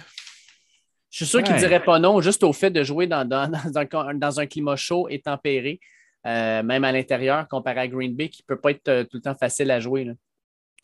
Je 1.09 1.17
suis 1.17 1.25
sûr 1.25 1.43
qu'il 1.43 1.55
ne 1.55 1.59
dirait 1.59 1.83
pas 1.83 1.99
non 1.99 2.21
juste 2.21 2.43
au 2.43 2.53
fait 2.53 2.69
de 2.69 2.83
jouer 2.83 3.07
dans, 3.07 3.27
dans, 3.27 4.39
un, 4.39 4.45
climat 4.45 4.75
chaud 4.75 5.07
et 5.09 5.19
tempéré, 5.21 5.79
euh, 6.25 6.61
même 6.63 6.83
à 6.83 6.91
l'intérieur, 6.91 7.47
comparé 7.47 7.79
à 7.81 7.87
Green 7.87 8.15
Bay, 8.15 8.29
qui 8.29 8.43
ne 8.43 8.53
peut 8.53 8.59
pas 8.59 8.71
être 8.71 8.87
euh, 8.87 9.03
tout 9.03 9.17
le 9.17 9.21
temps 9.21 9.35
facile 9.35 9.71
à 9.71 9.79
jouer. 9.79 10.11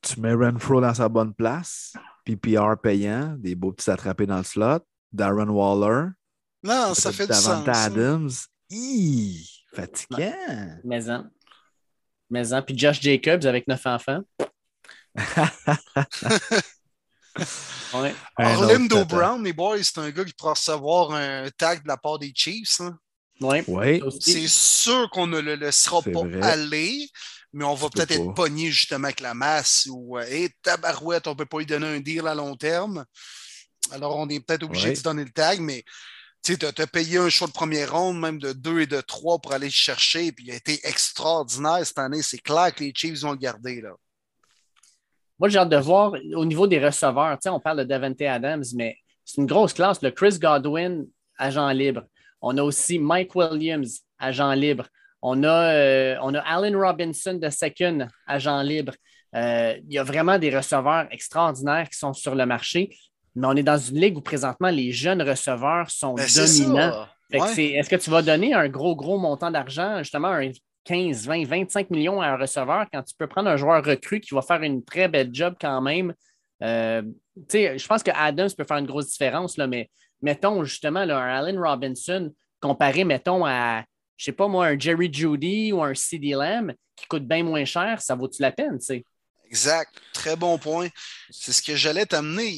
Tu 0.01 0.19
mets 0.19 0.33
Renfro 0.33 0.81
dans 0.81 0.93
sa 0.93 1.09
bonne 1.09 1.33
place, 1.33 1.93
PPR 2.25 2.75
payant, 2.81 3.35
des 3.37 3.55
beaux 3.55 3.71
petits 3.71 3.89
attrapés 3.89 4.25
dans 4.25 4.37
le 4.37 4.43
slot, 4.43 4.79
Darren 5.11 5.49
Waller. 5.49 6.09
Non, 6.63 6.93
ça 6.93 7.11
fait 7.11 7.27
du 7.27 7.33
sens. 7.33 7.67
Adams. 7.67 8.31
Hi, 8.71 9.63
fatigant. 9.73 10.79
Maison. 10.83 11.25
Maison. 12.29 12.61
Puis 12.63 12.77
Josh 12.77 12.99
Jacobs 13.01 13.45
avec 13.45 13.67
neuf 13.67 13.85
enfants. 13.85 14.21
Ouais. 17.93 18.15
Orlando 18.37 19.05
Brown, 19.05 19.41
mes 19.41 19.53
boys, 19.53 19.83
c'est 19.83 19.99
un 19.99 20.09
gars 20.09 20.25
qui 20.25 20.33
pourra 20.33 20.53
recevoir 20.53 21.11
un 21.11 21.49
tag 21.57 21.83
de 21.83 21.87
la 21.87 21.97
part 21.97 22.19
des 22.19 22.33
Chiefs. 22.35 22.81
Hein. 22.81 22.97
Oui. 23.41 24.01
C'est 24.19 24.47
sûr 24.47 25.09
qu'on 25.11 25.27
ne 25.27 25.39
le 25.39 25.55
laissera 25.55 26.01
pas 26.01 26.23
aller, 26.41 27.09
mais 27.53 27.65
on 27.65 27.75
va 27.75 27.89
peut-être 27.89 28.11
être 28.11 28.33
pogné 28.33 28.71
justement 28.71 29.05
avec 29.05 29.19
la 29.19 29.33
masse 29.33 29.87
ou 29.89 30.17
hey, 30.19 30.49
tabarouette, 30.61 31.27
on 31.27 31.31
ne 31.31 31.35
peut 31.35 31.45
pas 31.45 31.59
lui 31.59 31.65
donner 31.65 31.87
un 31.87 31.99
deal 31.99 32.27
à 32.27 32.35
long 32.35 32.55
terme. 32.55 33.05
Alors 33.91 34.17
on 34.17 34.27
est 34.29 34.39
peut-être 34.39 34.63
obligé 34.63 34.93
de 34.93 35.01
donner 35.01 35.23
le 35.23 35.31
tag, 35.31 35.59
mais 35.59 35.83
tu 36.43 36.57
as, 36.63 36.87
payé 36.87 37.17
un 37.17 37.29
choix 37.29 37.47
de 37.47 37.53
première 37.53 37.93
ronde, 37.93 38.19
même 38.19 38.39
de 38.39 38.53
2 38.53 38.81
et 38.81 38.87
de 38.87 39.01
3 39.01 39.39
pour 39.39 39.53
aller 39.53 39.69
chercher, 39.69 40.31
puis 40.31 40.45
il 40.47 40.51
a 40.51 40.55
été 40.55 40.79
extraordinaire 40.87 41.85
cette 41.85 41.97
année. 41.97 42.21
C'est 42.21 42.37
clair 42.37 42.73
que 42.73 42.83
les 42.83 42.93
Chiefs 42.95 43.21
vont 43.21 43.31
le 43.31 43.37
garder. 43.37 43.81
Là. 43.81 43.91
Moi, 45.39 45.49
j'ai 45.49 45.59
hâte 45.59 45.69
de 45.69 45.77
voir 45.77 46.13
au 46.35 46.45
niveau 46.45 46.67
des 46.67 46.83
receveurs. 46.83 47.37
On 47.47 47.59
parle 47.59 47.79
de 47.79 47.83
Davante 47.83 48.21
Adams, 48.21 48.63
mais 48.75 48.97
c'est 49.23 49.41
une 49.41 49.47
grosse 49.47 49.73
classe. 49.73 50.01
Le 50.01 50.11
Chris 50.11 50.39
Godwin, 50.39 51.05
agent 51.37 51.69
libre. 51.69 52.03
On 52.41 52.57
a 52.57 52.63
aussi 52.63 52.99
Mike 52.99 53.35
Williams, 53.35 54.01
agent 54.19 54.53
libre. 54.53 54.87
On 55.21 55.43
a, 55.43 55.73
euh, 55.73 56.15
on 56.21 56.33
a 56.35 56.39
Allen 56.39 56.75
Robinson 56.75 57.33
de 57.33 57.49
Second, 57.49 58.07
agent 58.27 58.61
libre. 58.61 58.93
Euh, 59.35 59.75
il 59.87 59.93
y 59.93 59.97
a 59.97 60.03
vraiment 60.03 60.37
des 60.37 60.55
receveurs 60.55 61.07
extraordinaires 61.11 61.89
qui 61.89 61.97
sont 61.97 62.13
sur 62.13 62.35
le 62.35 62.45
marché, 62.45 62.95
mais 63.35 63.47
on 63.47 63.55
est 63.55 63.63
dans 63.63 63.77
une 63.77 63.99
ligue 63.99 64.17
où 64.17 64.21
présentement 64.21 64.69
les 64.69 64.91
jeunes 64.91 65.21
receveurs 65.21 65.89
sont 65.89 66.13
Ben, 66.13 66.27
dominants. 66.33 67.07
Est-ce 67.31 67.89
que 67.89 67.95
tu 67.95 68.09
vas 68.09 68.21
donner 68.21 68.53
un 68.53 68.69
gros, 68.69 68.95
gros 68.95 69.17
montant 69.17 69.51
d'argent, 69.51 69.97
justement 69.97 70.29
un 70.29 70.51
15, 70.85 71.25
20, 71.25 71.45
25 71.45 71.89
millions 71.89 72.21
à 72.21 72.27
un 72.27 72.37
receveur 72.37 72.85
quand 72.91 73.03
tu 73.03 73.15
peux 73.17 73.27
prendre 73.27 73.49
un 73.49 73.57
joueur 73.57 73.83
recru 73.83 74.19
qui 74.19 74.33
va 74.33 74.41
faire 74.41 74.61
une 74.61 74.83
très 74.83 75.07
belle 75.07 75.29
job 75.33 75.55
quand 75.59 75.81
même? 75.81 76.13
Euh, 76.63 77.01
je 77.51 77.87
pense 77.87 78.03
que 78.03 78.11
Adams 78.13 78.49
peut 78.57 78.63
faire 78.63 78.77
une 78.77 78.85
grosse 78.85 79.09
différence, 79.09 79.57
là, 79.57 79.67
mais 79.67 79.89
mettons 80.21 80.63
justement 80.63 81.01
un 81.01 81.09
Allen 81.09 81.59
Robinson 81.59 82.33
comparé, 82.61 83.03
mettons, 83.03 83.45
à, 83.45 83.83
je 84.15 84.25
sais 84.25 84.31
pas 84.31 84.47
moi, 84.47 84.67
un 84.67 84.79
Jerry 84.79 85.11
Judy 85.11 85.73
ou 85.73 85.83
un 85.83 85.93
CD 85.93 86.31
Lamb 86.31 86.73
qui 86.95 87.05
coûte 87.07 87.27
bien 87.27 87.43
moins 87.43 87.65
cher, 87.65 88.01
ça 88.01 88.15
vaut-tu 88.15 88.41
la 88.41 88.51
peine, 88.51 88.79
tu? 88.79 89.03
Exact. 89.47 89.91
Très 90.13 90.35
bon 90.35 90.57
point. 90.57 90.87
C'est 91.29 91.51
ce 91.51 91.61
que 91.61 91.75
j'allais 91.75 92.05
t'amener. 92.05 92.51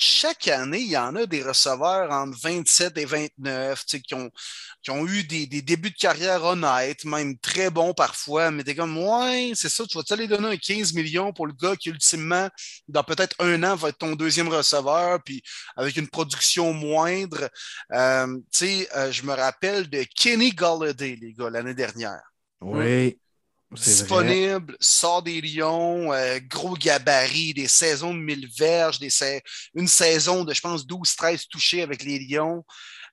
Chaque 0.00 0.48
année, 0.48 0.80
il 0.80 0.90
y 0.90 0.96
en 0.96 1.14
a 1.14 1.26
des 1.26 1.42
receveurs 1.42 2.10
entre 2.10 2.38
27 2.40 2.96
et 2.96 3.04
29 3.04 3.84
tu 3.84 3.96
sais, 3.96 4.00
qui, 4.00 4.14
ont, 4.14 4.30
qui 4.82 4.90
ont 4.90 5.06
eu 5.06 5.24
des, 5.24 5.46
des 5.46 5.60
débuts 5.60 5.90
de 5.90 5.96
carrière 5.96 6.42
honnêtes, 6.44 7.04
même 7.04 7.38
très 7.38 7.70
bons 7.70 7.92
parfois, 7.92 8.50
mais 8.50 8.64
t'es 8.64 8.74
comme, 8.74 8.96
ouais, 8.96 9.52
c'est 9.54 9.68
ça, 9.68 9.84
tu 9.86 9.98
vas-tu 9.98 10.14
aller 10.14 10.26
donner 10.26 10.48
un 10.48 10.56
15 10.56 10.94
millions 10.94 11.32
pour 11.32 11.46
le 11.46 11.52
gars 11.52 11.76
qui, 11.76 11.90
ultimement, 11.90 12.48
dans 12.88 13.04
peut-être 13.04 13.36
un 13.40 13.62
an, 13.62 13.76
va 13.76 13.90
être 13.90 13.98
ton 13.98 14.14
deuxième 14.14 14.48
receveur, 14.48 15.22
puis 15.22 15.42
avec 15.76 15.96
une 15.96 16.08
production 16.08 16.72
moindre? 16.72 17.50
Euh, 17.92 18.26
tu 18.50 18.58
sais, 18.58 18.88
euh, 18.96 19.12
je 19.12 19.22
me 19.24 19.34
rappelle 19.34 19.90
de 19.90 20.04
Kenny 20.16 20.50
Galladay, 20.50 21.16
les 21.20 21.34
gars, 21.34 21.50
l'année 21.50 21.74
dernière 21.74 22.22
Oui. 22.62 23.18
Disponible, 23.76 24.76
sort 24.80 25.22
des 25.22 25.40
Lions, 25.40 26.12
euh, 26.12 26.38
gros 26.48 26.74
gabarit, 26.74 27.54
des 27.54 27.68
saisons 27.68 28.12
de 28.14 28.18
1000 28.18 28.48
verges, 28.58 28.98
des 28.98 29.10
sa- 29.10 29.40
une 29.74 29.88
saison 29.88 30.44
de, 30.44 30.52
je 30.52 30.60
pense, 30.60 30.86
12-13 30.86 31.46
touchés 31.48 31.82
avec 31.82 32.02
les 32.02 32.18
Lions. 32.18 32.64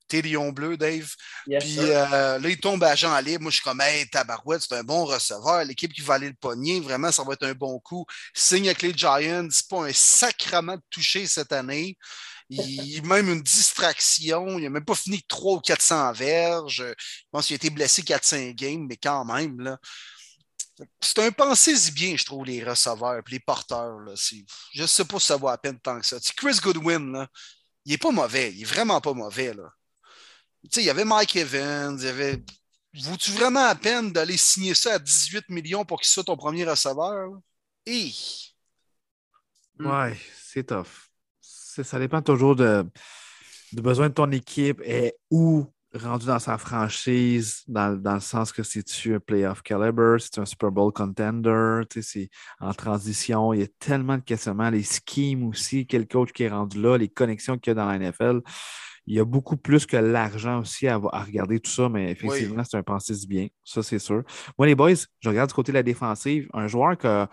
Tes 0.08 0.22
Lions 0.22 0.54
bleus, 0.54 0.78
Dave. 0.78 1.12
Yes, 1.48 1.64
Puis 1.64 1.80
euh, 1.80 2.40
là, 2.40 2.50
il 2.50 2.58
tombe 2.60 2.82
agent 2.84 3.20
libre. 3.20 3.42
Moi, 3.42 3.52
je 3.52 3.56
suis 3.58 3.64
comme, 3.64 3.82
hey, 3.82 4.08
tabarouette, 4.10 4.62
c'est 4.68 4.76
un 4.78 4.84
bon 4.84 5.04
receveur. 5.04 5.66
L'équipe 5.66 5.92
qui 5.94 6.00
va 6.02 6.14
aller 6.14 6.30
le 6.30 6.34
pogner, 6.40 6.80
vraiment, 6.80 7.12
ça 7.12 7.24
va 7.24 7.34
être 7.34 7.46
un 7.46 7.54
bon 7.54 7.78
coup. 7.82 8.06
Signe 8.34 8.68
avec 8.70 8.84
les 8.84 8.94
Giants, 8.94 9.48
c'est 9.52 9.68
pas 9.68 9.86
un 9.86 9.92
sacrement 9.94 10.78
de 10.78 10.82
toucher 10.90 11.28
cette 11.28 11.52
année. 11.52 11.98
Il, 12.50 13.02
même 13.04 13.28
une 13.30 13.42
distraction. 13.42 14.58
Il 14.58 14.64
n'a 14.64 14.70
même 14.70 14.86
pas 14.86 14.96
fini 14.96 15.22
300 15.28 15.58
ou 15.58 15.60
400 15.60 16.14
verges. 16.14 16.86
Je 16.88 16.94
pense 17.30 17.48
qu'il 17.48 17.56
a 17.56 17.58
été 17.58 17.70
blessé 17.70 18.02
4-5 18.02 18.54
games, 18.56 18.86
mais 18.88 18.96
quand 18.96 19.26
même, 19.26 19.60
là. 19.60 19.78
C'est 21.00 21.20
un 21.20 21.32
pensez-y 21.32 21.92
bien, 21.92 22.16
je 22.16 22.26
trouve, 22.26 22.46
les 22.46 22.64
receveurs 22.64 23.18
et 23.18 23.32
les 23.32 23.40
porteurs. 23.40 24.00
Là. 24.00 24.14
Je 24.16 24.82
ne 24.82 24.88
sais 24.88 25.06
pas 25.06 25.20
si 25.20 25.28
ça 25.28 25.38
vaut 25.38 25.48
à 25.48 25.58
peine 25.58 25.80
tant 25.80 26.00
que 26.00 26.06
ça. 26.06 26.18
Chris 26.36 26.60
Goodwin, 26.62 27.12
là, 27.12 27.28
il 27.86 27.92
n'est 27.92 27.98
pas 27.98 28.12
mauvais. 28.12 28.54
Il 28.54 28.62
est 28.62 28.66
vraiment 28.66 29.02
pas 29.02 29.14
mauvais. 29.14 29.54
Là. 29.54 29.72
Il 30.64 30.84
y 30.84 30.90
avait 30.90 31.06
Mike 31.06 31.36
Evans, 31.36 31.98
il 32.00 32.06
y 32.06 32.10
avait. 32.10 32.44
Vaut-tu 32.94 33.32
vraiment 33.32 33.66
à 33.66 33.76
peine 33.76 34.12
d'aller 34.12 34.38
signer 34.38 34.74
ça 34.74 34.94
à 34.94 35.00
18 35.00 35.50
millions 35.50 35.86
pour 35.86 36.00
qu'il 36.00 36.10
soit 36.10 36.24
ton 36.24 36.36
premier 36.36 36.66
receveur? 36.66 37.30
là? 37.30 37.38
Hi! 37.86 38.56
Ouais, 39.80 40.18
c'est 40.36 40.66
tough. 40.66 41.10
Ça 41.42 42.00
dépend 42.00 42.22
toujours 42.22 42.56
de, 42.56 42.84
du 43.72 43.82
besoin 43.82 44.10
de 44.10 44.14
ton 44.14 44.32
équipe 44.32 44.82
et 44.84 45.14
où 45.30 45.72
rendu 45.98 46.26
dans 46.26 46.40
sa 46.40 46.58
franchise, 46.58 47.64
dans, 47.68 48.00
dans 48.00 48.16
le 48.16 48.20
sens 48.20 48.52
que 48.52 48.64
c'est-tu 48.64 49.16
un 49.16 49.20
playoff 49.20 49.62
caliber, 49.62 50.18
c'est 50.20 50.40
un 50.40 50.46
Super 50.46 50.72
Bowl 50.72 50.92
contender, 50.92 51.82
tu 51.90 52.02
sais, 52.02 52.10
c'est 52.22 52.30
en 52.60 52.74
transition. 52.74 53.54
Il 53.54 53.62
y 53.62 53.64
a 53.64 53.68
tellement 53.80 54.18
de 54.18 54.24
questionnements, 54.24 54.70
les 54.70 54.84
schemes 54.84 55.44
aussi, 55.48 55.86
quel 55.86 56.08
coach 56.08 56.32
qui 56.32 56.44
est 56.44 56.50
rendu 56.50 56.82
là, 56.82 56.98
les 56.98 57.10
connexions 57.10 57.58
qu'il 57.58 57.72
y 57.72 57.74
a 57.74 57.76
dans 57.76 57.88
la 57.88 57.98
NFL. 57.98 58.42
Il 59.06 59.16
y 59.16 59.20
a 59.20 59.26
beaucoup 59.26 59.56
plus 59.58 59.86
que 59.86 59.98
l'argent 59.98 60.60
aussi 60.60 60.88
à, 60.88 60.96
à 60.96 61.24
regarder 61.24 61.60
tout 61.60 61.72
ça, 61.72 61.88
mais 61.88 62.12
effectivement, 62.12 62.64
c'est 62.64 62.78
un 62.78 62.84
pensée 62.84 63.16
du 63.16 63.26
bien. 63.26 63.48
Ça, 63.64 63.82
c'est 63.82 64.00
sûr. 64.00 64.24
Moi, 64.58 64.68
les 64.68 64.76
boys, 64.76 64.96
je 65.22 65.30
regarde 65.30 65.50
du 65.50 65.54
côté 65.56 65.72
de 65.72 65.78
la 65.78 65.84
défensive. 65.84 66.50
Un 66.54 66.68
joueur 66.68 66.98
que 66.98 67.26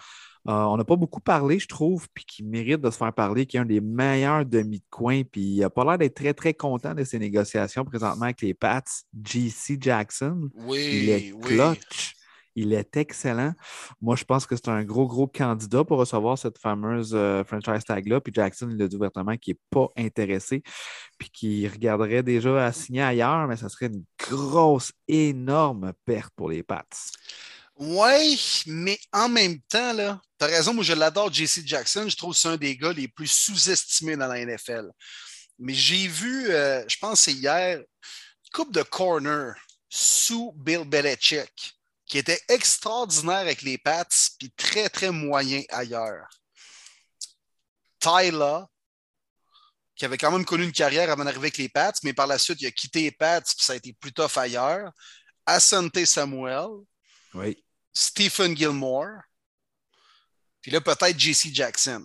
on 0.46 0.76
n'a 0.76 0.84
pas 0.84 0.96
beaucoup 0.96 1.20
parlé, 1.20 1.58
je 1.58 1.68
trouve, 1.68 2.06
puis 2.12 2.24
qui 2.24 2.42
mérite 2.42 2.80
de 2.80 2.90
se 2.90 2.96
faire 2.98 3.12
parler, 3.12 3.46
qui 3.46 3.56
est 3.56 3.60
un 3.60 3.64
des 3.64 3.80
meilleurs 3.80 4.44
demi 4.44 4.78
de 4.78 4.84
coin, 4.90 5.22
puis 5.24 5.40
il 5.40 5.60
n'a 5.60 5.70
pas 5.70 5.84
l'air 5.84 5.98
d'être 5.98 6.14
très, 6.14 6.34
très 6.34 6.54
content 6.54 6.94
de 6.94 7.04
ses 7.04 7.18
négociations 7.18 7.84
présentement 7.84 8.24
avec 8.24 8.42
les 8.42 8.54
Pats. 8.54 8.82
JC 9.24 9.78
Jackson, 9.80 10.50
Oui, 10.66 10.86
il 10.92 11.08
est 11.10 11.32
oui. 11.32 11.40
clutch. 11.42 12.14
Il 12.56 12.72
est 12.72 12.96
excellent. 12.96 13.52
Moi, 14.00 14.14
je 14.14 14.22
pense 14.22 14.46
que 14.46 14.54
c'est 14.54 14.68
un 14.68 14.84
gros, 14.84 15.08
gros 15.08 15.26
candidat 15.26 15.82
pour 15.82 15.98
recevoir 15.98 16.38
cette 16.38 16.58
fameuse 16.58 17.12
euh, 17.12 17.42
franchise 17.42 17.82
tag-là. 17.84 18.20
Puis 18.20 18.32
Jackson, 18.32 18.68
il 18.70 18.80
a 18.80 18.86
dit 18.86 18.94
ouvertement 18.94 19.36
qu'il 19.36 19.54
n'est 19.54 19.60
pas 19.70 19.88
intéressé, 19.96 20.62
puis 21.18 21.30
qu'il 21.30 21.68
regarderait 21.68 22.22
déjà 22.22 22.64
à 22.64 22.70
signer 22.70 23.02
ailleurs, 23.02 23.48
mais 23.48 23.56
ça 23.56 23.68
serait 23.68 23.86
une 23.86 24.04
grosse, 24.20 24.92
énorme 25.08 25.94
perte 26.04 26.32
pour 26.36 26.48
les 26.48 26.62
Pats. 26.62 26.84
Ouais, 27.76 28.36
mais 28.66 28.98
en 29.12 29.28
même 29.28 29.60
temps, 29.62 29.92
là, 29.92 30.20
t'as 30.38 30.46
raison, 30.46 30.72
moi 30.74 30.84
je 30.84 30.92
l'adore, 30.92 31.32
JC 31.32 31.66
Jackson. 31.66 32.08
Je 32.08 32.16
trouve 32.16 32.32
que 32.32 32.40
c'est 32.40 32.48
un 32.48 32.56
des 32.56 32.76
gars 32.76 32.92
les 32.92 33.08
plus 33.08 33.26
sous-estimés 33.26 34.16
dans 34.16 34.28
la 34.28 34.44
NFL. 34.44 34.90
Mais 35.58 35.74
j'ai 35.74 36.06
vu, 36.06 36.50
euh, 36.50 36.84
je 36.88 36.96
pense 36.98 37.20
c'est 37.20 37.32
hier, 37.32 37.80
coupe 38.52 38.72
de 38.72 38.82
corner 38.82 39.54
sous 39.88 40.52
Bill 40.56 40.84
Belichick, 40.84 41.74
qui 42.06 42.18
était 42.18 42.40
extraordinaire 42.48 43.38
avec 43.38 43.62
les 43.62 43.78
Pats, 43.78 44.04
puis 44.38 44.52
très, 44.56 44.88
très 44.88 45.10
moyen 45.10 45.62
ailleurs. 45.70 46.26
Tyler, 47.98 48.60
qui 49.96 50.04
avait 50.04 50.18
quand 50.18 50.30
même 50.30 50.44
connu 50.44 50.64
une 50.64 50.72
carrière 50.72 51.10
avant 51.10 51.24
d'arriver 51.24 51.46
avec 51.46 51.58
les 51.58 51.68
Pats, 51.68 51.92
mais 52.04 52.12
par 52.12 52.26
la 52.26 52.38
suite, 52.38 52.60
il 52.60 52.66
a 52.66 52.70
quitté 52.70 53.02
les 53.02 53.12
Pats, 53.12 53.40
puis 53.40 53.64
ça 53.64 53.72
a 53.72 53.76
été 53.76 53.92
plus 53.92 54.12
tough 54.12 54.36
ailleurs. 54.36 54.90
Asante 55.46 56.04
Samuel, 56.04 56.68
Oui. 57.34 57.63
Stephen 57.94 58.56
Gilmore, 58.56 59.22
puis 60.60 60.70
là, 60.70 60.80
peut-être 60.80 61.18
JC 61.18 61.54
Jackson. 61.54 62.04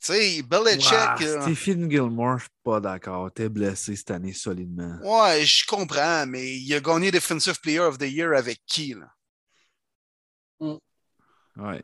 Tu 0.00 0.12
sais, 0.12 0.42
Belichick. 0.42 0.92
Wow, 0.92 1.22
euh, 1.22 1.40
Stephen 1.42 1.90
Gilmore, 1.90 2.38
je 2.38 2.44
suis 2.44 2.52
pas 2.62 2.80
d'accord. 2.80 3.32
T'es 3.32 3.48
blessé 3.48 3.96
cette 3.96 4.12
année 4.12 4.32
solidement. 4.32 4.98
ouais, 5.02 5.44
je 5.44 5.66
comprends, 5.66 6.24
mais 6.26 6.56
il 6.56 6.72
a 6.74 6.80
gagné 6.80 7.10
Defensive 7.10 7.60
Player 7.60 7.80
of 7.80 7.98
the 7.98 8.02
Year 8.02 8.36
avec 8.36 8.60
qui, 8.66 8.94
là? 8.94 9.12
Ouais. 11.56 11.82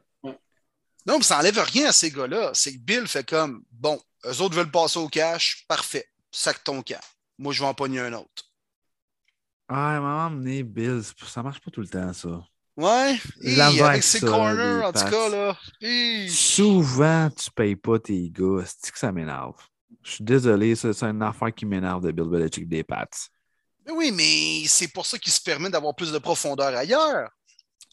Non, 1.07 1.19
mais 1.19 1.23
ça 1.23 1.37
n'enlève 1.37 1.59
rien 1.59 1.89
à 1.89 1.93
ces 1.93 2.11
gars-là. 2.11 2.53
C'est 2.55 2.75
que 2.75 2.79
Bill 2.79 3.07
fait 3.07 3.29
comme, 3.29 3.65
bon, 3.71 4.01
eux 4.25 4.41
autres 4.41 4.55
veulent 4.57 4.71
passer 4.71 4.99
au 4.99 5.09
cash, 5.09 5.65
parfait, 5.69 6.09
sac 6.31 6.63
ton 6.65 6.83
camp. 6.83 7.01
Moi, 7.39 7.53
je 7.53 7.61
vais 7.61 7.67
en 7.67 7.75
pogner 7.75 8.01
un 8.01 8.13
autre. 8.13 8.45
Ah, 9.69 9.99
maman, 10.01 10.31
Bills, 10.31 11.13
ça 11.27 11.43
marche 11.43 11.61
pas 11.61 11.71
tout 11.71 11.81
le 11.81 11.89
temps, 11.89 12.13
ça. 12.13 12.47
Ouais, 12.77 13.17
hi, 13.41 13.61
avec 13.81 14.03
ses 14.03 14.19
ça, 14.19 14.27
corners, 14.27 14.79
les 14.79 14.85
en 14.85 14.93
tout 14.93 15.05
cas, 15.09 15.29
là. 15.29 15.57
hi. 15.81 16.29
Souvent, 16.29 17.31
tu 17.31 17.51
payes 17.53 17.77
pas 17.77 17.99
tes 18.01 18.31
gars. 18.31 18.65
C'est 18.67 18.91
que 18.91 18.99
ça 18.99 19.13
m'énerve? 19.13 19.55
Je 20.03 20.11
suis 20.13 20.25
désolé, 20.25 20.75
c'est 20.75 21.03
une 21.05 21.23
affaire 21.23 21.55
qui 21.55 21.67
m'énerve 21.67 22.05
de 22.05 22.11
Bill 22.11 22.29
Belichick 22.29 22.69
des 22.69 22.83
Pats. 22.83 23.07
Mais 23.87 23.93
oui, 23.93 24.13
mais 24.13 24.67
c'est 24.67 24.89
pour 24.89 25.07
ça 25.07 25.19
qu'il 25.19 25.33
se 25.33 25.41
permet 25.41 25.71
d'avoir 25.71 25.95
plus 25.95 26.11
de 26.13 26.19
profondeur 26.19 26.75
ailleurs. 26.77 27.31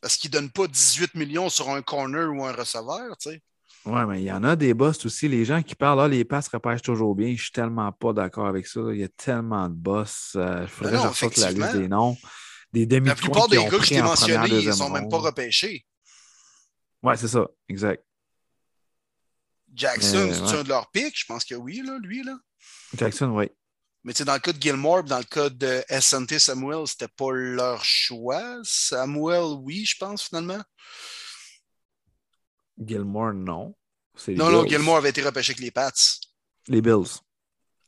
Parce 0.02 0.16
qu'il 0.18 0.32
ne 0.32 0.38
donne 0.38 0.50
pas 0.50 0.68
18 0.68 1.14
millions 1.14 1.50
sur 1.50 1.70
un 1.70 1.82
corner 1.84 2.28
ou 2.34 2.44
un 2.44 2.52
receveur, 2.52 3.16
tu 3.18 3.30
sais. 3.30 3.42
Ouais, 3.86 4.06
mais 4.06 4.22
il 4.22 4.26
y 4.26 4.32
en 4.32 4.44
a 4.44 4.56
des 4.56 4.74
boss 4.74 5.06
aussi. 5.06 5.28
Les 5.28 5.46
gens 5.46 5.62
qui 5.62 5.76
parlent, 5.76 6.02
ah, 6.02 6.08
les 6.08 6.24
passes 6.26 6.48
repêchent 6.48 6.82
toujours 6.82 7.16
bien. 7.16 7.34
Je 7.36 7.42
suis 7.44 7.52
tellement 7.52 7.92
pas 7.92 8.14
d'accord 8.14 8.48
avec 8.48 8.68
ça. 8.68 8.80
Il 8.92 9.00
y 9.00 9.04
a 9.04 9.08
tellement 9.10 9.70
de 9.70 9.74
boss. 9.76 10.34
Euh, 10.36 10.62
Il 10.64 10.68
faudrait 10.68 10.92
Mais 10.94 10.98
non, 10.98 11.04
que 11.10 11.16
je 11.18 11.26
ressorte 11.26 11.38
la 11.38 11.52
liste 11.52 11.76
des 11.78 11.88
noms. 11.88 12.18
Des 12.74 12.86
demi 12.86 13.08
La 13.08 13.16
plupart 13.16 13.48
des 13.48 13.58
gars 13.58 13.70
que 13.70 13.84
je 13.84 13.90
t'ai 13.90 14.02
mentionnés, 14.02 14.60
ils 14.60 14.68
ne 14.68 14.72
sont 14.72 14.90
même 14.90 15.10
pas 15.10 15.18
repêchés. 15.18 15.86
Ouais, 17.04 17.18
c'est 17.18 17.28
ça. 17.28 17.48
Exact. 17.68 18.04
Jackson, 19.74 20.26
Mais, 20.28 20.34
c'est 20.34 20.42
ouais. 20.42 20.60
un 20.60 20.64
de 20.64 20.70
leurs 20.70 20.92
pics? 20.92 21.18
Je 21.18 21.26
pense 21.26 21.46
que 21.46 21.56
oui, 21.56 21.82
là, 21.86 21.98
lui. 22.02 22.24
Là. 22.24 22.38
Jackson, 22.98 23.30
oui. 23.30 23.50
Mais 24.04 24.14
tu 24.14 24.20
sais, 24.20 24.26
dans 24.26 24.34
le 24.34 24.40
cas 24.40 24.52
de 24.52 24.62
Gilmore, 24.62 25.04
dans 25.04 25.20
le 25.20 25.24
cas 25.24 25.50
de 25.50 25.84
SNT 25.90 26.40
Samuel, 26.40 26.88
c'était 26.88 27.08
pas 27.08 27.32
leur 27.32 27.84
choix. 27.84 28.60
Samuel, 28.64 29.58
oui, 29.62 29.86
je 29.86 29.96
pense, 29.98 30.24
finalement. 30.24 30.62
Gilmore, 32.78 33.34
non. 33.34 33.76
Non, 34.28 34.52
non, 34.52 34.64
Bills. 34.64 34.72
Gilmore 34.72 34.98
avait 34.98 35.10
été 35.10 35.22
repêché 35.22 35.52
avec 35.52 35.62
les 35.62 35.72
Pats. 35.72 35.92
Les 36.68 36.82
Bills. 36.82 37.20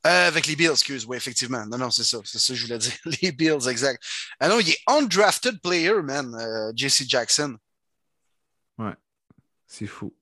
Euh, 0.06 0.28
avec 0.28 0.46
les 0.46 0.54
Bills, 0.54 0.70
excuse, 0.70 1.06
oui, 1.06 1.16
effectivement. 1.16 1.64
Non, 1.66 1.78
non, 1.78 1.90
c'est 1.90 2.04
ça. 2.04 2.18
C'est 2.24 2.38
ça 2.38 2.52
que 2.52 2.58
je 2.58 2.66
voulais 2.66 2.78
dire. 2.78 2.92
Les 3.22 3.32
Bills, 3.32 3.68
exact. 3.68 4.02
Ah 4.38 4.48
non, 4.48 4.60
il 4.60 4.70
est 4.70 4.78
undrafted 4.86 5.60
player, 5.62 6.02
man, 6.02 6.34
euh, 6.34 6.72
JC 6.76 7.08
Jackson. 7.08 7.56
C'est 9.66 9.88
fou. 9.88 10.14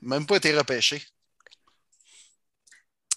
Même 0.00 0.24
pas 0.24 0.36
été 0.36 0.56
repêché. 0.56 1.02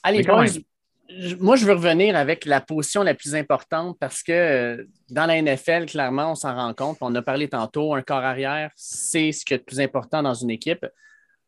Allez, 0.03 0.21
même. 0.21 1.37
moi, 1.39 1.55
je 1.55 1.65
veux 1.65 1.73
revenir 1.73 2.17
avec 2.17 2.43
la 2.43 2.59
position 2.59 3.03
la 3.03 3.13
plus 3.13 3.35
importante 3.35 3.97
parce 3.97 4.21
que 4.21 4.31
euh, 4.33 4.83
dans 5.09 5.25
la 5.25 5.41
NFL, 5.41 5.85
clairement, 5.85 6.31
on 6.31 6.35
s'en 6.35 6.53
rend 6.53 6.73
compte. 6.73 6.97
On 6.99 7.15
a 7.15 7.21
parlé 7.21 7.47
tantôt, 7.47 7.95
un 7.95 8.01
corps 8.01 8.23
arrière, 8.23 8.71
c'est 8.75 9.31
ce 9.31 9.45
qui 9.45 9.53
est 9.53 9.57
le 9.57 9.63
plus 9.63 9.79
important 9.79 10.21
dans 10.21 10.33
une 10.33 10.49
équipe. 10.49 10.85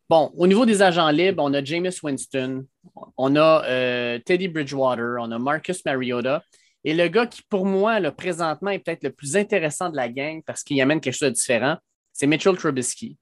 Bon, 0.09 0.31
au 0.35 0.47
niveau 0.47 0.65
des 0.65 0.81
agents 0.81 1.09
libres, 1.09 1.43
on 1.43 1.53
a 1.53 1.63
Jameis 1.63 1.99
Winston, 2.01 2.65
on 3.15 3.35
a 3.35 3.63
euh, 3.65 4.17
Teddy 4.25 4.47
Bridgewater, 4.47 5.17
on 5.19 5.31
a 5.31 5.37
Marcus 5.37 5.85
Mariota. 5.85 6.43
Et 6.83 6.95
le 6.95 7.07
gars 7.09 7.27
qui, 7.27 7.43
pour 7.47 7.65
moi, 7.65 7.99
là, 7.99 8.11
présentement, 8.11 8.71
est 8.71 8.79
peut-être 8.79 9.03
le 9.03 9.11
plus 9.11 9.37
intéressant 9.37 9.89
de 9.89 9.95
la 9.95 10.09
gang 10.09 10.41
parce 10.45 10.63
qu'il 10.63 10.81
amène 10.81 10.99
quelque 10.99 11.13
chose 11.13 11.29
de 11.29 11.33
différent, 11.35 11.77
c'est 12.11 12.25
Mitchell 12.25 12.57
Trubisky. 12.57 13.17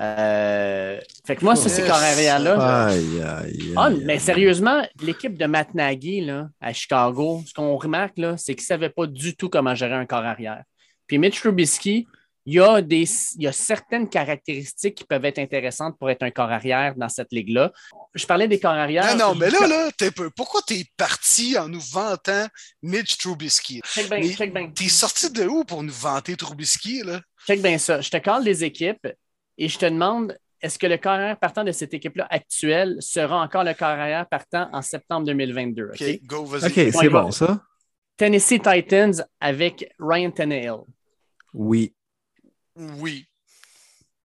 Euh, 0.00 0.98
fait 1.26 1.36
que 1.36 1.44
moi, 1.44 1.54
c'est 1.54 1.68
ces 1.68 1.84
carrières-là. 1.84 2.90
Ah, 3.76 3.90
mais 3.90 4.18
sérieusement, 4.18 4.84
l'équipe 5.00 5.38
de 5.38 5.46
Matt 5.46 5.74
Nagy 5.74 6.22
là, 6.22 6.48
à 6.60 6.72
Chicago, 6.72 7.42
ce 7.46 7.54
qu'on 7.54 7.76
remarque, 7.76 8.18
là, 8.18 8.36
c'est 8.36 8.54
qu'ils 8.54 8.64
ne 8.64 8.66
savaient 8.66 8.90
pas 8.90 9.06
du 9.06 9.36
tout 9.36 9.48
comment 9.48 9.74
gérer 9.74 9.94
un 9.94 10.06
corps 10.06 10.24
arrière. 10.24 10.64
Puis 11.06 11.18
Mitch 11.18 11.40
Trubisky, 11.40 12.08
il 12.46 12.54
y, 12.54 12.60
a 12.60 12.80
des, 12.80 13.04
il 13.34 13.42
y 13.42 13.48
a 13.48 13.52
certaines 13.52 14.08
caractéristiques 14.08 14.94
qui 14.94 15.04
peuvent 15.04 15.24
être 15.24 15.40
intéressantes 15.40 15.98
pour 15.98 16.08
être 16.10 16.22
un 16.22 16.30
corps 16.30 16.52
arrière 16.52 16.94
dans 16.94 17.08
cette 17.08 17.32
ligue-là. 17.32 17.72
Je 18.14 18.24
parlais 18.24 18.46
des 18.46 18.60
corps 18.60 18.70
arrière. 18.70 19.16
Non, 19.16 19.30
non, 19.30 19.34
mais 19.34 19.50
là, 19.50 19.66
là 19.66 19.90
pourquoi 20.36 20.60
tu 20.64 20.74
es 20.74 20.84
parti 20.96 21.58
en 21.58 21.68
nous 21.68 21.80
vantant 21.80 22.46
Mitch 22.82 23.18
Trubisky? 23.18 23.80
Check 23.84 24.08
bien, 24.08 24.22
check 24.22 24.54
bien. 24.54 24.70
T'es 24.70 24.88
sorti 24.88 25.28
de 25.32 25.44
où 25.44 25.64
pour 25.64 25.82
nous 25.82 25.92
vanter 25.92 26.36
Trubisky, 26.36 27.02
là? 27.02 27.20
Check 27.48 27.60
bien 27.62 27.78
ça. 27.78 28.00
Je 28.00 28.10
te 28.10 28.18
colle 28.18 28.44
les 28.44 28.62
équipes 28.62 29.08
et 29.58 29.68
je 29.68 29.76
te 29.76 29.86
demande, 29.86 30.38
est-ce 30.60 30.78
que 30.78 30.86
le 30.86 30.98
carrière 30.98 31.36
partant 31.40 31.64
de 31.64 31.72
cette 31.72 31.94
équipe-là 31.94 32.28
actuelle 32.30 32.96
sera 33.00 33.42
encore 33.42 33.64
le 33.64 33.74
carrière 33.74 34.24
partant 34.28 34.68
en 34.72 34.82
septembre 34.82 35.26
2022? 35.26 35.90
OK, 35.94 36.20
go, 36.22 36.44
vas-y. 36.44 36.66
OK, 36.66 36.94
c'est 36.94 37.08
bon, 37.08 37.32
ça. 37.32 37.60
Tennessee 38.16 38.60
Titans 38.62 39.24
avec 39.40 39.92
Ryan 39.98 40.30
Tannehill. 40.30 40.84
Oui. 41.52 41.92
Oui. 42.76 43.26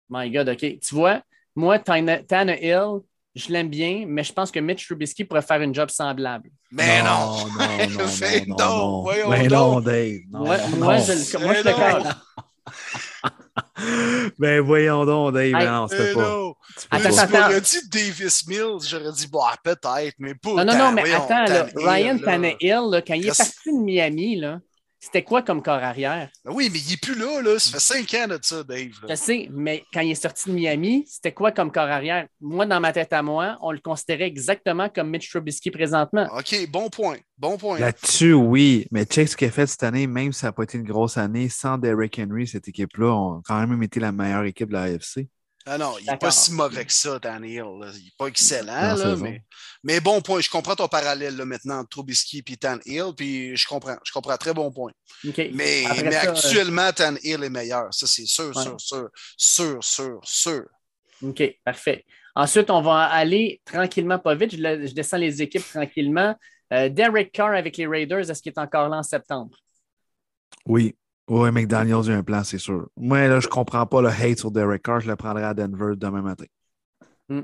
My 0.08 0.30
God, 0.30 0.48
OK. 0.48 0.58
Tu 0.58 0.94
vois, 0.94 1.22
moi, 1.54 1.78
Tannehill, 1.78 3.00
je 3.34 3.52
l'aime 3.52 3.68
bien, 3.68 4.04
mais 4.06 4.24
je 4.24 4.32
pense 4.32 4.50
que 4.50 4.58
Mitch 4.58 4.86
Trubisky 4.86 5.24
pourrait 5.24 5.42
faire 5.42 5.60
une 5.60 5.74
job 5.74 5.90
semblable. 5.90 6.50
Mais 6.70 7.02
non! 7.02 7.36
Non, 7.36 7.46
non, 7.46 7.88
non, 7.88 8.04
non, 8.46 8.56
non, 8.56 9.30
Mais 9.30 9.48
non, 9.48 9.80
Dave. 9.80 10.20
moi, 10.30 10.56
moi, 10.76 10.98
je, 10.98 11.38
moi, 11.38 11.54
je 11.54 11.62
le 11.62 11.74
ben 14.38 14.60
voyons 14.60 15.04
donc, 15.06 15.34
Dave. 15.34 15.52
non, 15.52 15.88
c'était 15.88 16.12
pas. 16.12 16.52
Attends, 16.90 17.12
si 17.12 17.18
attends. 17.20 17.48
dit 17.48 17.88
Davis 17.88 18.46
Mills, 18.46 18.88
j'aurais 18.88 19.12
dit, 19.12 19.26
bon, 19.26 19.40
peut-être, 19.64 20.14
mais 20.18 20.34
pas. 20.34 20.50
Non, 20.50 20.64
non, 20.64 20.78
non, 20.78 20.92
mais 20.92 21.12
attends, 21.12 21.66
Ryan 21.76 22.18
Tannehill, 22.18 23.02
quand 23.06 23.14
il 23.14 23.26
est 23.26 23.36
parti 23.36 23.72
de 23.72 23.84
Miami, 23.84 24.36
là, 24.36 24.60
c'était 25.00 25.22
quoi 25.22 25.42
comme 25.42 25.62
corps 25.62 25.82
arrière? 25.82 26.28
Ben 26.44 26.52
oui, 26.52 26.70
mais 26.72 26.78
il 26.80 26.90
n'est 26.90 26.96
plus 26.96 27.14
là, 27.14 27.40
là. 27.40 27.58
Ça 27.58 27.72
fait 27.72 28.04
cinq 28.04 28.14
ans 28.14 28.26
de 28.26 28.38
ça, 28.42 28.64
Dave. 28.64 28.90
Je 29.08 29.14
sais, 29.14 29.48
mais 29.52 29.84
quand 29.92 30.00
il 30.00 30.10
est 30.10 30.22
sorti 30.22 30.48
de 30.50 30.54
Miami, 30.54 31.04
c'était 31.06 31.32
quoi 31.32 31.52
comme 31.52 31.70
corps 31.70 31.88
arrière? 31.88 32.26
Moi, 32.40 32.66
dans 32.66 32.80
ma 32.80 32.92
tête 32.92 33.12
à 33.12 33.22
moi, 33.22 33.56
on 33.60 33.70
le 33.70 33.78
considérait 33.78 34.26
exactement 34.26 34.88
comme 34.88 35.10
Mitch 35.10 35.30
Trubisky 35.30 35.70
présentement. 35.70 36.28
OK, 36.36 36.68
bon 36.70 36.88
point. 36.90 37.18
Bon 37.36 37.56
point. 37.56 37.78
Là-dessus, 37.78 38.32
oui. 38.32 38.86
Mais 38.90 39.04
check 39.04 39.28
ce 39.28 39.36
qu'il 39.36 39.48
a 39.48 39.50
fait 39.52 39.66
cette 39.66 39.84
année, 39.84 40.08
même 40.08 40.32
si 40.32 40.40
ça 40.40 40.48
n'a 40.48 40.52
pas 40.52 40.64
été 40.64 40.78
une 40.78 40.84
grosse 40.84 41.16
année, 41.16 41.48
sans 41.48 41.78
Derrick 41.78 42.18
Henry, 42.18 42.48
cette 42.48 42.66
équipe-là 42.66 43.12
a 43.12 43.40
quand 43.46 43.66
même 43.66 43.82
été 43.82 44.00
la 44.00 44.10
meilleure 44.10 44.44
équipe 44.44 44.68
de 44.68 44.74
la 44.74 44.82
AFC. 44.82 45.28
Ah 45.70 45.76
non, 45.76 45.96
il 46.00 46.06
n'est 46.06 46.16
pas 46.16 46.30
si 46.30 46.52
mauvais 46.52 46.84
que 46.84 46.92
ça, 46.92 47.18
Daniel. 47.18 47.66
Il 47.94 48.04
n'est 48.04 48.12
pas 48.16 48.26
excellent, 48.26 48.94
là, 48.94 49.16
mais, 49.16 49.42
mais, 49.84 50.00
bon 50.00 50.22
point. 50.22 50.40
Je 50.40 50.48
comprends 50.48 50.74
ton 50.74 50.88
parallèle 50.88 51.36
là, 51.36 51.44
maintenant 51.44 51.80
entre 51.80 51.90
Trubisky 51.90 52.42
et 52.46 52.56
Tan 52.56 52.78
Hill, 52.86 53.12
puis 53.14 53.54
je 53.54 53.66
comprends. 53.66 53.96
Je 54.02 54.12
comprends 54.12 54.36
très 54.38 54.54
bon 54.54 54.72
point. 54.72 54.92
Mais, 55.24 55.50
mais 55.52 56.16
actuellement, 56.16 56.90
Tan 56.92 57.16
Hill 57.22 57.44
est 57.44 57.50
meilleur. 57.50 57.92
Ça, 57.92 58.06
c'est 58.06 58.26
sûr, 58.26 58.58
sûr, 58.58 58.80
sûr, 58.80 59.10
sûr, 59.36 59.84
sûr, 59.84 60.20
sûr. 60.24 60.64
OK, 61.22 61.42
parfait. 61.64 62.04
Ensuite, 62.34 62.70
on 62.70 62.80
va 62.80 63.04
aller 63.04 63.60
tranquillement, 63.64 64.18
pas 64.18 64.34
vite. 64.34 64.52
Je, 64.52 64.94
descends 64.94 65.16
les 65.18 65.42
équipes 65.42 65.68
tranquillement. 65.68 66.34
Euh, 66.72 66.88
Derek 66.88 67.32
Carr 67.32 67.54
avec 67.54 67.76
les 67.76 67.86
Raiders, 67.86 68.30
est-ce 68.30 68.42
qu'il 68.42 68.52
est 68.52 68.60
encore 68.60 68.88
là 68.88 68.98
en 68.98 69.02
septembre? 69.02 69.56
Oui. 70.64 70.94
Oui, 71.28 71.50
McDaniels 71.50 72.10
a 72.10 72.14
un 72.14 72.22
plan, 72.22 72.42
c'est 72.42 72.58
sûr. 72.58 72.88
Moi, 72.96 73.28
là, 73.28 73.38
je 73.40 73.48
comprends 73.48 73.84
pas 73.86 74.00
le 74.00 74.08
hate 74.08 74.38
sur 74.38 74.50
Derek 74.50 74.82
Carr. 74.82 75.00
Je 75.00 75.08
le 75.08 75.16
prendrai 75.16 75.44
à 75.44 75.52
Denver 75.52 75.94
demain 75.94 76.22
matin. 76.22 76.46
Hmm. 77.28 77.42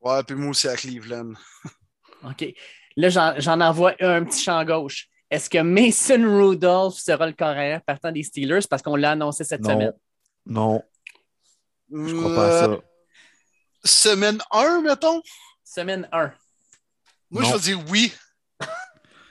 Ouais, 0.00 0.22
puis 0.22 0.36
moi 0.36 0.50
aussi 0.50 0.68
à 0.68 0.76
Cleveland. 0.76 1.32
OK. 2.24 2.54
Là, 2.96 3.08
j'en 3.38 3.60
envoie 3.60 3.94
un 4.00 4.24
petit 4.24 4.42
champ 4.42 4.64
gauche. 4.64 5.08
Est-ce 5.28 5.50
que 5.50 5.58
Mason 5.58 6.22
Rudolph 6.22 6.94
sera 6.94 7.26
le 7.26 7.32
carrière 7.32 7.82
partant 7.82 8.12
des 8.12 8.22
Steelers? 8.22 8.66
Parce 8.70 8.80
qu'on 8.80 8.94
l'a 8.94 9.10
annoncé 9.10 9.42
cette 9.42 9.64
semaine? 9.64 9.92
Non. 10.46 10.82
Je 11.92 12.14
crois 12.14 12.34
pas 12.34 12.46
à 12.46 12.60
ça. 12.60 12.70
Euh, 12.70 12.80
semaine 13.84 14.38
1, 14.52 14.82
mettons? 14.82 15.20
Semaine 15.64 16.08
1. 16.12 16.32
Moi, 17.30 17.42
je 17.42 17.52
vais 17.52 17.58
dire 17.58 17.80
oui. 17.90 18.14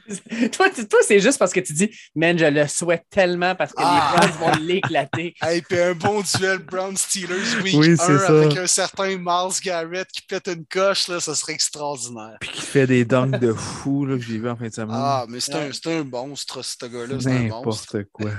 toi, 0.51 0.69
toi 0.69 0.99
c'est 1.07 1.19
juste 1.19 1.39
parce 1.39 1.51
que 1.51 1.59
tu 1.59 1.73
dis, 1.73 1.89
man, 2.15 2.37
je 2.37 2.45
le 2.45 2.67
souhaite 2.67 3.05
tellement 3.09 3.55
parce 3.55 3.73
que 3.73 3.81
les 3.81 3.87
ah! 3.87 4.15
Browns 4.15 4.31
vont 4.39 4.63
l'éclater. 4.63 5.33
Et 5.51 5.61
puis 5.61 5.79
un 5.79 5.93
bon 5.93 6.21
duel 6.21 6.59
Brown-Steelers 6.59 7.61
week 7.63 7.75
oui, 7.75 7.95
1 7.99 8.17
avec 8.17 8.57
un 8.57 8.67
certain 8.67 9.17
Miles 9.17 9.59
Garrett 9.63 10.07
qui 10.11 10.21
pète 10.21 10.47
une 10.47 10.65
coche, 10.65 11.07
là, 11.07 11.19
ça 11.19 11.33
serait 11.35 11.53
extraordinaire. 11.53 12.37
Puis 12.39 12.49
qui 12.49 12.61
fait 12.61 12.87
des 12.87 13.05
dunks 13.05 13.39
de 13.39 13.53
fou 13.53 14.05
là, 14.05 14.17
que 14.17 14.23
j'ai 14.23 14.37
vu 14.37 14.49
en 14.49 14.55
fin 14.55 14.67
de 14.67 14.73
semaine. 14.73 14.95
Ah, 14.97 15.25
mais 15.27 15.39
c'est 15.39 15.55
un, 15.55 15.71
un, 15.91 16.03
monstre, 16.03 16.61
ce 16.63 16.85
gars-là. 16.85 17.17
N'importe 17.17 18.03
quoi. 18.11 18.31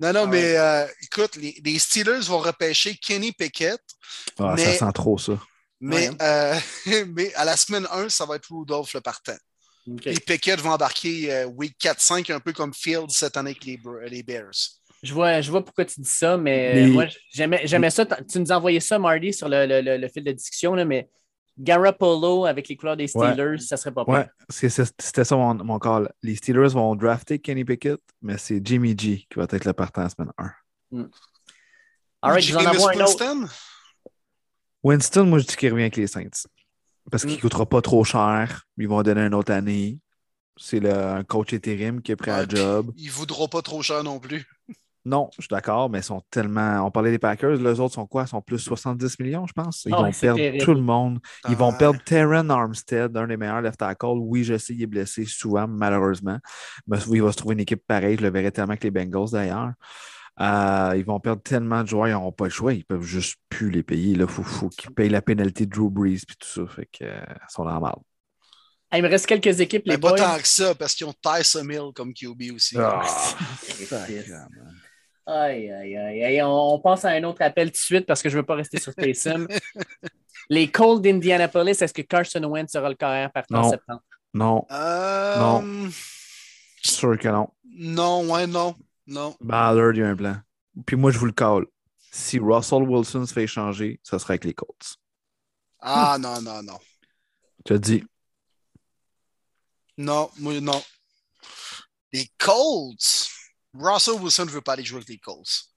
non, 0.00 0.12
non, 0.12 0.26
mais 0.26 0.56
euh, 0.56 0.86
écoute, 1.02 1.36
les, 1.36 1.60
les, 1.64 1.78
Steelers 1.78 2.26
vont 2.26 2.38
repêcher 2.38 2.96
Kenny 2.96 3.32
Pickett. 3.32 3.80
Ah, 4.38 4.56
ça 4.56 4.72
sent 4.72 4.92
trop 4.94 5.18
ça. 5.18 5.38
Mais, 5.80 6.10
euh, 6.22 6.58
mais 7.14 7.32
à 7.34 7.44
la 7.44 7.56
semaine 7.56 7.86
1, 7.90 8.08
ça 8.08 8.24
va 8.24 8.36
être 8.36 8.48
Rudolph 8.50 8.92
le 8.94 9.00
partant. 9.00 9.36
Et 10.06 10.14
Pickett 10.14 10.60
va 10.60 10.70
embarquer 10.70 11.32
euh, 11.32 11.46
week 11.46 11.76
4-5, 11.78 12.32
un 12.32 12.40
peu 12.40 12.52
comme 12.52 12.72
Field 12.72 13.10
cette 13.10 13.36
année 13.36 13.50
avec 13.50 13.64
les, 13.64 13.78
les 14.08 14.22
Bears. 14.22 14.52
Je 15.02 15.12
vois, 15.12 15.42
je 15.42 15.50
vois 15.50 15.62
pourquoi 15.62 15.84
tu 15.84 16.00
dis 16.00 16.08
ça, 16.08 16.38
mais, 16.38 16.86
moi, 16.86 17.06
j'aimais 17.30 17.90
ça. 17.90 18.06
Tu 18.06 18.40
nous 18.40 18.50
as 18.50 18.56
envoyé 18.56 18.80
ça, 18.80 18.98
Marty, 18.98 19.34
sur 19.34 19.48
le, 19.48 19.66
le, 19.66 19.98
le, 19.98 20.08
fil 20.08 20.24
de 20.24 20.32
discussion, 20.32 20.74
là, 20.74 20.86
mais 20.86 21.10
Garoppolo 21.58 22.46
avec 22.46 22.68
les 22.68 22.76
couleurs 22.76 22.96
des 22.96 23.06
Steelers, 23.06 23.58
ça 23.58 23.76
serait 23.76 23.92
pas 23.92 24.04
Ouais, 24.04 24.26
c'était 24.48 25.24
ça 25.24 25.36
mon, 25.36 25.54
mon, 25.62 25.78
call. 25.78 26.10
Les 26.22 26.36
Steelers 26.36 26.70
vont 26.70 26.96
drafter 26.96 27.38
Kenny 27.38 27.64
Pickett, 27.64 28.00
mais 28.22 28.38
c'est 28.38 28.60
Jimmy 28.64 28.96
G 28.98 29.26
qui 29.30 29.38
va 29.38 29.46
être 29.50 29.64
le 29.64 29.72
partant 29.72 30.02
la 30.02 30.08
semaine 30.08 30.32
1. 30.38 30.50
Mm. 30.90 31.10
All 32.22 32.32
right, 32.32 32.42
je 32.42 32.56
en 32.56 32.96
Winston? 32.96 33.48
Winston, 34.82 35.24
moi, 35.24 35.38
je 35.38 35.46
dis 35.46 35.56
qu'il 35.56 35.70
revient 35.70 35.84
avec 35.84 35.96
les 35.96 36.06
Saints. 36.06 36.48
Parce 37.10 37.24
qu'il 37.24 37.32
ne 37.32 37.38
mm. 37.38 37.40
coûtera 37.40 37.66
pas 37.66 37.82
trop 37.82 38.04
cher. 38.04 38.64
Ils 38.78 38.88
vont 38.88 39.02
donner 39.02 39.22
une 39.22 39.34
autre 39.34 39.52
année. 39.52 39.98
C'est 40.56 40.88
un 40.88 41.24
coach 41.24 41.52
intérim 41.52 42.00
qui 42.00 42.12
est 42.12 42.16
prêt 42.16 42.30
à 42.30 42.46
job. 42.48 42.92
Ils 42.96 43.06
ne 43.06 43.10
voudront 43.10 43.48
pas 43.48 43.62
trop 43.62 43.82
cher 43.82 44.04
non 44.04 44.20
plus. 44.20 44.46
Non, 45.06 45.28
je 45.36 45.42
suis 45.42 45.48
d'accord, 45.50 45.90
mais 45.90 45.98
ils 45.98 46.04
sont 46.04 46.22
tellement. 46.30 46.86
On 46.86 46.90
parlait 46.90 47.10
des 47.10 47.18
Packers, 47.18 47.56
les 47.56 47.80
autres 47.80 47.94
sont 47.94 48.06
quoi? 48.06 48.22
Ils 48.22 48.28
sont 48.28 48.40
plus 48.40 48.58
70 48.58 49.18
millions, 49.18 49.46
je 49.46 49.52
pense. 49.52 49.84
Ils 49.84 49.92
ah 49.92 50.02
vont 50.02 50.10
perdre 50.10 50.64
tout 50.64 50.72
le 50.72 50.80
monde. 50.80 51.18
Ils 51.50 51.56
vont 51.56 51.74
perdre 51.74 52.00
Terran 52.02 52.48
Armstead, 52.48 53.14
un 53.14 53.26
des 53.26 53.36
meilleurs 53.36 53.60
left 53.60 53.78
tackle. 53.78 54.16
Oui, 54.18 54.44
je 54.44 54.56
sais, 54.56 54.72
il 54.72 54.82
est 54.82 54.86
blessé 54.86 55.26
souvent, 55.26 55.68
malheureusement. 55.68 56.38
Mais 56.86 56.96
il 57.10 57.22
va 57.22 57.32
se 57.32 57.36
trouver 57.36 57.52
une 57.52 57.60
équipe 57.60 57.82
pareille. 57.86 58.16
Je 58.16 58.22
le 58.22 58.30
verrai 58.30 58.50
tellement 58.50 58.76
que 58.76 58.84
les 58.84 58.90
Bengals 58.90 59.30
d'ailleurs. 59.30 59.72
Euh, 60.40 60.94
ils 60.96 61.04
vont 61.04 61.20
perdre 61.20 61.42
tellement 61.42 61.82
de 61.82 61.88
joueurs, 61.88 62.08
ils 62.08 62.12
n'auront 62.12 62.32
pas 62.32 62.44
le 62.44 62.50
choix. 62.50 62.72
Ils 62.72 62.84
peuvent 62.84 63.02
juste 63.02 63.36
plus 63.48 63.70
les 63.70 63.82
payer. 63.82 64.12
Il 64.12 64.26
faut, 64.26 64.68
qu'ils 64.68 64.90
payent 64.90 65.08
la 65.08 65.22
pénalité 65.22 65.66
de 65.66 65.70
Drew 65.70 65.90
Brees 65.90 66.16
et 66.16 66.34
tout 66.38 66.48
ça. 66.48 66.66
Fait 66.66 66.86
que, 66.86 67.04
euh, 67.04 67.20
sont 67.48 67.64
dans 67.64 67.74
la 67.74 67.80
merde. 67.80 68.00
il 68.92 69.02
me 69.02 69.08
reste 69.08 69.26
quelques 69.26 69.60
équipes. 69.60 69.84
Mais 69.86 69.98
pas 69.98 70.12
tant 70.12 70.38
que 70.38 70.48
ça, 70.48 70.74
parce 70.74 70.94
qu'ils 70.94 71.06
ont 71.06 71.14
Tyson 71.22 71.64
Mill 71.64 71.92
comme 71.94 72.12
QB 72.12 72.52
aussi. 72.54 72.76
Ah. 72.78 73.02
aïe, 75.26 75.70
aïe, 75.70 76.24
aïe, 76.24 76.42
On, 76.42 76.80
passe 76.80 77.04
à 77.04 77.10
un 77.10 77.22
autre 77.22 77.42
appel 77.42 77.68
tout 77.68 77.74
de 77.74 77.78
suite 77.78 78.06
parce 78.06 78.20
que 78.22 78.28
je 78.28 78.36
ne 78.36 78.40
veux 78.40 78.46
pas 78.46 78.56
rester 78.56 78.80
sur 78.80 78.94
Taysom. 78.94 79.46
Les 80.50 80.68
Colts 80.70 81.00
d'Indianapolis, 81.00 81.80
est-ce 81.80 81.94
que 81.94 82.02
Carson 82.02 82.42
Wentz 82.44 82.72
sera 82.72 82.88
le 82.88 82.96
carrière 82.96 83.32
partant 83.32 83.60
en 83.60 83.70
septembre? 83.70 84.02
Non. 84.34 84.66
Euh... 84.70 85.38
Non. 85.38 85.90
Sûr 86.82 87.16
que 87.18 87.28
non. 87.28 87.48
Non, 87.64 88.30
ouais, 88.30 88.46
non. 88.46 88.74
Non. 89.06 89.36
Ballard, 89.40 89.92
il 89.92 89.98
y 89.98 90.02
a 90.02 90.08
un 90.08 90.16
plan. 90.16 90.36
Puis 90.86 90.96
moi, 90.96 91.10
je 91.10 91.18
vous 91.18 91.26
le 91.26 91.32
call. 91.32 91.66
Si 92.10 92.38
Russell 92.38 92.82
Wilson 92.82 93.26
se 93.26 93.32
fait 93.32 93.44
échanger, 93.44 94.00
ça 94.02 94.18
sera 94.18 94.32
avec 94.32 94.44
les 94.44 94.54
Colts. 94.54 94.96
Ah, 95.80 96.16
non, 96.18 96.40
non, 96.40 96.62
non. 96.62 96.78
Tu 97.64 97.72
as 97.72 97.78
dit. 97.78 98.04
Non, 99.98 100.30
moi, 100.38 100.60
non. 100.60 100.82
Les 102.12 102.28
Colts. 102.38 103.28
Russell 103.74 104.20
Wilson 104.20 104.46
ne 104.46 104.50
veut 104.50 104.60
pas 104.60 104.74
aller 104.74 104.84
jouer 104.84 104.98
avec 104.98 105.08
les 105.08 105.18
Colts. 105.18 105.70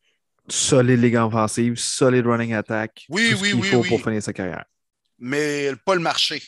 Solide 0.50 1.02
ligue 1.02 1.16
offensive, 1.16 1.76
solide 1.76 2.26
running 2.26 2.54
attack. 2.54 3.06
Oui, 3.10 3.32
tout 3.32 3.42
oui, 3.42 3.50
ce 3.50 3.56
oui. 3.56 3.70
faut 3.70 3.78
oui. 3.82 3.90
pour 3.90 4.02
finir 4.02 4.24
sa 4.24 4.32
carrière. 4.32 4.66
Mais 5.20 5.76
pas 5.84 5.96
le 5.96 6.02
marché. 6.02 6.42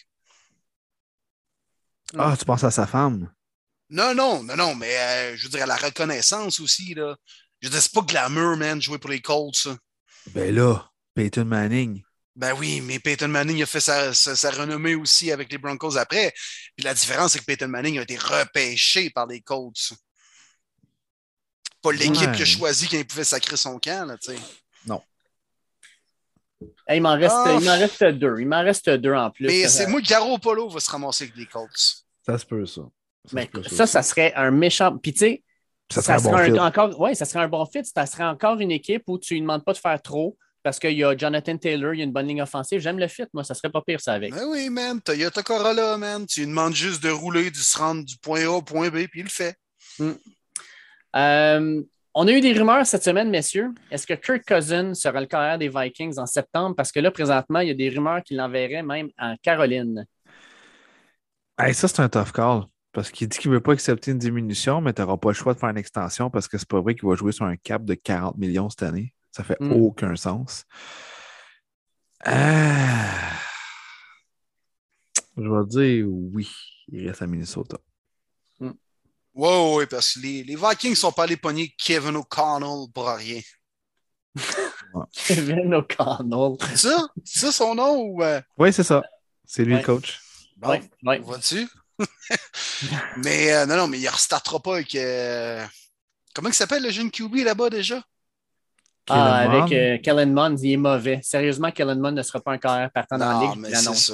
Ah, 2.17 2.35
tu 2.37 2.45
penses 2.45 2.63
à 2.63 2.71
sa 2.71 2.87
femme? 2.87 3.31
Non, 3.89 4.13
non, 4.13 4.43
non, 4.43 4.55
non, 4.55 4.75
mais 4.75 4.95
euh, 4.97 5.35
je 5.35 5.43
veux 5.43 5.49
dire, 5.49 5.63
à 5.63 5.65
la 5.65 5.75
reconnaissance 5.75 6.59
aussi, 6.59 6.93
là. 6.93 7.15
Je 7.61 7.67
veux 7.67 7.71
dire, 7.71 7.81
c'est 7.81 7.93
pas 7.93 8.01
glamour, 8.01 8.55
man, 8.55 8.81
jouer 8.81 8.99
pour 8.99 9.09
les 9.09 9.21
Colts, 9.21 9.55
ça. 9.55 9.77
Ben 10.27 10.53
là, 10.53 10.89
Peyton 11.15 11.45
Manning. 11.45 12.01
Ben 12.35 12.53
oui, 12.53 12.79
mais 12.81 12.99
Peyton 12.99 13.27
Manning 13.27 13.61
a 13.63 13.65
fait 13.65 13.81
sa, 13.81 14.13
sa, 14.13 14.51
renommée 14.51 14.95
aussi 14.95 15.31
avec 15.31 15.51
les 15.51 15.57
Broncos 15.57 15.97
après. 15.97 16.31
Puis 16.75 16.85
la 16.85 16.93
différence, 16.93 17.33
c'est 17.33 17.39
que 17.39 17.45
Peyton 17.45 17.67
Manning 17.67 17.99
a 17.99 18.03
été 18.03 18.15
repêché 18.17 19.09
par 19.09 19.27
les 19.27 19.41
Colts. 19.41 19.93
Pas 21.81 21.91
l'équipe 21.91 22.31
qui 22.31 22.41
a 22.41 22.45
choisi 22.45 22.87
quand 22.87 22.97
il 22.97 23.07
pouvait 23.07 23.23
sacrer 23.23 23.57
son 23.57 23.79
camp, 23.79 24.07
là, 24.07 24.17
tu 24.17 24.31
sais. 24.31 24.39
Non. 24.85 25.01
il 26.89 27.01
m'en 27.01 27.17
reste, 27.17 27.35
ah. 27.35 27.57
reste 27.57 28.03
deux. 28.03 28.39
Il 28.39 28.47
m'en 28.47 28.63
reste 28.63 28.89
deux 28.89 29.13
en 29.13 29.31
plus. 29.31 29.47
Mais 29.47 29.67
c'est 29.67 29.87
moi, 29.87 29.99
Garo 30.01 30.37
Polo 30.37 30.69
va 30.69 30.79
se 30.79 30.91
ramasser 30.91 31.25
avec 31.25 31.35
les 31.35 31.45
Colts. 31.45 32.05
Ça 32.25 32.37
se 32.37 32.45
peut, 32.45 32.65
ça. 32.65 32.83
Ça, 33.25 33.31
mais 33.33 33.49
ça, 33.69 33.85
ça, 33.85 34.01
serait 34.01 34.33
un 34.35 34.51
méchant. 34.51 34.97
Puis 34.97 35.13
tu 35.13 35.19
sais, 35.19 35.43
ça 35.91 36.01
serait, 36.01 36.49
un, 36.49 36.49
bon 36.51 36.59
encore, 36.59 36.99
ouais, 36.99 37.15
ça 37.15 37.25
serait 37.25 37.43
un 37.43 37.47
bon 37.47 37.65
fit. 37.65 37.83
Ça 37.83 38.05
serait 38.05 38.23
encore 38.23 38.59
une 38.59 38.71
équipe 38.71 39.03
où 39.07 39.17
tu 39.17 39.35
ne 39.35 39.41
demandes 39.41 39.65
pas 39.65 39.73
de 39.73 39.77
faire 39.77 40.01
trop 40.01 40.37
parce 40.63 40.79
qu'il 40.79 40.97
y 40.97 41.03
a 41.03 41.15
Jonathan 41.15 41.57
Taylor, 41.57 41.93
il 41.93 41.99
y 41.99 42.01
a 42.01 42.05
une 42.05 42.11
bonne 42.11 42.27
ligne 42.27 42.41
offensive. 42.41 42.79
J'aime 42.79 42.99
le 42.99 43.07
fit, 43.07 43.23
moi, 43.33 43.43
ça 43.43 43.53
serait 43.53 43.69
pas 43.69 43.81
pire 43.81 44.01
ça 44.01 44.13
avec. 44.13 44.33
Ben 44.33 44.45
oui, 44.47 44.69
man. 44.69 45.01
Toyota 45.01 45.41
Corolla, 45.41 45.97
man. 45.97 46.25
Tu 46.25 46.41
lui 46.41 46.47
demandes 46.47 46.75
juste 46.75 47.01
de 47.01 47.09
rouler, 47.09 47.49
de 47.49 47.55
se 47.55 47.77
rendre 47.77 48.03
du 48.03 48.17
point 48.17 48.41
A 48.41 48.49
au 48.49 48.61
point 48.61 48.89
B, 48.89 49.07
puis 49.09 49.21
il 49.21 49.23
le 49.23 49.29
fait. 49.29 49.55
Hmm. 49.97 50.11
Euh, 51.15 51.81
on 52.13 52.27
a 52.27 52.31
eu 52.31 52.41
des 52.41 52.53
rumeurs 52.53 52.85
cette 52.85 53.03
semaine, 53.03 53.29
messieurs. 53.29 53.69
Est-ce 53.89 54.05
que 54.05 54.13
Kirk 54.13 54.43
Cousin 54.45 54.93
sera 54.93 55.21
le 55.21 55.27
carrière 55.27 55.57
des 55.57 55.69
Vikings 55.69 56.19
en 56.19 56.25
septembre? 56.25 56.75
Parce 56.75 56.91
que 56.91 56.99
là, 56.99 57.11
présentement, 57.11 57.59
il 57.59 57.69
y 57.69 57.71
a 57.71 57.75
des 57.75 57.89
rumeurs 57.89 58.21
qu'il 58.23 58.37
l'enverrait 58.37 58.83
même 58.83 59.09
en 59.17 59.35
Caroline. 59.41 60.05
ça, 61.57 61.73
c'est 61.73 61.99
un 61.99 62.09
tough 62.09 62.31
call. 62.33 62.63
Parce 62.91 63.11
qu'il 63.11 63.27
dit 63.27 63.37
qu'il 63.37 63.51
ne 63.51 63.55
veut 63.55 63.61
pas 63.61 63.73
accepter 63.73 64.11
une 64.11 64.17
diminution, 64.17 64.81
mais 64.81 64.93
tu 64.93 65.01
n'auras 65.01 65.17
pas 65.17 65.29
le 65.29 65.35
choix 65.35 65.53
de 65.53 65.59
faire 65.59 65.69
une 65.69 65.77
extension 65.77 66.29
parce 66.29 66.47
que 66.47 66.57
c'est 66.57 66.67
pas 66.67 66.81
vrai 66.81 66.95
qu'il 66.95 67.07
va 67.07 67.15
jouer 67.15 67.31
sur 67.31 67.45
un 67.45 67.55
cap 67.55 67.83
de 67.83 67.93
40 67.93 68.37
millions 68.37 68.69
cette 68.69 68.83
année. 68.83 69.13
Ça 69.31 69.43
fait 69.43 69.57
hmm. 69.59 69.71
aucun 69.73 70.15
sens. 70.15 70.65
Ah. 72.25 73.39
Je 75.37 75.43
vais 75.43 75.65
dire 75.67 76.05
oui, 76.09 76.49
il 76.89 77.07
reste 77.07 77.21
à 77.21 77.27
Minnesota. 77.27 77.77
Mm. 78.59 78.71
Oui, 79.35 79.49
oui, 79.75 79.85
parce 79.89 80.13
que 80.13 80.19
les, 80.19 80.43
les 80.43 80.55
Vikings 80.55 80.91
ne 80.91 80.95
sont 80.95 81.11
pas 81.11 81.23
allés 81.23 81.37
pogner 81.37 81.73
Kevin 81.77 82.17
O'Connell 82.17 82.91
pour 82.93 83.07
rien. 83.07 83.39
Kevin 85.13 85.75
O'Connell. 85.75 86.57
C'est 86.71 86.89
ça? 86.89 87.07
C'est 87.23 87.39
ça 87.39 87.51
son 87.51 87.75
nom? 87.75 88.01
Ou... 88.01 88.23
Euh? 88.23 88.41
Oui, 88.57 88.73
c'est 88.73 88.83
ça. 88.83 89.01
C'est 89.45 89.63
lui 89.63 89.77
le 89.77 89.83
coach. 89.83 90.19
Bon, 90.57 90.77
ouais, 91.03 91.19
vois-tu? 91.19 91.67
mais 93.23 93.53
euh, 93.53 93.65
non, 93.65 93.77
non, 93.77 93.87
mais 93.87 93.99
il 93.99 94.05
ne 94.05 94.09
restartera 94.09 94.59
pas 94.59 94.75
avec. 94.75 94.95
Euh, 94.95 95.65
comment 96.33 96.49
il 96.49 96.55
s'appelle 96.55 96.83
le 96.83 96.91
jeune 96.91 97.11
QB 97.11 97.37
là-bas 97.37 97.69
déjà? 97.69 98.01
Ah, 99.09 99.37
avec 99.37 99.71
euh, 99.73 99.97
Kellen 99.97 100.33
Mond, 100.33 100.55
il 100.61 100.73
est 100.73 100.77
mauvais. 100.77 101.19
Sérieusement, 101.23 101.71
Kellen 101.71 101.99
Mond 101.99 102.11
ne 102.11 102.21
sera 102.21 102.39
pas 102.39 102.51
un 102.51 102.57
carrière 102.57 102.91
partant 102.91 103.17
dans 103.17 103.39
la 103.39 103.47
ligue. 103.47 103.59
Mais 103.59 103.73
c'est 103.73 103.95
ça. 103.95 104.13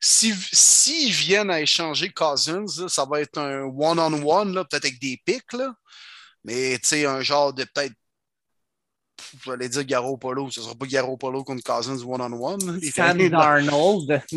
S'ils 0.00 0.36
si, 0.52 1.10
viennent 1.10 1.50
à 1.50 1.60
échanger 1.60 2.10
Cousins, 2.10 2.88
ça 2.88 3.06
va 3.06 3.20
être 3.20 3.38
un 3.38 3.62
one-on-one, 3.62 4.52
peut-être 4.54 4.84
avec 4.84 5.00
des 5.00 5.20
pics. 5.24 5.52
Là. 5.52 5.74
Mais 6.44 6.78
tu 6.78 6.88
sais, 6.88 7.06
un 7.06 7.20
genre 7.20 7.52
de 7.52 7.64
peut-être. 7.64 7.94
J'allais 9.44 9.68
dire 9.68 9.84
Garo 9.84 10.16
Polo. 10.16 10.50
Ce 10.50 10.60
ne 10.60 10.64
sera 10.64 10.74
pas 10.74 10.86
Garo 10.86 11.16
Polo 11.16 11.44
contre 11.44 11.62
Cousins 11.62 12.02
one-on-one. 12.02 12.80
Sam 12.82 13.28
Darnold. 13.28 14.22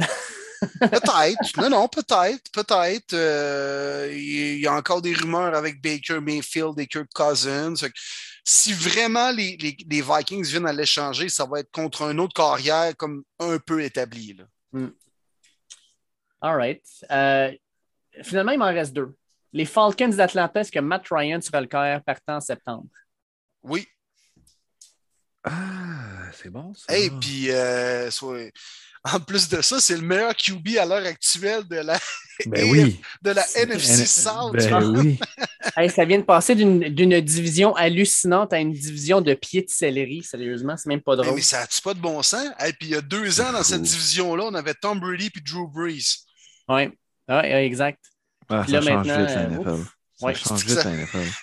peut-être. 0.80 1.58
Non, 1.58 1.70
non, 1.70 1.88
peut-être. 1.88 2.52
Peut-être. 2.52 3.14
Euh, 3.14 4.10
il 4.12 4.60
y 4.60 4.68
a 4.68 4.74
encore 4.74 5.02
des 5.02 5.14
rumeurs 5.14 5.56
avec 5.56 5.82
Baker 5.82 6.20
Mayfield 6.20 6.80
et 6.80 6.88
Kirk 6.88 7.08
Cousins. 7.14 7.76
Si 8.44 8.74
vraiment 8.74 9.32
les, 9.32 9.58
Vikings 9.58 10.46
viennent 10.46 10.68
à 10.68 10.74
l'échanger, 10.74 11.30
ça 11.30 11.46
va 11.46 11.60
être 11.60 11.72
contre 11.72 12.04
un 12.04 12.18
autre 12.18 12.34
carrière 12.34 12.96
comme 12.96 13.24
un 13.40 13.60
peu 13.60 13.84
établi. 13.84 14.34
Là. 14.34 14.46
Hmm. 14.72 14.92
All 16.42 16.56
right. 16.56 16.84
Euh, 17.12 17.52
finalement, 18.24 18.52
il 18.52 18.60
m'en 18.60 18.66
reste 18.66 18.94
deux. 18.94 19.16
Les 19.54 19.66
Falcons 19.66 20.10
d'Atlanta, 20.10 20.60
est-ce 20.60 20.72
que 20.72 20.80
Matt 20.80 21.06
Ryan 21.10 21.42
sera 21.42 21.62
le 21.62 21.68
carrière 21.68 22.04
partant 22.04 22.36
en 22.36 22.42
septembre? 22.42 22.88
Oui. 23.64 23.88
Ah, 25.44 26.30
c'est 26.34 26.50
bon 26.50 26.74
ça. 26.74 26.98
Et 26.98 27.10
puis, 27.10 27.50
euh, 27.52 28.10
en 29.14 29.20
plus 29.20 29.50
de 29.50 29.62
ça, 29.62 29.80
c'est 29.80 29.96
le 29.96 30.02
meilleur 30.02 30.36
QB 30.36 30.78
à 30.80 30.86
l'heure 30.86 31.06
actuelle 31.06 31.64
de 31.68 31.78
la, 31.78 32.00
ben 32.46 32.92
de 33.22 33.32
la 33.32 33.46
NFC 33.56 34.06
South. 34.06 34.54
Ben 34.54 34.84
oui. 34.96 35.20
ça 35.90 36.06
vient 36.06 36.20
de 36.20 36.24
passer 36.24 36.56
d'une 36.56 37.22
division 37.22 37.76
hallucinante 37.76 38.54
à 38.54 38.60
une 38.60 38.74
division 38.74 39.22
de 39.22 39.34
pieds 39.34 39.62
de 39.62 39.70
céleri. 39.70 40.24
Sérieusement, 40.24 40.76
c'est 40.78 40.90
même 40.90 41.02
pas 41.02 41.16
drôle. 41.16 41.36
Mais, 41.36 41.42
ça 41.42 41.62
n'a-tu 41.62 41.82
pas 41.82 41.94
de 41.94 42.00
bon 42.00 42.22
sens? 42.22 42.48
Et 42.66 42.74
puis 42.74 42.90
il 42.90 42.92
y 42.92 42.96
a 42.96 43.02
deux 43.02 43.42
ans, 43.42 43.52
dans 43.52 43.64
cette 43.64 43.82
division-là, 43.82 44.46
on 44.46 44.54
avait 44.54 44.74
Tom 44.74 45.00
Brady 45.00 45.32
et 45.36 45.40
Drew 45.40 45.68
Brees. 45.68 46.26
Oui, 46.70 46.90
ouais, 47.30 47.66
exact. 47.66 48.04
Ah, 48.50 48.66
ça 48.66 48.72
là, 48.72 48.82
change 48.82 49.08
maintenant, 49.08 49.26
vite, 49.26 49.36
la 49.36 49.48
NFL. 49.50 49.86
Ça 50.20 50.34
change 50.34 50.66
vite, 50.66 50.84
la 50.84 50.92
NFL. 50.92 51.38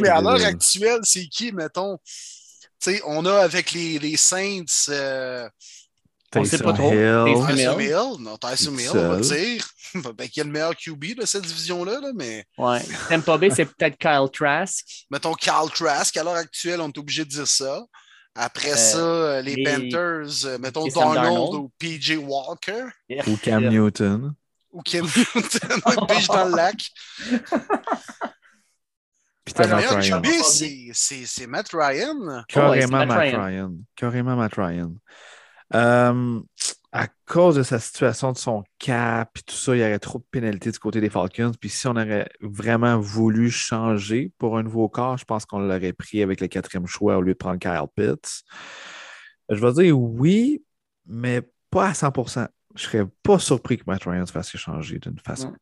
mais 0.00 0.08
à 0.08 0.20
l'heure 0.20 0.44
actuelle, 0.44 1.00
c'est 1.02 1.26
qui, 1.26 1.52
mettons? 1.52 1.98
Sais, 2.80 3.02
on 3.06 3.24
a 3.26 3.38
avec 3.38 3.72
les, 3.72 3.98
les 3.98 4.16
Saints. 4.16 4.88
Euh, 4.88 5.48
on 6.36 6.44
sait 6.44 6.58
pas 6.58 6.72
trop. 6.72 6.90
Tyson 6.90 7.80
Hill. 7.80 8.16
Non, 8.20 8.36
Tyson 8.36 8.76
Hill, 8.76 8.90
on 8.94 9.08
va 9.08 9.20
dire. 9.20 9.68
ben, 10.16 10.28
qui 10.28 10.40
est 10.40 10.44
le 10.44 10.50
meilleur 10.50 10.76
QB 10.76 11.16
de 11.18 11.26
cette 11.26 11.42
division-là. 11.42 12.00
Là, 12.00 12.10
mais... 12.14 12.44
Ouais. 12.56 12.80
Tampa 13.08 13.38
Bay, 13.38 13.50
c'est 13.50 13.64
peut-être 13.64 13.98
Kyle 13.98 14.28
Trask. 14.32 15.06
Mettons 15.10 15.34
Kyle 15.34 15.70
Trask. 15.74 16.16
À 16.16 16.24
l'heure 16.24 16.34
actuelle, 16.34 16.80
on 16.80 16.88
est 16.88 16.98
obligé 16.98 17.24
de 17.24 17.30
dire 17.30 17.48
ça. 17.48 17.84
Après 18.34 18.72
euh, 18.72 18.76
ça, 18.76 19.42
les, 19.42 19.64
Panthers, 19.64 20.46
euh, 20.46 20.58
mettons 20.58 20.86
Donald 20.86 21.54
ou 21.54 21.70
PJ 21.78 22.16
Walker. 22.16 22.84
Ou 23.26 23.36
Cam 23.36 23.68
Newton. 23.68 24.34
Ou 24.72 24.82
Cam 24.82 25.04
Newton, 25.34 26.06
pige 26.06 26.28
dans 26.28 26.44
le 26.44 26.56
lac. 26.56 26.76
C'est 30.92 31.46
Matt 31.46 31.70
Ryan. 31.72 32.44
Carrément 32.48 33.06
Matt, 33.06 33.34
Ryan. 33.34 33.74
Carrément 33.96 34.36
Matt 34.36 34.54
Ryan. 34.54 34.94
Euh, 35.74 36.40
à 36.92 37.06
cause 37.26 37.54
de 37.56 37.62
sa 37.62 37.78
situation 37.78 38.32
de 38.32 38.36
son 38.36 38.64
cap 38.78 39.30
et 39.38 39.42
tout 39.42 39.54
ça, 39.54 39.76
il 39.76 39.80
y 39.80 39.82
aurait 39.82 40.00
trop 40.00 40.18
de 40.18 40.24
pénalités 40.30 40.72
du 40.72 40.78
côté 40.78 41.00
des 41.00 41.10
Falcons. 41.10 41.52
Puis 41.58 41.70
si 41.70 41.86
on 41.86 41.92
aurait 41.92 42.28
vraiment 42.40 42.98
voulu 42.98 43.50
changer 43.50 44.32
pour 44.38 44.58
un 44.58 44.64
nouveau 44.64 44.88
corps, 44.88 45.16
je 45.16 45.24
pense 45.24 45.46
qu'on 45.46 45.60
l'aurait 45.60 45.92
pris 45.92 46.22
avec 46.22 46.40
le 46.40 46.48
quatrième 46.48 46.86
choix 46.86 47.16
au 47.16 47.22
lieu 47.22 47.32
de 47.32 47.38
prendre 47.38 47.58
Kyle 47.58 47.86
Pitts. 47.94 48.42
Je 49.48 49.60
vais 49.60 49.72
dire 49.72 49.98
oui, 49.98 50.64
mais 51.06 51.42
pas 51.70 51.88
à 51.88 51.92
100% 51.92 52.48
Je 52.74 52.82
serais 52.82 53.06
pas 53.22 53.38
surpris 53.38 53.78
que 53.78 53.84
Matt 53.86 54.04
Ryan 54.04 54.26
se 54.26 54.32
fasse 54.32 54.52
échanger 54.54 54.98
d'une 54.98 55.18
façon. 55.18 55.54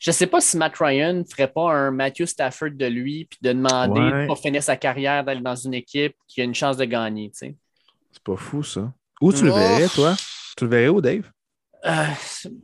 Je 0.00 0.10
ne 0.10 0.14
sais 0.14 0.26
pas 0.26 0.40
si 0.40 0.56
Matt 0.56 0.78
Ryan 0.78 1.12
ne 1.12 1.24
ferait 1.24 1.52
pas 1.52 1.70
un 1.70 1.90
Matthew 1.90 2.24
Stafford 2.24 2.70
de 2.70 2.86
lui 2.86 3.26
puis 3.26 3.38
de 3.42 3.52
demander 3.52 4.26
pour 4.26 4.38
finir 4.38 4.62
sa 4.62 4.74
carrière 4.74 5.22
d'aller 5.22 5.42
dans 5.42 5.54
une 5.54 5.74
équipe 5.74 6.16
qui 6.26 6.40
a 6.40 6.44
une 6.44 6.54
chance 6.54 6.78
de 6.78 6.86
gagner. 6.86 7.30
C'est 7.34 7.54
pas 8.24 8.36
fou, 8.36 8.62
ça. 8.62 8.92
Où 9.20 9.30
tu 9.30 9.44
le 9.44 9.50
verrais, 9.50 9.88
toi? 9.88 10.16
Tu 10.56 10.64
le 10.64 10.70
verrais 10.70 10.88
où, 10.88 11.02
Dave? 11.02 11.30
Euh, 11.84 12.06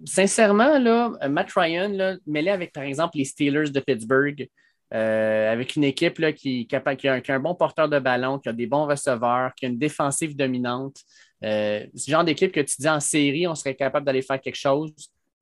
sincèrement, 0.07 0.79
là, 0.79 1.13
Matt 1.29 1.53
Ryan, 1.55 1.91
là, 1.91 2.17
mêlé 2.27 2.51
avec, 2.51 2.73
par 2.73 2.85
exemple, 2.85 3.19
les 3.19 3.27
Steelers 3.27 3.71
de 3.71 3.81
Pittsburgh, 3.81 4.49
euh, 4.95 5.53
avec 5.53 5.77
une 5.77 5.85
équipe 5.85 6.19
là, 6.19 6.33
qui, 6.33 6.67
qui, 6.67 6.75
a, 6.75 6.97
qui, 6.97 7.09
a, 7.09 7.21
un 7.35 7.41
bon 7.41 7.55
porteur 7.55 7.91
de 7.91 7.99
ballon, 7.99 8.39
qui 8.39 8.49
a 8.49 8.55
des 8.55 8.67
bons 8.67 8.87
receveurs, 8.87 9.53
qui 9.55 9.67
a 9.67 9.69
une 9.69 9.79
défensive 9.79 10.35
dominante. 10.35 10.97
Euh, 11.45 11.85
ce 11.95 12.11
genre 12.11 12.25
d'équipe 12.25 12.51
que 12.51 12.61
tu 12.61 12.77
dis 12.79 12.89
en 12.89 13.01
série, 13.01 13.47
on 13.47 13.55
serait 13.55 13.75
capable 13.75 14.07
d'aller 14.07 14.23
faire 14.23 14.41
quelque 14.41 14.57
chose. 14.57 14.93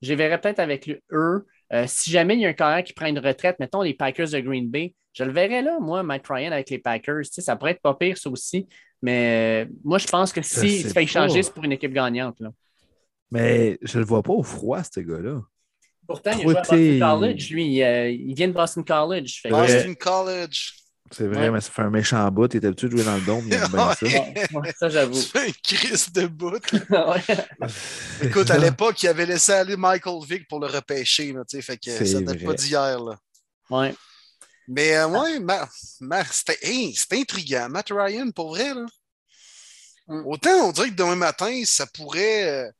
Je 0.01 0.13
verrais 0.13 0.41
peut-être 0.41 0.59
avec 0.59 0.89
eux 1.11 1.45
euh, 1.75 1.85
si 1.87 2.11
jamais 2.11 2.35
il 2.35 2.41
y 2.41 2.45
a 2.45 2.49
un 2.49 2.53
carrière 2.53 2.83
qui 2.83 2.93
prend 2.93 3.07
une 3.07 3.19
retraite, 3.19 3.57
mettons 3.59 3.81
les 3.81 3.93
Packers 3.93 4.29
de 4.29 4.39
Green 4.39 4.69
Bay, 4.69 4.93
je 5.13 5.23
le 5.23 5.31
verrais 5.31 5.61
là, 5.61 5.79
moi, 5.79 6.03
Matt 6.03 6.27
Ryan 6.27 6.51
avec 6.51 6.69
les 6.69 6.79
Packers. 6.79 7.25
Ça 7.25 7.55
pourrait 7.55 7.71
être 7.71 7.81
pas 7.81 7.93
pire, 7.93 8.17
ça 8.17 8.29
aussi. 8.29 8.67
Mais 9.01 9.65
euh, 9.65 9.71
moi, 9.83 9.97
je 9.97 10.07
pense 10.07 10.33
que 10.33 10.41
si 10.41 10.83
tu 10.83 10.89
fais 10.89 11.05
changer, 11.05 11.43
c'est 11.43 11.53
pour 11.53 11.63
une 11.63 11.71
équipe 11.71 11.93
gagnante. 11.93 12.39
Là. 12.39 12.51
Mais 13.31 13.77
je 13.81 13.99
le 13.99 14.05
vois 14.05 14.23
pas 14.23 14.33
au 14.33 14.43
froid, 14.43 14.81
ce 14.83 14.99
gars-là. 14.99 15.41
Pourtant, 16.07 16.31
il 16.37 16.43
joue 16.43 16.49
à 16.51 16.53
Boston 16.61 16.99
College, 16.99 17.49
lui. 17.49 17.83
Euh, 17.83 18.09
il 18.09 18.35
vient 18.35 18.47
de 18.47 18.53
Boston 18.53 18.83
College. 18.83 19.41
Boston 19.49 19.95
College. 19.95 20.73
C'est 21.11 21.27
vrai, 21.27 21.51
mais 21.51 21.61
ça 21.61 21.69
fait 21.69 21.83
un 21.83 21.89
méchant 21.89 22.29
bout. 22.31 22.51
Il 22.53 22.57
était 22.57 22.67
habitué 22.67 22.87
de 22.87 22.97
jouer 22.97 23.05
dans 23.05 23.15
le 23.15 23.21
dôme. 23.21 23.43
Il 23.47 23.53
aime 23.53 23.67
bien 23.67 23.93
ça. 23.93 24.05
Ouais, 24.05 24.73
ça, 24.77 24.89
j'avoue. 24.89 25.13
C'est 25.13 25.49
un 25.49 25.51
crise 25.63 26.11
de 26.11 26.25
bout. 26.25 26.57
Écoute, 28.21 28.49
à 28.49 28.57
l'époque, 28.57 29.01
il 29.03 29.07
avait 29.07 29.25
laissé 29.25 29.51
aller 29.51 29.77
Michael 29.77 30.25
Vick 30.27 30.47
pour 30.47 30.59
le 30.59 30.67
repêcher. 30.67 31.31
Là, 31.31 31.43
fait 31.47 31.77
que 31.77 32.05
ça 32.05 32.21
date 32.21 32.43
pas 32.43 32.53
d'hier. 32.53 32.99
Ouais. 33.69 33.93
Mais 34.67 34.97
euh, 34.97 35.07
ouais, 35.07 35.39
c'était 36.31 36.57
hey, 36.63 36.97
intriguant. 37.11 37.69
Matt 37.69 37.91
Ryan, 37.91 38.31
pour 38.31 38.49
vrai. 38.49 38.73
Là. 38.73 38.85
Mm. 40.07 40.23
Autant 40.25 40.67
on 40.67 40.71
dirait 40.71 40.89
que 40.89 40.95
demain 40.95 41.15
matin, 41.15 41.61
ça 41.65 41.85
pourrait. 41.85 42.49
Euh, 42.49 42.71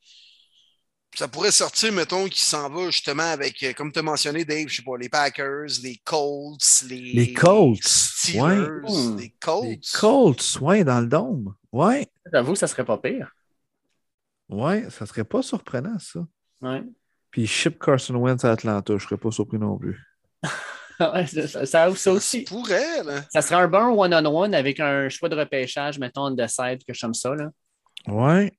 ça 1.15 1.27
pourrait 1.27 1.51
sortir, 1.51 1.91
mettons, 1.93 2.25
qui 2.27 2.41
s'en 2.41 2.69
va 2.69 2.89
justement 2.89 3.23
avec, 3.23 3.61
euh, 3.63 3.73
comme 3.73 3.91
tu 3.91 3.99
as 3.99 4.01
mentionné, 4.01 4.45
Dave, 4.45 4.67
je 4.67 4.77
sais 4.77 4.83
pas, 4.83 4.97
les 4.97 5.09
Packers, 5.09 5.67
les 5.83 5.97
Colts, 6.03 6.83
les. 6.89 7.13
Les 7.13 7.33
Colts. 7.33 7.83
Steelers, 7.83 8.41
ouais. 8.41 9.21
les 9.21 9.29
Colts. 9.39 9.65
Les 9.65 9.79
Colts, 9.93 10.59
ouais, 10.61 10.83
dans 10.83 11.01
le 11.01 11.07
dôme. 11.07 11.53
Ouais. 11.71 12.07
J'avoue 12.31 12.53
que 12.53 12.59
ça 12.59 12.67
serait 12.67 12.85
pas 12.85 12.97
pire. 12.97 13.31
Ouais, 14.49 14.89
ça 14.89 15.05
serait 15.05 15.23
pas 15.23 15.41
surprenant, 15.41 15.97
ça. 15.99 16.25
Ouais. 16.61 16.83
Puis 17.31 17.47
ship 17.47 17.79
Carson 17.79 18.15
Wentz 18.15 18.45
à 18.45 18.51
Atlanta, 18.51 18.97
je 18.97 19.03
serais 19.03 19.17
pas 19.17 19.31
surpris 19.31 19.57
non 19.57 19.77
plus. 19.77 19.99
ouais, 20.99 21.27
ça, 21.27 21.47
ça, 21.47 21.65
ça, 21.65 21.95
ça 21.95 22.11
aussi. 22.11 22.45
Ça 22.45 22.55
pourrait, 22.55 23.03
là. 23.03 23.21
Ça 23.29 23.41
serait 23.41 23.55
un 23.55 23.67
bon 23.67 24.01
one-on-one 24.01 24.53
avec 24.53 24.79
un 24.79 25.09
choix 25.09 25.29
de 25.29 25.35
repêchage, 25.35 25.99
mettons, 25.99 26.31
de 26.31 26.47
side, 26.47 26.83
que 26.87 26.93
j'aime 26.93 27.13
ça, 27.13 27.35
là. 27.35 27.49
Ouais. 28.07 28.51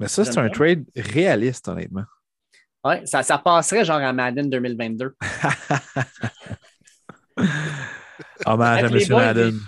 Mais 0.00 0.08
ça, 0.08 0.24
c'est 0.24 0.38
un 0.38 0.48
trade 0.48 0.84
réaliste, 0.96 1.68
honnêtement. 1.68 2.04
Ouais, 2.82 3.04
ça, 3.06 3.22
ça 3.22 3.36
passerait 3.38 3.84
genre 3.84 3.98
à 4.00 4.12
Madden 4.12 4.48
2022. 4.48 5.14
Hommage 8.46 8.84
à 8.84 8.86
M. 8.86 8.98
Madden. 9.10 9.60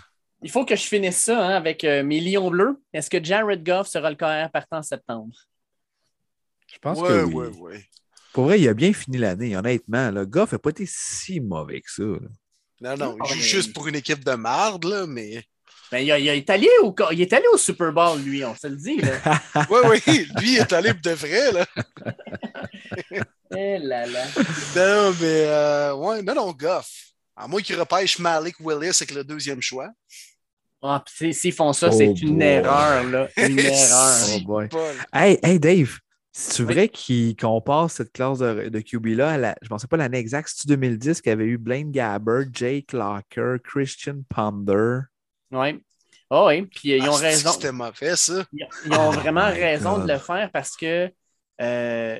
Il 0.42 0.50
faut 0.50 0.64
que 0.64 0.74
je 0.74 0.82
finisse 0.82 1.18
ça 1.18 1.46
hein, 1.46 1.54
avec 1.54 1.84
euh, 1.84 2.02
mes 2.02 2.20
Lions 2.20 2.50
bleus. 2.50 2.80
Est-ce 2.92 3.08
que 3.10 3.22
Jared 3.22 3.64
Goff 3.64 3.86
sera 3.86 4.10
le 4.10 4.16
carrière 4.16 4.50
partant 4.50 4.78
en 4.78 4.82
septembre? 4.82 5.34
Je 6.72 6.78
pense 6.80 6.98
ouais, 7.00 7.08
que 7.08 7.22
oui. 7.24 7.34
ouais, 7.34 7.48
ouais. 7.58 7.84
Pour 8.32 8.44
vrai, 8.44 8.60
il 8.60 8.68
a 8.68 8.74
bien 8.74 8.92
fini 8.92 9.18
l'année, 9.18 9.56
honnêtement. 9.56 10.10
Le 10.10 10.24
Goff 10.24 10.52
n'a 10.52 10.58
pas 10.58 10.70
été 10.70 10.84
si 10.86 11.40
mauvais 11.40 11.80
que 11.82 11.90
ça. 11.90 12.02
là. 12.02 12.18
Non, 12.80 12.96
non, 12.96 13.16
il 13.18 13.22
Ah, 13.22 13.34
joue 13.34 13.40
juste 13.40 13.72
pour 13.74 13.86
une 13.86 13.94
équipe 13.94 14.24
de 14.24 14.32
marde, 14.32 14.84
là, 14.84 15.06
mais. 15.06 15.44
Ben, 15.92 15.98
il, 15.98 16.10
a- 16.10 16.18
il 16.18 16.28
a- 16.30 16.34
il 16.34 16.38
est 16.38 16.50
allé 16.50 16.68
au, 16.82 16.94
il 17.12 17.20
est 17.20 17.32
allé 17.34 17.44
au 17.52 17.58
Super 17.58 17.92
Bowl, 17.92 18.18
lui, 18.22 18.42
on 18.44 18.54
se 18.56 18.66
le 18.66 18.76
dit. 18.76 18.96
Là. 18.96 19.10
Oui, 19.70 19.78
oui, 20.06 20.26
lui 20.40 20.52
il 20.54 20.58
est 20.58 20.72
allé 20.72 20.92
de 20.94 21.10
vrai, 21.10 21.52
là. 21.52 21.66
Eh 23.54 23.78
là 23.78 24.06
là. 24.06 24.24
Non, 24.76 25.12
mais, 25.20 25.44
euh, 25.46 25.94
ouais, 25.94 26.22
non, 26.22 26.34
non, 26.34 26.52
Goff. 26.52 26.90
À 27.36 27.46
moins 27.46 27.60
qu'il 27.60 27.78
repêche 27.78 28.18
Malik 28.18 28.56
Willis 28.60 28.96
avec 29.00 29.14
le 29.14 29.24
deuxième 29.24 29.60
choix. 29.60 29.90
Ah, 30.82 31.02
puis 31.04 31.14
c'est- 31.16 31.32
S'ils 31.38 31.52
font 31.52 31.72
ça, 31.74 31.90
Oh 31.92 31.94
c'est 31.96 32.06
une 32.22 32.38
boy. 32.38 32.46
erreur, 32.46 33.04
là. 33.04 33.28
Une 33.36 33.58
erreur. 33.58 34.26
Oh 34.34 34.40
boy. 34.46 34.68
Hey, 35.12 35.38
hey 35.42 35.60
Dave, 35.60 35.98
c'est 36.32 36.62
Oui. 36.62 36.72
vrai 36.74 36.88
qu'il- 36.88 37.36
qu'on 37.36 37.60
passe 37.60 37.94
cette 37.94 38.12
classe 38.12 38.38
de, 38.38 38.70
de 38.70 38.80
QB-là 38.80 39.32
à 39.32 39.36
la. 39.38 39.54
Je 39.60 39.72
ne 39.72 39.78
sais 39.78 39.86
pas 39.86 39.98
l'année 39.98 40.18
exacte, 40.18 40.50
c'est 40.56 40.68
2010 40.68 41.20
qu'il 41.20 41.28
y 41.30 41.32
avait 41.34 41.44
eu 41.44 41.58
Blaine 41.58 41.90
Gabbert, 41.92 42.44
Jake 42.52 42.92
Locker, 42.94 43.56
Christian 43.62 44.22
Ponder? 44.34 45.00
Oui. 45.52 45.80
Oh, 46.30 46.46
oui. 46.48 46.62
Puis 46.62 46.90
ils 46.96 47.08
ont 47.08 47.14
Ah, 47.14 47.18
raison. 47.18 47.48
que 47.50 47.54
C'était 47.56 47.72
mauvais, 47.72 48.16
ça. 48.16 48.44
Ils 48.52 48.66
ils 48.86 48.94
ont 48.94 49.10
vraiment 49.10 49.48
my 49.50 49.52
raison 49.60 49.98
God. 49.98 50.06
de 50.08 50.12
le 50.14 50.18
faire 50.18 50.50
parce 50.50 50.76
que, 50.76 51.12
euh, 51.60 52.18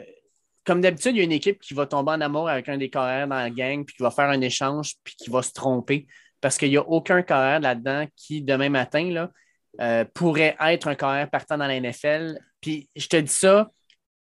comme 0.65 0.81
d'habitude, 0.81 1.13
il 1.17 1.19
y 1.19 1.21
a 1.23 1.25
une 1.25 1.33
équipe 1.33 1.61
qui 1.61 1.75
va 1.75 1.87
tomber 1.87 2.13
en 2.13 2.21
amour 2.21 2.49
avec 2.49 2.69
un 2.69 2.77
des 2.77 2.91
carrières 2.91 3.27
dans 3.27 3.37
la 3.37 3.51
gang, 3.51 3.85
puis 3.85 3.97
qui 3.97 4.03
va 4.03 4.11
faire 4.11 4.29
un 4.29 4.41
échange, 4.41 4.95
puis 5.03 5.15
qui 5.17 5.31
va 5.31 5.43
se 5.43 5.53
tromper. 5.53 6.07
Parce 6.41 6.59
qu'il 6.59 6.71
n'y 6.71 6.77
a 6.77 6.83
aucun 6.87 7.23
carrière 7.23 7.61
là-dedans 7.61 8.07
qui, 8.17 8.43
demain 8.43 8.69
matin, 8.69 9.11
là, 9.11 9.31
euh, 9.81 10.05
pourrait 10.15 10.57
être 10.61 10.89
un 10.89 10.95
carrière 10.95 11.31
partant 11.31 11.57
dans 11.57 11.67
la 11.67 11.81
NFL. 11.81 12.39
Puis 12.61 12.91
je 12.95 13.07
te 13.09 13.17
dis 13.17 13.33
ça 13.33 13.71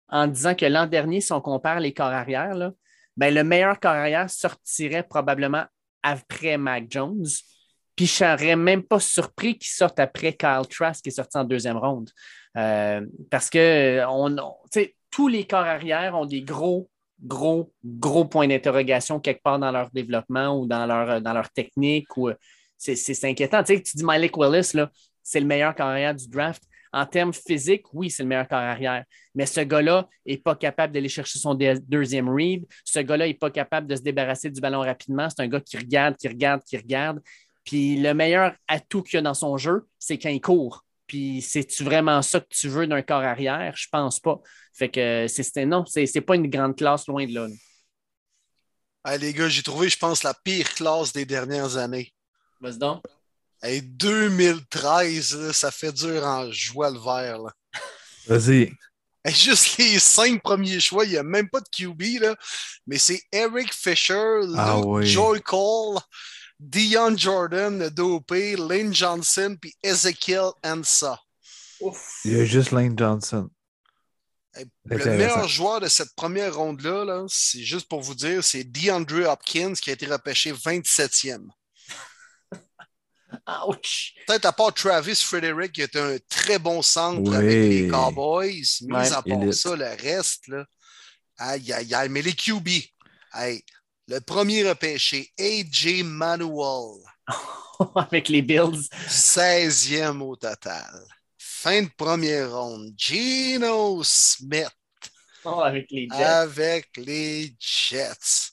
en 0.09 0.27
disant 0.27 0.53
que 0.53 0.65
l'an 0.65 0.85
dernier, 0.85 1.21
si 1.21 1.31
on 1.33 1.41
compare 1.41 1.79
les 1.79 1.93
corps 1.93 2.07
arrière, 2.07 2.53
là, 2.55 2.71
ben, 3.17 3.33
le 3.33 3.43
meilleur 3.43 3.79
corps 3.79 3.91
arrière 3.91 4.29
sortirait 4.29 5.03
probablement 5.03 5.65
après 6.03 6.57
Mac 6.57 6.85
Jones. 6.89 7.25
Puis 7.99 8.05
je 8.05 8.13
serais 8.13 8.55
même 8.55 8.83
pas 8.83 9.01
surpris 9.01 9.57
qu'il 9.57 9.67
sorte 9.67 9.99
après 9.99 10.31
Kyle 10.31 10.61
Trask 10.69 11.03
qui 11.03 11.09
est 11.09 11.11
sorti 11.11 11.37
en 11.37 11.43
deuxième 11.43 11.75
ronde. 11.75 12.09
Euh, 12.55 13.05
parce 13.29 13.49
que 13.49 14.01
sais, 14.71 14.95
tous 15.11 15.27
les 15.27 15.45
corps 15.45 15.65
arrière 15.65 16.15
ont 16.15 16.25
des 16.25 16.41
gros, 16.41 16.89
gros, 17.21 17.73
gros 17.83 18.23
points 18.23 18.47
d'interrogation 18.47 19.19
quelque 19.19 19.43
part 19.43 19.59
dans 19.59 19.73
leur 19.73 19.91
développement 19.91 20.57
ou 20.57 20.65
dans 20.65 20.85
leur, 20.85 21.49
technique. 21.49 22.07
Euh, 22.19 22.35
c'est, 22.77 22.95
c'est- 22.95 23.25
inquiétant. 23.25 23.65
Tu 23.65 23.83
tu 23.83 23.97
dis 23.97 24.05
Malik 24.05 24.37
Willis, 24.37 24.71
c'est 25.21 25.41
le 25.41 25.45
meilleur 25.45 25.75
corps 25.75 25.87
arrière 25.87 26.15
du 26.15 26.29
draft. 26.29 26.63
En 26.93 27.05
termes 27.05 27.33
physiques, 27.33 27.83
oui, 27.93 28.09
c'est 28.09 28.23
le 28.23 28.29
meilleur 28.29 28.47
corps 28.47 28.59
arrière. 28.59 29.03
Mais 29.35 29.45
ce 29.45 29.59
gars-là 29.59 30.07
n'est 30.25 30.37
pas 30.37 30.55
capable 30.55 30.93
d'aller 30.93 31.09
chercher 31.09 31.37
son 31.37 31.53
deuxième 31.53 32.29
read. 32.29 32.65
Ce 32.85 32.99
gars-là 32.99 33.27
n'est 33.27 33.33
pas 33.33 33.51
capable 33.51 33.87
de 33.87 33.97
se 33.97 34.01
débarrasser 34.01 34.49
du 34.49 34.61
ballon 34.61 34.79
rapidement. 34.79 35.27
C'est 35.29 35.43
un 35.43 35.47
gars 35.49 35.59
qui 35.59 35.75
regarde, 35.75 36.15
qui 36.15 36.29
regarde, 36.29 36.63
qui 36.63 36.77
regarde. 36.77 37.19
Puis 37.69 37.97
le 37.97 38.15
meilleur 38.15 38.55
atout 38.67 39.03
qu'il 39.03 39.17
y 39.17 39.17
a 39.17 39.21
dans 39.21 39.35
son 39.35 39.55
jeu, 39.55 39.87
c'est 39.99 40.17
quand 40.17 40.29
il 40.29 40.41
court. 40.41 40.83
Puis 41.05 41.39
c'est-tu 41.43 41.83
vraiment 41.83 42.23
ça 42.23 42.39
que 42.39 42.47
tu 42.49 42.67
veux 42.67 42.87
d'un 42.87 43.03
corps 43.03 43.21
arrière? 43.21 43.75
Je 43.75 43.85
pense 43.91 44.19
pas. 44.19 44.39
Fait 44.73 44.89
que 44.89 45.27
c'est, 45.27 45.67
non, 45.67 45.85
c'est, 45.85 46.07
c'est 46.07 46.21
pas 46.21 46.33
une 46.33 46.49
grande 46.49 46.75
classe 46.75 47.05
loin 47.05 47.27
de 47.27 47.33
là. 47.35 47.47
là. 47.47 47.53
Hey, 49.05 49.19
les 49.19 49.33
gars, 49.33 49.49
j'ai 49.49 49.61
trouvé, 49.61 49.87
je 49.87 49.99
pense, 49.99 50.23
la 50.23 50.33
pire 50.33 50.67
classe 50.73 51.13
des 51.13 51.25
dernières 51.25 51.77
années. 51.77 52.11
Vas-y 52.59 52.79
donc. 52.79 53.03
Hey, 53.61 53.83
2013, 53.83 55.35
là, 55.37 55.53
ça 55.53 55.69
fait 55.69 55.93
dur 55.93 56.25
en 56.25 56.51
joie 56.51 56.89
le 56.89 56.97
vert. 56.97 57.39
Vas-y. 58.25 58.73
Hey, 59.23 59.35
juste 59.35 59.77
les 59.77 59.99
cinq 59.99 60.41
premiers 60.41 60.79
choix, 60.79 61.05
il 61.05 61.11
n'y 61.11 61.17
a 61.17 61.23
même 61.23 61.51
pas 61.51 61.59
de 61.59 61.69
QB, 61.71 62.21
là, 62.21 62.35
mais 62.87 62.97
c'est 62.97 63.21
Eric 63.31 63.71
Fisher, 63.75 64.39
Luke 64.41 64.55
Ah 64.57 64.79
oui. 64.79 65.05
Joy 65.05 65.39
Cole, 65.41 65.99
Dion 66.59 67.15
Jordan, 67.15 67.79
le 67.79 67.89
DOP, 67.89 68.31
Lane 68.31 68.93
Johnson, 68.93 69.55
puis 69.59 69.73
Ezekiel 69.81 70.49
Ansa. 70.63 71.19
Ouf. 71.79 72.19
Il 72.25 72.37
y 72.37 72.39
a 72.41 72.45
juste 72.45 72.71
Lane 72.71 72.97
Johnson. 72.97 73.49
Le 74.85 74.97
meilleur 74.97 75.47
joueur 75.47 75.79
de 75.79 75.87
cette 75.87 76.13
première 76.15 76.55
ronde-là, 76.55 77.05
là, 77.05 77.25
c'est 77.29 77.63
juste 77.63 77.87
pour 77.87 78.01
vous 78.01 78.15
dire, 78.15 78.43
c'est 78.43 78.65
DeAndre 78.65 79.29
Hopkins 79.29 79.73
qui 79.73 79.89
a 79.89 79.93
été 79.93 80.05
repêché 80.05 80.51
27e. 80.51 81.47
Ouch. 83.67 84.15
Peut-être 84.27 84.45
à 84.45 84.51
part 84.51 84.73
Travis 84.73 85.15
Frederick, 85.15 85.71
qui 85.71 85.81
est 85.81 85.95
un 85.95 86.17
très 86.27 86.59
bon 86.59 86.81
centre 86.81 87.29
Oui. 87.29 87.35
avec 87.35 87.53
les 87.53 87.87
Cowboys, 87.87 88.65
mais 88.81 89.11
à 89.13 89.21
part 89.21 89.53
ça, 89.53 89.75
le 89.75 89.85
reste, 90.01 90.47
là, 90.47 90.65
aïe, 91.37 91.71
aïe, 91.71 91.93
aïe. 91.93 92.09
Mais 92.09 92.21
les 92.21 92.33
QB, 92.33 92.67
le 94.09 94.19
premier 94.21 94.67
repêché, 94.67 95.31
AJ 95.39 96.03
Manuel, 96.03 96.97
Avec 97.95 98.27
les 98.27 98.41
Bills. 98.41 98.89
16e 99.07 100.19
au 100.21 100.35
total. 100.35 101.05
Fin 101.37 101.83
de 101.83 101.89
première 101.95 102.51
ronde, 102.51 102.93
Geno 102.97 104.03
Smith 104.03 104.67
Oh, 105.45 105.61
avec 105.61 105.89
les 105.91 106.07
Jets. 106.09 106.23
avec 106.23 106.89
les 106.97 107.55
Jets. 107.59 108.51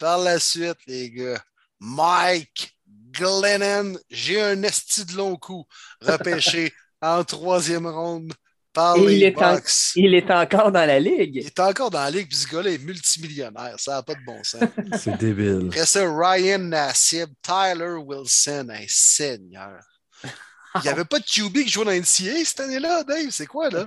Par 0.00 0.18
la 0.18 0.40
suite, 0.40 0.78
les 0.86 1.10
gars, 1.10 1.42
Mike 1.78 2.76
Glennon, 2.86 3.96
j'ai 4.10 4.40
un 4.42 4.62
esti 4.64 5.04
de 5.04 5.14
long 5.16 5.36
coup, 5.36 5.64
repêché 6.00 6.72
en 7.00 7.22
troisième 7.24 7.86
ronde 7.86 8.32
par 8.72 8.96
Et 8.96 9.16
il 9.16 9.22
est 9.24 9.36
en- 9.38 9.54
Bucks. 9.54 9.70
Il 9.96 10.14
est 10.14 10.30
encore 10.30 10.70
dans 10.72 10.86
la 10.86 11.00
ligue. 11.00 11.36
Il 11.36 11.46
est 11.46 11.60
encore 11.60 11.90
dans 11.90 12.00
la 12.04 12.10
ligue, 12.10 12.28
puis 12.28 12.36
ce 12.36 12.48
gars-là 12.48 12.70
est 12.70 12.84
multimillionnaire. 12.84 13.74
Ça 13.78 13.92
n'a 13.92 14.02
pas 14.02 14.14
de 14.14 14.24
bon 14.24 14.42
sens. 14.44 14.62
C'est 14.98 15.16
débile. 15.18 15.66
Après 15.68 15.86
ça, 15.86 16.04
Ryan 16.04 16.58
Nassib, 16.58 17.30
Tyler 17.42 17.96
Wilson, 18.04 18.68
un 18.70 18.84
seigneur. 18.86 19.80
Il 20.76 20.82
n'y 20.82 20.88
avait 20.88 21.04
pas 21.06 21.18
de 21.18 21.24
QB 21.24 21.64
qui 21.64 21.68
jouait 21.68 21.84
dans 21.86 21.90
NCA 21.92 22.44
cette 22.44 22.60
année-là, 22.60 23.02
Dave? 23.02 23.30
C'est 23.30 23.46
quoi, 23.46 23.70
là? 23.70 23.86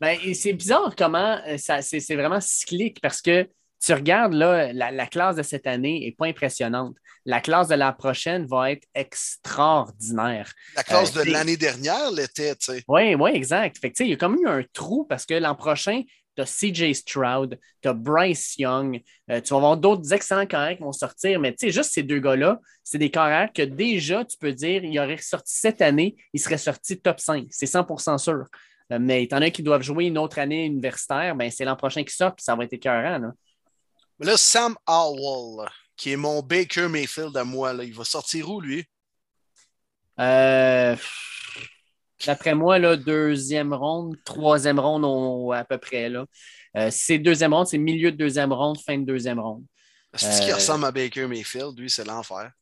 Ben, 0.00 0.18
c'est 0.34 0.52
bizarre 0.52 0.94
comment 0.98 1.38
euh, 1.46 1.56
ça, 1.58 1.80
c'est, 1.80 2.00
c'est 2.00 2.16
vraiment 2.16 2.40
cyclique 2.40 2.98
parce 3.00 3.22
que 3.22 3.48
tu 3.80 3.92
regardes 3.94 4.32
là, 4.34 4.72
la, 4.72 4.90
la 4.90 5.06
classe 5.06 5.36
de 5.36 5.42
cette 5.42 5.66
année 5.66 6.00
n'est 6.00 6.14
pas 6.18 6.26
impressionnante. 6.26 6.96
La 7.24 7.40
classe 7.40 7.68
de 7.68 7.74
la 7.74 7.92
prochaine 7.92 8.46
va 8.46 8.72
être 8.72 8.86
extraordinaire. 8.94 10.52
La 10.76 10.82
classe 10.82 11.16
Euh, 11.16 11.24
de 11.24 11.30
l'année 11.30 11.56
dernière 11.56 12.10
l'était, 12.10 12.54
tu 12.56 12.72
sais. 12.72 12.84
Oui, 12.88 13.14
oui, 13.14 13.30
exact. 13.34 13.78
Fait 13.78 13.90
que, 13.90 13.96
tu 13.96 14.04
sais, 14.04 14.08
il 14.08 14.10
y 14.10 14.14
a 14.14 14.16
comme 14.16 14.36
eu 14.40 14.48
un 14.48 14.62
trou 14.72 15.04
parce 15.04 15.24
que 15.24 15.34
l'an 15.34 15.54
prochain, 15.54 16.02
tu 16.34 16.42
as 16.42 16.46
CJ 16.46 16.94
Stroud, 16.94 17.58
tu 17.82 17.88
as 17.88 17.92
Bryce 17.92 18.56
Young, 18.58 19.00
euh, 19.30 19.40
tu 19.40 19.50
vas 19.50 19.58
avoir 19.58 19.76
d'autres 19.76 20.12
excellents 20.12 20.46
carrières 20.46 20.76
qui 20.76 20.82
vont 20.82 20.92
sortir, 20.92 21.38
mais 21.38 21.52
tu 21.52 21.66
sais, 21.66 21.72
juste 21.72 21.92
ces 21.92 22.02
deux 22.02 22.20
gars-là, 22.20 22.58
c'est 22.82 22.98
des 22.98 23.10
carrières 23.10 23.52
que 23.52 23.62
déjà, 23.62 24.24
tu 24.24 24.36
peux 24.38 24.52
dire, 24.52 24.82
il 24.82 24.98
aurait 24.98 25.18
sorti 25.18 25.54
cette 25.54 25.82
année, 25.82 26.16
il 26.32 26.40
serait 26.40 26.58
sorti 26.58 26.98
top 27.00 27.20
5. 27.20 27.46
C'est 27.50 27.66
100% 27.66 28.18
sûr. 28.18 28.46
Euh, 28.92 28.98
mais 29.00 29.24
étant 29.24 29.36
donné 29.36 29.52
qu'ils 29.52 29.64
doivent 29.64 29.82
jouer 29.82 30.06
une 30.06 30.18
autre 30.18 30.38
année 30.38 30.64
universitaire, 30.64 31.36
ben, 31.36 31.50
c'est 31.50 31.64
l'an 31.64 31.76
prochain 31.76 32.02
qui 32.02 32.14
sort, 32.14 32.34
puis 32.34 32.42
ça 32.42 32.56
va 32.56 32.64
être 32.64 32.72
écœurant. 32.72 33.18
Là. 33.18 33.32
Mais 34.18 34.26
là, 34.26 34.36
Sam 34.36 34.76
Howell, 34.86 35.68
qui 35.96 36.12
est 36.12 36.16
mon 36.16 36.42
Baker 36.42 36.88
Mayfield 36.88 37.36
à 37.36 37.44
moi, 37.44 37.72
là, 37.72 37.84
il 37.84 37.94
va 37.94 38.04
sortir 38.04 38.50
où, 38.50 38.60
lui? 38.60 38.84
Euh, 40.20 40.96
D'après 42.24 42.54
moi, 42.54 42.78
là, 42.78 42.96
deuxième 42.96 43.74
ronde, 43.74 44.16
troisième 44.24 44.78
ronde 44.78 45.52
à 45.54 45.64
peu 45.64 45.78
près. 45.78 46.08
Là. 46.08 46.24
Euh, 46.76 46.88
c'est 46.90 47.18
deuxième 47.18 47.52
ronde, 47.52 47.66
c'est 47.66 47.78
milieu 47.78 48.12
de 48.12 48.16
deuxième 48.16 48.52
ronde, 48.52 48.78
fin 48.78 48.96
de 48.98 49.04
deuxième 49.04 49.40
ronde. 49.40 49.64
C'est 50.14 50.30
ce 50.30 50.42
qui 50.42 50.50
Euh, 50.52 50.54
ressemble 50.56 50.84
à 50.84 50.92
Baker 50.92 51.26
Mayfield, 51.26 51.76
lui, 51.78 51.90
c'est 51.90 52.04
l'enfer. 52.04 52.52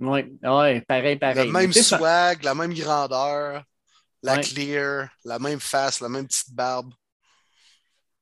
Oui, 0.00 0.22
ouais, 0.42 0.80
pareil, 0.80 1.16
pareil. 1.16 1.46
Le 1.46 1.52
même 1.52 1.72
swag, 1.72 2.42
la 2.42 2.54
même 2.54 2.74
grandeur, 2.74 3.62
la 4.22 4.34
Ouais. 4.34 4.40
clear, 4.40 5.08
la 5.24 5.38
même 5.38 5.60
face, 5.60 6.00
la 6.00 6.08
même 6.08 6.26
petite 6.26 6.52
barbe. 6.52 6.92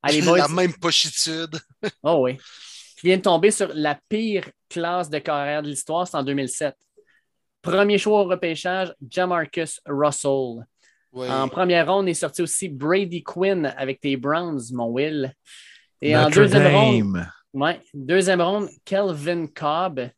la 0.37 0.49
même 0.49 0.75
pochitude. 0.75 1.59
oh 2.03 2.25
oui. 2.25 2.39
Qui 3.03 3.09
vient 3.09 3.17
de 3.17 3.23
tomber 3.23 3.51
sur 3.51 3.69
la 3.75 3.99
pire 4.09 4.49
classe 4.71 5.11
de 5.11 5.19
carrière 5.19 5.61
de 5.61 5.67
l'histoire, 5.67 6.07
c'est 6.07 6.17
en 6.17 6.23
2007. 6.23 6.73
Premier 7.61 7.99
choix 7.99 8.21
au 8.21 8.25
repêchage, 8.29 8.95
Jamarcus 9.11 9.81
Russell. 9.87 10.65
En 11.13 11.49
première 11.49 11.93
ronde 11.93 12.09
est 12.09 12.15
sorti 12.15 12.43
aussi 12.43 12.69
Brady 12.69 13.25
Quinn 13.25 13.75
avec 13.77 13.99
tes 13.99 14.17
Browns, 14.17 14.61
mon 14.71 14.87
Will. 14.87 15.35
Et 16.01 16.17
en 16.17 16.31
deuxième 16.31 16.73
ronde, 16.73 17.27
ouais, 17.55 17.81
deuxième 17.93 18.41
ronde, 18.41 18.69
Kelvin 18.85 19.49
Cobb. 19.49 20.09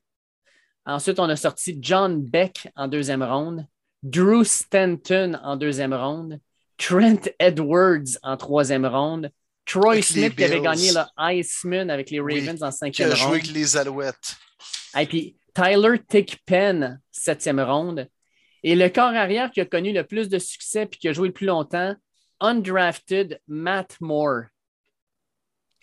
Ensuite, 0.85 1.19
on 1.19 1.31
a 1.31 1.36
sorti 1.36 1.78
John 1.81 2.23
Beck 2.23 2.69
en 2.77 2.86
deuxième 2.86 3.23
ronde, 3.23 3.65
Drew 4.02 4.44
Stanton 4.44 5.40
en 5.43 5.56
deuxième 5.56 5.94
ronde, 5.94 6.39
Trent 6.77 7.31
Edwards 7.39 8.19
en 8.23 8.36
troisième 8.36 8.85
ronde, 8.85 9.31
Troy 9.66 10.03
Smith 10.03 10.36
qui 10.36 10.45
avait 10.45 10.61
gagné 10.61 10.93
le 10.93 11.03
Iceman 11.19 11.91
avec 11.91 12.11
les 12.11 12.20
Ravens 12.20 12.62
en 12.62 12.70
cinquième 12.70 13.09
ronde. 13.09 13.16
Qui 13.16 13.23
a 13.23 13.27
joué 13.27 13.36
avec 13.39 13.53
les 13.53 13.77
Alouettes. 13.77 14.36
Et 14.99 15.07
puis 15.07 15.36
Tyler 15.55 16.01
Tickpen, 16.09 17.01
septième 17.11 17.61
ronde. 17.61 18.09
Et 18.62 18.74
le 18.74 18.89
corps 18.89 19.15
arrière 19.15 19.51
qui 19.51 19.61
a 19.61 19.66
connu 19.66 19.93
le 19.93 20.05
plus 20.05 20.28
de 20.28 20.39
succès 20.39 20.85
et 20.85 20.89
qui 20.89 21.09
a 21.09 21.12
joué 21.12 21.28
le 21.28 21.35
plus 21.35 21.47
longtemps, 21.47 21.95
undrafted 22.41 23.41
Matt 23.47 23.97
Moore. 24.01 24.45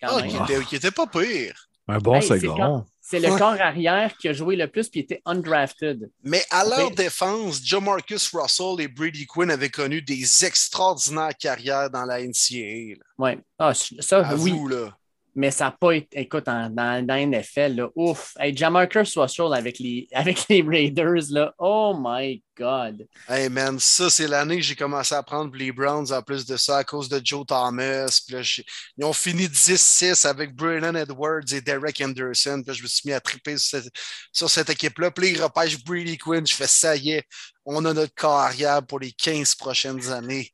Ah, 0.02 0.20
qui, 0.68 0.74
était, 0.74 0.90
pas 0.90 1.06
pire. 1.06 1.68
Un 1.86 1.98
bon 1.98 2.20
second. 2.20 2.84
C'est 3.04 3.18
le 3.18 3.36
corps 3.36 3.60
arrière 3.60 4.16
qui 4.16 4.28
a 4.28 4.32
joué 4.32 4.54
le 4.54 4.68
plus 4.68 4.88
et 4.94 5.00
était 5.00 5.20
undrafted. 5.26 6.08
Mais 6.22 6.44
à 6.50 6.64
leur 6.64 6.92
défense, 6.92 7.60
Joe 7.62 7.82
Marcus 7.82 8.30
Russell 8.32 8.80
et 8.80 8.86
Brady 8.86 9.26
Quinn 9.26 9.50
avaient 9.50 9.70
connu 9.70 10.00
des 10.00 10.44
extraordinaires 10.44 11.36
carrières 11.36 11.90
dans 11.90 12.04
la 12.04 12.22
NCAA. 12.22 12.94
Oui. 13.18 13.32
Ah, 13.58 13.74
ça, 13.74 14.34
oui. 14.36 14.54
là 14.70 14.96
mais 15.34 15.50
ça 15.50 15.66
n'a 15.66 15.70
pas 15.72 15.92
été. 15.92 16.20
Écoute, 16.20 16.46
dans, 16.46 16.72
dans, 16.72 17.06
dans 17.06 17.14
NFL, 17.14 17.74
là, 17.74 17.88
ouf. 17.94 18.34
Hey, 18.38 18.56
Jamarcus 18.56 19.16
Russell 19.16 19.54
avec 19.54 19.78
les, 19.78 20.06
avec 20.12 20.46
les 20.48 20.62
Raiders, 20.62 21.30
là, 21.30 21.54
oh 21.58 21.94
my 21.98 22.42
God. 22.56 23.06
Hey 23.28 23.48
man, 23.48 23.78
ça, 23.80 24.10
c'est 24.10 24.28
l'année 24.28 24.56
que 24.56 24.62
j'ai 24.62 24.76
commencé 24.76 25.14
à 25.14 25.22
prendre 25.22 25.54
les 25.56 25.72
Browns 25.72 26.12
en 26.12 26.22
plus 26.22 26.44
de 26.44 26.56
ça 26.56 26.78
à 26.78 26.84
cause 26.84 27.08
de 27.08 27.20
Joe 27.24 27.46
Thomas. 27.46 28.20
Puis 28.26 28.36
là, 28.36 28.62
ils 28.98 29.04
ont 29.04 29.12
fini 29.12 29.46
10-6 29.46 30.26
avec 30.26 30.54
Brandon 30.54 30.94
Edwards 30.94 31.50
et 31.50 31.60
Derek 31.60 32.00
Anderson. 32.02 32.62
Puis 32.64 32.76
je 32.76 32.82
me 32.82 32.88
suis 32.88 33.08
mis 33.08 33.14
à 33.14 33.20
triper 33.20 33.56
sur 33.56 33.80
cette, 33.80 33.92
sur 34.32 34.50
cette 34.50 34.70
équipe-là. 34.70 35.10
Puis 35.10 35.26
là, 35.26 35.32
ils 35.32 35.42
repêchent 35.42 35.82
Brady 35.82 36.18
Quinn. 36.18 36.46
Je 36.46 36.54
fais 36.54 36.66
ça 36.66 36.94
y 36.94 37.12
est, 37.12 37.26
on 37.64 37.84
a 37.84 37.92
notre 37.92 38.14
carrière 38.14 38.84
pour 38.84 38.98
les 38.98 39.12
15 39.12 39.54
prochaines 39.54 40.10
années. 40.10 40.50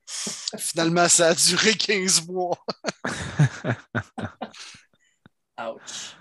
Finalement, 0.58 1.08
ça 1.08 1.28
a 1.28 1.34
duré 1.34 1.74
15 1.74 2.26
mois. 2.26 2.58
Ouch. 5.60 6.16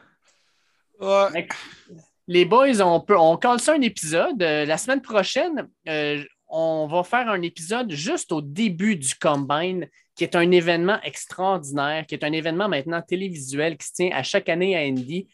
Les 2.27 2.45
boys, 2.45 2.81
on 2.81 2.99
peut 2.99 3.17
on 3.17 3.37
colle 3.37 3.59
ça 3.59 3.73
un 3.73 3.81
épisode. 3.81 4.41
Euh, 4.41 4.65
la 4.65 4.77
semaine 4.77 5.01
prochaine, 5.01 5.69
euh, 5.87 6.23
on 6.47 6.87
va 6.87 7.03
faire 7.03 7.29
un 7.29 7.41
épisode 7.41 7.91
juste 7.91 8.31
au 8.31 8.41
début 8.41 8.95
du 8.95 9.15
Combine, 9.15 9.87
qui 10.15 10.23
est 10.23 10.35
un 10.35 10.49
événement 10.51 10.99
extraordinaire, 11.03 12.05
qui 12.05 12.15
est 12.15 12.23
un 12.23 12.31
événement 12.31 12.67
maintenant 12.67 13.01
télévisuel 13.01 13.77
qui 13.77 13.87
se 13.87 13.93
tient 13.93 14.09
à 14.11 14.23
chaque 14.23 14.49
année 14.49 14.75
à 14.75 14.79
Indy. 14.79 15.27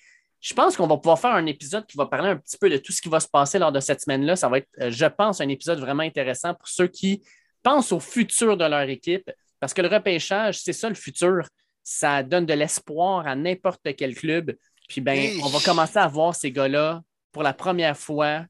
Je 0.44 0.54
pense 0.54 0.76
qu'on 0.76 0.88
va 0.88 0.98
pouvoir 0.98 1.18
faire 1.18 1.32
un 1.32 1.46
épisode 1.46 1.88
qui 1.88 1.96
va 1.96 2.06
parler 2.06 2.28
un 2.28 2.36
petit 2.36 2.58
peu 2.58 2.70
de 2.70 2.76
tout 2.76 2.92
ce 2.92 3.02
qui 3.02 3.08
va 3.08 3.22
se 3.22 3.30
passer 3.30 3.60
lors 3.60 3.72
de 3.72 3.80
cette 3.80 4.02
semaine-là. 4.02 4.36
Ça 4.36 4.50
va 4.50 4.58
être, 4.58 4.68
euh, 4.82 4.92
je 4.92 5.06
pense, 5.06 5.40
un 5.40 5.48
épisode 5.48 5.80
vraiment 5.80 6.04
intéressant 6.04 6.54
pour 6.54 6.68
ceux 6.68 6.88
qui 6.88 7.24
pensent 7.64 7.94
au 7.94 8.02
futur 8.02 8.58
de 8.58 8.66
leur 8.66 8.82
équipe, 8.82 9.32
parce 9.62 9.74
que 9.74 9.82
le 9.82 9.88
repêchage, 9.88 10.60
c'est 10.60 10.74
ça 10.74 10.90
le 10.90 10.96
futur. 10.96 11.48
Ça 11.82 12.24
donne 12.24 12.46
de 12.46 12.54
l'espoir 12.54 13.26
à 13.26 13.38
n'importe 13.38 13.96
quel 13.96 14.16
club. 14.16 14.54
Puis 14.90 15.00
ben, 15.00 15.40
on 15.44 15.48
va 15.48 15.60
commencer 15.62 15.98
à 15.98 16.08
voir 16.10 16.36
ces 16.36 16.52
gars-là 16.52 17.02
pour 17.32 17.42
la 17.42 17.54
première 17.54 17.98
fois 17.98 18.46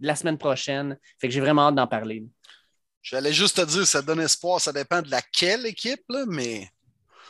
la 0.00 0.16
semaine 0.16 0.38
prochaine. 0.38 0.98
Fait 1.20 1.28
que 1.28 1.34
j'ai 1.34 1.40
vraiment 1.40 1.68
hâte 1.68 1.76
d'en 1.76 1.86
parler. 1.86 2.24
J'allais 3.00 3.32
juste 3.32 3.58
te 3.58 3.64
dire, 3.64 3.86
ça 3.86 4.02
donne 4.02 4.20
espoir, 4.20 4.60
ça 4.60 4.72
dépend 4.72 5.00
de 5.00 5.10
laquelle 5.10 5.66
équipe, 5.66 6.02
là, 6.08 6.24
mais. 6.26 6.68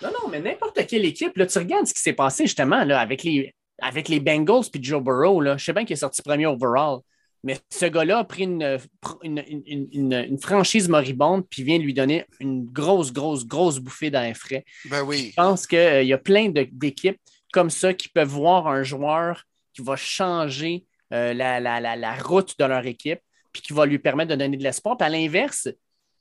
Non, 0.01 0.09
non, 0.09 0.29
mais 0.31 0.41
n'importe 0.41 0.87
quelle 0.87 1.05
équipe. 1.05 1.37
Là, 1.37 1.45
tu 1.45 1.59
regardes 1.59 1.87
ce 1.87 1.93
qui 1.93 2.01
s'est 2.01 2.15
passé 2.15 2.47
justement 2.47 2.85
là, 2.85 2.99
avec 2.99 3.23
les, 3.23 3.55
avec 3.83 4.09
les 4.09 4.21
Bengals 4.21 4.71
puis 4.73 4.83
Joe 4.83 5.03
Burrow, 5.03 5.41
là, 5.41 5.57
je 5.57 5.65
sais 5.65 5.73
bien 5.73 5.85
qu'il 5.85 5.95
est 5.95 5.97
sorti 5.97 6.23
premier 6.23 6.47
overall, 6.47 7.01
mais 7.45 7.59
ce 7.69 7.87
gars-là 7.87 8.19
a 8.19 8.25
pris 8.25 8.45
une, 8.45 8.79
une, 9.25 10.39
franchise 10.39 10.89
moribonde 10.89 11.45
puis 11.49 11.65
vient 11.65 11.79
lui 11.79 11.93
donner 11.93 12.25
une 12.39 12.65
grosse, 12.65 13.13
grosse, 13.13 13.45
grosse 13.45 13.81
bouffée 13.81 14.11
d'air 14.11 14.35
frais. 14.37 14.65
Ben 14.85 15.03
oui. 15.03 15.31
Je 15.31 15.35
pense 15.35 15.67
qu'il 15.67 15.79
euh, 15.79 16.03
y 16.05 16.13
a 16.13 16.19
plein 16.19 16.51
d'équipes 16.51 17.21
comme 17.53 17.69
ça 17.69 17.93
qui 17.93 18.09
peuvent 18.09 18.29
voir 18.29 18.69
un 18.69 18.85
joueur 18.85 19.45
qui 19.75 19.83
va 19.83 19.97
changer 19.97 20.87
euh, 21.13 21.35
la, 21.35 21.61
la, 21.61 22.15
route 22.15 22.57
de 22.59 22.65
leur 22.65 22.87
équipe 22.87 23.21
puis 23.53 23.61
qui 23.61 23.73
va 23.73 23.87
lui 23.87 23.99
permettre 23.99 24.31
de 24.31 24.37
donner 24.37 24.57
de 24.57 24.63
l'espoir. 24.63 24.97
Puis 24.97 25.07
à 25.07 25.11
l'inverse, 25.11 25.69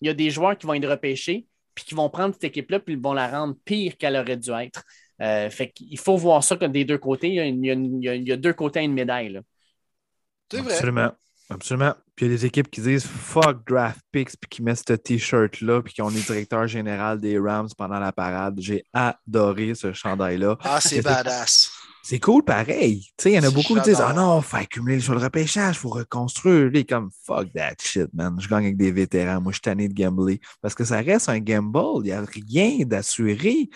il 0.01 0.07
y 0.07 0.09
a 0.09 0.13
des 0.15 0.31
joueurs 0.31 0.57
qui 0.57 0.65
vont 0.65 0.73
être 0.73 0.89
repêchés 0.89 1.45
puis 1.75 1.85
qui 1.85 1.93
vont 1.93 2.09
prendre 2.09 2.33
cette 2.33 2.45
équipe-là 2.45 2.79
puis 2.79 2.95
vont 2.95 3.13
la 3.13 3.29
rendre 3.29 3.55
pire 3.63 3.95
qu'elle 3.97 4.15
aurait 4.15 4.37
dû 4.37 4.49
être. 4.51 4.83
Euh, 5.21 5.49
fait 5.49 5.69
qu'il 5.71 5.99
faut 5.99 6.17
voir 6.17 6.43
ça 6.43 6.55
comme 6.55 6.71
des 6.71 6.85
deux 6.85 6.97
côtés. 6.97 7.29
Il 7.29 7.65
y 7.65 8.31
a, 8.31 8.37
deux 8.37 8.53
côtés 8.53 8.79
à 8.79 8.83
une 8.83 8.93
médaille. 8.93 9.39
C'est 10.51 10.61
vrai. 10.61 10.73
Absolument. 10.73 11.11
Absolument. 11.49 11.93
Puis 12.15 12.25
il 12.25 12.31
y 12.31 12.33
a 12.33 12.37
des 12.37 12.45
équipes 12.45 12.71
qui 12.71 12.79
disent 12.79 13.05
fuck 13.05 13.67
draft 13.67 13.99
picks, 14.11 14.37
puis 14.39 14.49
qui 14.49 14.63
mettent 14.63 14.87
ce 14.87 14.93
t-shirt-là, 14.93 15.81
puis 15.81 15.93
qui 15.93 16.01
ont 16.01 16.07
les 16.07 16.21
directeurs 16.21 16.65
général 16.65 17.19
des 17.19 17.37
Rams 17.37 17.67
pendant 17.77 17.99
la 17.99 18.13
parade. 18.13 18.55
J'ai 18.59 18.85
adoré 18.93 19.75
ce 19.75 19.91
chandail-là. 19.91 20.57
Ah, 20.63 20.79
c'est 20.79 21.01
badass. 21.01 21.71
C'est 22.03 22.19
cool 22.19 22.43
pareil. 22.43 23.05
Il 23.25 23.31
y 23.31 23.39
en 23.39 23.43
a 23.43 23.51
beaucoup 23.51 23.75
qui 23.75 23.81
disent 23.81 24.01
Ah 24.01 24.13
non, 24.13 24.39
il 24.39 24.43
faut 24.43 24.57
accumuler 24.57 24.99
sur 25.01 25.13
le 25.13 25.19
repêchage, 25.19 25.75
il 25.75 25.79
faut 25.79 25.89
reconstruire. 25.89 26.69
Lui, 26.69 26.85
comme 26.85 27.09
fuck 27.25 27.51
that 27.53 27.75
shit, 27.79 28.07
man. 28.13 28.35
Je 28.39 28.47
gagne 28.47 28.65
avec 28.65 28.77
des 28.77 28.91
vétérans. 28.91 29.41
Moi, 29.41 29.51
je 29.51 29.57
suis 29.57 29.61
tanné 29.61 29.87
de 29.87 29.93
gambler. 29.93 30.39
Parce 30.61 30.73
que 30.73 30.83
ça 30.83 31.01
reste 31.01 31.29
un 31.29 31.39
gamble. 31.39 31.79
Il 31.97 32.03
n'y 32.03 32.11
a 32.11 32.23
rien 32.49 32.85
d'assuré 32.85 33.69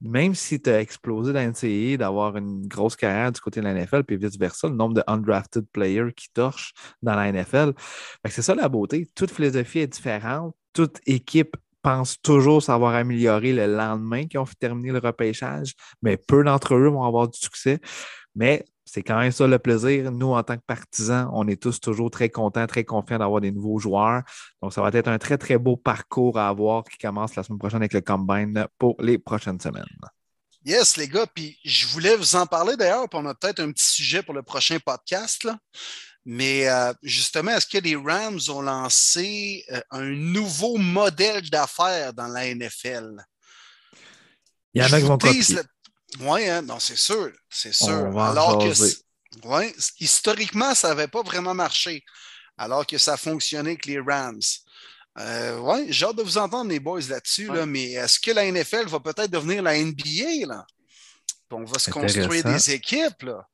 même 0.00 0.34
si 0.34 0.60
tu 0.60 0.70
as 0.70 0.80
explosé 0.80 1.32
dans 1.32 1.40
l'NCAA, 1.40 1.96
d'avoir 1.96 2.36
une 2.36 2.66
grosse 2.66 2.96
carrière 2.96 3.32
du 3.32 3.40
côté 3.40 3.60
de 3.60 3.66
la 3.66 3.74
NFL, 3.74 4.04
puis 4.04 4.16
vice-versa, 4.16 4.68
le 4.68 4.74
nombre 4.74 4.94
de 4.94 5.02
undrafted 5.06 5.66
players 5.72 6.12
qui 6.16 6.28
torchent 6.32 6.72
dans 7.02 7.14
la 7.14 7.30
NFL. 7.30 7.72
C'est 8.28 8.42
ça 8.42 8.54
la 8.54 8.68
beauté. 8.68 9.08
Toute 9.14 9.30
philosophie 9.30 9.80
est 9.80 9.86
différente. 9.86 10.54
Toute 10.72 11.00
équipe 11.06 11.56
pense 11.82 12.20
toujours 12.20 12.62
savoir 12.62 12.94
améliorer 12.94 13.52
le 13.52 13.66
lendemain 13.66 14.26
qu'ils 14.26 14.40
ont 14.40 14.46
terminé 14.58 14.92
le 14.92 14.98
repêchage, 14.98 15.74
mais 16.02 16.16
peu 16.16 16.44
d'entre 16.44 16.74
eux 16.74 16.88
vont 16.88 17.04
avoir 17.04 17.28
du 17.28 17.38
succès. 17.38 17.80
Mais 18.34 18.64
c'est 18.92 19.04
quand 19.04 19.20
même 19.20 19.30
ça 19.30 19.46
le 19.46 19.58
plaisir. 19.60 20.10
Nous, 20.10 20.32
en 20.32 20.42
tant 20.42 20.56
que 20.56 20.64
partisans, 20.66 21.30
on 21.32 21.46
est 21.46 21.62
tous 21.62 21.80
toujours 21.80 22.10
très 22.10 22.28
contents, 22.28 22.66
très 22.66 22.82
confiants 22.82 23.18
d'avoir 23.18 23.40
des 23.40 23.52
nouveaux 23.52 23.78
joueurs. 23.78 24.22
Donc, 24.60 24.72
ça 24.72 24.82
va 24.82 24.88
être 24.88 25.06
un 25.06 25.18
très, 25.18 25.38
très 25.38 25.58
beau 25.58 25.76
parcours 25.76 26.36
à 26.36 26.48
avoir 26.48 26.82
qui 26.82 26.98
commence 26.98 27.36
la 27.36 27.44
semaine 27.44 27.60
prochaine 27.60 27.82
avec 27.82 27.92
le 27.92 28.00
Combine 28.00 28.66
pour 28.78 28.96
les 29.00 29.16
prochaines 29.16 29.60
semaines. 29.60 29.84
Yes, 30.64 30.96
les 30.96 31.06
gars. 31.06 31.26
Puis 31.32 31.56
je 31.64 31.86
voulais 31.86 32.16
vous 32.16 32.34
en 32.34 32.46
parler 32.46 32.76
d'ailleurs, 32.76 33.08
puis 33.08 33.20
on 33.22 33.26
a 33.26 33.34
peut-être 33.34 33.60
un 33.60 33.70
petit 33.70 33.86
sujet 33.86 34.24
pour 34.24 34.34
le 34.34 34.42
prochain 34.42 34.78
podcast. 34.84 35.46
Mais 36.24 36.68
euh, 36.68 36.92
justement, 37.04 37.52
est-ce 37.52 37.68
que 37.68 37.78
les 37.78 37.94
Rams 37.94 38.40
ont 38.48 38.60
lancé 38.60 39.64
euh, 39.70 39.80
un 39.92 40.10
nouveau 40.10 40.78
modèle 40.78 41.48
d'affaires 41.48 42.12
dans 42.12 42.26
la 42.26 42.52
NFL? 42.52 43.24
Il 44.74 44.82
y 44.82 44.84
en 44.84 44.92
a 44.92 45.00
qui 45.00 45.06
vont 45.06 45.16
oui, 46.18 46.48
hein? 46.48 46.62
non, 46.62 46.78
c'est 46.80 46.98
sûr. 46.98 47.30
C'est 47.48 47.74
sûr. 47.74 48.18
Alors 48.18 48.58
que, 48.58 49.46
ouais, 49.46 49.74
historiquement, 49.98 50.74
ça 50.74 50.88
n'avait 50.88 51.08
pas 51.08 51.22
vraiment 51.22 51.54
marché, 51.54 52.04
alors 52.58 52.86
que 52.86 52.98
ça 52.98 53.16
fonctionnait 53.16 53.70
avec 53.70 53.86
les 53.86 54.00
Rams. 54.00 54.40
Euh, 55.18 55.58
oui, 55.58 55.86
j'ai 55.88 56.06
hâte 56.06 56.16
de 56.16 56.22
vous 56.22 56.38
entendre, 56.38 56.70
les 56.70 56.80
boys, 56.80 57.00
là-dessus, 57.08 57.46
là, 57.52 57.66
mais 57.66 57.92
est-ce 57.92 58.18
que 58.18 58.30
la 58.30 58.50
NFL 58.50 58.86
va 58.86 59.00
peut-être 59.00 59.30
devenir 59.30 59.62
la 59.62 59.76
NBA? 59.76 60.46
Là? 60.46 60.64
on 61.50 61.64
va 61.64 61.78
se 61.78 61.90
construire 61.90 62.44
des 62.44 62.70
équipes. 62.70 63.22
Là. 63.22 63.46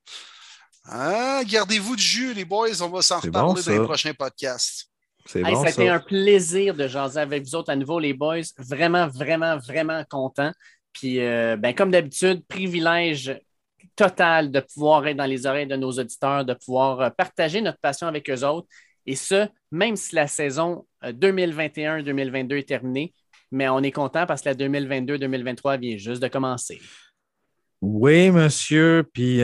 Hein? 0.87 1.43
Gardez-vous 1.45 1.97
du 1.97 2.03
jus, 2.03 2.35
les 2.35 2.45
boys, 2.45 2.81
on 2.83 2.89
va 2.89 3.03
s'en 3.03 3.21
reparler 3.21 3.63
dans 3.63 3.73
les 3.73 3.81
prochains 3.81 4.15
podcasts. 4.15 4.89
C'est 5.25 5.43
bon, 5.43 5.61
ça 5.61 5.69
a 5.69 5.71
été 5.71 5.89
un 5.89 5.99
plaisir 5.99 6.75
de 6.75 6.87
jaser 6.87 7.19
avec 7.19 7.43
vous 7.43 7.57
autres 7.57 7.71
à 7.71 7.77
nouveau, 7.77 7.99
les 7.99 8.15
boys. 8.15 8.43
Vraiment, 8.59 9.09
vraiment, 9.09 9.59
vraiment 9.59 10.05
content. 10.09 10.53
Puis, 10.97 11.21
euh, 11.21 11.57
ben, 11.59 11.75
comme 11.75 11.91
d'habitude, 11.91 12.43
privilège 12.49 13.39
total 13.97 14.51
de 14.51 14.61
pouvoir 14.61 15.07
être 15.07 15.19
dans 15.19 15.27
les 15.27 15.45
oreilles 15.45 15.67
de 15.67 15.77
nos 15.77 15.93
auditeurs, 15.93 16.43
de 16.43 16.55
pouvoir 16.55 17.01
euh, 17.01 17.11
partager 17.11 17.61
notre 17.61 17.79
passion 17.79 18.07
avec 18.07 18.31
eux 18.31 18.45
autres. 18.45 18.67
Et 19.05 19.15
ce, 19.15 19.47
même 19.71 19.95
si 19.95 20.15
la 20.15 20.27
saison 20.27 20.87
2021-2022 21.05 22.53
euh, 22.53 22.57
est 22.57 22.69
terminée, 22.69 23.13
mais 23.53 23.69
on 23.69 23.81
est 23.81 23.93
content 23.93 24.25
parce 24.25 24.41
que 24.41 24.49
la 24.49 24.55
2022-2023 24.55 25.79
vient 25.79 25.99
juste 25.99 26.23
de 26.23 26.29
commencer. 26.29 26.81
Oui, 27.83 28.31
monsieur. 28.31 29.05
Puis 29.13 29.43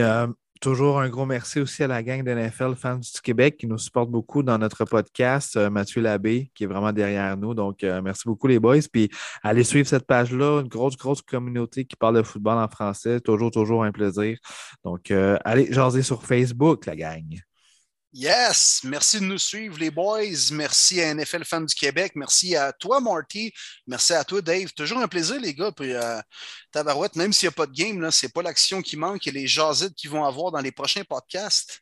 Toujours 0.63 1.01
un 1.01 1.09
gros 1.09 1.25
merci 1.25 1.59
aussi 1.59 1.83
à 1.83 1.87
la 1.87 2.01
gang 2.01 2.23
de 2.23 2.31
NFL 2.31 2.75
Fans 2.77 2.95
du 2.95 3.21
Québec 3.21 3.57
qui 3.57 3.67
nous 3.67 3.77
supporte 3.77 4.09
beaucoup 4.09 4.43
dans 4.43 4.57
notre 4.57 4.85
podcast. 4.85 5.57
Euh, 5.57 5.69
Mathieu 5.69 6.01
Labbé 6.01 6.51
qui 6.55 6.63
est 6.63 6.67
vraiment 6.67 6.93
derrière 6.93 7.35
nous. 7.35 7.53
Donc, 7.53 7.83
euh, 7.83 8.01
merci 8.01 8.21
beaucoup 8.25 8.47
les 8.47 8.59
boys. 8.59 8.77
Puis, 8.89 9.09
allez 9.43 9.65
suivre 9.65 9.89
cette 9.89 10.07
page-là. 10.07 10.61
Une 10.61 10.69
grosse, 10.69 10.95
grosse 10.95 11.21
communauté 11.21 11.83
qui 11.83 11.97
parle 11.97 12.15
de 12.15 12.23
football 12.23 12.59
en 12.59 12.69
français. 12.69 13.19
Toujours, 13.19 13.51
toujours 13.51 13.83
un 13.83 13.91
plaisir. 13.91 14.37
Donc, 14.85 15.11
euh, 15.11 15.37
allez 15.43 15.69
jaser 15.69 16.01
sur 16.01 16.23
Facebook, 16.23 16.85
la 16.85 16.95
gang. 16.95 17.41
Yes, 18.15 18.81
merci 18.83 19.19
de 19.19 19.25
nous 19.25 19.39
suivre, 19.39 19.79
les 19.79 19.89
boys. 19.89 20.51
Merci 20.51 21.01
à 21.01 21.15
NFL 21.15 21.43
Fan 21.45 21.65
du 21.65 21.73
Québec. 21.73 22.11
Merci 22.13 22.55
à 22.55 22.71
toi, 22.71 22.99
Marty. 22.99 23.51
Merci 23.87 24.13
à 24.13 24.23
toi, 24.23 24.39
Dave. 24.39 24.71
Toujours 24.73 24.99
un 24.99 25.07
plaisir, 25.07 25.39
les 25.41 25.55
gars. 25.55 25.71
Puis, 25.71 25.93
euh, 25.93 26.21
Tabarouette, 26.71 27.15
même 27.15 27.33
s'il 27.33 27.47
n'y 27.47 27.53
a 27.53 27.55
pas 27.55 27.65
de 27.65 27.73
game, 27.73 28.11
ce 28.11 28.25
n'est 28.25 28.31
pas 28.31 28.43
l'action 28.43 28.83
qui 28.83 28.97
manque 28.97 29.25
et 29.25 29.31
les 29.31 29.47
jasettes 29.47 29.95
qu'ils 29.95 30.11
vont 30.11 30.23
avoir 30.25 30.51
dans 30.51 30.61
les 30.61 30.71
prochains 30.71 31.03
podcasts 31.03 31.81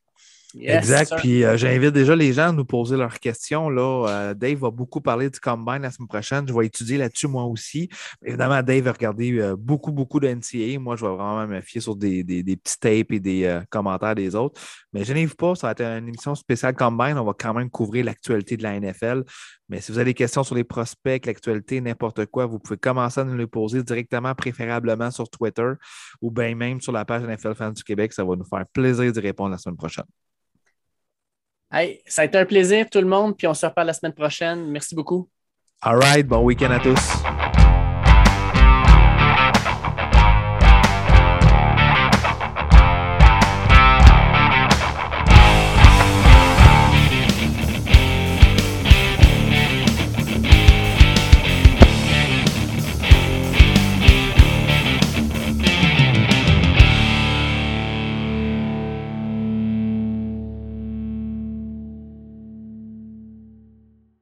exact. 0.59 1.13
Puis 1.17 1.43
euh, 1.43 1.57
j'invite 1.57 1.91
déjà 1.91 2.15
les 2.15 2.33
gens 2.33 2.49
à 2.49 2.51
nous 2.51 2.65
poser 2.65 2.97
leurs 2.97 3.19
questions. 3.19 3.69
Là. 3.69 4.07
Euh, 4.07 4.33
Dave 4.33 4.57
va 4.59 4.71
beaucoup 4.71 5.01
parler 5.01 5.29
du 5.29 5.39
combine 5.39 5.81
la 5.81 5.91
semaine 5.91 6.07
prochaine. 6.07 6.47
Je 6.47 6.53
vais 6.53 6.65
étudier 6.65 6.97
là-dessus 6.97 7.27
moi 7.27 7.43
aussi. 7.43 7.89
Évidemment, 8.23 8.61
Dave 8.61 8.83
va 8.83 8.91
regarder 8.91 9.39
euh, 9.39 9.55
beaucoup, 9.57 9.91
beaucoup 9.91 10.19
de 10.19 10.27
NCA. 10.27 10.79
Moi, 10.79 10.95
je 10.95 11.05
vais 11.05 11.11
vraiment 11.11 11.47
me 11.47 11.61
fier 11.61 11.81
sur 11.81 11.95
des, 11.95 12.23
des, 12.23 12.43
petits 12.55 12.79
tapes 12.79 13.11
et 13.11 13.19
des 13.19 13.59
commentaires 13.69 14.15
des 14.15 14.35
autres. 14.35 14.59
Mais 14.93 15.03
je 15.03 15.13
n'arrive 15.13 15.35
pas, 15.35 15.55
ça 15.55 15.67
va 15.67 15.71
être 15.71 15.81
une 15.81 16.07
émission 16.07 16.35
spéciale 16.35 16.75
combine. 16.75 17.17
On 17.17 17.23
va 17.23 17.33
quand 17.37 17.53
même 17.53 17.69
couvrir 17.69 18.05
l'actualité 18.05 18.57
de 18.57 18.63
la 18.63 18.79
NFL. 18.79 19.23
Mais 19.71 19.79
si 19.79 19.91
vous 19.91 19.99
avez 19.99 20.11
des 20.11 20.13
questions 20.13 20.43
sur 20.43 20.53
les 20.53 20.65
prospects, 20.65 21.25
l'actualité, 21.25 21.79
n'importe 21.79 22.25
quoi, 22.25 22.45
vous 22.45 22.59
pouvez 22.59 22.77
commencer 22.77 23.21
à 23.21 23.23
nous 23.23 23.37
les 23.37 23.47
poser 23.47 23.83
directement, 23.83 24.35
préférablement 24.35 25.11
sur 25.11 25.29
Twitter 25.29 25.71
ou 26.21 26.29
bien 26.29 26.53
même 26.55 26.81
sur 26.81 26.91
la 26.91 27.05
page 27.05 27.23
NFL 27.23 27.55
Fans 27.55 27.71
du 27.71 27.83
Québec. 27.83 28.11
Ça 28.11 28.25
va 28.25 28.35
nous 28.35 28.43
faire 28.43 28.65
plaisir 28.73 29.09
d'y 29.11 29.19
répondre 29.21 29.51
la 29.51 29.57
semaine 29.57 29.77
prochaine. 29.77 30.03
Hey, 31.73 32.01
ça 32.05 32.23
a 32.23 32.25
été 32.25 32.37
un 32.37 32.45
plaisir, 32.45 32.89
tout 32.89 32.99
le 32.99 33.07
monde, 33.07 33.37
puis 33.37 33.47
on 33.47 33.53
se 33.53 33.65
reparle 33.65 33.87
la 33.87 33.93
semaine 33.93 34.13
prochaine. 34.13 34.69
Merci 34.69 34.93
beaucoup. 34.93 35.29
All 35.81 35.97
right, 35.97 36.27
bon 36.27 36.43
week-end 36.43 36.69
à 36.69 36.79
tous. 36.79 36.99